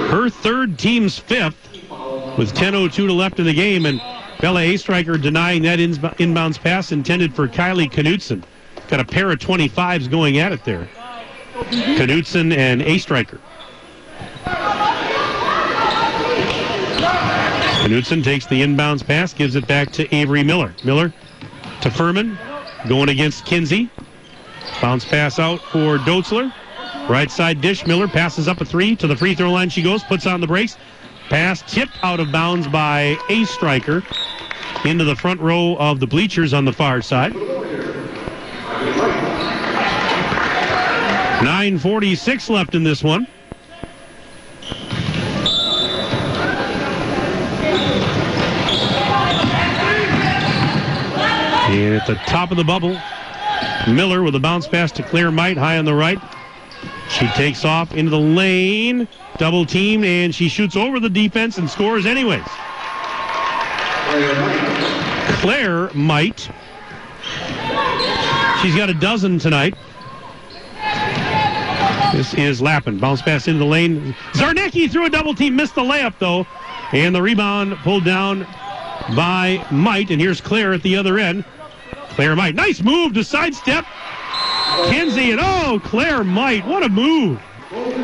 Her 0.09 0.29
third, 0.29 0.77
team's 0.77 1.17
fifth, 1.17 1.71
with 2.37 2.53
10.02 2.53 2.91
to 2.91 3.13
left 3.13 3.39
in 3.39 3.45
the 3.45 3.53
game. 3.53 3.85
And 3.85 4.01
Bella 4.41 4.61
A. 4.61 4.77
Striker 4.77 5.17
denying 5.17 5.63
that 5.63 5.79
inbounds 5.79 6.59
pass 6.59 6.91
intended 6.91 7.33
for 7.33 7.47
Kylie 7.47 7.89
Knutson. 7.89 8.43
Got 8.89 8.99
a 8.99 9.05
pair 9.05 9.31
of 9.31 9.39
25s 9.39 10.09
going 10.09 10.39
at 10.39 10.51
it 10.51 10.63
there. 10.65 10.87
Knutson 11.65 12.55
and 12.55 12.81
A. 12.81 12.97
Striker. 12.97 13.39
Knutson 17.83 18.23
takes 18.23 18.45
the 18.45 18.61
inbounds 18.61 19.05
pass, 19.05 19.33
gives 19.33 19.55
it 19.55 19.67
back 19.67 19.91
to 19.93 20.13
Avery 20.13 20.43
Miller. 20.43 20.75
Miller 20.83 21.13
to 21.81 21.89
Furman, 21.89 22.37
going 22.87 23.09
against 23.09 23.45
Kinsey. 23.45 23.89
Bounce 24.81 25.05
pass 25.05 25.39
out 25.39 25.59
for 25.59 25.97
Dotzler. 25.97 26.53
Right 27.09 27.31
side 27.31 27.61
dish. 27.61 27.87
Miller 27.87 28.07
passes 28.07 28.47
up 28.47 28.61
a 28.61 28.65
three 28.65 28.95
to 28.97 29.07
the 29.07 29.15
free 29.15 29.33
throw 29.33 29.51
line. 29.51 29.69
She 29.69 29.81
goes, 29.81 30.03
puts 30.03 30.27
on 30.27 30.41
the 30.41 30.47
brakes. 30.47 30.77
Pass 31.29 31.61
tipped 31.71 31.97
out 32.03 32.19
of 32.19 32.31
bounds 32.31 32.67
by 32.67 33.17
a 33.29 33.45
striker 33.45 34.03
into 34.85 35.03
the 35.03 35.15
front 35.15 35.39
row 35.41 35.75
of 35.77 35.99
the 35.99 36.07
bleachers 36.07 36.53
on 36.53 36.65
the 36.65 36.73
far 36.73 37.01
side. 37.01 37.33
9.46 41.39 42.49
left 42.49 42.75
in 42.75 42.83
this 42.83 43.01
one. 43.01 43.25
And 51.69 51.95
at 51.95 52.05
the 52.07 52.15
top 52.27 52.51
of 52.51 52.57
the 52.57 52.63
bubble, 52.63 52.99
Miller 53.87 54.21
with 54.21 54.35
a 54.35 54.39
bounce 54.39 54.67
pass 54.67 54.91
to 54.93 55.03
Claire 55.03 55.31
Might, 55.31 55.55
high 55.55 55.77
on 55.77 55.85
the 55.85 55.93
right. 55.93 56.19
She 57.09 57.25
takes 57.29 57.63
off 57.63 57.93
into 57.95 58.11
the 58.11 58.19
lane, 58.19 59.07
double 59.37 59.65
team, 59.65 60.03
and 60.03 60.35
she 60.35 60.49
shoots 60.49 60.75
over 60.75 60.99
the 60.99 61.09
defense 61.09 61.57
and 61.57 61.69
scores 61.69 62.05
anyways. 62.05 62.43
Claire 65.39 65.89
Might. 65.93 66.49
She's 68.61 68.75
got 68.75 68.89
a 68.89 68.93
dozen 68.93 69.39
tonight. 69.39 69.75
This 72.19 72.33
is 72.33 72.61
Lappin. 72.61 72.97
Bounce 72.97 73.21
pass 73.21 73.47
into 73.47 73.59
the 73.59 73.65
lane. 73.65 74.13
Zarnecki 74.33 74.91
threw 74.91 75.05
a 75.05 75.09
double 75.09 75.33
team, 75.33 75.55
missed 75.55 75.75
the 75.75 75.81
layup 75.81 76.15
though. 76.19 76.45
And 76.91 77.15
the 77.15 77.21
rebound 77.21 77.77
pulled 77.77 78.03
down 78.03 78.45
by 79.15 79.65
Might. 79.71 80.11
And 80.11 80.19
here's 80.19 80.41
Claire 80.41 80.73
at 80.73 80.83
the 80.83 80.97
other 80.97 81.17
end. 81.17 81.45
Claire 82.09 82.35
Might. 82.35 82.55
Nice 82.55 82.81
move 82.81 83.13
to 83.13 83.23
sidestep. 83.23 83.85
Kinsey 84.89 85.31
and 85.31 85.39
oh, 85.41 85.79
Claire 85.81 86.25
Might. 86.25 86.67
What 86.67 86.83
a 86.83 86.89
move. 86.89 87.41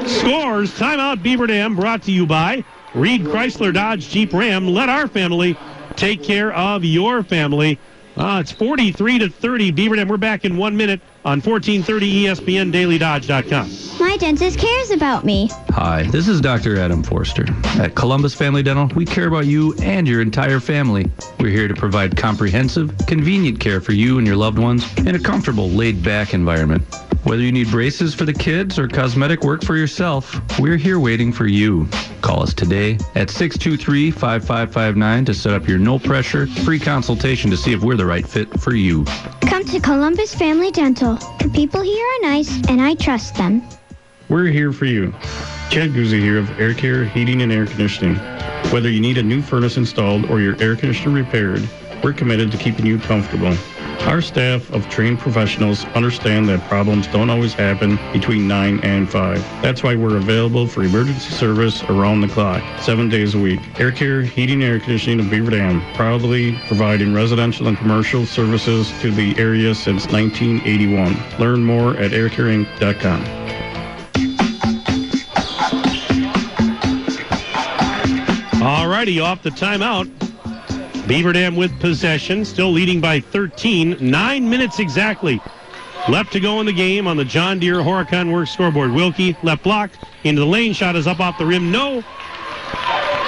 Scores. 0.06 0.72
Timeout 0.72 1.22
Beaver 1.22 1.48
Dam 1.48 1.76
brought 1.76 2.02
to 2.04 2.14
you 2.14 2.26
by 2.26 2.64
Reed 2.94 3.26
Chrysler 3.26 3.74
Dodge 3.74 4.08
Jeep 4.08 4.32
Ram. 4.32 4.66
Let 4.66 4.88
our 4.88 5.10
family 5.10 5.58
take 5.98 6.24
care 6.24 6.54
of 6.54 6.86
your 6.86 7.22
family. 7.22 7.78
Uh, 8.16 8.40
it's 8.40 8.54
43 8.54 9.20
to 9.20 9.30
30 9.30 9.72
Beaver 9.72 9.98
Dam. 9.98 10.08
We're 10.08 10.16
back 10.16 10.46
in 10.46 10.56
one 10.56 10.78
minute 10.78 11.02
on 11.26 11.42
1430 11.42 12.24
ESPN 12.24 12.72
DailyDodge.com. 12.72 14.05
My 14.16 14.20
dentist 14.20 14.58
cares 14.60 14.92
about 14.92 15.26
me. 15.26 15.50
Hi, 15.72 16.04
this 16.04 16.30
is 16.30 16.40
Dr. 16.40 16.80
Adam 16.80 17.04
Forster. 17.04 17.46
At 17.82 17.96
Columbus 17.96 18.34
Family 18.34 18.64
Dental, 18.64 18.88
we 18.96 19.04
care 19.04 19.28
about 19.28 19.46
you 19.46 19.76
and 19.82 20.08
your 20.08 20.22
entire 20.22 20.62
family. 20.62 21.12
We're 21.38 21.50
here 21.50 21.68
to 21.68 21.74
provide 21.74 22.16
comprehensive, 22.16 22.96
convenient 23.08 23.60
care 23.60 23.82
for 23.82 23.92
you 23.92 24.18
and 24.18 24.26
your 24.26 24.38
loved 24.38 24.58
ones 24.58 24.86
in 25.00 25.16
a 25.16 25.20
comfortable, 25.20 25.70
laid 25.70 26.02
back 26.02 26.34
environment. 26.34 26.82
Whether 27.26 27.42
you 27.42 27.52
need 27.52 27.70
braces 27.70 28.16
for 28.16 28.24
the 28.24 28.32
kids 28.32 28.80
or 28.80 28.88
cosmetic 28.88 29.44
work 29.44 29.66
for 29.66 29.76
yourself, 29.76 30.34
we're 30.60 30.78
here 30.78 30.98
waiting 30.98 31.34
for 31.34 31.48
you. 31.48 31.86
Call 32.22 32.42
us 32.42 32.54
today 32.54 32.94
at 33.16 33.30
623 33.30 34.12
5559 34.12 35.26
to 35.26 35.34
set 35.34 35.54
up 35.54 35.68
your 35.68 35.78
no 35.78 36.00
pressure, 36.00 36.48
free 36.64 36.80
consultation 36.80 37.52
to 37.52 37.58
see 37.58 37.74
if 37.74 37.82
we're 37.82 37.98
the 37.98 38.06
right 38.06 38.26
fit 38.26 38.62
for 38.62 38.76
you. 38.76 39.04
Come 39.42 39.66
to 39.66 39.82
Columbus 39.82 40.34
Family 40.34 40.72
Dental. 40.72 41.16
The 41.16 41.52
people 41.54 41.82
here 41.82 42.06
are 42.06 42.22
nice, 42.22 42.66
and 42.70 42.82
I 42.82 42.96
trust 42.96 43.36
them. 43.36 43.62
We're 44.28 44.48
here 44.48 44.74
for 44.74 44.86
you. 44.86 45.12
Chad 45.70 45.92
Guzzi 45.92 46.20
here 46.20 46.40
of 46.40 46.60
Air 46.60 46.74
Care 46.74 47.06
Heating 47.06 47.44
and 47.44 47.52
Air 47.52 47.68
Conditioning. 47.68 48.16
Whether 48.72 48.90
you 48.90 49.00
need 49.00 49.20
a 49.20 49.24
new 49.24 49.42
furnace 49.42 49.78
installed 49.78 50.30
or 50.32 50.40
your 50.40 50.60
air 50.60 50.76
conditioner 50.76 51.14
repaired, 51.14 51.68
we're 52.04 52.14
committed 52.14 52.52
to 52.52 52.58
keeping 52.58 52.88
you 52.88 52.98
comfortable. 52.98 53.56
Our 54.08 54.22
staff 54.22 54.72
of 54.72 54.90
trained 54.90 55.20
professionals 55.20 55.86
understand 55.96 56.50
that 56.50 56.68
problems 56.68 57.06
don't 57.08 57.30
always 57.30 57.54
happen 57.54 58.00
between 58.14 58.48
9 58.48 58.80
and 58.82 59.10
5. 59.10 59.38
That's 59.62 59.84
why 59.84 59.96
we're 59.96 60.18
available 60.18 60.66
for 60.66 60.84
emergency 60.84 61.32
service 61.32 61.84
around 61.84 62.22
the 62.22 62.28
clock, 62.28 62.64
seven 62.80 63.10
days 63.10 63.36
a 63.36 63.40
week. 63.40 63.60
Air 63.80 63.92
Care 63.92 64.24
Heating 64.24 64.64
and 64.64 64.72
Air 64.72 64.80
Conditioning 64.80 65.20
of 65.20 65.30
Beaver 65.30 65.52
Dam, 65.52 65.82
proudly 65.94 66.60
providing 66.68 67.14
residential 67.14 67.68
and 67.68 67.78
commercial 67.78 68.26
services 68.26 68.92
to 69.02 69.12
the 69.12 69.38
area 69.38 69.76
since 69.76 70.08
1981. 70.08 71.16
Learn 71.40 71.64
more 71.64 71.96
at 71.98 72.12
aircareinc.com. 72.12 73.46
Righty, 79.06 79.20
off 79.20 79.44
the 79.44 79.52
timeout. 79.52 80.10
Beaver 81.08 81.32
Dam 81.32 81.56
with 81.56 81.80
possession, 81.80 82.44
still 82.44 82.72
leading 82.72 83.00
by 83.00 83.20
13. 83.20 83.98
Nine 84.02 84.50
minutes 84.50 84.80
exactly 84.80 85.40
left 86.10 86.34
to 86.34 86.40
go 86.40 86.60
in 86.60 86.66
the 86.66 86.74
game 86.74 87.06
on 87.06 87.16
the 87.16 87.24
John 87.24 87.60
Deere 87.60 87.84
Horicon 87.84 88.34
Works 88.34 88.50
scoreboard. 88.50 88.92
Wilkie, 88.92 89.38
left 89.44 89.62
block, 89.62 89.92
into 90.24 90.40
the 90.40 90.48
lane, 90.48 90.74
shot 90.74 90.96
is 90.96 91.06
up 91.06 91.20
off 91.20 91.38
the 91.38 91.46
rim. 91.46 91.72
No. 91.72 92.04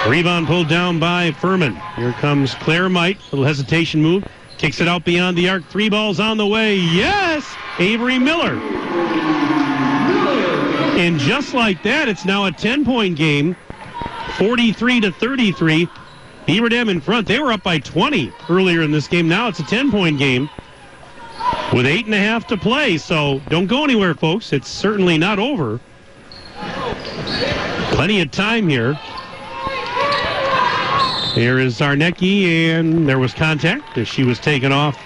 Rebound 0.08 0.48
pulled 0.48 0.68
down 0.68 0.98
by 0.98 1.30
Furman. 1.30 1.76
Here 1.94 2.12
comes 2.14 2.56
Claire 2.56 2.88
Might. 2.88 3.20
Little 3.30 3.44
hesitation 3.44 4.02
move. 4.02 4.26
Kicks 4.56 4.80
it 4.80 4.88
out 4.88 5.04
beyond 5.04 5.38
the 5.38 5.48
arc. 5.48 5.64
Three 5.66 5.88
balls 5.88 6.18
on 6.18 6.38
the 6.38 6.46
way. 6.48 6.74
Yes! 6.74 7.54
Avery 7.78 8.18
Miller. 8.18 8.56
And 10.98 11.20
just 11.20 11.54
like 11.54 11.84
that, 11.84 12.08
it's 12.08 12.24
now 12.24 12.46
a 12.46 12.50
10 12.50 12.84
point 12.84 13.16
game. 13.16 13.54
43 14.38 15.00
to 15.00 15.12
33. 15.12 15.88
Beaver 16.46 16.68
Dam 16.68 16.88
in 16.88 17.00
front. 17.00 17.26
They 17.26 17.40
were 17.40 17.52
up 17.52 17.62
by 17.62 17.78
20 17.78 18.32
earlier 18.48 18.82
in 18.82 18.90
this 18.92 19.08
game. 19.08 19.28
Now 19.28 19.48
it's 19.48 19.58
a 19.58 19.64
10 19.64 19.90
point 19.90 20.18
game 20.18 20.48
with 21.74 21.86
eight 21.86 22.06
and 22.06 22.14
a 22.14 22.18
half 22.18 22.46
to 22.46 22.56
play. 22.56 22.96
So 22.96 23.40
don't 23.48 23.66
go 23.66 23.84
anywhere, 23.84 24.14
folks. 24.14 24.52
It's 24.52 24.68
certainly 24.68 25.18
not 25.18 25.38
over. 25.38 25.80
Plenty 27.90 28.20
of 28.20 28.30
time 28.30 28.68
here. 28.68 28.94
Here 31.34 31.58
is 31.58 31.78
Zarnecki, 31.78 32.68
and 32.70 33.08
there 33.08 33.18
was 33.18 33.34
contact 33.34 33.98
as 33.98 34.08
she 34.08 34.24
was 34.24 34.38
taken 34.38 34.72
off 34.72 34.96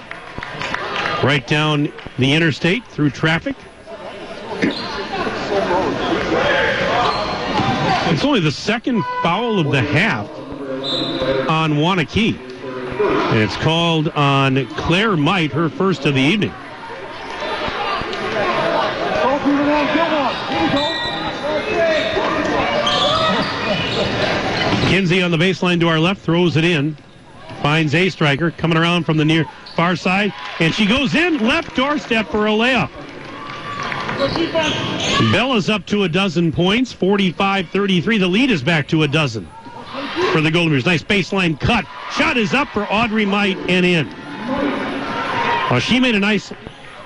right 1.25 1.47
down 1.47 1.93
the 2.19 2.33
interstate 2.33 2.85
through 2.87 3.11
traffic. 3.11 3.57
It's 8.13 8.25
only 8.25 8.41
the 8.41 8.53
second 8.53 9.03
foul 9.23 9.59
of 9.59 9.73
the 9.73 9.81
half 9.81 10.29
on 11.49 11.73
Waunakee. 11.73 12.39
And 13.31 13.39
it's 13.39 13.57
called 13.57 14.09
on 14.11 14.67
Claire 14.77 15.17
Might, 15.17 15.51
her 15.53 15.71
first 15.71 16.05
of 16.05 16.15
the 16.15 16.21
evening. 16.21 16.53
Kinsey 24.91 25.23
on 25.23 25.31
the 25.31 25.39
baseline 25.39 25.81
to 25.81 25.89
our 25.89 25.99
left 25.99 26.21
throws 26.21 26.59
it 26.59 26.65
in. 26.65 26.95
Finds 27.63 27.95
a 27.95 28.11
striker 28.11 28.51
coming 28.51 28.77
around 28.77 29.05
from 29.05 29.17
the 29.17 29.25
near 29.25 29.47
far 29.75 29.97
side. 29.97 30.35
And 30.61 30.75
she 30.75 30.85
goes 30.85 31.15
in 31.15 31.39
left 31.39 31.75
doorstep 31.75 32.29
for 32.29 32.47
a 32.47 32.51
layup. 32.51 32.91
Bella's 35.33 35.71
up 35.71 35.87
to 35.87 36.05
a 36.05 36.09
dozen 36.09 36.53
points, 36.53 36.93
45-33. 36.95 38.21
The 38.21 38.27
lead 38.27 38.51
is 38.51 38.63
back 38.63 38.89
to 38.89 39.03
a 39.03 39.09
dozen 39.09 39.49
for 40.33 40.41
the 40.41 40.51
Golden 40.51 40.73
Bears. 40.73 40.87
Nice 40.87 41.03
baseline 41.03 41.59
cut. 41.59 41.85
Shot 42.13 42.37
is 42.37 42.55
up 42.55 42.69
for 42.69 42.85
Audrey 42.85 43.27
Might 43.27 43.57
and 43.69 43.85
in. 43.85 44.09
Well, 45.71 45.81
she 45.81 46.01
made 46.01 46.15
a 46.15 46.21
nice 46.21 46.53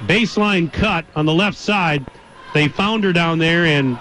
baseline 0.06 0.72
cut 0.72 1.04
on 1.14 1.26
the 1.26 1.34
left 1.34 1.56
side. 1.56 2.06
They 2.54 2.68
found 2.68 3.04
her 3.04 3.12
down 3.12 3.38
there 3.38 3.64
and 3.66 3.98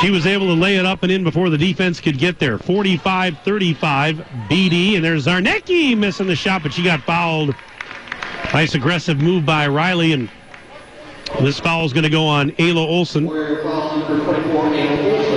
she 0.00 0.10
was 0.10 0.26
able 0.26 0.46
to 0.48 0.54
lay 0.54 0.76
it 0.76 0.86
up 0.86 1.02
and 1.02 1.12
in 1.12 1.22
before 1.24 1.48
the 1.50 1.58
defense 1.58 2.00
could 2.00 2.18
get 2.18 2.38
there. 2.38 2.58
45-35 2.58 4.24
BD 4.48 4.96
and 4.96 5.04
there's 5.04 5.26
Zarnecki 5.26 5.96
missing 5.96 6.26
the 6.26 6.36
shot, 6.36 6.62
but 6.62 6.72
she 6.72 6.82
got 6.82 7.00
fouled. 7.02 7.54
Nice 8.52 8.74
aggressive 8.74 9.20
move 9.20 9.46
by 9.46 9.66
Riley 9.68 10.12
and 10.12 10.28
this 11.42 11.58
foul 11.58 11.84
is 11.84 11.92
going 11.92 12.04
to 12.04 12.10
go 12.10 12.24
on 12.24 12.52
Ayla 12.52 12.76
Olson. 12.76 13.26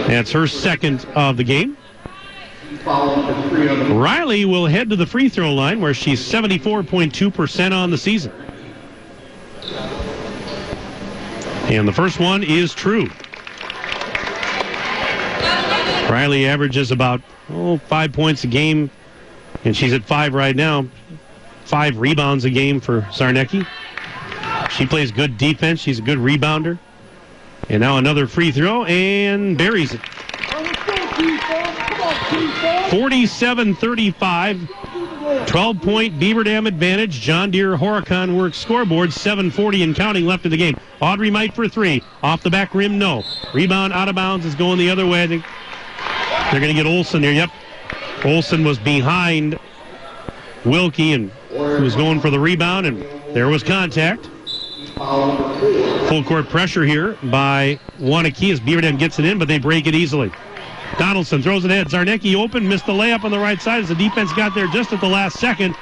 That's 0.08 0.32
her 0.32 0.48
second 0.48 1.06
of 1.16 1.38
the 1.38 1.44
game. 1.44 1.78
Riley 2.86 4.46
will 4.46 4.68
head 4.68 4.90
to 4.92 4.96
the 4.96 5.06
free 5.06 5.30
throw 5.30 5.54
line 5.54 5.82
where 5.82 5.94
she's 5.94 6.22
74.2% 6.22 7.72
on 7.72 7.90
the 7.90 7.98
season. 7.98 8.32
And 11.68 11.88
the 11.88 11.94
first 11.94 12.20
one 12.20 12.44
is 12.44 12.74
true. 12.74 13.10
Riley 16.08 16.46
averages 16.46 16.92
about 16.92 17.22
oh, 17.50 17.78
five 17.78 18.14
points 18.14 18.44
a 18.44 18.48
game, 18.48 18.92
and 19.64 19.76
she's 19.76 19.92
at 19.92 20.04
five 20.04 20.36
right 20.36 20.56
now. 20.56 20.86
Five 21.66 21.98
rebounds 21.98 22.46
a 22.46 22.52
game 22.52 22.80
for 22.80 23.02
Zarnecki. 23.02 23.66
She 24.76 24.86
plays 24.86 25.12
good 25.12 25.38
defense. 25.38 25.80
She's 25.80 26.00
a 26.00 26.02
good 26.02 26.18
rebounder. 26.18 26.78
And 27.70 27.80
now 27.80 27.98
another 27.98 28.28
free 28.28 28.52
throw 28.52 28.84
and 28.86 29.58
buries 29.58 29.94
it. 29.94 30.02
47 32.92 33.76
35. 33.76 34.70
12 35.48 35.82
point 35.82 36.20
Beaver 36.20 36.44
Dam 36.44 36.68
advantage. 36.68 37.22
John 37.22 37.52
Deere 37.52 37.78
Horicon 37.78 38.38
works 38.38 38.58
scoreboard. 38.58 39.14
740 39.14 39.84
and 39.84 39.96
counting 39.96 40.26
left 40.26 40.44
in 40.44 40.52
the 40.52 40.58
game. 40.58 40.78
Audrey 41.00 41.32
Might 41.32 41.54
for 41.54 41.70
three. 41.70 42.04
Off 42.22 42.44
the 42.44 42.50
back 42.50 42.76
rim, 42.76 43.00
no. 43.00 43.24
Rebound 43.54 43.94
out 43.94 44.10
of 44.10 44.16
bounds 44.16 44.46
is 44.46 44.56
going 44.56 44.78
the 44.78 44.90
other 44.90 45.08
way. 45.08 45.26
They're 45.26 45.42
going 46.52 46.68
to 46.68 46.74
get 46.74 46.86
Olson 46.86 47.24
here. 47.24 47.32
Yep. 47.32 47.50
Olson 48.26 48.66
was 48.66 48.78
behind 48.78 49.58
Wilkie 50.66 51.14
and 51.14 51.32
was 51.52 51.96
going 51.96 52.20
for 52.20 52.30
the 52.30 52.40
rebound, 52.40 52.86
and 52.86 53.02
there 53.34 53.48
was 53.48 53.64
contact. 53.64 54.30
Full 54.96 56.24
court 56.24 56.48
pressure 56.48 56.86
here 56.86 57.18
by 57.24 57.80
Waunakee 58.00 58.54
as 58.54 58.60
Beaver 58.60 58.82
Dam 58.82 58.98
gets 58.98 59.20
it 59.20 59.26
in, 59.26 59.38
but 59.38 59.48
they 59.48 59.60
break 59.60 59.88
it 59.88 59.96
easily. 59.96 60.32
Donaldson 60.98 61.42
throws 61.42 61.66
it 61.66 61.72
ahead. 61.72 61.88
Zarnecki 61.88 62.36
open, 62.36 62.68
missed 62.68 62.86
the 62.86 62.94
layup 62.94 63.26
on 63.26 63.32
the 63.32 63.40
right 63.40 63.62
side 63.62 63.82
as 63.84 63.90
the 63.90 63.96
defense 63.96 64.32
got 64.34 64.56
there 64.56 64.68
just 64.68 64.94
at 64.94 65.02
the 65.02 65.08
last 65.08 65.38
second. 65.38 65.76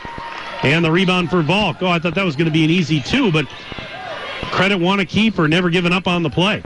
And 0.63 0.83
the 0.83 0.91
rebound 0.91 1.29
for 1.29 1.43
Volk. 1.43 1.77
Oh, 1.81 1.87
I 1.87 1.99
thought 1.99 2.15
that 2.15 2.25
was 2.25 2.35
going 2.35 2.45
to 2.47 2.51
be 2.51 2.63
an 2.63 2.71
easy 2.71 3.01
two, 3.01 3.31
but 3.31 3.45
credit 4.51 4.79
Waunakee 4.79 5.31
for 5.31 5.47
never 5.47 5.69
giving 5.69 5.93
up 5.93 6.07
on 6.07 6.23
the 6.23 6.29
play, 6.29 6.63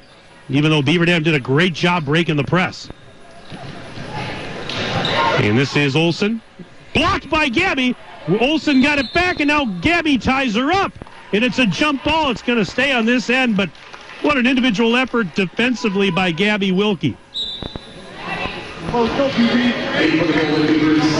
even 0.50 0.72
though 0.72 0.82
Beaver 0.82 1.06
Dam 1.06 1.24
did 1.24 1.34
a 1.34 1.40
great 1.40 1.74
job 1.74 2.06
breaking 2.06 2.38
the 2.38 2.44
press. 2.44 2.90
And 5.40 5.58
this 5.58 5.76
is 5.76 5.96
Olson. 5.96 6.42
Blocked 6.94 7.30
by 7.30 7.50
Gabby. 7.50 7.96
Olson 8.40 8.82
got 8.82 9.00
it 9.00 9.12
back, 9.14 9.40
and 9.40 9.48
now 9.48 9.66
Gabby 9.66 10.18
ties 10.18 10.56
her 10.56 10.72
up. 10.72 10.94
And 11.34 11.44
it's 11.44 11.60
a 11.60 11.66
jump 11.66 12.04
ball. 12.04 12.32
It's 12.32 12.42
going 12.42 12.60
to 12.60 12.66
stay 12.66 12.94
on 12.94 13.06
this 13.06 13.30
end, 13.30 13.58
but 13.58 13.70
what 14.22 14.38
an 14.38 14.48
individual 14.48 14.96
effort 14.96 15.36
defensively 15.36 16.10
by 16.10 16.32
Gabby 16.32 16.72
Wilkie. 16.72 17.18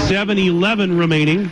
7-11 0.08 0.98
remaining. 0.98 1.52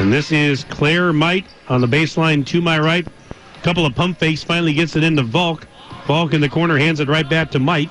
And 0.00 0.12
this 0.12 0.30
is 0.30 0.64
Claire 0.64 1.12
Might 1.12 1.46
on 1.68 1.80
the 1.80 1.86
baseline 1.86 2.44
to 2.46 2.60
my 2.60 2.78
right. 2.78 3.06
A 3.06 3.62
couple 3.62 3.86
of 3.86 3.94
pump 3.94 4.18
fakes, 4.18 4.42
finally 4.42 4.74
gets 4.74 4.96
it 4.96 5.02
into 5.02 5.22
Volk. 5.22 5.66
Volk 6.06 6.34
in 6.34 6.40
the 6.40 6.48
corner 6.48 6.76
hands 6.76 7.00
it 7.00 7.08
right 7.08 7.28
back 7.28 7.50
to 7.52 7.58
Might. 7.58 7.90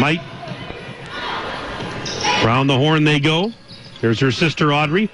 Might. 0.00 0.20
Round 2.44 2.68
the 2.68 2.76
horn 2.76 3.04
they 3.04 3.20
go. 3.20 3.52
There's 4.02 4.20
her 4.20 4.30
sister 4.30 4.72
Audrey. 4.72 5.08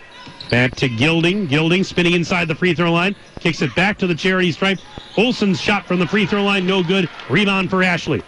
Back 0.51 0.74
to 0.77 0.89
Gilding. 0.89 1.47
Gilding 1.47 1.85
spinning 1.85 2.15
inside 2.15 2.48
the 2.48 2.57
free 2.57 2.74
throw 2.74 2.90
line. 2.90 3.15
Kicks 3.39 3.62
it 3.62 3.73
back 3.77 3.98
to 3.98 4.09
the 4.09 4.16
charity 4.16 4.51
stripe. 4.51 4.81
Olson's 5.16 5.61
shot 5.61 5.86
from 5.86 6.01
the 6.01 6.09
free 6.09 6.27
throw 6.27 6.43
line. 6.43 6.66
No 6.66 6.82
good. 6.82 7.09
Rebound 7.28 7.70
for 7.70 7.85
Ashley. 7.85 8.23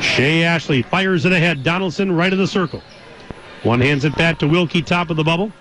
Shea 0.00 0.44
Ashley 0.44 0.82
fires 0.82 1.24
it 1.24 1.32
ahead. 1.32 1.64
Donaldson 1.64 2.12
right 2.12 2.32
of 2.32 2.38
the 2.38 2.46
circle. 2.46 2.82
One 3.64 3.80
hands 3.80 4.04
it 4.04 4.14
back 4.16 4.38
to 4.38 4.46
Wilkie, 4.46 4.82
top 4.82 5.10
of 5.10 5.16
the 5.16 5.24
bubble. 5.24 5.52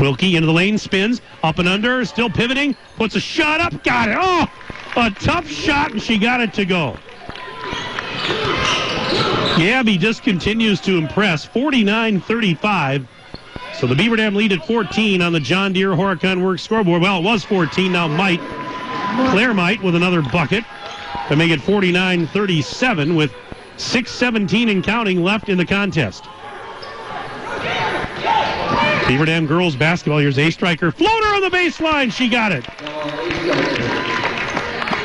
Wilkie 0.00 0.34
into 0.34 0.46
the 0.46 0.52
lane, 0.52 0.78
spins, 0.78 1.20
up 1.42 1.58
and 1.58 1.68
under, 1.68 2.04
still 2.04 2.28
pivoting, 2.28 2.74
puts 2.96 3.14
a 3.14 3.20
shot 3.20 3.60
up, 3.60 3.84
got 3.84 4.08
it. 4.08 4.16
Oh, 4.18 4.48
a 4.96 5.10
tough 5.10 5.48
shot, 5.48 5.92
and 5.92 6.02
she 6.02 6.18
got 6.18 6.40
it 6.40 6.52
to 6.54 6.64
go. 6.64 6.96
Gabby 9.60 9.98
just 9.98 10.22
continues 10.22 10.80
to 10.80 10.96
impress. 10.96 11.44
49 11.44 12.22
35. 12.22 13.06
So 13.74 13.86
the 13.86 13.94
Beaver 13.94 14.16
Dam 14.16 14.34
lead 14.34 14.52
at 14.52 14.66
14 14.66 15.20
on 15.20 15.34
the 15.34 15.40
John 15.40 15.74
Deere 15.74 15.90
Horicon 15.90 16.42
Works 16.42 16.62
scoreboard. 16.62 17.02
Well, 17.02 17.18
it 17.18 17.24
was 17.24 17.44
14. 17.44 17.92
Now 17.92 18.08
Might, 18.08 18.40
Claire 19.30 19.52
Might 19.52 19.82
with 19.82 19.94
another 19.94 20.22
bucket 20.22 20.64
to 21.28 21.36
make 21.36 21.50
it 21.50 21.60
49 21.60 22.26
37 22.28 23.14
with 23.14 23.34
6.17 23.76 24.70
and 24.70 24.82
counting 24.82 25.22
left 25.22 25.50
in 25.50 25.58
the 25.58 25.66
contest. 25.66 26.24
Beaver 29.06 29.26
Dam 29.26 29.46
girls 29.46 29.76
basketball. 29.76 30.20
Here's 30.20 30.38
a 30.38 30.50
striker. 30.50 30.90
Floater 30.90 31.34
on 31.34 31.42
the 31.42 31.50
baseline. 31.50 32.10
She 32.10 32.30
got 32.30 32.50
it. 32.50 32.64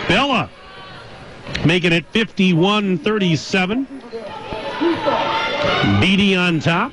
Bella 0.08 0.50
making 1.66 1.92
it 1.92 2.06
51 2.14 3.00
37. 3.00 3.95
BD 6.02 6.38
on 6.38 6.60
top. 6.60 6.92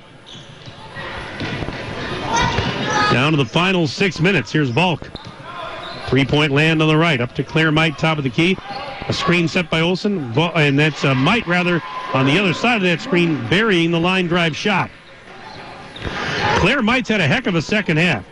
Down 3.12 3.32
to 3.32 3.36
the 3.36 3.44
final 3.44 3.86
six 3.86 4.20
minutes. 4.20 4.52
Here's 4.52 4.70
Volk. 4.70 5.10
Three 6.08 6.24
point 6.24 6.52
land 6.52 6.80
on 6.80 6.88
the 6.88 6.96
right. 6.96 7.20
Up 7.20 7.34
to 7.34 7.44
Claire 7.44 7.72
Might, 7.72 7.98
top 7.98 8.18
of 8.18 8.24
the 8.24 8.30
key. 8.30 8.56
A 9.08 9.12
screen 9.12 9.48
set 9.48 9.68
by 9.70 9.80
Olson. 9.80 10.32
And 10.54 10.78
that's 10.78 11.04
uh, 11.04 11.14
Might, 11.14 11.46
rather, 11.46 11.82
on 12.14 12.26
the 12.26 12.38
other 12.38 12.54
side 12.54 12.76
of 12.76 12.82
that 12.82 13.00
screen, 13.00 13.46
burying 13.48 13.90
the 13.90 14.00
line 14.00 14.28
drive 14.28 14.56
shot. 14.56 14.90
Claire 16.56 16.82
Might's 16.82 17.08
had 17.08 17.20
a 17.20 17.26
heck 17.26 17.46
of 17.46 17.54
a 17.54 17.62
second 17.62 17.96
half. 17.96 18.24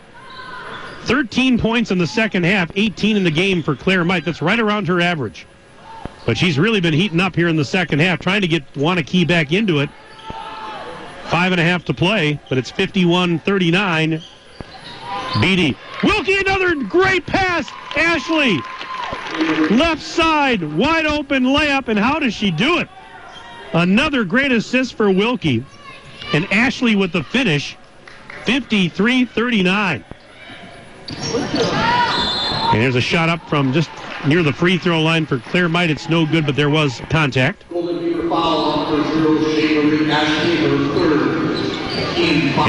13 1.03 1.57
points 1.57 1.91
in 1.91 1.97
the 1.97 2.07
second 2.07 2.43
half, 2.43 2.71
18 2.75 3.17
in 3.17 3.23
the 3.23 3.31
game 3.31 3.61
for 3.63 3.75
Claire 3.75 4.05
Might. 4.05 4.23
That's 4.23 4.41
right 4.41 4.59
around 4.59 4.87
her 4.87 5.01
average. 5.01 5.45
But 6.25 6.37
she's 6.37 6.59
really 6.59 6.81
been 6.81 6.93
heating 6.93 7.19
up 7.19 7.35
here 7.35 7.47
in 7.47 7.55
the 7.55 7.65
second 7.65 7.99
half, 7.99 8.19
trying 8.19 8.41
to 8.41 8.47
get 8.47 8.71
Waunakee 8.73 9.27
back 9.27 9.51
into 9.51 9.79
it. 9.79 9.89
Five 11.25 11.51
and 11.51 11.61
a 11.61 11.63
half 11.63 11.85
to 11.85 11.93
play, 11.93 12.39
but 12.49 12.57
it's 12.57 12.69
51 12.69 13.39
39. 13.39 14.21
BD. 15.33 15.75
Wilkie, 16.03 16.37
another 16.39 16.75
great 16.75 17.25
pass. 17.25 17.71
Ashley. 17.95 18.59
Left 19.75 20.01
side, 20.01 20.61
wide 20.73 21.05
open 21.05 21.43
layup, 21.45 21.87
and 21.87 21.97
how 21.97 22.19
does 22.19 22.33
she 22.33 22.51
do 22.51 22.79
it? 22.79 22.89
Another 23.73 24.23
great 24.25 24.51
assist 24.51 24.95
for 24.95 25.09
Wilkie. 25.09 25.65
And 26.33 26.45
Ashley 26.51 26.95
with 26.95 27.13
the 27.13 27.23
finish, 27.23 27.77
53 28.45 29.25
39. 29.25 30.03
And 32.73 32.81
there's 32.81 32.95
a 32.95 33.01
shot 33.01 33.29
up 33.29 33.47
from 33.49 33.73
just 33.73 33.89
near 34.27 34.43
the 34.43 34.53
free 34.53 34.77
throw 34.77 35.01
line 35.01 35.25
for 35.25 35.39
Claire 35.39 35.69
Might. 35.69 35.89
It's 35.89 36.09
no 36.09 36.25
good, 36.25 36.45
but 36.45 36.55
there 36.55 36.69
was 36.69 37.01
contact. 37.09 37.65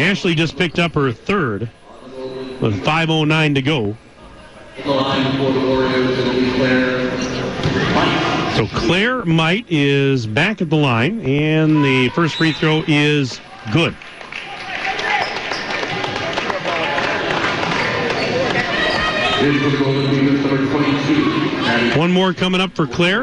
Ashley 0.01 0.35
just 0.35 0.57
picked 0.57 0.79
up 0.79 0.95
her 0.95 1.13
third 1.13 1.71
with 2.61 2.83
5.09 2.85 3.55
to 3.55 3.63
go. 3.63 3.97
So 8.57 8.67
Claire 8.69 9.25
Might 9.25 9.67
is 9.69 10.27
back 10.27 10.63
at 10.63 10.71
the 10.71 10.77
line, 10.77 11.21
and 11.21 11.85
the 11.85 12.09
first 12.11 12.37
free 12.37 12.53
throw 12.53 12.83
is 12.87 13.41
good. 13.73 13.95
One 21.97 22.11
more 22.11 22.33
coming 22.33 22.61
up 22.61 22.75
for 22.75 22.87
Claire. 22.87 23.23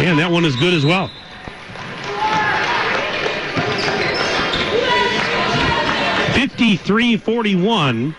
And 0.00 0.18
that 0.18 0.30
one 0.30 0.44
is 0.44 0.56
good 0.56 0.74
as 0.74 0.84
well. 0.84 1.10
Fifty-three 6.34 7.16
forty-one. 7.18 8.14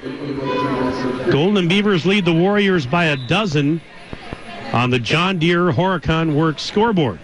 Golden 1.32 1.68
Beavers 1.68 2.06
lead 2.06 2.26
the 2.26 2.34
Warriors 2.34 2.86
by 2.86 3.06
a 3.06 3.18
dozen 3.28 3.82
on 4.74 4.90
the 4.92 5.00
John 5.00 5.40
Deere 5.40 5.72
Horicon 5.72 6.36
Works 6.36 6.62
scoreboard. 6.62 7.20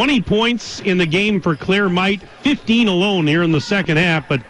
20 0.00 0.22
points 0.22 0.80
in 0.80 0.96
the 0.96 1.04
game 1.04 1.42
for 1.42 1.54
Claire 1.54 1.90
Might, 1.90 2.22
15 2.40 2.88
alone 2.88 3.26
here 3.26 3.42
in 3.42 3.52
the 3.52 3.60
second 3.60 3.98
half, 3.98 4.26
but 4.30 4.40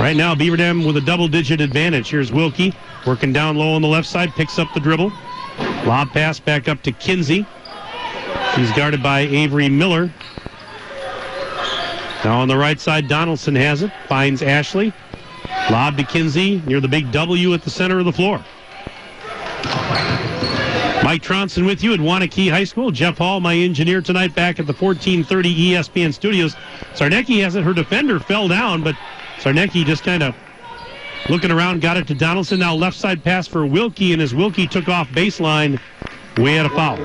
right 0.00 0.16
now 0.16 0.34
Beaver 0.34 0.56
Dam 0.56 0.84
with 0.84 0.96
a 0.96 1.00
double-digit 1.00 1.60
advantage. 1.60 2.10
Here's 2.10 2.32
Wilkie 2.32 2.74
working 3.06 3.32
down 3.32 3.54
low 3.56 3.74
on 3.74 3.80
the 3.82 3.86
left 3.86 4.08
side, 4.08 4.30
picks 4.30 4.58
up 4.58 4.66
the 4.74 4.80
dribble. 4.80 5.12
Lob 5.86 6.08
pass 6.08 6.40
back 6.40 6.68
up 6.68 6.82
to 6.82 6.90
Kinsey. 6.90 7.46
She's 8.56 8.72
guarded 8.72 9.04
by 9.04 9.20
Avery 9.20 9.68
Miller. 9.68 10.12
Now 12.24 12.40
on 12.40 12.48
the 12.48 12.56
right 12.56 12.80
side, 12.80 13.06
Donaldson 13.06 13.54
has 13.54 13.82
it. 13.82 13.92
Finds 14.08 14.42
Ashley. 14.42 14.92
Lob 15.70 15.96
to 15.96 16.02
Kinsey 16.02 16.60
near 16.66 16.80
the 16.80 16.88
big 16.88 17.12
W 17.12 17.54
at 17.54 17.62
the 17.62 17.70
center 17.70 18.00
of 18.00 18.04
the 18.04 18.12
floor. 18.12 18.44
Mike 21.04 21.22
Tronson 21.22 21.64
with 21.64 21.82
you 21.82 21.94
at 21.94 22.00
Waunakee 22.00 22.50
High 22.50 22.64
School. 22.64 22.90
Jeff 22.90 23.18
Hall, 23.18 23.40
my 23.40 23.54
engineer 23.54 24.02
tonight, 24.02 24.34
back 24.34 24.58
at 24.58 24.66
the 24.66 24.72
1430 24.72 25.72
ESPN 25.72 26.12
studios. 26.12 26.54
Zarnecki 26.94 27.42
has 27.42 27.54
it. 27.54 27.64
Her 27.64 27.72
defender 27.72 28.18
fell 28.18 28.48
down, 28.48 28.82
but 28.82 28.96
Zarnecki 29.38 29.84
just 29.84 30.02
kind 30.02 30.22
of 30.22 30.34
looking 31.28 31.50
around, 31.50 31.80
got 31.80 31.96
it 31.96 32.06
to 32.08 32.14
Donaldson. 32.14 32.58
Now 32.58 32.74
left 32.74 32.96
side 32.96 33.22
pass 33.22 33.46
for 33.46 33.64
Wilkie, 33.66 34.12
and 34.12 34.20
as 34.20 34.34
Wilkie 34.34 34.66
took 34.66 34.88
off 34.88 35.08
baseline, 35.10 35.80
we 36.36 36.54
had 36.54 36.66
a 36.66 36.70
foul. 36.70 36.98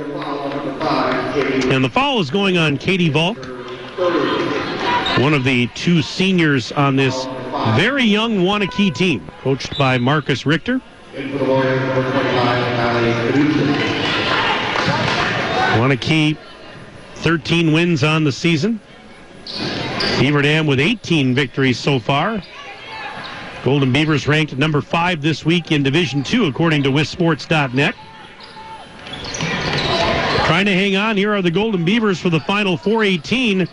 And 1.72 1.84
the 1.84 1.90
foul 1.90 2.20
is 2.20 2.30
going 2.30 2.58
on 2.58 2.78
Katie 2.78 3.10
Volk, 3.10 3.38
one 5.20 5.34
of 5.34 5.44
the 5.44 5.68
two 5.76 6.02
seniors 6.02 6.72
on 6.72 6.96
this 6.96 7.26
very 7.76 8.04
young 8.04 8.40
Waunakee 8.40 8.94
team, 8.94 9.30
coached 9.42 9.78
by 9.78 9.98
Marcus 9.98 10.46
Richter. 10.46 10.82
Waunakee, 15.74 16.38
13 17.16 17.74
wins 17.74 18.04
on 18.04 18.24
the 18.24 18.32
season. 18.32 18.80
Beaver 20.20 20.42
Dam 20.42 20.68
with 20.68 20.80
18 20.80 21.34
victories 21.34 21.80
so 21.80 22.00
far. 22.00 22.42
Golden 23.64 23.92
Beavers 23.92 24.28
ranked 24.28 24.56
number 24.58 24.82
five 24.82 25.22
this 25.22 25.46
week 25.46 25.72
in 25.72 25.84
Division 25.84 26.22
Two, 26.22 26.46
according 26.46 26.84
to 26.84 26.90
WisSports.net. 26.90 27.96
Trying 30.46 30.66
to 30.66 30.74
hang 30.74 30.96
on. 30.96 31.18
Here 31.18 31.34
are 31.34 31.42
the 31.42 31.50
Golden 31.50 31.84
Beavers 31.84 32.20
for 32.20 32.30
the 32.30 32.42
final 32.42 32.78
418. 32.78 33.68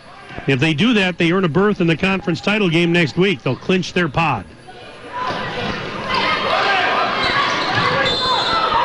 If 0.47 0.59
they 0.59 0.73
do 0.73 0.93
that, 0.93 1.17
they 1.17 1.31
earn 1.31 1.43
a 1.43 1.49
berth 1.49 1.81
in 1.81 1.87
the 1.87 1.97
conference 1.97 2.41
title 2.41 2.69
game 2.69 2.91
next 2.91 3.17
week. 3.17 3.43
They'll 3.43 3.55
clinch 3.55 3.93
their 3.93 4.09
pod. 4.09 4.45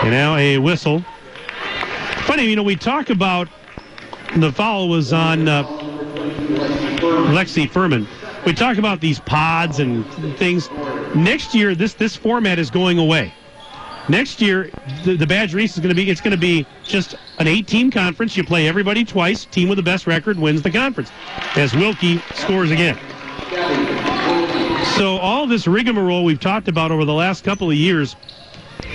And 0.02 0.10
now 0.10 0.36
a 0.36 0.59
whistle. 0.59 1.05
Funny, 2.27 2.44
you 2.44 2.57
know, 2.57 2.65
we 2.65 2.74
talk 2.74 3.11
about 3.11 3.48
the 4.36 4.51
foul 4.51 4.89
was 4.89 5.12
on 5.12 5.47
uh, 5.47 5.62
Lexi 7.31 7.70
Furman. 7.70 8.09
We 8.44 8.53
talk 8.53 8.78
about 8.78 9.01
these 9.01 9.20
pods 9.20 9.78
and 9.78 10.05
things. 10.36 10.69
Next 11.15 11.55
year, 11.55 11.77
this 11.77 11.94
this 11.94 12.16
format 12.16 12.59
is 12.59 12.69
going 12.69 12.98
away. 12.98 13.32
Next 14.09 14.40
year, 14.40 14.73
the, 15.05 15.16
the 15.16 15.27
Badger 15.27 15.61
East 15.61 15.77
is 15.77 15.81
going 15.81 15.94
to 15.94 15.94
be 15.94 16.11
it's 16.11 16.20
going 16.20 16.32
to 16.32 16.36
be 16.36 16.66
just 16.82 17.15
an 17.39 17.47
eight-team 17.47 17.93
conference. 17.93 18.36
You 18.36 18.43
play 18.43 18.66
everybody 18.66 19.05
twice. 19.05 19.44
Team 19.44 19.69
with 19.69 19.77
the 19.77 19.85
best 19.85 20.09
record 20.09 20.36
wins 20.36 20.62
the 20.62 20.70
conference. 20.73 21.12
As 21.55 21.77
Wilkie 21.77 22.19
scores 22.35 22.73
again. 22.73 22.98
So 24.97 25.16
all 25.19 25.47
this 25.47 25.69
rigmarole 25.69 26.24
we've 26.24 26.40
talked 26.40 26.66
about 26.66 26.90
over 26.90 27.05
the 27.05 27.15
last 27.15 27.44
couple 27.44 27.70
of 27.70 27.77
years, 27.77 28.16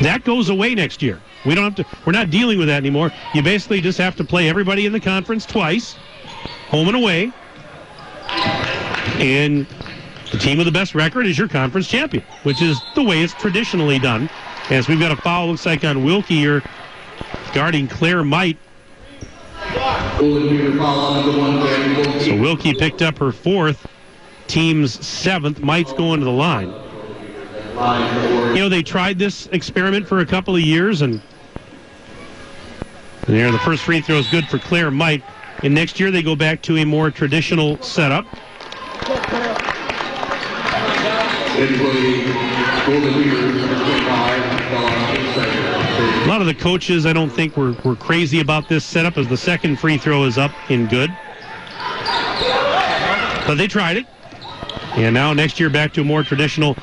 that 0.01 0.25
goes 0.25 0.49
away 0.49 0.75
next 0.75 1.01
year. 1.01 1.21
We 1.45 1.55
don't 1.55 1.63
have 1.63 1.75
to. 1.75 1.85
We're 2.05 2.13
not 2.13 2.29
dealing 2.29 2.59
with 2.59 2.67
that 2.67 2.77
anymore. 2.77 3.11
You 3.33 3.41
basically 3.41 3.81
just 3.81 3.97
have 3.97 4.15
to 4.17 4.23
play 4.23 4.47
everybody 4.49 4.85
in 4.85 4.93
the 4.93 4.99
conference 4.99 5.45
twice, 5.45 5.95
home 6.67 6.87
and 6.87 6.95
away, 6.95 7.31
and 9.19 9.65
the 10.31 10.37
team 10.37 10.57
with 10.57 10.65
the 10.65 10.71
best 10.71 10.95
record 10.95 11.25
is 11.25 11.37
your 11.37 11.47
conference 11.47 11.87
champion, 11.87 12.23
which 12.43 12.61
is 12.61 12.79
the 12.95 13.03
way 13.03 13.21
it's 13.21 13.33
traditionally 13.33 13.99
done. 13.99 14.29
As 14.69 14.87
we've 14.87 14.99
got 14.99 15.11
a 15.11 15.15
foul, 15.15 15.47
looks 15.47 15.65
like 15.65 15.83
on 15.83 16.03
Wilkie 16.03 16.37
here, 16.37 16.63
guarding 17.53 17.87
Claire 17.87 18.23
Might. 18.23 18.57
So 22.21 22.37
Wilkie 22.39 22.73
picked 22.75 23.01
up 23.01 23.17
her 23.17 23.31
fourth, 23.31 23.87
team's 24.47 25.05
seventh. 25.05 25.59
Might's 25.59 25.93
going 25.93 26.19
to 26.19 26.25
the 26.25 26.31
line. 26.31 26.71
You 28.55 28.59
know, 28.59 28.69
they 28.69 28.83
tried 28.83 29.17
this 29.17 29.47
experiment 29.47 30.07
for 30.07 30.19
a 30.19 30.25
couple 30.25 30.55
of 30.55 30.61
years, 30.61 31.01
and 31.01 31.21
there, 33.27 33.51
the 33.51 33.59
first 33.59 33.83
free 33.83 34.01
throw 34.01 34.17
is 34.17 34.27
good 34.27 34.47
for 34.47 34.59
Claire 34.59 34.91
Might. 34.91 35.23
And 35.63 35.73
next 35.75 35.99
year 35.99 36.11
they 36.11 36.23
go 36.23 36.35
back 36.35 36.61
to 36.63 36.77
a 36.77 36.85
more 36.85 37.11
traditional 37.11 37.81
setup. 37.81 38.25
A 46.01 46.27
lot 46.27 46.41
of 46.41 46.47
the 46.47 46.55
coaches, 46.55 47.05
I 47.05 47.13
don't 47.13 47.29
think, 47.29 47.55
were, 47.55 47.73
were 47.83 47.95
crazy 47.95 48.39
about 48.39 48.67
this 48.69 48.83
setup 48.83 49.17
as 49.17 49.27
the 49.27 49.37
second 49.37 49.77
free 49.77 49.97
throw 49.97 50.23
is 50.23 50.37
up 50.37 50.51
in 50.69 50.87
good. 50.87 51.15
But 53.45 53.55
they 53.55 53.67
tried 53.67 53.97
it. 53.97 54.05
And 54.95 55.13
now 55.13 55.33
next 55.33 55.59
year 55.59 55.69
back 55.69 55.93
to 55.93 56.01
a 56.01 56.03
more 56.03 56.23
traditional. 56.23 56.75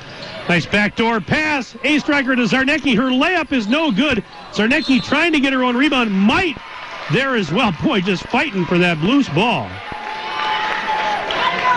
Nice 0.47 0.65
backdoor 0.65 1.21
pass. 1.21 1.75
A 1.83 1.99
striker 1.99 2.35
to 2.35 2.43
Zarnecki. 2.43 2.95
Her 2.95 3.09
layup 3.09 3.51
is 3.51 3.67
no 3.67 3.91
good. 3.91 4.23
Zarnecki 4.51 5.03
trying 5.03 5.31
to 5.33 5.39
get 5.39 5.53
her 5.53 5.63
own 5.63 5.77
rebound. 5.77 6.11
Might 6.11 6.57
there 7.11 7.35
as 7.35 7.51
well. 7.51 7.71
Boy, 7.83 8.01
just 8.01 8.23
fighting 8.23 8.65
for 8.65 8.77
that 8.79 8.97
loose 8.99 9.29
ball. 9.29 9.69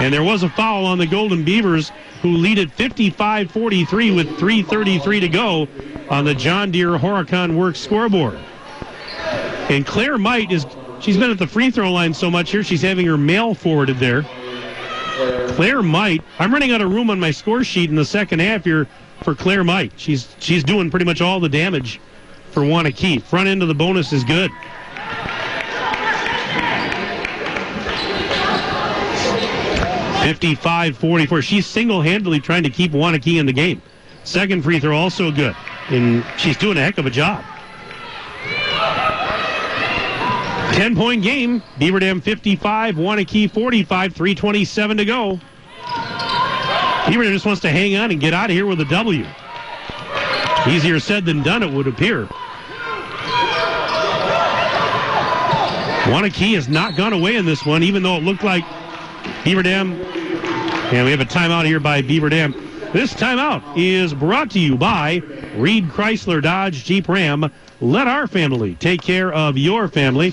And 0.01 0.13
there 0.13 0.23
was 0.23 0.43
a 0.43 0.49
foul 0.49 0.87
on 0.87 0.99
the 0.99 1.07
Golden 1.07 1.45
Beavers 1.45 1.93
who 2.23 2.31
lead 2.31 2.59
at 2.59 2.69
55-43 2.69 4.17
with 4.17 4.29
3.33 4.39 5.21
to 5.21 5.29
go 5.29 5.69
on 6.09 6.25
the 6.25 6.35
John 6.35 6.71
Deere 6.71 6.99
Horicon 6.99 7.57
Works 7.57 7.81
scoreboard. 7.81 8.39
And 9.69 9.87
Claire 9.87 10.19
Might 10.19 10.51
is, 10.51 10.67
she's 11.01 11.17
been 11.17 11.31
at 11.31 11.39
the 11.39 11.47
free 11.47 11.71
throw 11.71 11.93
line 11.93 12.15
so 12.15 12.31
much 12.31 12.51
here, 12.51 12.63
she's 12.63 12.83
having 12.83 13.07
her 13.07 13.19
mail 13.19 13.55
forwarded 13.55 13.99
there. 13.99 14.25
Claire 15.55 15.83
Might, 15.83 16.23
I'm 16.39 16.53
running 16.53 16.73
out 16.73 16.81
of 16.81 16.91
room 16.91 17.11
on 17.11 17.21
my 17.21 17.31
score 17.31 17.63
sheet 17.65 17.91
in 17.91 17.97
the 17.97 18.05
second 18.05 18.41
half 18.41 18.65
here 18.65 18.87
for 19.23 19.35
Claire 19.35 19.65
Might. 19.65 19.93
She's 19.97 20.35
she's 20.39 20.65
doing 20.65 20.91
pretty 20.91 21.05
much 21.05 21.21
all 21.21 21.39
the 21.39 21.49
damage 21.49 22.01
for 22.51 22.63
Waunakee. 22.63 23.23
Front 23.23 23.49
end 23.49 23.63
of 23.63 23.69
the 23.69 23.75
bonus 23.75 24.13
is 24.13 24.25
good. 24.25 24.51
Fifty-five, 30.23 30.97
forty-four. 30.97 31.43
She's 31.43 31.67
single-handedly 31.67 32.41
trying 32.41 32.63
to 32.63 32.71
keep 32.71 32.93
Waunakee 32.93 33.39
in 33.39 33.47
the 33.47 33.53
game. 33.53 33.83
Second 34.25 34.63
free 34.63 34.79
throw 34.79 34.97
also 34.97 35.31
good, 35.31 35.57
and 35.89 36.25
she's 36.39 36.57
doing 36.57 36.79
a 36.79 36.81
heck 36.81 36.99
of 36.99 37.07
a 37.07 37.11
job. 37.11 37.45
10 40.73 40.97
point 40.97 41.23
game. 41.23 41.63
Beaver 41.79 42.01
Dam 42.01 42.21
55, 42.21 42.97
Waunakee 42.97 43.51
45, 43.51 44.15
327 44.15 44.97
to 44.97 45.05
go. 45.05 45.41
Beaver 47.09 47.25
Dam 47.25 47.33
just 47.33 47.47
wants 47.47 47.61
to 47.63 47.71
hang 47.71 47.97
on 47.97 48.11
and 48.11 48.21
get 48.21 48.33
out 48.33 48.51
of 48.51 48.57
here 48.57 48.67
with 48.67 48.81
a 48.81 48.85
W. 48.87 49.27
Easier 50.67 51.01
said 51.01 51.25
than 51.25 51.43
done, 51.43 51.63
it 51.63 51.73
would 51.73 51.87
appear. 51.87 52.27
Waunakee 56.05 56.55
has 56.55 56.69
not 56.69 56.97
gone 56.97 57.13
away 57.13 57.37
in 57.37 57.47
this 57.47 57.65
one, 57.65 57.83
even 57.83 58.03
though 58.03 58.17
it 58.17 58.23
looked 58.23 58.43
like 58.43 58.65
Beaver 59.45 59.63
Dam. 59.63 59.93
And 59.93 61.05
we 61.05 61.11
have 61.11 61.21
a 61.21 61.25
timeout 61.25 61.65
here 61.65 61.81
by 61.81 62.03
Beaver 62.03 62.29
Dam. 62.29 62.53
This 62.93 63.15
timeout 63.15 63.63
is 63.77 64.13
brought 64.13 64.51
to 64.51 64.61
you 64.61 64.77
by 64.77 65.23
Reed 65.57 65.89
Chrysler 65.89 66.43
Dodge 66.43 66.85
Jeep 66.85 67.09
Ram. 67.09 67.51
Let 67.81 68.07
our 68.07 68.27
family 68.27 68.75
take 68.75 69.01
care 69.01 69.33
of 69.33 69.57
your 69.57 69.89
family. 69.89 70.33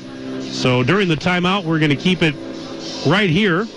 So 0.51 0.83
during 0.83 1.07
the 1.07 1.15
timeout, 1.15 1.63
we're 1.63 1.79
going 1.79 1.89
to 1.89 1.95
keep 1.95 2.21
it 2.21 2.35
right 3.07 3.29
here 3.29 3.67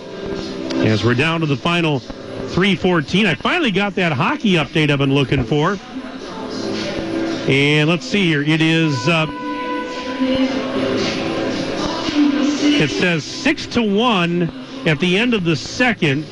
as 0.86 1.04
we're 1.04 1.14
down 1.14 1.40
to 1.40 1.46
the 1.46 1.56
final 1.56 2.00
314. 2.00 3.26
I 3.26 3.34
finally 3.34 3.70
got 3.70 3.94
that 3.94 4.12
hockey 4.12 4.54
update 4.54 4.90
I've 4.90 4.98
been 4.98 5.14
looking 5.14 5.44
for. 5.44 5.78
And 7.48 7.88
let's 7.88 8.06
see 8.06 8.26
here. 8.26 8.42
It 8.42 8.60
is. 8.60 9.08
Uh, 9.08 9.26
it 12.80 12.90
says 12.90 13.24
six 13.24 13.66
to 13.66 13.82
one 13.82 14.42
at 14.86 14.98
the 14.98 15.16
end 15.16 15.34
of 15.34 15.44
the 15.44 15.56
second. 15.56 16.24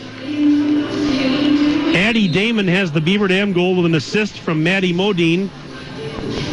Addie 1.95 2.29
Damon 2.29 2.67
has 2.67 2.91
the 2.91 3.01
Beaver 3.01 3.29
Dam 3.29 3.53
goal 3.53 3.77
with 3.77 3.87
an 3.87 3.95
assist 3.95 4.39
from 4.39 4.63
Maddie 4.63 4.93
Modine. 4.93 5.49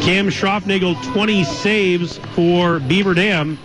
Cam 0.01 0.27
Schroffnagel 0.27 1.01
20 1.13 1.43
saves 1.43 2.17
for 2.35 2.79
Beaver 2.79 3.13
Dam 3.13 3.57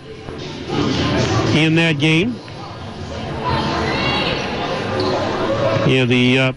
in 1.55 1.75
that 1.75 1.99
game. 1.99 2.35
Yeah, 5.87 6.05
the 6.05 6.39
uh, 6.39 6.53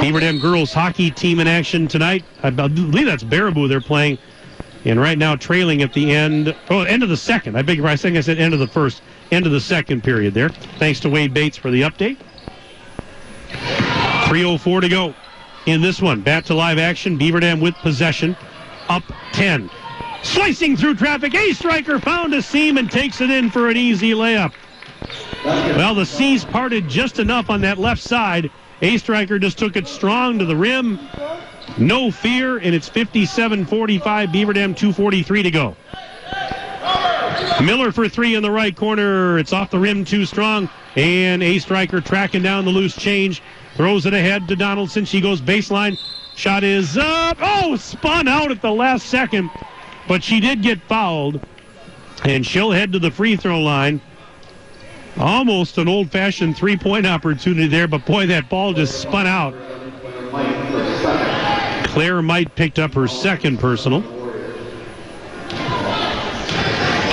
Beaver 0.00 0.20
Dam 0.20 0.38
girls 0.38 0.72
hockey 0.72 1.10
team 1.10 1.40
in 1.40 1.46
action 1.46 1.86
tonight. 1.86 2.24
I 2.42 2.50
believe 2.50 3.06
that's 3.06 3.22
Baraboo 3.24 3.68
they're 3.68 3.80
playing. 3.80 4.18
And 4.84 5.00
right 5.00 5.16
now 5.16 5.36
trailing 5.36 5.82
at 5.82 5.92
the 5.92 6.12
end, 6.12 6.54
oh, 6.70 6.80
end 6.80 7.02
of 7.02 7.08
the 7.08 7.16
second. 7.16 7.56
I 7.56 7.62
beg 7.62 7.78
your 7.78 7.86
pardon. 7.86 8.16
I 8.16 8.18
I 8.18 8.20
said 8.20 8.38
end 8.38 8.52
of 8.52 8.60
the 8.60 8.66
first, 8.66 9.02
end 9.30 9.46
of 9.46 9.52
the 9.52 9.60
second 9.60 10.02
period 10.04 10.34
there. 10.34 10.50
Thanks 10.78 11.00
to 11.00 11.08
Wade 11.08 11.32
Bates 11.32 11.56
for 11.56 11.70
the 11.70 11.82
update. 11.82 12.18
3.04 13.48 14.80
to 14.82 14.88
go 14.88 15.14
in 15.66 15.80
this 15.80 16.02
one. 16.02 16.20
Back 16.20 16.44
to 16.46 16.54
live 16.54 16.78
action. 16.78 17.16
Beaver 17.16 17.40
Dam 17.40 17.60
with 17.60 17.74
possession. 17.76 18.36
Up 18.88 19.04
10. 19.32 19.70
Slicing 20.24 20.76
through 20.76 20.96
traffic. 20.96 21.34
A 21.34 21.52
striker 21.52 22.00
found 22.00 22.34
a 22.34 22.42
seam 22.42 22.78
and 22.78 22.90
takes 22.90 23.20
it 23.20 23.30
in 23.30 23.50
for 23.50 23.68
an 23.68 23.76
easy 23.76 24.12
layup. 24.12 24.52
Well, 25.44 25.94
the 25.94 26.06
seas 26.06 26.44
parted 26.44 26.88
just 26.88 27.18
enough 27.18 27.50
on 27.50 27.60
that 27.60 27.78
left 27.78 28.02
side. 28.02 28.50
A 28.80 28.96
striker 28.96 29.38
just 29.38 29.58
took 29.58 29.76
it 29.76 29.86
strong 29.86 30.38
to 30.38 30.44
the 30.44 30.56
rim. 30.56 30.98
No 31.78 32.10
fear, 32.10 32.56
and 32.58 32.74
it's 32.74 32.88
57-45. 32.88 34.32
Beaver 34.32 34.52
Dam 34.54 34.74
243 34.74 35.42
to 35.42 35.50
go. 35.50 35.76
Miller 37.62 37.92
for 37.92 38.08
three 38.08 38.34
in 38.34 38.42
the 38.42 38.50
right 38.50 38.74
corner. 38.74 39.38
It's 39.38 39.52
off 39.52 39.70
the 39.70 39.78
rim 39.78 40.04
too 40.04 40.24
strong. 40.24 40.68
And 40.96 41.42
a 41.42 41.58
striker 41.58 42.00
tracking 42.00 42.42
down 42.42 42.64
the 42.64 42.70
loose 42.70 42.96
change. 42.96 43.42
Throws 43.76 44.06
it 44.06 44.14
ahead 44.14 44.48
to 44.48 44.56
Donaldson. 44.56 45.04
She 45.04 45.20
goes 45.20 45.40
baseline. 45.40 45.98
Shot 46.34 46.64
is 46.64 46.96
up. 46.96 47.38
Oh, 47.40 47.76
spun 47.76 48.26
out 48.26 48.50
at 48.50 48.62
the 48.62 48.72
last 48.72 49.06
second. 49.06 49.50
But 50.06 50.22
she 50.22 50.40
did 50.40 50.62
get 50.62 50.80
fouled. 50.82 51.40
And 52.24 52.46
she'll 52.46 52.70
head 52.70 52.92
to 52.92 52.98
the 52.98 53.10
free 53.10 53.36
throw 53.36 53.60
line. 53.60 54.00
Almost 55.18 55.78
an 55.78 55.88
old 55.88 56.10
fashioned 56.10 56.56
three 56.56 56.76
point 56.76 57.06
opportunity 57.06 57.68
there, 57.68 57.86
but 57.86 58.04
boy, 58.06 58.26
that 58.26 58.48
ball 58.48 58.72
just 58.72 59.00
spun 59.00 59.26
out. 59.26 59.54
Claire 61.88 62.22
Might 62.22 62.54
picked 62.56 62.78
up 62.78 62.94
her 62.94 63.06
second 63.06 63.58
personal. 63.60 64.02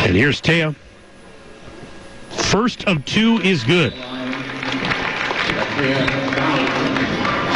And 0.03 0.15
here's 0.15 0.41
Taya. 0.41 0.76
First 2.30 2.85
of 2.85 3.05
two 3.05 3.39
is 3.43 3.63
good. 3.63 3.93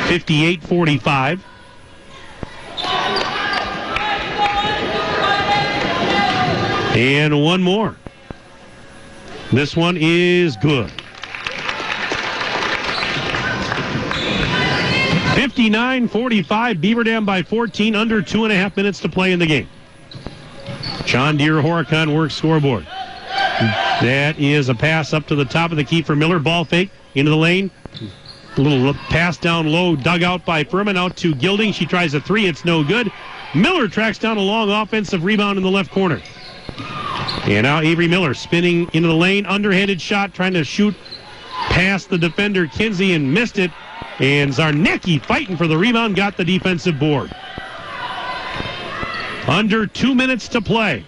58 0.07 0.61
45. 0.61 1.43
And 6.95 7.43
one 7.43 7.61
more. 7.61 7.97
This 9.51 9.75
one 9.75 9.97
is 9.99 10.55
good. 10.55 10.89
59 15.35 16.07
45, 16.07 16.79
Beaver 16.79 17.03
Dam 17.03 17.25
by 17.25 17.43
14, 17.43 17.95
under 17.95 18.21
two 18.21 18.45
and 18.45 18.53
a 18.53 18.55
half 18.55 18.77
minutes 18.77 19.01
to 19.01 19.09
play 19.09 19.33
in 19.33 19.39
the 19.39 19.45
game. 19.45 19.67
John 21.05 21.35
Deere 21.35 21.61
Horicon 21.61 22.15
works 22.15 22.33
scoreboard. 22.33 22.85
That 23.99 24.39
is 24.39 24.69
a 24.69 24.75
pass 24.75 25.11
up 25.13 25.27
to 25.27 25.35
the 25.35 25.43
top 25.43 25.71
of 25.71 25.77
the 25.77 25.83
key 25.83 26.01
for 26.01 26.15
Miller. 26.15 26.39
Ball 26.39 26.63
fake 26.63 26.91
into 27.13 27.29
the 27.29 27.37
lane. 27.37 27.71
A 28.55 28.61
little 28.61 28.93
pass 28.93 29.37
down 29.37 29.67
low, 29.67 29.97
dug 29.97 30.23
out 30.23 30.45
by 30.45 30.63
Furman 30.63 30.95
out 30.95 31.17
to 31.17 31.35
Gilding. 31.35 31.73
She 31.73 31.85
tries 31.85 32.13
a 32.13 32.21
three. 32.21 32.45
It's 32.45 32.63
no 32.63 32.85
good. 32.85 33.11
Miller 33.53 33.89
tracks 33.89 34.17
down 34.17 34.37
a 34.37 34.41
long 34.41 34.69
offensive 34.69 35.25
rebound 35.25 35.57
in 35.57 35.63
the 35.63 35.71
left 35.71 35.91
corner. 35.91 36.21
And 37.45 37.63
now 37.63 37.79
Avery 37.79 38.07
Miller 38.07 38.33
spinning 38.33 38.89
into 38.93 39.07
the 39.07 39.15
lane. 39.15 39.45
Underhanded 39.45 40.01
shot, 40.01 40.33
trying 40.33 40.53
to 40.53 40.63
shoot 40.63 40.95
past 41.69 42.09
the 42.09 42.17
defender 42.17 42.65
Kinsey 42.65 43.13
and 43.13 43.31
missed 43.31 43.59
it. 43.59 43.71
And 44.19 44.51
Zarnecki 44.51 45.23
fighting 45.23 45.55
for 45.55 45.67
the 45.67 45.77
rebound, 45.77 46.15
got 46.15 46.37
the 46.37 46.45
defensive 46.45 46.97
board. 46.97 47.31
Under 49.47 49.85
two 49.85 50.15
minutes 50.15 50.47
to 50.49 50.61
play. 50.61 51.05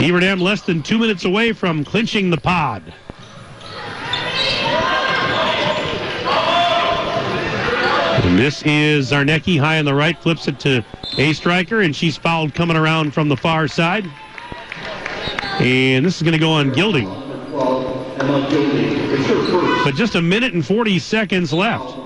Beaver 0.00 0.20
Dam 0.20 0.40
less 0.40 0.62
than 0.62 0.82
two 0.82 0.98
minutes 0.98 1.24
away 1.24 1.52
from 1.52 1.84
clinching 1.84 2.30
the 2.30 2.36
pod. 2.36 2.92
This 8.36 8.62
is 8.62 9.10
Zarnecki 9.10 9.58
high 9.58 9.78
on 9.78 9.84
the 9.84 9.94
right, 9.94 10.18
flips 10.18 10.48
it 10.48 10.60
to 10.60 10.84
a 11.18 11.32
striker, 11.32 11.80
and 11.80 11.94
she's 11.94 12.16
fouled 12.16 12.54
coming 12.54 12.76
around 12.76 13.12
from 13.14 13.28
the 13.28 13.36
far 13.36 13.68
side. 13.68 14.04
And 15.60 16.04
this 16.04 16.16
is 16.16 16.22
going 16.22 16.32
to 16.32 16.38
go 16.38 16.50
on 16.50 16.72
Gilding. 16.72 17.08
But 19.84 19.94
just 19.94 20.14
a 20.16 20.22
minute 20.22 20.52
and 20.52 20.66
40 20.66 20.98
seconds 20.98 21.52
left. 21.52 21.96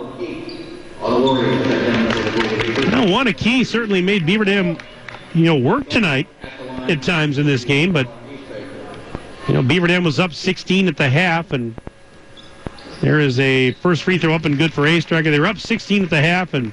Now, 2.90 3.24
key 3.32 3.64
certainly 3.64 4.02
made 4.02 4.26
Beaver 4.26 4.44
Dam, 4.44 4.76
you 5.34 5.44
know, 5.44 5.56
work 5.56 5.88
tonight 5.88 6.28
at 6.88 7.02
times 7.02 7.38
in 7.38 7.46
this 7.46 7.64
game, 7.64 7.92
but, 7.92 8.06
you 9.48 9.54
know, 9.54 9.62
Beaver 9.62 9.86
Dam 9.86 10.04
was 10.04 10.20
up 10.20 10.32
16 10.32 10.88
at 10.88 10.96
the 10.96 11.08
half, 11.08 11.52
and 11.52 11.74
there 13.00 13.20
is 13.20 13.40
a 13.40 13.72
first 13.72 14.02
free 14.02 14.18
throw 14.18 14.34
up 14.34 14.44
and 14.44 14.58
good 14.58 14.72
for 14.72 14.86
A 14.86 15.00
striker. 15.00 15.30
They 15.30 15.40
were 15.40 15.46
up 15.46 15.58
16 15.58 16.04
at 16.04 16.10
the 16.10 16.20
half, 16.20 16.54
and 16.54 16.72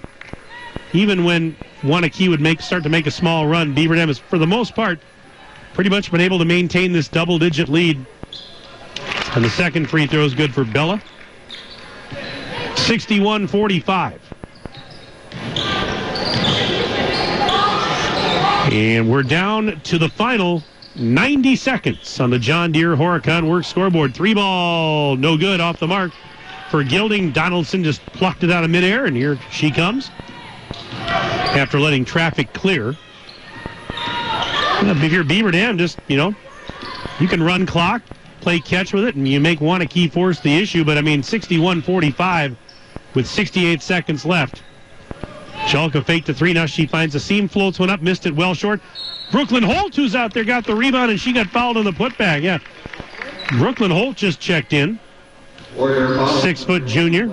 even 0.93 1.23
when 1.23 1.55
Waunakee 1.81 2.29
would 2.29 2.41
make 2.41 2.61
start 2.61 2.83
to 2.83 2.89
make 2.89 3.07
a 3.07 3.11
small 3.11 3.47
run, 3.47 3.73
Beaver 3.73 3.95
Dam 3.95 4.07
has, 4.07 4.17
for 4.17 4.37
the 4.37 4.47
most 4.47 4.75
part, 4.75 4.99
pretty 5.73 5.89
much 5.89 6.11
been 6.11 6.21
able 6.21 6.39
to 6.39 6.45
maintain 6.45 6.91
this 6.91 7.07
double-digit 7.07 7.69
lead. 7.69 8.05
And 9.35 9.43
the 9.43 9.49
second 9.49 9.89
free 9.89 10.07
throw 10.07 10.23
is 10.23 10.33
good 10.33 10.53
for 10.53 10.63
Bella. 10.63 11.01
61-45. 12.75 14.19
And 18.71 19.09
we're 19.09 19.23
down 19.23 19.79
to 19.81 19.97
the 19.97 20.09
final 20.09 20.63
90 20.99 21.55
seconds 21.55 22.19
on 22.19 22.29
the 22.29 22.39
John 22.39 22.71
Deere 22.71 22.95
Horicon 22.95 23.47
Works 23.47 23.67
scoreboard. 23.67 24.15
Three 24.15 24.33
ball, 24.33 25.15
no 25.15 25.37
good 25.37 25.59
off 25.59 25.79
the 25.79 25.87
mark 25.87 26.11
for 26.71 26.83
Gilding. 26.83 27.31
Donaldson 27.31 27.83
just 27.83 28.03
plucked 28.07 28.43
it 28.43 28.51
out 28.51 28.63
of 28.63 28.69
midair, 28.69 29.05
and 29.05 29.15
here 29.15 29.39
she 29.51 29.69
comes 29.69 30.09
after 30.81 31.79
letting 31.79 32.03
traffic 32.03 32.51
clear. 32.53 32.95
If 34.79 35.11
you're 35.11 35.23
Beaver 35.23 35.51
Dam, 35.51 35.77
just, 35.77 35.99
you 36.07 36.17
know, 36.17 36.35
you 37.19 37.27
can 37.27 37.41
run 37.41 37.65
clock, 37.65 38.01
play 38.41 38.59
catch 38.59 38.93
with 38.93 39.05
it, 39.05 39.15
and 39.15 39.27
you 39.27 39.39
make 39.39 39.61
one 39.61 39.81
a 39.81 39.85
key 39.85 40.07
force 40.07 40.39
the 40.39 40.55
issue. 40.55 40.83
But, 40.83 40.97
I 40.97 41.01
mean, 41.01 41.21
61-45 41.21 42.55
with 43.13 43.27
68 43.27 43.81
seconds 43.81 44.25
left. 44.25 44.63
Schalke 45.67 46.03
fake 46.05 46.23
to 46.25 46.33
three. 46.33 46.53
Now 46.53 46.65
she 46.65 46.85
finds 46.85 47.13
a 47.13 47.19
seam, 47.19 47.49
floats 47.49 47.77
one 47.77 47.89
up, 47.89 48.01
missed 48.01 48.25
it 48.25 48.33
well 48.33 48.53
short. 48.53 48.79
Brooklyn 49.31 49.63
Holt, 49.63 49.93
who's 49.95 50.15
out 50.15 50.33
there, 50.33 50.45
got 50.45 50.65
the 50.65 50.73
rebound, 50.73 51.11
and 51.11 51.19
she 51.19 51.33
got 51.33 51.47
fouled 51.47 51.75
on 51.75 51.83
the 51.83 51.91
putback. 51.91 52.41
Yeah. 52.41 52.59
Brooklyn 53.57 53.91
Holt 53.91 54.15
just 54.15 54.39
checked 54.39 54.71
in. 54.71 54.97
Six 56.39 56.63
foot 56.63 56.85
junior. 56.85 57.27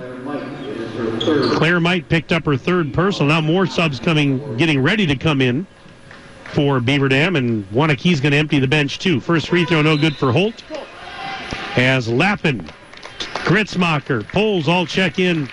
Claire 1.55 1.79
Might 1.79 2.09
picked 2.09 2.33
up 2.33 2.45
her 2.45 2.57
third 2.57 2.93
personal. 2.93 3.29
Now 3.29 3.39
more 3.39 3.65
subs 3.65 3.99
coming, 3.99 4.57
getting 4.57 4.81
ready 4.81 5.07
to 5.07 5.15
come 5.15 5.39
in 5.41 5.65
for 6.53 6.81
Beaver 6.81 7.07
Dam, 7.07 7.37
and 7.37 7.69
Waunakee's 7.71 8.19
going 8.19 8.31
to 8.31 8.37
empty 8.37 8.59
the 8.59 8.67
bench 8.67 8.99
too. 8.99 9.21
First 9.21 9.47
free 9.47 9.65
throw, 9.65 9.81
no 9.81 9.97
good 9.97 10.15
for 10.15 10.33
Holt. 10.33 10.61
As 11.77 12.07
Lappin, 12.09 12.69
Gritzmacher, 13.45 14.27
Poles 14.27 14.67
all 14.67 14.85
check 14.85 15.19
in 15.19 15.49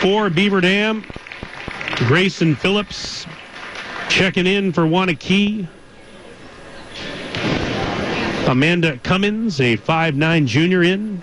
for 0.00 0.30
Beaver 0.30 0.62
Dam. 0.62 1.04
Grayson 1.96 2.56
Phillips 2.56 3.26
checking 4.08 4.46
in 4.46 4.72
for 4.72 4.84
Waunakee. 4.84 5.68
Amanda 8.48 8.96
Cummins, 8.98 9.60
a 9.60 9.76
5'9 9.76 10.46
junior 10.46 10.82
in. 10.82 11.22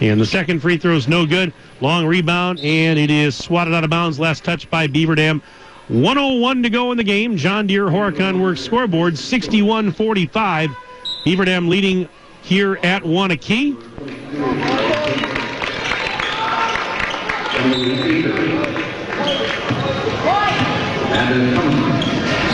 And 0.00 0.20
the 0.20 0.26
second 0.26 0.60
free 0.60 0.78
throw 0.78 0.94
is 0.94 1.08
no 1.08 1.26
good. 1.26 1.52
Long 1.80 2.06
rebound, 2.06 2.60
and 2.60 2.96
it 2.96 3.10
is 3.10 3.34
swatted 3.34 3.74
out 3.74 3.82
of 3.82 3.90
bounds. 3.90 4.20
Last 4.20 4.44
touch 4.44 4.70
by 4.70 4.86
Beaver 4.86 5.16
Dam. 5.16 5.42
101 5.88 6.62
to 6.62 6.70
go 6.70 6.92
in 6.92 6.98
the 6.98 7.04
game. 7.04 7.36
John 7.36 7.66
Deere 7.66 7.86
Horicon 7.86 8.40
Works 8.40 8.60
scoreboard 8.60 9.14
61-45. 9.14 10.76
Beaver 11.24 11.44
Dam 11.44 11.68
leading 11.68 12.08
here 12.42 12.78
at 12.84 13.02
Waunakee. 13.02 13.74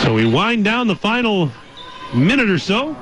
So 0.03 0.13
we 0.13 0.25
wind 0.25 0.65
down 0.65 0.87
the 0.87 0.95
final 0.95 1.51
minute 2.15 2.49
or 2.49 2.57
so. 2.57 2.95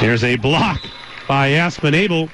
There's 0.00 0.24
a 0.24 0.36
block 0.36 0.80
by 1.28 1.50
Aspen 1.50 1.94
Abel. 1.94 2.28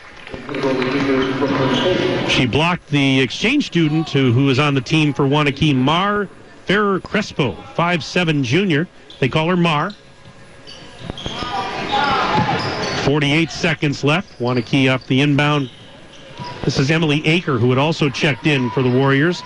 She 2.28 2.46
blocked 2.46 2.88
the 2.88 3.20
exchange 3.20 3.66
student 3.66 4.08
who, 4.08 4.32
who 4.32 4.48
is 4.48 4.58
on 4.58 4.74
the 4.74 4.80
team 4.80 5.12
for 5.12 5.24
Waunakee, 5.24 5.74
Mar 5.74 6.28
Ferrer 6.64 7.00
Crespo, 7.00 7.52
5'7 7.76 8.42
junior. 8.42 8.88
They 9.20 9.28
call 9.28 9.48
her 9.48 9.56
Mar. 9.56 9.92
48 13.04 13.50
seconds 13.50 14.02
left. 14.02 14.38
Waunakee 14.38 14.92
off 14.92 15.06
the 15.06 15.20
inbound. 15.20 15.70
This 16.64 16.78
is 16.78 16.90
Emily 16.90 17.20
Aker, 17.22 17.58
who 17.58 17.70
had 17.70 17.78
also 17.78 18.08
checked 18.08 18.46
in 18.46 18.70
for 18.70 18.82
the 18.82 18.90
Warriors. 18.90 19.42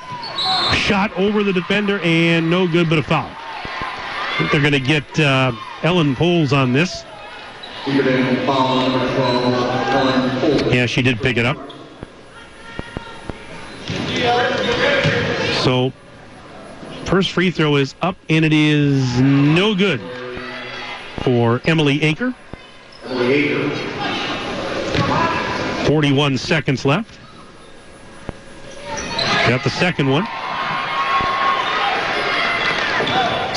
Shot 0.75 1.13
over 1.17 1.43
the 1.43 1.53
defender 1.53 1.99
and 2.01 2.51
no 2.51 2.67
good, 2.69 2.89
but 2.89 2.99
a 2.99 3.03
foul. 3.03 3.31
I 3.31 4.35
think 4.39 4.53
they're 4.53 4.61
going 4.61 4.73
to 4.73 4.81
get 4.81 5.19
uh, 5.21 5.53
Ellen 5.83 6.15
Poles 6.15 6.53
on 6.53 6.73
this. 6.73 7.05
Yeah, 10.75 10.87
she 10.87 11.03
did 11.03 11.21
pick 11.23 11.37
it 11.37 11.47
up. 11.47 11.57
So, 15.63 15.93
first 17.05 17.31
free 17.33 17.51
throw 17.51 17.77
is 17.77 17.95
up, 18.03 18.17
and 18.29 18.45
it 18.45 18.53
is 18.53 19.21
no 19.21 19.75
good. 19.75 20.01
for 21.23 21.61
Emily 21.65 21.99
Aker. 22.01 22.35
41 25.87 26.37
seconds 26.37 26.85
left. 26.85 27.19
Got 29.49 29.63
the 29.63 29.71
second 29.71 30.11
one. 30.11 30.27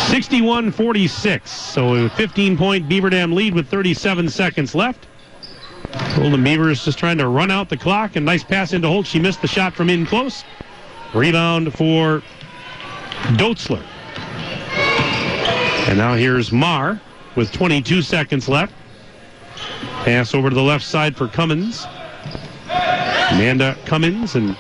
61 0.10 0.72
46. 0.72 1.50
So 1.50 1.96
a 1.96 2.10
15 2.10 2.58
point 2.58 2.88
Beaver 2.88 3.10
Dam 3.10 3.32
lead 3.32 3.54
with 3.56 3.68
37 3.68 4.30
seconds 4.30 4.76
left. 4.76 5.08
Golden 6.16 6.44
Beavers 6.44 6.86
just 6.86 7.00
trying 7.00 7.18
to 7.18 7.28
run 7.28 7.50
out 7.50 7.70
the 7.70 7.78
clock. 7.78 8.16
And 8.16 8.26
nice 8.26 8.44
pass 8.44 8.74
into 8.74 8.88
Holt. 8.88 9.08
She 9.08 9.20
missed 9.20 9.42
the 9.42 9.48
shot 9.48 9.74
from 9.74 9.90
in 9.90 10.06
close. 10.06 10.44
Rebound 11.14 11.74
for 11.74 12.22
Dotzler. 13.38 13.84
And 15.90 15.98
now 15.98 16.14
here's 16.14 16.52
Mar 16.52 17.02
with 17.36 17.52
22 17.52 18.04
seconds 18.04 18.48
left. 18.48 18.74
Pass 20.04 20.36
over 20.36 20.50
to 20.50 20.56
the 20.56 20.62
left 20.62 20.86
side 20.86 21.16
for 21.16 21.28
Cummins. 21.28 21.88
Amanda 22.70 23.78
Cummins 23.86 24.36
and 24.36 24.56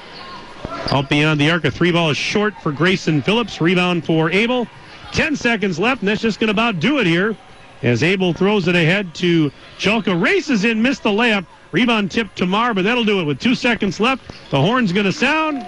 out 0.91 1.09
beyond 1.09 1.39
the 1.39 1.49
arc. 1.51 1.65
A 1.65 1.71
three 1.71 1.91
ball 1.91 2.09
is 2.09 2.17
short 2.17 2.53
for 2.61 2.71
Grayson 2.71 3.21
Phillips. 3.21 3.61
Rebound 3.61 4.05
for 4.05 4.31
Abel. 4.31 4.67
10 5.11 5.35
seconds 5.35 5.79
left, 5.79 6.01
and 6.01 6.07
that's 6.07 6.21
just 6.21 6.39
going 6.39 6.47
to 6.47 6.51
about 6.51 6.79
do 6.79 6.99
it 6.99 7.07
here. 7.07 7.35
As 7.81 8.03
Abel 8.03 8.33
throws 8.33 8.67
it 8.67 8.75
ahead 8.75 9.15
to 9.15 9.51
Chalka. 9.77 10.21
Races 10.21 10.65
in, 10.65 10.81
missed 10.81 11.03
the 11.03 11.09
layup. 11.09 11.45
Rebound 11.71 12.11
tip 12.11 12.33
to 12.35 12.45
Mar, 12.45 12.73
but 12.73 12.83
that'll 12.83 13.05
do 13.05 13.19
it 13.19 13.23
with 13.23 13.39
two 13.39 13.55
seconds 13.55 13.99
left. 13.99 14.51
The 14.51 14.59
horn's 14.59 14.91
going 14.91 15.05
to 15.05 15.13
sound. 15.13 15.61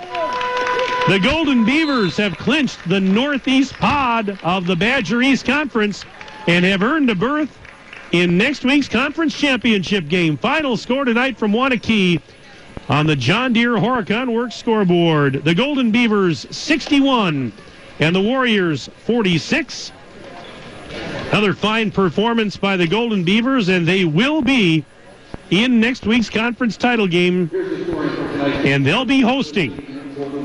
The 1.08 1.20
Golden 1.20 1.66
Beavers 1.66 2.18
have 2.18 2.38
clinched 2.38 2.88
the 2.88 3.00
Northeast 3.00 3.74
pod 3.74 4.40
of 4.44 4.68
the 4.68 4.76
Badger 4.76 5.22
East 5.22 5.46
Conference 5.46 6.06
and 6.48 6.66
have 6.66 6.84
earned 6.84 7.10
a 7.10 7.16
berth 7.16 7.58
in 8.12 8.38
next 8.38 8.64
week's 8.64 8.90
conference 8.90 9.38
championship 9.38 10.08
game. 10.08 10.38
Final 10.38 10.78
score 10.78 11.06
tonight 11.06 11.38
from 11.38 11.52
Waunakee 11.54 12.22
on 12.90 13.08
the 13.08 13.16
John 13.16 13.54
Deere 13.54 13.76
Horicon 13.76 14.34
Works 14.34 14.56
scoreboard. 14.56 15.44
The 15.44 15.56
Golden 15.56 15.92
Beavers 15.92 16.46
61 16.56 17.54
and 18.00 18.16
the 18.16 18.22
Warriors 18.22 18.90
46. 19.06 19.92
Another 21.30 21.54
fine 21.54 21.92
performance 21.92 22.58
by 22.58 22.76
the 22.76 22.86
Golden 22.86 23.24
Beavers, 23.24 23.70
and 23.70 23.88
they 23.88 24.04
will 24.04 24.42
be 24.42 24.84
in 25.50 25.80
next 25.80 26.06
week's 26.06 26.30
conference 26.30 26.76
title 26.76 27.08
game, 27.08 27.50
and 27.54 28.86
they'll 28.86 29.06
be 29.06 29.22
hosting. 29.22 29.88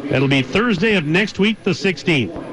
That'll 0.09 0.29
be 0.29 0.43
Thursday 0.43 0.95
of 0.95 1.05
next 1.05 1.41
week, 1.41 1.63
the 1.65 1.73
16th. 1.73 2.45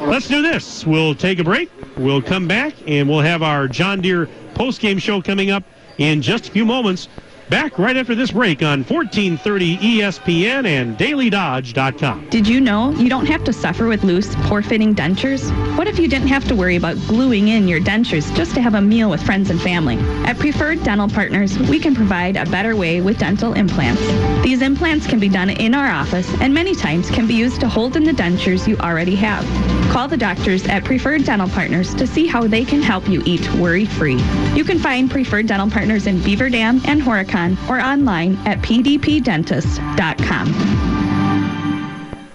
Let's 0.00 0.28
do 0.28 0.42
this. 0.42 0.86
We'll 0.86 1.16
take 1.16 1.40
a 1.40 1.44
break. 1.44 1.70
We'll 1.96 2.22
come 2.22 2.48
back, 2.48 2.74
and 2.86 3.08
we'll 3.08 3.20
have 3.20 3.42
our 3.42 3.68
John 3.68 4.00
Deere 4.00 4.28
post-game 4.54 4.98
show 4.98 5.22
coming 5.22 5.50
up 5.50 5.64
in 5.98 6.22
just 6.22 6.48
a 6.48 6.50
few 6.50 6.64
moments. 6.64 7.08
Back 7.50 7.78
right 7.78 7.96
after 7.96 8.14
this 8.14 8.30
break 8.30 8.62
on 8.62 8.84
1430 8.84 9.76
ESPN 9.76 10.66
and 10.66 10.96
DailyDodge.com. 10.96 12.30
Did 12.30 12.48
you 12.48 12.58
know 12.58 12.90
you 12.92 13.10
don't 13.10 13.26
have 13.26 13.44
to 13.44 13.52
suffer 13.52 13.86
with 13.86 14.02
loose, 14.02 14.34
poor 14.46 14.62
fitting 14.62 14.94
dentures? 14.94 15.52
What 15.76 15.86
if 15.86 15.98
you 15.98 16.08
didn't 16.08 16.28
have 16.28 16.48
to 16.48 16.56
worry 16.56 16.76
about 16.76 16.96
gluing 17.06 17.48
in 17.48 17.68
your 17.68 17.80
dentures 17.80 18.34
just 18.34 18.54
to 18.54 18.62
have 18.62 18.74
a 18.74 18.80
meal 18.80 19.10
with 19.10 19.22
friends 19.22 19.50
and 19.50 19.60
family? 19.60 19.98
At 20.26 20.38
Preferred 20.38 20.82
Dental 20.84 21.08
Partners, 21.08 21.58
we 21.58 21.78
can 21.78 21.94
provide 21.94 22.36
a 22.36 22.46
better 22.46 22.74
way 22.76 23.02
with 23.02 23.18
dental 23.18 23.52
implants. 23.52 24.00
These 24.42 24.62
implants 24.62 25.06
can 25.06 25.20
be 25.20 25.28
done 25.28 25.50
in 25.50 25.74
our 25.74 25.90
office 25.90 26.32
and 26.40 26.54
many 26.54 26.74
times 26.74 27.10
can 27.10 27.26
be 27.26 27.34
used 27.34 27.60
to 27.60 27.68
hold 27.68 27.94
in 27.96 28.04
the 28.04 28.12
dentures 28.12 28.66
you 28.66 28.78
already 28.78 29.14
have. 29.16 29.44
Call 29.94 30.08
the 30.08 30.16
doctors 30.16 30.66
at 30.66 30.84
Preferred 30.84 31.24
Dental 31.24 31.48
Partners 31.48 31.94
to 31.94 32.04
see 32.04 32.26
how 32.26 32.48
they 32.48 32.64
can 32.64 32.82
help 32.82 33.08
you 33.08 33.22
eat 33.24 33.48
worry 33.54 33.84
free. 33.84 34.16
You 34.56 34.64
can 34.64 34.80
find 34.80 35.08
Preferred 35.08 35.46
Dental 35.46 35.70
Partners 35.70 36.08
in 36.08 36.20
Beaver 36.20 36.50
Dam 36.50 36.80
and 36.86 37.00
Horicon 37.00 37.56
or 37.68 37.80
online 37.80 38.34
at 38.44 38.58
pdpdentist.com. 38.58 40.93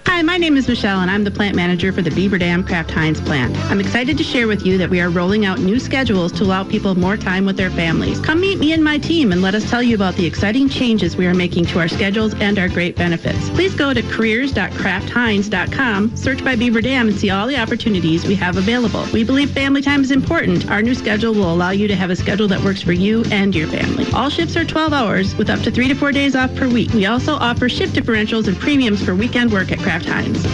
Hi, 0.06 0.22
my 0.22 0.38
name 0.38 0.58
is 0.58 0.68
Michelle, 0.68 1.00
and 1.00 1.10
I'm 1.10 1.24
the 1.24 1.32
plant 1.32 1.56
manager 1.56 1.94
for 1.94 2.02
the 2.02 2.12
Beaver 2.12 2.38
Dam 2.38 2.62
Kraft 2.64 2.92
Heinz 2.92 3.22
plant. 3.22 3.56
I'm 3.72 3.80
excited 3.80 4.18
to 4.18 4.24
share 4.24 4.48
with 4.48 4.66
you 4.66 4.78
that 4.78 4.90
we 4.90 5.00
are 5.00 5.10
rolling 5.10 5.46
out 5.46 5.60
new 5.60 5.80
schedules 5.80 6.34
to 6.34 6.44
allow 6.44 6.66
people 6.66 6.94
more 6.96 7.16
time 7.16 7.46
with 7.46 7.56
their 7.56 7.70
families. 7.70 8.20
Come 8.20 8.42
meet 8.42 8.60
me 8.60 8.74
and 8.74 8.84
my 8.84 8.98
team 8.98 9.32
and 9.32 9.42
let 9.42 9.56
us 9.56 9.70
tell 9.70 9.82
you 9.82 9.96
about 9.96 10.16
the 10.16 10.26
exciting 10.26 10.68
changes 10.68 11.16
we 11.16 11.26
are 11.26 11.34
making 11.34 11.68
to 11.68 11.80
our 11.80 11.88
schedules 11.88 12.34
and 12.36 12.60
our 12.60 12.68
great 12.68 12.98
benefits. 12.98 13.50
Please 13.52 13.74
go 13.76 13.94
to 13.94 14.02
careers.kraftheinz.com, 14.02 16.18
search 16.18 16.44
by 16.44 16.56
Beaver 16.56 16.82
Dam, 16.82 17.08
and 17.08 17.18
see 17.18 17.30
all 17.30 17.48
the 17.48 17.58
opportunities 17.58 18.26
we 18.26 18.36
have 18.36 18.58
available. 18.58 19.06
We 19.14 19.24
believe 19.24 19.52
family 19.52 19.82
time 19.82 20.02
is 20.02 20.12
important. 20.12 20.70
Our 20.70 20.82
new 20.82 20.96
schedule 20.96 21.34
will 21.34 21.54
allow 21.54 21.72
you 21.72 21.88
to 21.88 21.96
have 21.96 22.10
a 22.10 22.16
schedule 22.16 22.50
that 22.50 22.62
works 22.62 22.82
for 22.82 22.94
you 22.94 23.24
and 23.32 23.56
your 23.56 23.68
family. 23.68 24.06
All 24.14 24.30
shifts 24.30 24.58
are 24.58 24.66
12 24.66 24.92
hours 24.92 25.34
with 25.36 25.50
up 25.50 25.62
to 25.62 25.72
three 25.72 25.88
to 25.88 25.96
four 25.96 26.12
days 26.12 26.36
off 26.36 26.54
per 26.56 26.68
week. 26.68 26.92
We 26.94 27.06
also 27.06 27.36
offer 27.36 27.70
shift 27.70 27.96
differentials 27.96 28.50
and 28.50 28.58
premiums 28.58 29.02
for 29.02 29.16
weekend 29.16 29.54
work 29.54 29.72
at 29.72 29.80
Kraft 29.90 30.06
Heinz. 30.08 30.46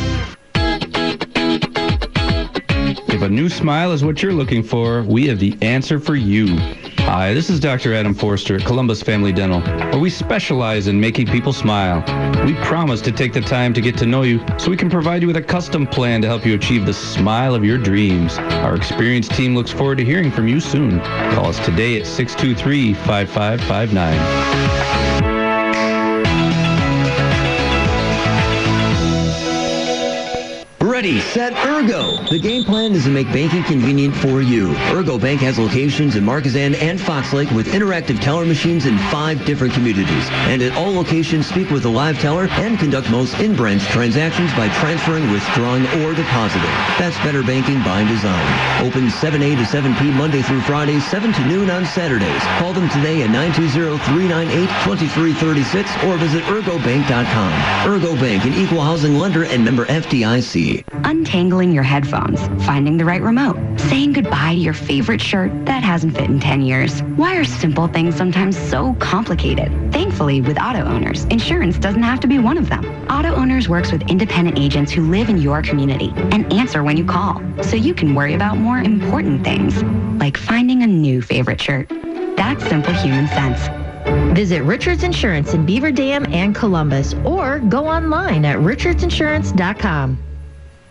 If 3.10 3.22
a 3.22 3.28
new 3.28 3.50
smile 3.50 3.92
is 3.92 4.02
what 4.02 4.24
you're 4.24 4.32
looking 4.32 4.64
for, 4.64 5.04
we 5.04 5.28
have 5.28 5.40
the 5.40 5.58
answer 5.62 6.00
for 6.00 6.16
you. 6.16 6.56
Hi, 7.00 7.34
this 7.34 7.50
is 7.50 7.60
Dr. 7.60 7.94
Adam 7.94 8.14
Forster 8.14 8.56
at 8.56 8.66
Columbus 8.66 9.04
Family 9.04 9.34
Dental, 9.34 9.60
where 9.60 10.00
we 10.00 10.10
specialize 10.10 10.88
in 10.88 11.02
making 11.02 11.28
people 11.28 11.52
smile. 11.52 12.00
We 12.46 12.54
promise 12.64 13.02
to 13.02 13.12
take 13.12 13.34
the 13.34 13.42
time 13.42 13.74
to 13.74 13.82
get 13.82 13.98
to 13.98 14.06
know 14.06 14.22
you 14.22 14.40
so 14.58 14.72
we 14.72 14.78
can 14.78 14.90
provide 14.90 15.22
you 15.22 15.28
with 15.28 15.36
a 15.36 15.44
custom 15.44 15.86
plan 15.86 16.22
to 16.22 16.30
help 16.30 16.46
you 16.46 16.56
achieve 16.56 16.86
the 16.86 16.94
smile 16.94 17.56
of 17.56 17.66
your 17.66 17.78
dreams. 17.78 18.38
Our 18.38 18.78
experienced 18.78 19.32
team 19.32 19.54
looks 19.54 19.72
forward 19.72 19.98
to 19.98 20.06
hearing 20.06 20.32
from 20.32 20.48
you 20.48 20.62
soon. 20.62 21.02
Call 21.34 21.48
us 21.48 21.60
today 21.66 22.00
at 22.00 22.08
623 22.08 22.94
5559. 22.94 24.85
Ready, 31.06 31.20
set, 31.20 31.54
Ergo. 31.68 32.18
The 32.32 32.40
game 32.40 32.64
plan 32.64 32.94
is 32.94 33.04
to 33.04 33.12
make 33.12 33.28
banking 33.28 33.62
convenient 33.62 34.16
for 34.16 34.42
you. 34.42 34.76
Ergo 34.90 35.20
Bank 35.20 35.40
has 35.42 35.60
locations 35.60 36.16
in 36.16 36.24
Markesan 36.24 36.74
and 36.82 37.00
Fox 37.00 37.32
Lake 37.32 37.52
with 37.52 37.68
interactive 37.68 38.20
teller 38.20 38.44
machines 38.44 38.88
in 38.88 38.98
five 39.14 39.46
different 39.46 39.76
communities. 39.76 40.28
And 40.50 40.64
at 40.64 40.76
all 40.76 40.92
locations, 40.92 41.46
speak 41.46 41.70
with 41.70 41.86
a 41.86 41.90
live 41.90 42.20
teller 42.20 42.48
and 42.54 42.80
conduct 42.80 43.12
most 43.12 43.40
in-branch 43.40 43.86
transactions 43.90 44.52
by 44.54 44.68
transferring, 44.80 45.32
withdrawing, 45.32 45.86
or 46.02 46.16
depositing. 46.16 46.72
That's 46.98 47.20
better 47.20 47.44
banking 47.44 47.84
by 47.84 48.04
design. 48.04 48.84
Open 48.84 49.10
7A 49.10 49.58
to 49.58 49.64
7P 49.64 50.12
Monday 50.12 50.42
through 50.42 50.62
Friday, 50.62 51.00
7 51.00 51.32
to 51.32 51.46
noon 51.46 51.70
on 51.70 51.86
Saturdays. 51.86 52.42
Call 52.58 52.74
them 52.74 52.90
today 52.90 53.22
at 53.22 53.30
920-398-2336 53.30 56.10
or 56.10 56.18
visit 56.18 56.42
ergobank.com. 56.46 57.94
Ergo 57.94 58.16
Bank, 58.16 58.46
an 58.46 58.56
equal 58.56 58.82
housing 58.82 59.20
lender 59.20 59.44
and 59.44 59.64
member 59.64 59.86
FDIC. 59.86 60.95
Untangling 61.04 61.72
your 61.72 61.84
headphones, 61.84 62.40
finding 62.66 62.98
the 62.98 63.06
right 63.06 63.22
remote, 63.22 63.58
saying 63.80 64.14
goodbye 64.14 64.54
to 64.54 64.60
your 64.60 64.74
favorite 64.74 65.22
shirt 65.22 65.52
that 65.66 65.84
hasn't 65.84 66.16
fit 66.16 66.30
in 66.30 66.40
10 66.40 66.62
years. 66.62 67.02
Why 67.18 67.36
are 67.36 67.44
simple 67.44 67.88
things 67.88 68.16
sometimes 68.16 68.58
so 68.58 68.94
complicated? 68.96 69.72
Thankfully, 69.92 70.42
with 70.42 70.58
auto 70.60 70.84
owners, 70.84 71.26
insurance 71.26 71.78
doesn't 71.78 72.04
have 72.04 72.20
to 72.22 72.28
be 72.28 72.40
one 72.40 72.58
of 72.58 72.70
them. 72.70 72.86
Auto 73.10 73.36
Owners 73.36 73.68
works 73.68 73.92
with 73.92 74.10
independent 74.10 74.58
agents 74.58 74.92
who 74.92 75.10
live 75.10 75.30
in 75.30 75.38
your 75.38 75.62
community 75.62 76.14
and 76.32 76.52
answer 76.54 76.84
when 76.84 76.98
you 76.98 77.06
call, 77.06 77.42
so 77.62 77.76
you 77.76 77.94
can 77.94 78.16
worry 78.16 78.34
about 78.34 78.58
more 78.58 78.80
important 78.80 79.44
things, 79.44 79.84
like 80.20 80.38
finding 80.38 80.84
a 80.84 80.88
new 80.88 81.22
favorite 81.22 81.62
shirt. 81.62 81.90
That's 82.38 82.68
simple 82.68 82.94
human 82.94 83.28
sense. 83.28 83.70
Visit 84.36 84.64
Richards 84.64 85.04
Insurance 85.04 85.54
in 85.54 85.66
Beaver 85.66 85.92
Dam 85.92 86.26
and 86.34 86.54
Columbus 86.54 87.14
or 87.26 87.60
go 87.60 87.88
online 87.88 88.46
at 88.46 88.58
richardsinsurance.com. 88.58 90.18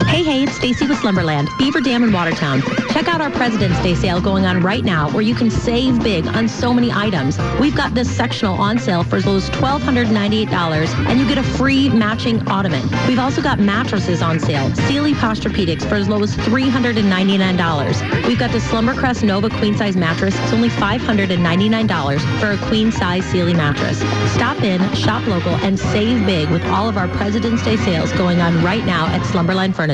Hey, 0.06 0.22
hey, 0.22 0.42
it's 0.44 0.52
Stacy 0.52 0.86
with 0.86 0.98
Slumberland, 0.98 1.48
Beaver 1.58 1.80
Dam 1.80 2.04
in 2.04 2.12
Watertown. 2.12 2.62
Check 2.90 3.08
out 3.08 3.20
our 3.20 3.30
President's 3.30 3.80
Day 3.82 3.94
sale 3.94 4.20
going 4.20 4.46
on 4.46 4.60
right 4.62 4.84
now 4.84 5.10
where 5.10 5.22
you 5.22 5.34
can 5.34 5.50
save 5.50 6.02
big 6.04 6.26
on 6.28 6.48
so 6.48 6.72
many 6.72 6.92
items. 6.92 7.38
We've 7.58 7.74
got 7.74 7.94
this 7.94 8.08
sectional 8.14 8.54
on 8.54 8.78
sale 8.78 9.02
for 9.02 9.16
as 9.16 9.26
low 9.26 9.36
as 9.36 9.50
$1,298 9.50 11.08
and 11.08 11.18
you 11.18 11.26
get 11.26 11.38
a 11.38 11.42
free 11.42 11.88
matching 11.88 12.46
ottoman. 12.48 12.88
We've 13.08 13.18
also 13.18 13.42
got 13.42 13.58
mattresses 13.58 14.22
on 14.22 14.38
sale, 14.38 14.72
Sealy 14.86 15.14
Posturepedics 15.14 15.88
for 15.88 15.96
as 15.96 16.08
low 16.08 16.22
as 16.22 16.36
$399. 16.36 18.26
We've 18.28 18.38
got 18.38 18.52
the 18.52 18.58
Slumbercrest 18.58 19.24
Nova 19.24 19.50
queen 19.50 19.76
size 19.76 19.96
mattress. 19.96 20.38
It's 20.38 20.52
only 20.52 20.68
$599 20.68 22.40
for 22.40 22.50
a 22.52 22.68
queen 22.68 22.92
size 22.92 23.24
Sealy 23.26 23.54
mattress. 23.54 23.98
Stop 24.32 24.62
in, 24.62 24.80
shop 24.94 25.26
local, 25.26 25.54
and 25.56 25.78
save 25.78 26.24
big 26.24 26.48
with 26.50 26.64
all 26.66 26.88
of 26.88 26.96
our 26.96 27.08
President's 27.08 27.64
Day 27.64 27.76
sales 27.78 28.12
going 28.12 28.40
on 28.40 28.62
right 28.62 28.84
now 28.84 29.06
at 29.06 29.24
Slumberland 29.26 29.74
Furniture. 29.74 29.93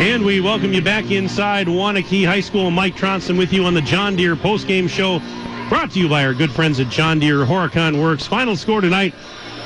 And 0.00 0.24
we 0.24 0.40
welcome 0.40 0.72
you 0.72 0.82
back 0.82 1.10
inside 1.10 1.66
Waunakee 1.66 2.26
High 2.26 2.40
School. 2.40 2.70
Mike 2.70 2.94
Tronson 2.94 3.38
with 3.38 3.52
you 3.52 3.64
on 3.64 3.74
the 3.74 3.80
John 3.80 4.16
Deere 4.16 4.36
postgame 4.36 4.88
show, 4.88 5.20
brought 5.68 5.92
to 5.92 5.98
you 6.00 6.08
by 6.08 6.24
our 6.24 6.34
good 6.34 6.50
friends 6.50 6.78
at 6.80 6.88
John 6.88 7.18
Deere 7.18 7.44
Horicon 7.46 8.02
Works. 8.02 8.26
Final 8.26 8.56
score 8.56 8.80
tonight 8.80 9.14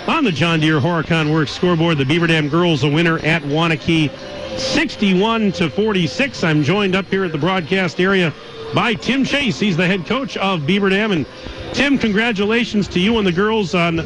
On 0.07 0.25
the 0.25 0.33
John 0.33 0.61
Deere 0.61 0.81
Horicon 0.81 1.33
Works 1.33 1.53
scoreboard, 1.53 1.99
the 1.99 2.05
Beaver 2.05 2.27
Dam 2.27 2.49
girls 2.49 2.85
a 2.85 2.89
winner 2.89 3.19
at 3.21 3.43
Waunakee 3.43 4.11
61 4.59 5.53
to 5.53 5.71
46. 5.71 6.45
I'm 6.45 6.63
joined 6.63 6.95
up 6.95 7.07
here 7.07 7.25
at 7.25 7.33
the 7.33 7.39
broadcast 7.39 8.01
area 8.01 8.33
by 8.75 8.95
Tim 8.95 9.25
Chase. 9.25 9.59
He's 9.59 9.77
the 9.77 9.87
head 9.87 10.07
coach 10.07 10.37
of 10.37 10.67
Beaver 10.67 10.91
Dam. 10.91 11.13
And 11.13 11.27
Tim, 11.73 11.99
congratulations 11.99 12.89
to 12.89 13.01
you 13.01 13.19
and 13.19 13.27
the 13.27 13.33
girls 13.33 13.75
on 13.75 13.99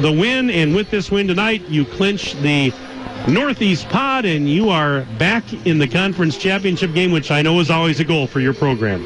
the 0.00 0.12
win. 0.12 0.50
And 0.50 0.74
with 0.74 0.90
this 0.90 1.10
win 1.10 1.28
tonight, 1.28 1.62
you 1.68 1.84
clinch 1.84 2.34
the 2.34 2.72
Northeast 3.28 3.88
Pod, 3.88 4.24
and 4.24 4.48
you 4.48 4.68
are 4.68 5.02
back 5.18 5.52
in 5.66 5.78
the 5.78 5.88
conference 5.88 6.36
championship 6.38 6.94
game, 6.94 7.10
which 7.10 7.30
I 7.30 7.42
know 7.42 7.58
is 7.58 7.70
always 7.70 7.98
a 7.98 8.04
goal 8.04 8.26
for 8.28 8.38
your 8.38 8.54
program. 8.54 9.04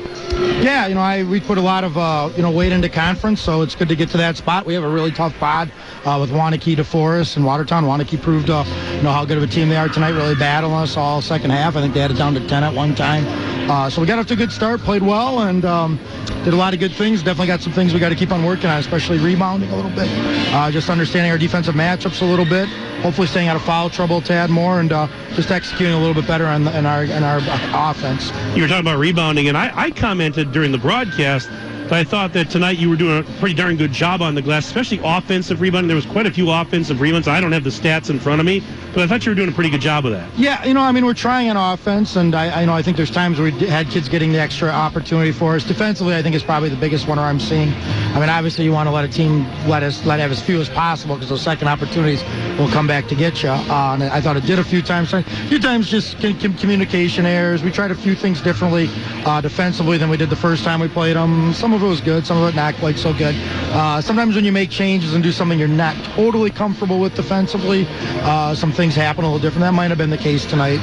Yeah, 0.62 0.88
you 0.88 0.94
know, 0.94 1.00
I 1.00 1.22
we 1.22 1.40
put 1.40 1.56
a 1.56 1.62
lot 1.62 1.84
of 1.84 1.96
uh, 1.96 2.30
you 2.36 2.42
know 2.42 2.50
weight 2.50 2.70
into 2.70 2.90
conference, 2.90 3.40
so 3.40 3.62
it's 3.62 3.74
good 3.74 3.88
to 3.88 3.96
get 3.96 4.10
to 4.10 4.18
that 4.18 4.36
spot. 4.36 4.66
We 4.66 4.74
have 4.74 4.84
a 4.84 4.88
really 4.88 5.10
tough 5.10 5.34
pod 5.38 5.72
uh, 6.04 6.18
with 6.20 6.30
Waunakee, 6.30 6.76
DeForest, 6.76 7.36
and 7.36 7.46
Watertown. 7.46 7.84
Waunakee 7.84 8.20
proved 8.20 8.50
uh, 8.50 8.64
you 8.94 9.02
know 9.02 9.12
how 9.12 9.24
good 9.24 9.38
of 9.38 9.42
a 9.42 9.46
team 9.46 9.70
they 9.70 9.76
are 9.76 9.88
tonight. 9.88 10.10
Really 10.10 10.34
battling 10.34 10.74
us 10.74 10.98
all 10.98 11.22
second 11.22 11.50
half. 11.50 11.76
I 11.76 11.80
think 11.80 11.94
they 11.94 12.00
had 12.00 12.10
it 12.10 12.18
down 12.18 12.34
to 12.34 12.46
10 12.46 12.62
at 12.62 12.74
one 12.74 12.94
time. 12.94 13.24
Uh, 13.70 13.88
so 13.88 14.00
we 14.00 14.06
got 14.06 14.18
off 14.18 14.26
to 14.26 14.34
a 14.34 14.36
good 14.36 14.50
start, 14.50 14.80
played 14.80 15.00
well, 15.00 15.42
and 15.42 15.64
um, 15.64 15.96
did 16.42 16.52
a 16.52 16.56
lot 16.56 16.74
of 16.74 16.80
good 16.80 16.90
things. 16.90 17.22
Definitely 17.22 17.46
got 17.46 17.60
some 17.60 17.72
things 17.72 17.94
we 17.94 18.00
got 18.00 18.08
to 18.08 18.16
keep 18.16 18.32
on 18.32 18.44
working 18.44 18.66
on, 18.68 18.80
especially 18.80 19.18
rebounding 19.18 19.70
a 19.70 19.76
little 19.76 19.92
bit, 19.92 20.08
uh, 20.52 20.72
just 20.72 20.90
understanding 20.90 21.30
our 21.30 21.38
defensive 21.38 21.76
matchups 21.76 22.20
a 22.20 22.24
little 22.24 22.44
bit. 22.44 22.68
Hopefully, 23.02 23.28
staying 23.28 23.46
out 23.46 23.54
of 23.54 23.62
foul 23.62 23.88
trouble 23.88 24.18
a 24.18 24.22
tad 24.22 24.50
more, 24.50 24.80
and 24.80 24.92
uh, 24.92 25.06
just 25.34 25.52
executing 25.52 25.94
a 25.94 25.98
little 26.00 26.14
bit 26.14 26.26
better 26.26 26.46
in, 26.46 26.66
in 26.66 26.84
our 26.84 27.04
in 27.04 27.22
our 27.22 27.38
offense. 27.72 28.32
You 28.56 28.62
were 28.62 28.68
talking 28.68 28.80
about 28.80 28.98
rebounding, 28.98 29.46
and 29.46 29.56
I, 29.56 29.70
I 29.72 29.92
commented 29.92 30.50
during 30.50 30.72
the 30.72 30.78
broadcast 30.78 31.48
that 31.90 31.98
I 31.98 32.04
thought 32.04 32.32
that 32.34 32.48
tonight 32.50 32.78
you 32.78 32.88
were 32.88 32.94
doing 32.94 33.18
a 33.18 33.22
pretty 33.40 33.54
darn 33.54 33.76
good 33.76 33.90
job 33.90 34.22
on 34.22 34.36
the 34.36 34.42
glass, 34.42 34.64
especially 34.64 35.00
offensive 35.02 35.60
rebounding. 35.60 35.88
There 35.88 35.96
was 35.96 36.06
quite 36.06 36.24
a 36.24 36.30
few 36.30 36.48
offensive 36.48 37.00
rebounds. 37.00 37.26
I 37.26 37.40
don't 37.40 37.50
have 37.50 37.64
the 37.64 37.70
stats 37.70 38.10
in 38.10 38.20
front 38.20 38.38
of 38.38 38.46
me, 38.46 38.62
but 38.94 39.02
I 39.02 39.08
thought 39.08 39.26
you 39.26 39.32
were 39.32 39.36
doing 39.36 39.48
a 39.48 39.52
pretty 39.52 39.70
good 39.70 39.80
job 39.80 40.06
of 40.06 40.12
that. 40.12 40.30
Yeah, 40.38 40.64
you 40.64 40.72
know, 40.72 40.82
I 40.82 40.92
mean, 40.92 41.04
we're 41.04 41.14
trying 41.14 41.50
on 41.50 41.56
offense, 41.56 42.14
and 42.14 42.32
I, 42.34 42.62
I 42.62 42.64
know 42.64 42.74
I 42.74 42.82
think 42.82 42.96
there's 42.96 43.10
times 43.10 43.40
we 43.40 43.50
had 43.50 43.88
kids 43.88 44.08
getting 44.08 44.30
the 44.30 44.38
extra 44.38 44.68
opportunity 44.68 45.32
for 45.32 45.56
us. 45.56 45.64
Defensively, 45.64 46.14
I 46.14 46.22
think 46.22 46.36
it's 46.36 46.44
probably 46.44 46.68
the 46.68 46.76
biggest 46.76 47.08
one 47.08 47.18
I'm 47.18 47.40
seeing. 47.40 47.72
I 48.14 48.20
mean, 48.20 48.28
obviously, 48.28 48.64
you 48.64 48.72
want 48.72 48.86
to 48.86 48.92
let 48.92 49.04
a 49.04 49.08
team 49.08 49.44
let 49.66 49.82
us 49.82 50.04
let 50.06 50.20
have 50.20 50.30
as 50.30 50.40
few 50.40 50.60
as 50.60 50.68
possible 50.68 51.16
because 51.16 51.30
those 51.30 51.42
second 51.42 51.66
opportunities 51.66 52.22
will 52.56 52.68
come 52.68 52.86
back 52.86 53.08
to 53.08 53.16
get 53.16 53.42
you. 53.42 53.48
Uh, 53.48 53.94
and 53.94 54.04
I 54.04 54.20
thought 54.20 54.36
it 54.36 54.46
did 54.46 54.60
a 54.60 54.64
few 54.64 54.80
times. 54.80 55.12
A 55.12 55.22
few 55.22 55.58
times 55.58 55.90
just 55.90 56.20
communication 56.20 57.26
errors. 57.26 57.64
We 57.64 57.72
tried 57.72 57.90
a 57.90 57.96
few 57.96 58.14
things 58.14 58.40
differently 58.40 58.88
uh, 59.24 59.40
defensively 59.40 59.98
than 59.98 60.08
we 60.08 60.16
did 60.16 60.30
the 60.30 60.36
first 60.36 60.62
time 60.62 60.78
we 60.78 60.88
played 60.88 61.16
them. 61.16 61.52
Some 61.52 61.72
of 61.72 61.79
it 61.82 61.88
was 61.88 62.00
good, 62.00 62.26
some 62.26 62.36
of 62.36 62.48
it 62.48 62.56
not 62.56 62.74
quite 62.76 62.98
so 62.98 63.12
good. 63.12 63.34
Uh, 63.72 64.00
sometimes 64.00 64.34
when 64.34 64.44
you 64.44 64.52
make 64.52 64.70
changes 64.70 65.14
and 65.14 65.22
do 65.22 65.32
something 65.32 65.58
you're 65.58 65.68
not 65.68 65.94
totally 66.14 66.50
comfortable 66.50 66.98
with 66.98 67.14
defensively, 67.14 67.86
uh, 68.22 68.54
some 68.54 68.72
things 68.72 68.94
happen 68.94 69.24
a 69.24 69.26
little 69.26 69.40
different. 69.40 69.60
That 69.60 69.74
might 69.74 69.88
have 69.88 69.98
been 69.98 70.10
the 70.10 70.18
case 70.18 70.44
tonight. 70.44 70.80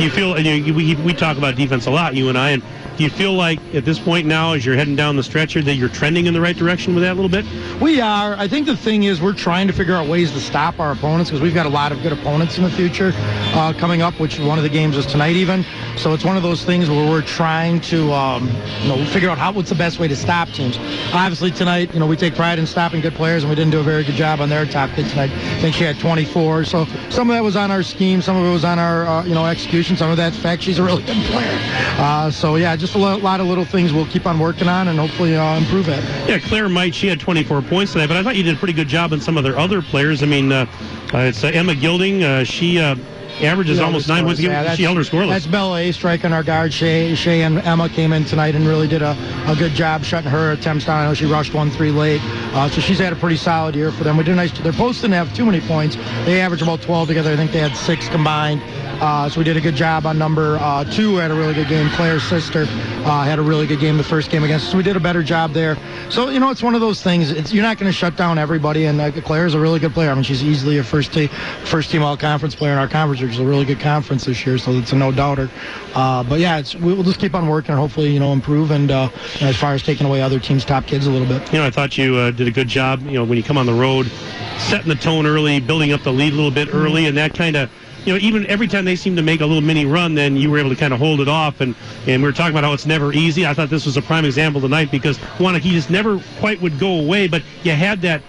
You 0.00 0.10
feel, 0.10 0.34
and 0.34 0.46
you, 0.46 0.74
we, 0.74 0.94
we 0.96 1.12
talk 1.12 1.38
about 1.38 1.56
defense 1.56 1.86
a 1.86 1.90
lot, 1.90 2.14
you 2.14 2.28
and 2.28 2.38
I, 2.38 2.50
and 2.50 2.62
do 2.98 3.04
you 3.04 3.10
feel 3.10 3.32
like 3.32 3.60
at 3.76 3.84
this 3.84 3.96
point 3.96 4.26
now, 4.26 4.54
as 4.54 4.66
you're 4.66 4.74
heading 4.74 4.96
down 4.96 5.14
the 5.14 5.22
stretcher, 5.22 5.62
that 5.62 5.76
you're 5.76 5.88
trending 5.88 6.26
in 6.26 6.34
the 6.34 6.40
right 6.40 6.56
direction 6.56 6.96
with 6.96 7.04
that 7.04 7.12
a 7.12 7.14
little 7.14 7.28
bit? 7.28 7.44
We 7.80 8.00
are. 8.00 8.34
I 8.34 8.48
think 8.48 8.66
the 8.66 8.76
thing 8.76 9.04
is 9.04 9.22
we're 9.22 9.34
trying 9.34 9.68
to 9.68 9.72
figure 9.72 9.94
out 9.94 10.08
ways 10.08 10.32
to 10.32 10.40
stop 10.40 10.80
our 10.80 10.90
opponents 10.90 11.30
because 11.30 11.40
we've 11.40 11.54
got 11.54 11.64
a 11.64 11.68
lot 11.68 11.92
of 11.92 12.02
good 12.02 12.12
opponents 12.12 12.58
in 12.58 12.64
the 12.64 12.70
future 12.70 13.12
uh, 13.54 13.72
coming 13.78 14.02
up, 14.02 14.18
which 14.18 14.40
one 14.40 14.58
of 14.58 14.64
the 14.64 14.68
games 14.68 14.96
is 14.96 15.06
tonight 15.06 15.36
even. 15.36 15.64
So 15.96 16.12
it's 16.12 16.24
one 16.24 16.36
of 16.36 16.42
those 16.42 16.64
things 16.64 16.90
where 16.90 17.08
we're 17.08 17.22
trying 17.22 17.80
to 17.82 18.12
um, 18.12 18.48
you 18.82 18.88
know 18.88 19.04
figure 19.06 19.30
out 19.30 19.38
how 19.38 19.52
what's 19.52 19.68
the 19.68 19.76
best 19.76 20.00
way 20.00 20.08
to 20.08 20.16
stop 20.16 20.48
teams. 20.48 20.76
Obviously 21.12 21.52
tonight, 21.52 21.94
you 21.94 22.00
know, 22.00 22.06
we 22.06 22.16
take 22.16 22.34
pride 22.34 22.58
in 22.58 22.66
stopping 22.66 23.00
good 23.00 23.14
players, 23.14 23.44
and 23.44 23.50
we 23.50 23.54
didn't 23.54 23.70
do 23.70 23.78
a 23.78 23.84
very 23.84 24.02
good 24.02 24.16
job 24.16 24.40
on 24.40 24.48
their 24.48 24.66
top 24.66 24.90
kid 24.90 25.08
tonight. 25.08 25.30
I 25.30 25.60
think 25.60 25.76
she 25.76 25.84
had 25.84 26.00
24. 26.00 26.64
So 26.64 26.84
some 27.10 27.30
of 27.30 27.36
that 27.36 27.44
was 27.44 27.54
on 27.54 27.70
our 27.70 27.84
scheme, 27.84 28.22
some 28.22 28.36
of 28.36 28.44
it 28.44 28.50
was 28.50 28.64
on 28.64 28.80
our 28.80 29.06
uh, 29.06 29.24
you 29.24 29.34
know 29.34 29.46
execution, 29.46 29.96
some 29.96 30.10
of 30.10 30.16
that 30.16 30.32
fact 30.32 30.64
she's 30.64 30.80
a 30.80 30.82
really 30.82 31.04
good 31.04 31.24
player. 31.26 31.58
Uh, 32.00 32.28
so 32.28 32.56
yeah, 32.56 32.74
just 32.74 32.87
a 32.94 32.98
lot 32.98 33.40
of 33.40 33.46
little 33.46 33.64
things 33.64 33.92
we'll 33.92 34.06
keep 34.06 34.26
on 34.26 34.38
working 34.38 34.68
on 34.68 34.88
and 34.88 34.98
hopefully 34.98 35.36
uh, 35.36 35.56
improve 35.58 35.88
it. 35.88 36.02
Yeah, 36.28 36.38
Claire 36.38 36.68
Might, 36.68 36.94
she 36.94 37.06
had 37.06 37.20
24 37.20 37.62
points 37.62 37.92
today, 37.92 38.06
but 38.06 38.16
I 38.16 38.22
thought 38.22 38.36
you 38.36 38.42
did 38.42 38.56
a 38.56 38.58
pretty 38.58 38.74
good 38.74 38.88
job 38.88 39.12
on 39.12 39.20
some 39.20 39.36
of 39.36 39.44
their 39.44 39.58
other 39.58 39.82
players. 39.82 40.22
I 40.22 40.26
mean, 40.26 40.52
uh, 40.52 40.66
uh, 41.12 41.18
it's 41.18 41.42
uh, 41.44 41.48
Emma 41.48 41.74
Gilding. 41.74 42.22
Uh, 42.22 42.44
she 42.44 42.78
averages 42.78 43.78
almost 43.80 44.08
nine 44.08 44.24
points. 44.24 44.40
Yeah, 44.40 44.74
she 44.74 44.82
held 44.82 44.96
her 44.96 45.02
scoreless. 45.02 45.28
That's 45.28 45.46
Bella 45.46 45.78
A 45.78 45.92
striking 45.92 46.32
our 46.32 46.42
guard. 46.42 46.72
Shay, 46.72 47.14
Shay 47.14 47.42
and 47.42 47.58
Emma 47.58 47.88
came 47.88 48.12
in 48.12 48.24
tonight 48.24 48.54
and 48.54 48.66
really 48.66 48.88
did 48.88 49.02
a, 49.02 49.16
a 49.46 49.54
good 49.56 49.72
job 49.72 50.04
shutting 50.04 50.30
her 50.30 50.52
attempts 50.52 50.86
down. 50.86 51.02
I 51.02 51.08
know 51.08 51.14
she 51.14 51.26
rushed 51.26 51.54
one 51.54 51.70
three 51.70 51.90
late, 51.90 52.20
uh, 52.54 52.68
so 52.68 52.80
she's 52.80 52.98
had 52.98 53.12
a 53.12 53.16
pretty 53.16 53.36
solid 53.36 53.74
year 53.74 53.90
for 53.92 54.04
them. 54.04 54.16
We 54.16 54.24
did 54.24 54.36
nice. 54.36 54.56
Their 54.58 54.72
posts 54.72 55.02
didn't 55.02 55.14
have 55.14 55.34
too 55.34 55.46
many 55.46 55.60
points. 55.60 55.96
They 56.24 56.40
averaged 56.40 56.62
about 56.62 56.82
12 56.82 57.08
together. 57.08 57.32
I 57.32 57.36
think 57.36 57.52
they 57.52 57.60
had 57.60 57.76
six 57.76 58.08
combined. 58.08 58.62
Uh, 59.00 59.28
so 59.28 59.38
we 59.38 59.44
did 59.44 59.56
a 59.56 59.60
good 59.60 59.76
job 59.76 60.06
on 60.06 60.18
number 60.18 60.56
uh, 60.60 60.82
two. 60.84 61.16
Had 61.16 61.30
a 61.30 61.34
really 61.34 61.54
good 61.54 61.68
game. 61.68 61.88
Claire's 61.90 62.24
sister 62.24 62.66
uh, 63.04 63.22
had 63.22 63.38
a 63.38 63.42
really 63.42 63.66
good 63.66 63.78
game 63.78 63.96
the 63.96 64.02
first 64.02 64.28
game 64.28 64.42
against 64.42 64.66
us. 64.66 64.72
So 64.72 64.76
we 64.76 64.82
did 64.82 64.96
a 64.96 65.00
better 65.00 65.22
job 65.22 65.52
there. 65.52 65.76
So 66.10 66.30
you 66.30 66.40
know, 66.40 66.50
it's 66.50 66.62
one 66.64 66.74
of 66.74 66.80
those 66.80 67.00
things. 67.00 67.30
It's, 67.30 67.52
you're 67.52 67.62
not 67.62 67.78
going 67.78 67.90
to 67.90 67.96
shut 67.96 68.16
down 68.16 68.38
everybody. 68.38 68.86
And 68.86 69.00
uh, 69.00 69.12
Claire's 69.12 69.54
a 69.54 69.60
really 69.60 69.78
good 69.78 69.92
player. 69.92 70.10
I 70.10 70.14
mean, 70.14 70.24
she's 70.24 70.42
easily 70.42 70.78
a 70.78 70.84
first 70.84 71.12
team 71.12 71.28
first 71.64 71.90
team 71.90 72.02
all 72.02 72.16
conference 72.16 72.56
player 72.56 72.72
in 72.72 72.78
our 72.78 72.88
conference, 72.88 73.22
which 73.22 73.32
is 73.32 73.38
a 73.38 73.44
really 73.44 73.64
good 73.64 73.78
conference 73.78 74.24
this 74.24 74.44
year. 74.44 74.58
So 74.58 74.72
it's 74.72 74.92
a 74.92 74.96
no 74.96 75.12
doubter. 75.12 75.48
Uh, 75.94 76.24
but 76.24 76.40
yeah, 76.40 76.60
we'll 76.80 77.04
just 77.04 77.20
keep 77.20 77.36
on 77.36 77.46
working 77.46 77.70
and 77.70 77.78
hopefully 77.78 78.12
you 78.12 78.18
know 78.18 78.32
improve. 78.32 78.72
And 78.72 78.90
uh, 78.90 79.10
as 79.40 79.56
far 79.56 79.74
as 79.74 79.82
taking 79.84 80.08
away 80.08 80.22
other 80.22 80.40
teams' 80.40 80.64
top 80.64 80.86
kids 80.86 81.06
a 81.06 81.10
little 81.10 81.28
bit. 81.28 81.52
You 81.52 81.60
know, 81.60 81.66
I 81.66 81.70
thought 81.70 81.96
you 81.96 82.32
did 82.32 82.48
a 82.48 82.52
good 82.52 82.68
job. 82.68 83.02
You 83.02 83.12
know, 83.12 83.24
when 83.24 83.36
you 83.36 83.44
come 83.44 83.58
on 83.58 83.66
the 83.66 83.74
road, 83.74 84.10
setting 84.58 84.88
the 84.88 84.96
tone 84.96 85.24
early, 85.24 85.60
building 85.60 85.92
up 85.92 86.02
the 86.02 86.12
lead 86.12 86.32
a 86.32 86.36
little 86.36 86.50
bit 86.50 86.74
early, 86.74 87.06
and 87.06 87.16
that 87.16 87.34
kind 87.34 87.56
of 87.56 87.70
you 88.08 88.14
know, 88.14 88.20
even 88.20 88.46
every 88.46 88.66
time 88.66 88.86
they 88.86 88.96
seemed 88.96 89.18
to 89.18 89.22
make 89.22 89.42
a 89.42 89.46
little 89.46 89.60
mini 89.60 89.84
run, 89.84 90.14
then 90.14 90.34
you 90.34 90.50
were 90.50 90.58
able 90.58 90.70
to 90.70 90.76
kind 90.76 90.94
of 90.94 90.98
hold 90.98 91.20
it 91.20 91.28
off. 91.28 91.60
And, 91.60 91.74
and 92.06 92.22
we 92.22 92.26
were 92.26 92.32
talking 92.32 92.52
about 92.52 92.64
how 92.64 92.72
it's 92.72 92.86
never 92.86 93.12
easy. 93.12 93.44
I 93.44 93.52
thought 93.52 93.68
this 93.68 93.84
was 93.84 93.98
a 93.98 94.02
prime 94.02 94.24
example 94.24 94.62
tonight 94.62 94.90
because 94.90 95.18
Waunakee 95.36 95.72
just 95.72 95.90
never 95.90 96.18
quite 96.38 96.58
would 96.62 96.78
go 96.78 97.00
away, 97.00 97.28
but 97.28 97.42
you 97.64 97.72
had 97.72 98.00
that 98.00 98.22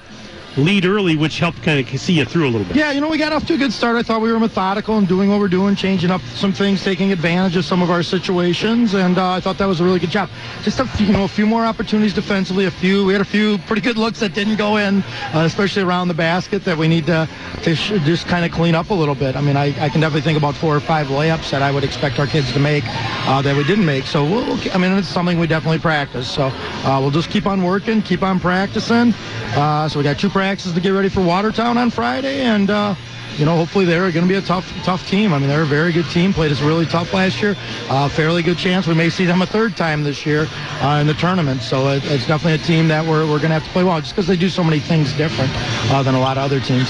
lead 0.58 0.86
early, 0.86 1.16
which 1.16 1.40
helped 1.40 1.62
kind 1.64 1.80
of 1.80 2.00
see 2.00 2.14
you 2.14 2.26
through 2.26 2.46
a 2.48 2.52
little 2.52 2.66
bit. 2.66 2.76
Yeah, 2.76 2.92
you 2.92 3.02
know, 3.02 3.10
we 3.10 3.18
got 3.18 3.34
off 3.34 3.46
to 3.48 3.54
a 3.54 3.58
good 3.58 3.74
start. 3.74 3.96
I 3.96 4.04
thought 4.04 4.22
we 4.22 4.32
were 4.32 4.40
methodical 4.40 4.98
and 4.98 5.08
doing 5.08 5.30
what 5.30 5.40
we're 5.40 5.48
doing, 5.48 5.76
changing 5.76 6.12
up 6.12 6.22
some 6.34 6.52
things, 6.52 6.84
taking 6.84 7.12
advantage 7.12 7.56
of 7.56 7.66
some 7.66 7.82
of 7.82 7.90
our 7.90 8.04
situations, 8.04 8.94
and 8.94 9.18
uh, 9.18 9.32
I 9.32 9.40
thought 9.40 9.58
that 9.58 9.66
was 9.66 9.80
a 9.80 9.84
really 9.84 10.00
good 10.00 10.10
job. 10.10 10.30
Just 10.64 10.80
a 10.80 10.86
few, 10.86 11.08
you 11.08 11.14
know, 11.14 11.24
a 11.24 11.28
few 11.28 11.46
more 11.46 11.66
opportunities 11.66 12.14
defensively. 12.14 12.66
A 12.66 12.72
few, 12.72 13.06
we 13.06 13.14
had 13.14 13.22
a 13.22 13.26
few 13.26 13.58
pretty 13.60 13.82
good 13.82 13.98
looks 13.98 14.20
that 14.20 14.34
didn't 14.34 14.58
go 14.58 14.78
in, 14.78 15.04
uh, 15.34 15.44
especially 15.46 15.84
around 15.84 16.08
the 16.08 16.14
basket 16.14 16.64
that 16.66 16.78
we 16.78 16.88
need 16.88 17.06
to, 17.06 17.28
to 17.64 17.76
sh- 17.76 17.94
just 18.04 18.28
kind 18.28 18.46
of 18.46 18.52
clean 18.52 18.76
up 18.76 18.90
a 18.90 18.94
little 18.94 19.16
bit. 19.16 19.36
I 19.36 19.42
mean, 19.42 19.56
I, 19.58 19.68
I 19.84 19.90
can 19.90 20.02
definitely 20.02 20.22
think 20.22 20.38
about 20.38 20.56
four 20.56 20.76
or 20.76 20.80
five 20.80 21.08
layups 21.08 21.52
that 21.52 21.62
I 21.62 21.72
would 21.72 21.84
expect 21.84 22.20
our 22.20 22.28
kids 22.28 22.52
to 22.54 22.60
make 22.60 22.84
uh, 22.88 23.42
that 23.42 23.56
we 23.56 23.64
didn't 23.64 23.86
make. 23.86 24.06
So, 24.06 24.24
we'll, 24.24 24.60
I 24.74 24.78
mean, 24.78 24.92
it's 24.98 25.08
something 25.08 25.40
we 25.40 25.48
definitely 25.48 25.80
practice. 25.80 26.30
So, 26.30 26.52
uh, 26.54 26.98
we'll 27.02 27.12
just 27.12 27.30
keep 27.30 27.46
on 27.46 27.64
working, 27.64 28.02
keep 28.02 28.24
on 28.24 28.40
practicing. 28.40 29.14
Uh, 29.56 29.88
so 29.90 30.00
we 30.00 30.04
got 30.04 30.18
two 30.20 30.30
practices 30.40 30.72
to 30.72 30.80
get 30.80 30.92
ready 30.92 31.10
for 31.10 31.22
Watertown 31.22 31.78
on 31.78 31.90
Friday, 31.90 32.44
and 32.44 32.70
uh, 32.70 32.96
you 33.38 33.44
know, 33.44 33.58
hopefully 33.58 33.84
they're 33.84 34.10
going 34.10 34.26
to 34.26 34.30
be 34.30 34.36
a 34.36 34.42
tough, 34.42 34.72
tough 34.86 35.06
team. 35.06 35.34
I 35.34 35.38
mean, 35.38 35.50
they're 35.50 35.64
a 35.64 35.66
very 35.66 35.92
good 35.92 36.06
team. 36.12 36.32
Played 36.32 36.54
us 36.54 36.62
really 36.62 36.86
tough 36.86 37.14
last 37.14 37.42
year. 37.42 37.58
Uh, 37.90 38.08
fairly 38.08 38.42
good 38.42 38.58
chance 38.58 38.88
we 38.88 38.94
may 38.94 39.10
see 39.10 39.26
them 39.26 39.42
a 39.42 39.46
third 39.46 39.76
time 39.76 40.02
this 40.02 40.26
year 40.26 40.48
uh, 40.82 41.00
in 41.02 41.08
the 41.08 41.14
tournament. 41.16 41.62
So 41.62 41.90
it, 41.90 42.06
it's 42.06 42.26
definitely 42.26 42.54
a 42.54 42.66
team 42.66 42.88
that 42.88 43.06
we're, 43.06 43.24
we're 43.24 43.40
going 43.40 43.50
to 43.50 43.60
have 43.60 43.66
to 43.66 43.70
play 43.72 43.84
well, 43.84 44.00
just 44.00 44.16
because 44.16 44.28
they 44.28 44.38
do 44.38 44.48
so 44.48 44.64
many 44.64 44.80
things 44.80 45.12
different 45.18 45.52
uh, 45.92 46.04
than 46.04 46.16
a 46.16 46.20
lot 46.22 46.38
of 46.38 46.46
other 46.46 46.62
teams. 46.62 46.88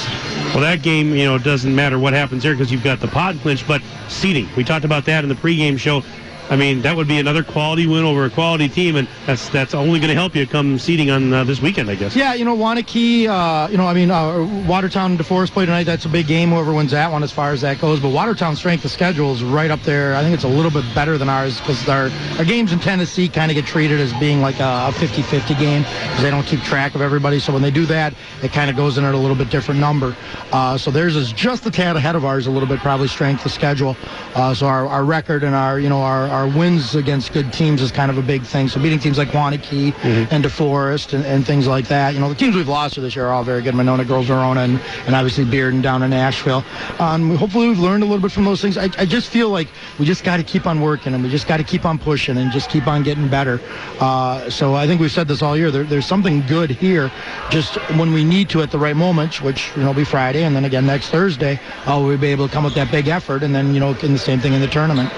Well, 0.53 0.59
that 0.59 0.83
game, 0.83 1.15
you 1.15 1.25
know, 1.25 1.35
it 1.35 1.43
doesn't 1.43 1.73
matter 1.73 1.97
what 1.97 2.13
happens 2.13 2.43
there 2.43 2.53
because 2.53 2.71
you've 2.71 2.83
got 2.83 2.99
the 2.99 3.07
pod 3.07 3.39
clinch, 3.41 3.67
but 3.67 3.81
seeding. 4.09 4.47
We 4.55 4.63
talked 4.63 4.85
about 4.85 5.05
that 5.05 5.23
in 5.23 5.29
the 5.29 5.35
pregame 5.35 5.79
show. 5.79 6.03
I 6.49 6.55
mean, 6.55 6.81
that 6.81 6.95
would 6.95 7.07
be 7.07 7.19
another 7.19 7.43
quality 7.43 7.85
win 7.85 8.03
over 8.03 8.25
a 8.25 8.29
quality 8.29 8.67
team, 8.67 8.95
and 8.95 9.07
that's 9.27 9.49
that's 9.49 9.73
only 9.75 9.99
going 9.99 10.09
to 10.09 10.15
help 10.15 10.35
you 10.35 10.47
come 10.47 10.79
seeding 10.79 11.11
on 11.11 11.31
uh, 11.31 11.43
this 11.43 11.61
weekend, 11.61 11.89
I 11.89 11.95
guess. 11.95 12.15
Yeah, 12.15 12.33
you 12.33 12.43
know, 12.43 12.57
Waunakee, 12.57 13.27
uh, 13.27 13.69
you 13.69 13.77
know, 13.77 13.85
I 13.85 13.93
mean, 13.93 14.09
uh, 14.09 14.63
Watertown 14.67 15.11
and 15.11 15.19
DeForest 15.19 15.51
play 15.51 15.65
tonight. 15.65 15.83
That's 15.83 16.05
a 16.05 16.09
big 16.09 16.27
game. 16.27 16.49
Whoever 16.49 16.73
wins 16.73 16.91
that 16.91 17.11
one, 17.11 17.21
as 17.21 17.31
far 17.31 17.51
as 17.51 17.61
that 17.61 17.79
goes. 17.79 17.99
But 17.99 18.09
Watertown's 18.09 18.57
strength 18.57 18.83
of 18.83 18.91
schedule 18.91 19.31
is 19.31 19.43
right 19.43 19.69
up 19.69 19.81
there. 19.83 20.15
I 20.15 20.21
think 20.21 20.33
it's 20.33 20.43
a 20.43 20.49
little 20.49 20.71
bit 20.71 20.83
better 20.95 21.17
than 21.17 21.29
ours 21.29 21.59
because 21.59 21.87
our 21.87 22.09
our 22.39 22.45
games 22.45 22.73
in 22.73 22.79
Tennessee 22.79 23.27
kind 23.27 23.51
of 23.51 23.55
get 23.55 23.65
treated 23.65 23.99
as 23.99 24.11
being 24.13 24.41
like 24.41 24.55
a 24.55 24.91
50-50 24.95 25.59
game 25.59 25.83
because 25.83 26.23
they 26.23 26.31
don't 26.31 26.45
keep 26.45 26.61
track 26.61 26.95
of 26.95 27.01
everybody. 27.01 27.39
So 27.39 27.53
when 27.53 27.61
they 27.61 27.71
do 27.71 27.85
that, 27.87 28.13
it 28.41 28.51
kind 28.51 28.71
of 28.71 28.75
goes 28.75 28.97
in 28.97 29.03
at 29.03 29.13
a 29.13 29.17
little 29.17 29.35
bit 29.35 29.51
different 29.51 29.79
number. 29.79 30.15
Uh, 30.51 30.77
so 30.77 30.89
theirs 30.89 31.15
is 31.15 31.31
just 31.31 31.65
a 31.67 31.71
tad 31.71 31.95
ahead 31.95 32.15
of 32.15 32.25
ours, 32.25 32.47
a 32.47 32.51
little 32.51 32.67
bit 32.67 32.79
probably 32.79 33.07
strength 33.07 33.45
of 33.45 33.51
schedule. 33.51 33.95
Uh, 34.33 34.53
so 34.53 34.65
our, 34.65 34.87
our 34.87 35.03
record 35.05 35.43
and 35.43 35.53
our 35.53 35.79
you 35.79 35.89
know 35.89 36.01
our 36.01 36.27
our 36.27 36.38
wins 36.47 36.95
against 36.95 37.33
good 37.33 37.51
teams 37.53 37.81
is 37.81 37.91
kind 37.91 38.11
of 38.11 38.17
a 38.17 38.21
big 38.21 38.43
thing. 38.43 38.67
So 38.67 38.81
beating 38.81 38.99
teams 38.99 39.17
like 39.17 39.29
Waunakee 39.29 39.93
and 40.31 40.43
DeForest 40.43 41.13
and, 41.13 41.25
and 41.25 41.45
things 41.45 41.67
like 41.67 41.87
that. 41.87 42.13
You 42.13 42.19
know, 42.19 42.29
the 42.29 42.35
teams 42.35 42.55
we've 42.55 42.67
lost 42.67 42.95
to 42.95 43.01
this 43.01 43.15
year 43.15 43.27
are 43.27 43.31
all 43.33 43.43
very 43.43 43.61
good. 43.61 43.75
Monona 43.75 44.05
Grove 44.05 44.25
Verona 44.25 44.61
and, 44.61 44.79
and 45.05 45.15
obviously 45.15 45.45
Bearden 45.45 45.81
down 45.81 46.03
in 46.03 46.09
Nashville. 46.11 46.63
Um, 46.99 47.35
hopefully 47.35 47.67
we've 47.67 47.79
learned 47.79 48.03
a 48.03 48.05
little 48.05 48.21
bit 48.21 48.31
from 48.31 48.45
those 48.45 48.61
things. 48.61 48.77
I, 48.77 48.89
I 48.97 49.05
just 49.05 49.29
feel 49.29 49.49
like 49.49 49.67
we 49.97 50.05
just 50.05 50.23
got 50.23 50.37
to 50.37 50.43
keep 50.43 50.65
on 50.67 50.81
working 50.81 51.13
and 51.13 51.23
we 51.23 51.29
just 51.29 51.47
got 51.47 51.57
to 51.57 51.63
keep 51.63 51.85
on 51.85 51.97
pushing 51.97 52.37
and 52.37 52.51
just 52.51 52.69
keep 52.69 52.87
on 52.87 53.03
getting 53.03 53.27
better. 53.27 53.59
Uh, 53.99 54.49
so 54.49 54.75
I 54.75 54.87
think 54.87 55.01
we've 55.01 55.11
said 55.11 55.27
this 55.27 55.41
all 55.41 55.57
year. 55.57 55.71
There, 55.71 55.83
there's 55.83 56.05
something 56.05 56.45
good 56.47 56.69
here. 56.71 57.11
Just 57.49 57.75
when 57.97 58.13
we 58.13 58.23
need 58.23 58.49
to 58.49 58.61
at 58.61 58.71
the 58.71 58.79
right 58.79 58.95
moment, 58.95 59.41
which 59.41 59.71
you 59.75 59.81
know 59.81 59.87
will 59.87 59.93
be 59.95 60.03
Friday 60.03 60.43
and 60.43 60.55
then 60.55 60.65
again 60.65 60.85
next 60.85 61.09
Thursday, 61.09 61.59
uh, 61.85 62.01
we'll 62.03 62.17
be 62.17 62.27
able 62.27 62.47
to 62.47 62.53
come 62.53 62.63
with 62.63 62.75
that 62.75 62.91
big 62.91 63.07
effort 63.07 63.43
and 63.43 63.53
then 63.53 63.73
you 63.73 63.79
know 63.79 63.95
in 64.03 64.13
the 64.13 64.19
same 64.19 64.39
thing 64.39 64.53
in 64.53 64.61
the 64.61 64.67
tournament. 64.67 65.11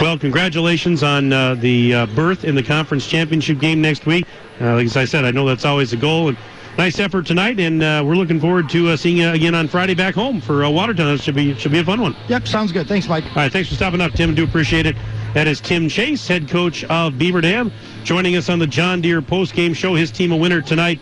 Well, 0.00 0.16
congratulations 0.16 1.02
on 1.02 1.32
uh, 1.32 1.56
the 1.56 1.92
uh, 1.92 2.06
berth 2.06 2.44
in 2.44 2.54
the 2.54 2.62
conference 2.62 3.04
championship 3.04 3.58
game 3.58 3.82
next 3.82 4.06
week. 4.06 4.26
Uh, 4.60 4.74
like 4.76 4.96
I 4.96 5.04
said, 5.04 5.24
I 5.24 5.32
know 5.32 5.44
that's 5.44 5.64
always 5.64 5.92
a 5.92 5.96
goal. 5.96 6.28
And 6.28 6.38
nice 6.76 7.00
effort 7.00 7.26
tonight, 7.26 7.58
and 7.58 7.82
uh, 7.82 8.04
we're 8.06 8.14
looking 8.14 8.38
forward 8.38 8.68
to 8.70 8.90
uh, 8.90 8.96
seeing 8.96 9.16
you 9.16 9.28
again 9.30 9.56
on 9.56 9.66
Friday 9.66 9.96
back 9.96 10.14
home 10.14 10.40
for 10.40 10.64
uh, 10.64 10.70
Watertown. 10.70 11.14
It 11.14 11.20
should 11.20 11.34
be 11.34 11.52
should 11.54 11.72
be 11.72 11.80
a 11.80 11.84
fun 11.84 12.00
one. 12.00 12.14
Yep, 12.28 12.46
sounds 12.46 12.70
good. 12.70 12.86
Thanks, 12.86 13.08
Mike. 13.08 13.24
All 13.24 13.34
right, 13.34 13.52
thanks 13.52 13.70
for 13.70 13.74
stopping 13.74 14.00
up, 14.00 14.12
Tim. 14.12 14.36
Do 14.36 14.44
appreciate 14.44 14.86
it. 14.86 14.94
That 15.34 15.48
is 15.48 15.60
Tim 15.60 15.88
Chase, 15.88 16.28
head 16.28 16.48
coach 16.48 16.84
of 16.84 17.18
Beaver 17.18 17.40
Dam, 17.40 17.72
joining 18.04 18.36
us 18.36 18.48
on 18.48 18.60
the 18.60 18.68
John 18.68 19.00
Deere 19.00 19.20
post-game 19.20 19.74
show. 19.74 19.96
His 19.96 20.12
team 20.12 20.30
a 20.30 20.36
winner 20.36 20.62
tonight 20.62 21.00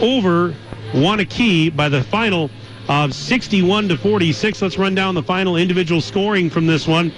over 0.00 0.54
Waunakee 0.92 1.74
by 1.74 1.88
the 1.88 2.04
final 2.04 2.50
of 2.88 3.12
61 3.12 3.88
to 3.88 3.96
46. 3.98 4.62
Let's 4.62 4.78
run 4.78 4.94
down 4.94 5.16
the 5.16 5.22
final 5.24 5.56
individual 5.56 6.00
scoring 6.00 6.48
from 6.48 6.68
this 6.68 6.86
one. 6.86 7.12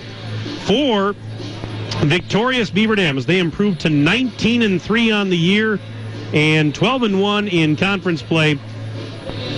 For 0.65 1.15
victorious 2.05 2.71
Beaver 2.71 2.97
Dam 2.97 3.19
as 3.19 3.27
they 3.27 3.39
improved 3.39 3.81
to 3.81 3.91
19 3.91 4.63
and 4.63 4.81
3 4.81 5.11
on 5.11 5.31
the 5.31 5.37
year 5.37 5.79
and 6.33 6.75
12 6.75 7.03
and 7.03 7.21
1 7.21 7.49
in 7.49 7.77
conference 7.77 8.23
play. 8.23 8.59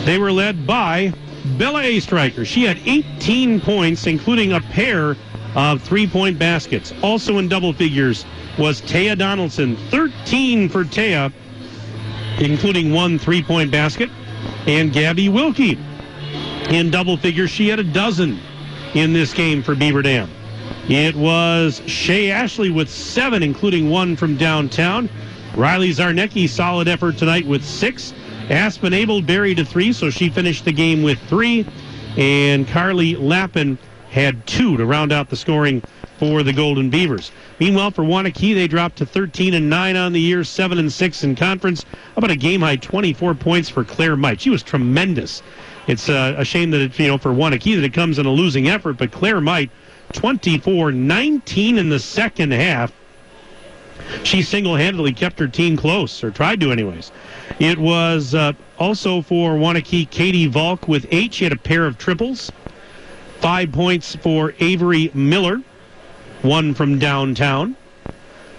They 0.04 0.18
were 0.18 0.32
led 0.32 0.66
by 0.66 1.12
Bella 1.58 1.82
A. 1.82 2.00
Striker. 2.00 2.44
She 2.44 2.64
had 2.64 2.78
18 2.86 3.60
points, 3.60 4.06
including 4.06 4.52
a 4.52 4.60
pair 4.60 5.16
of 5.54 5.82
three-point 5.82 6.38
baskets. 6.38 6.92
Also 7.02 7.38
in 7.38 7.48
double 7.48 7.72
figures 7.72 8.24
was 8.58 8.80
Taya 8.80 9.16
Donaldson, 9.16 9.76
13 9.90 10.68
for 10.68 10.84
Taya, 10.84 11.32
including 12.38 12.92
one 12.92 13.18
three-point 13.18 13.70
basket, 13.70 14.10
and 14.66 14.92
Gabby 14.92 15.28
Wilkie 15.28 15.78
in 16.70 16.90
double 16.90 17.16
figures. 17.16 17.50
She 17.50 17.68
had 17.68 17.78
a 17.78 17.84
dozen 17.84 18.40
in 18.94 19.12
this 19.12 19.32
game 19.34 19.62
for 19.62 19.74
Beaver 19.74 20.02
Dam. 20.02 20.30
It 20.88 21.14
was 21.14 21.80
Shay 21.86 22.32
Ashley 22.32 22.70
with 22.70 22.90
seven, 22.90 23.42
including 23.42 23.88
one 23.88 24.16
from 24.16 24.36
downtown. 24.36 25.08
Riley 25.54 25.90
Zarnecki, 25.90 26.48
solid 26.48 26.88
effort 26.88 27.16
tonight 27.16 27.46
with 27.46 27.64
six. 27.64 28.12
Aspen 28.50 28.92
Abel 28.92 29.22
buried 29.22 29.60
a 29.60 29.64
three, 29.64 29.92
so 29.92 30.10
she 30.10 30.28
finished 30.28 30.64
the 30.64 30.72
game 30.72 31.02
with 31.04 31.20
three. 31.28 31.64
And 32.16 32.66
Carly 32.66 33.14
Lappin 33.14 33.78
had 34.10 34.44
two 34.46 34.76
to 34.76 34.84
round 34.84 35.12
out 35.12 35.30
the 35.30 35.36
scoring 35.36 35.82
for 36.18 36.42
the 36.42 36.52
Golden 36.52 36.90
Beavers. 36.90 37.30
Meanwhile, 37.60 37.92
for 37.92 38.02
Waunakee, 38.02 38.54
they 38.54 38.66
dropped 38.66 38.96
to 38.96 39.06
13 39.06 39.54
and 39.54 39.70
9 39.70 39.96
on 39.96 40.12
the 40.12 40.20
year, 40.20 40.42
7 40.42 40.78
and 40.78 40.92
6 40.92 41.24
in 41.24 41.36
conference. 41.36 41.84
How 41.84 42.16
about 42.16 42.30
a 42.30 42.36
game 42.36 42.60
high 42.60 42.76
24 42.76 43.34
points 43.34 43.68
for 43.68 43.84
Claire 43.84 44.16
Might? 44.16 44.40
She 44.40 44.50
was 44.50 44.62
tremendous. 44.62 45.42
It's 45.86 46.08
uh, 46.08 46.34
a 46.36 46.44
shame 46.44 46.70
that 46.72 46.80
it, 46.80 46.98
you 46.98 47.06
know 47.06 47.18
for 47.18 47.30
Waunakee 47.30 47.76
that 47.76 47.84
it 47.84 47.92
comes 47.92 48.18
in 48.18 48.26
a 48.26 48.30
losing 48.30 48.68
effort, 48.68 48.98
but 48.98 49.12
Claire 49.12 49.40
Might 49.40 49.70
24 50.12 50.92
19 50.92 51.78
in 51.78 51.88
the 51.88 51.98
second 51.98 52.52
half. 52.52 52.92
She 54.24 54.42
single 54.42 54.76
handedly 54.76 55.12
kept 55.12 55.38
her 55.38 55.48
team 55.48 55.76
close, 55.76 56.22
or 56.22 56.30
tried 56.30 56.60
to, 56.60 56.72
anyways. 56.72 57.12
It 57.58 57.78
was 57.78 58.34
uh, 58.34 58.52
also 58.78 59.22
for 59.22 59.54
Waunakee, 59.54 60.10
Katie 60.10 60.46
Volk 60.46 60.88
with 60.88 61.06
eight. 61.10 61.34
She 61.34 61.44
had 61.44 61.52
a 61.52 61.56
pair 61.56 61.86
of 61.86 61.98
triples. 61.98 62.50
Five 63.40 63.72
points 63.72 64.14
for 64.16 64.54
Avery 64.60 65.10
Miller, 65.14 65.62
one 66.42 66.74
from 66.74 66.98
downtown. 66.98 67.76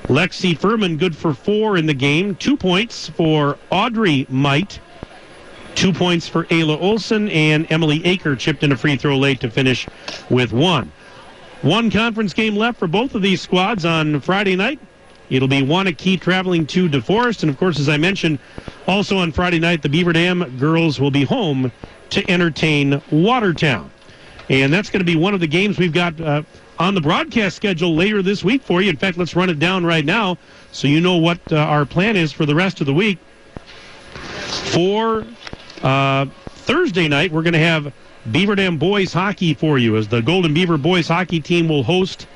Lexi 0.08 0.58
Furman, 0.58 0.98
good 0.98 1.16
for 1.16 1.34
four 1.34 1.78
in 1.78 1.86
the 1.86 1.94
game. 1.94 2.36
Two 2.36 2.58
points 2.58 3.08
for 3.08 3.58
Audrey 3.70 4.26
Might. 4.30 4.80
Two 5.76 5.94
points 5.94 6.28
for 6.28 6.44
Ayla 6.46 6.80
Olson, 6.82 7.30
and 7.30 7.66
Emily 7.72 8.02
Aker 8.02 8.38
chipped 8.38 8.64
in 8.64 8.72
a 8.72 8.78
free 8.78 8.98
throw 8.98 9.18
late 9.18 9.40
to 9.40 9.50
finish 9.50 9.88
with 10.30 10.52
one. 10.52 10.92
One 11.64 11.90
conference 11.90 12.34
game 12.34 12.58
left 12.58 12.78
for 12.78 12.90
both 12.90 13.16
of 13.16 13.22
these 13.22 13.40
squads 13.40 13.86
on 13.86 14.20
Friday 14.20 14.58
night. 14.58 14.82
It'll 15.30 15.48
be 15.48 15.62
Waunakee 15.62 16.20
traveling 16.20 16.68
to 16.68 16.90
DeForest. 16.90 17.42
And 17.42 17.50
of 17.50 17.58
course, 17.58 17.80
as 17.80 17.88
I 17.88 17.96
mentioned, 17.96 18.40
also 18.86 19.18
on 19.18 19.32
Friday 19.32 19.60
night, 19.60 19.82
the 19.82 19.88
Beaver 19.88 20.12
Dam 20.12 20.58
girls 20.60 21.00
will 21.00 21.10
be 21.10 21.24
home 21.24 21.72
to 22.10 22.30
entertain 22.30 23.02
Watertown. 23.12 23.90
And 24.50 24.74
that's 24.74 24.90
going 24.90 25.00
to 25.00 25.06
be 25.06 25.16
one 25.16 25.34
of 25.34 25.40
the 25.40 25.48
games 25.48 25.78
we've 25.78 25.94
got 25.94 26.20
uh, 26.20 26.44
on 26.80 26.96
the 26.96 27.02
broadcast 27.02 27.56
schedule 27.56 27.96
later 27.96 28.22
this 28.22 28.44
week 28.44 28.62
for 28.62 28.82
you. 28.82 28.90
In 28.90 28.98
fact, 28.98 29.18
let's 29.18 29.34
run 29.34 29.50
it 29.50 29.58
down 29.58 29.86
right 29.86 30.04
now 30.04 30.38
so 30.74 30.90
you 30.90 31.00
know 31.00 31.16
what 31.16 31.40
uh, 31.50 31.56
our 31.56 31.86
plan 31.86 32.18
is 32.18 32.34
for 32.34 32.46
the 32.46 32.56
rest 32.56 32.82
of 32.82 32.88
the 32.88 32.94
week. 32.94 33.20
For 34.74 35.26
uh, 35.82 36.26
Thursday 36.50 37.08
night, 37.08 37.32
we're 37.32 37.42
going 37.42 37.54
to 37.54 37.60
have 37.60 37.94
Beaver 38.32 38.56
Dam 38.56 38.78
boys 38.78 39.12
hockey 39.12 39.54
for 39.54 39.78
you 39.78 39.98
as 39.98 40.08
the 40.08 40.22
Golden 40.22 40.54
Beaver 40.54 40.78
boys 40.78 41.10
hockey 41.10 41.42
team 41.42 41.68
will 41.68 41.84
host 41.84 42.28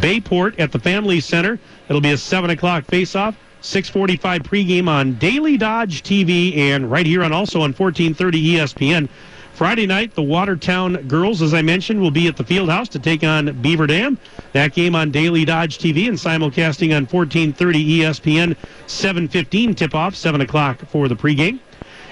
Bayport 0.00 0.58
at 0.60 0.70
the 0.70 0.78
Family 0.78 1.18
Center. 1.18 1.58
It'll 1.88 2.00
be 2.00 2.12
a 2.12 2.16
7 2.16 2.50
o'clock 2.50 2.84
face-off. 2.84 3.36
645 3.60 4.42
pregame 4.42 4.88
on 4.88 5.14
Daily 5.14 5.56
Dodge 5.56 6.04
TV 6.04 6.56
and 6.56 6.88
right 6.88 7.04
here 7.04 7.24
on 7.24 7.32
also 7.32 7.58
on 7.58 7.72
1430 7.72 8.54
ESPN. 8.54 9.08
Friday 9.52 9.86
night, 9.86 10.14
the 10.14 10.22
Watertown 10.22 11.08
girls, 11.08 11.42
as 11.42 11.52
I 11.52 11.62
mentioned, 11.62 12.00
will 12.00 12.12
be 12.12 12.28
at 12.28 12.36
the 12.36 12.44
field 12.44 12.70
house 12.70 12.88
to 12.90 13.00
take 13.00 13.24
on 13.24 13.60
Beaver 13.60 13.88
Dam. 13.88 14.16
That 14.52 14.72
game 14.72 14.94
on 14.94 15.10
Daily 15.10 15.44
Dodge 15.44 15.78
TV 15.78 16.06
and 16.06 16.16
simulcasting 16.16 16.96
on 16.96 17.06
1430 17.06 17.98
ESPN. 17.98 18.56
715 18.86 19.74
tip-off, 19.74 20.14
7 20.14 20.40
o'clock 20.40 20.78
for 20.86 21.08
the 21.08 21.16
pregame. 21.16 21.58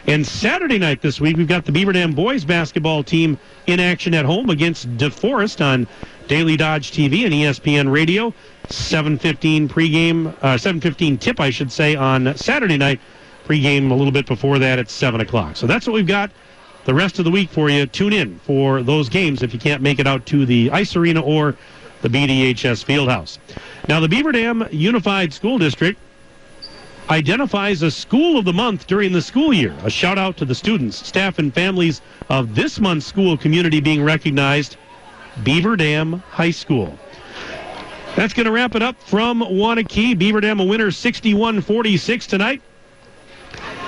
And 0.07 0.25
Saturday 0.25 0.79
night 0.79 1.03
this 1.03 1.21
week, 1.21 1.37
we've 1.37 1.49
got 1.49 1.65
the 1.65 1.73
Beaver 1.73 1.93
Dam 1.93 2.13
boys 2.13 2.45
basketball 2.45 3.03
team 3.03 3.37
in 3.67 3.81
action 3.81 4.15
at 4.15 4.25
home 4.25 4.51
against 4.51 4.89
DeForest 4.99 5.61
on 5.61 5.89
Daily 6.29 6.57
Dodge 6.57 6.93
TV 6.93 7.25
and 7.25 7.35
ESPN 7.35 7.91
Radio. 7.91 8.33
7:15 8.69 9.69
pregame, 9.69 10.33
uh, 10.43 10.57
7:15 10.57 11.19
tip, 11.19 11.41
I 11.41 11.51
should 11.51 11.73
say, 11.73 11.97
on 11.97 12.37
Saturday 12.37 12.77
night. 12.77 13.01
Pregame 13.49 13.91
a 13.91 13.95
little 13.95 14.13
bit 14.13 14.27
before 14.27 14.61
that 14.61 14.79
at 14.79 14.89
7 14.91 15.21
o'clock. 15.21 15.57
So 15.57 15.67
that's 15.67 15.89
what 15.89 15.95
we've 15.95 16.07
got 16.07 16.31
the 16.85 16.95
rest 16.95 17.19
of 17.19 17.25
the 17.25 17.31
week 17.33 17.51
for 17.51 17.69
you. 17.69 17.85
Tune 17.87 18.13
in 18.13 18.39
for 18.45 18.85
those 18.85 19.09
games 19.09 19.43
if 19.43 19.53
you 19.53 19.59
can't 19.59 19.83
make 19.83 19.99
it 19.99 20.07
out 20.07 20.25
to 20.27 20.47
the 20.47 20.71
ice 20.71 20.95
arena 20.95 21.21
or 21.21 21.57
the 22.03 22.09
BDHS 22.09 22.85
Fieldhouse. 22.85 23.39
Now, 23.89 23.99
the 23.99 24.09
Beaver 24.09 24.31
Dam 24.31 24.69
Unified 24.71 25.33
School 25.33 25.59
District 25.59 25.99
identifies 27.11 27.83
a 27.83 27.91
school 27.91 28.39
of 28.39 28.45
the 28.45 28.53
month 28.53 28.87
during 28.87 29.13
the 29.13 29.23
school 29.23 29.53
year. 29.53 29.75
A 29.85 29.91
shout 29.91 30.19
out 30.19 30.37
to 30.39 30.45
the 30.45 30.55
students, 30.55 31.07
staff, 31.07 31.39
and 31.39 31.55
families 31.55 32.01
of 32.29 32.55
this 32.55 32.81
month's 32.81 33.07
school 33.07 33.37
community 33.37 33.81
being 33.81 34.03
recognized 34.03 34.77
Beaver 35.45 35.77
Dam 35.77 36.15
High 36.31 36.51
School. 36.51 36.99
That's 38.17 38.33
going 38.33 38.47
to 38.47 38.53
wrap 38.53 38.75
it 38.75 38.83
up 38.83 39.01
from 39.03 39.41
Waunakee. 39.41 40.19
Beaver 40.19 40.41
Dam 40.41 40.59
a 40.59 40.65
winner 40.65 40.91
61 40.91 41.61
46 41.61 42.27
tonight. 42.27 42.63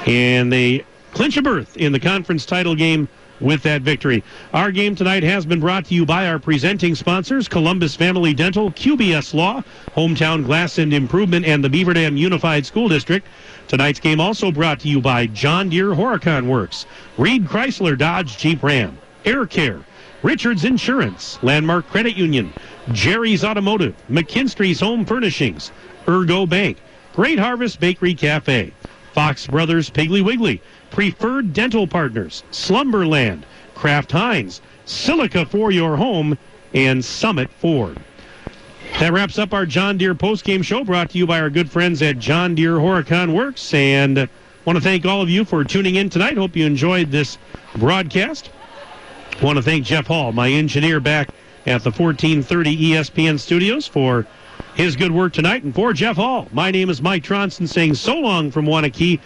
And 0.07 0.53
they 0.53 0.85
clinch 1.13 1.37
a 1.37 1.43
berth 1.43 1.77
in 1.77 1.93
the 1.93 2.01
conference 2.01 2.47
title 2.47 2.75
game 2.75 3.09
with 3.41 3.63
that 3.63 3.83
victory. 3.83 4.23
Our 4.53 4.73
game 4.73 4.95
tonight 4.95 5.23
has 5.23 5.47
been 5.47 5.61
brought 5.61 5.87
to 5.87 5.95
you 5.95 6.05
by 6.05 6.29
our 6.29 6.39
presenting 6.39 6.95
sponsors 6.95 7.49
Columbus 7.49 7.95
Family 7.95 8.35
Dental, 8.35 8.71
QBS 8.71 9.35
Law, 9.35 9.63
Hometown 9.97 10.45
Glass 10.45 10.79
and 10.79 10.93
Improvement, 10.93 11.47
and 11.47 11.63
the 11.63 11.69
Beaver 11.69 11.95
Dam 11.95 12.17
Unified 12.17 12.67
School 12.67 12.89
District. 12.89 13.27
Tonight's 13.69 14.01
game 14.01 14.21
also 14.21 14.51
brought 14.51 14.81
to 14.81 14.89
you 14.89 15.01
by 15.01 15.27
John 15.27 15.69
Deere 15.69 15.95
Horicon 15.95 16.47
Works, 16.47 16.87
Reed 17.17 17.47
Chrysler 17.47 17.97
Dodge 17.97 18.39
Jeep 18.39 18.63
Ram, 18.63 18.99
Air 19.25 19.47
Care, 19.47 19.81
Richards 20.23 20.65
Insurance, 20.65 21.39
Landmark 21.43 21.89
Credit 21.89 22.17
Union, 22.17 22.53
Jerry's 22.93 23.45
Automotive, 23.45 23.95
McKinstry's 24.11 24.81
Home 24.81 25.05
Furnishings, 25.05 25.71
Ergo 26.09 26.47
Bank, 26.47 26.79
Great 27.15 27.39
Harvest 27.39 27.79
Bakery 27.79 28.15
Cafe, 28.15 28.73
Fox 29.13 29.47
Brothers 29.47 29.91
Piggly 29.91 30.25
Wiggly, 30.25 30.61
Preferred 30.99 31.53
Dental 31.53 31.87
Partners, 31.87 32.43
Slumberland, 32.51 33.47
Kraft 33.77 34.11
Heinz, 34.11 34.61
Silica 34.85 35.47
for 35.47 35.71
your 35.71 35.97
home, 35.97 36.37
and 36.75 37.05
Summit 37.05 37.49
Ford. 37.53 38.01
That 38.99 39.13
wraps 39.13 39.39
up 39.39 39.55
our 39.55 39.65
John 39.65 39.97
Deere 39.97 40.17
postgame 40.17 40.65
show 40.65 40.83
brought 40.83 41.11
to 41.11 41.19
you 41.19 41.25
by 41.25 41.41
our 41.41 41.51
good 41.51 41.71
friends 41.71 42.03
at 42.03 42.19
John 42.19 42.57
Deere 42.57 42.79
Horicon 42.79 43.33
Works. 43.33 43.73
And 43.73 44.19
I 44.19 44.29
want 44.65 44.77
to 44.77 44.83
thank 44.83 45.07
all 45.07 45.23
of 45.23 45.31
you 45.31 45.45
for 45.45 45.63
tuning 45.63 45.95
in 45.95 46.11
tonight. 46.11 46.37
Hope 46.37 46.57
you 46.57 46.67
enjoyed 46.67 47.13
this 47.13 47.39
broadcast. 47.77 48.51
I 49.41 49.45
Want 49.45 49.57
to 49.57 49.63
thank 49.63 49.85
Jeff 49.85 50.09
Hall, 50.09 50.33
my 50.33 50.51
engineer 50.51 50.99
back 50.99 51.29
at 51.65 51.85
the 51.85 51.93
1430 51.93 52.77
ESPN 52.77 53.39
studios 53.39 53.87
for 53.87 54.27
his 54.75 54.97
good 54.97 55.13
work 55.13 55.33
tonight. 55.33 55.63
And 55.63 55.73
for 55.73 55.93
Jeff 55.93 56.17
Hall, 56.17 56.49
my 56.51 56.73
name 56.73 56.91
is 56.91 57.01
Mike 57.01 57.23
Tronson 57.23 57.69
saying 57.69 57.95
so 57.95 58.17
long 58.17 58.51
from 58.51 58.67
Waunakee. 58.67 59.21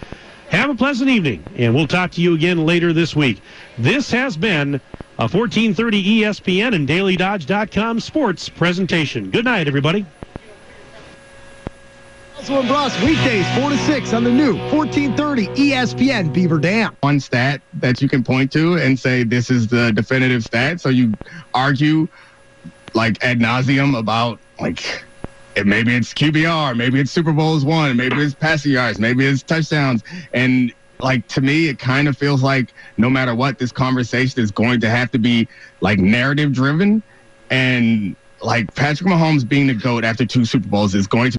Have 0.52 0.68
a 0.68 0.74
pleasant 0.74 1.08
evening, 1.08 1.42
and 1.56 1.74
we'll 1.74 1.86
talk 1.86 2.10
to 2.10 2.20
you 2.20 2.34
again 2.34 2.66
later 2.66 2.92
this 2.92 3.16
week. 3.16 3.40
This 3.78 4.10
has 4.10 4.36
been 4.36 4.74
a 5.18 5.22
1430 5.22 6.20
ESPN 6.20 6.74
and 6.74 6.86
DailyDodge.com 6.86 8.00
sports 8.00 8.50
presentation. 8.50 9.30
Good 9.30 9.46
night, 9.46 9.66
everybody. 9.66 10.04
Russell 12.36 12.58
and 12.58 12.68
Bros 12.68 12.94
weekdays 13.00 13.48
4 13.56 13.70
to 13.70 13.78
6 13.78 14.12
on 14.12 14.24
the 14.24 14.30
new 14.30 14.54
1430 14.70 15.46
ESPN 15.46 16.34
Beaver 16.34 16.58
Dam. 16.58 16.98
One 17.00 17.18
stat 17.18 17.62
that 17.78 18.02
you 18.02 18.08
can 18.10 18.22
point 18.22 18.52
to 18.52 18.74
and 18.76 19.00
say 19.00 19.22
this 19.24 19.48
is 19.48 19.68
the 19.68 19.90
definitive 19.92 20.44
stat. 20.44 20.82
So 20.82 20.90
you 20.90 21.16
argue 21.54 22.08
like 22.92 23.24
ad 23.24 23.38
nauseum 23.40 23.98
about 23.98 24.38
like 24.60 25.02
maybe 25.64 25.94
it's 25.94 26.12
QBR, 26.12 26.76
maybe 26.76 27.00
it's 27.00 27.10
Super 27.10 27.32
Bowls 27.32 27.64
won, 27.64 27.96
maybe 27.96 28.16
it's 28.16 28.34
passing 28.34 28.72
yards, 28.72 28.98
maybe 28.98 29.26
it's 29.26 29.42
touchdowns, 29.42 30.02
and 30.32 30.72
like 31.00 31.26
to 31.28 31.40
me, 31.40 31.68
it 31.68 31.78
kind 31.78 32.08
of 32.08 32.16
feels 32.16 32.42
like 32.42 32.72
no 32.96 33.10
matter 33.10 33.34
what, 33.34 33.58
this 33.58 33.72
conversation 33.72 34.40
is 34.40 34.50
going 34.50 34.80
to 34.80 34.88
have 34.88 35.10
to 35.10 35.18
be 35.18 35.48
like 35.80 35.98
narrative 35.98 36.52
driven, 36.52 37.02
and 37.50 38.16
like 38.42 38.74
Patrick 38.74 39.08
Mahomes 39.08 39.48
being 39.48 39.66
the 39.66 39.74
goat 39.74 40.04
after 40.04 40.26
two 40.26 40.44
Super 40.44 40.68
Bowls 40.68 40.94
is 40.94 41.06
going 41.06 41.26
to 41.26 41.30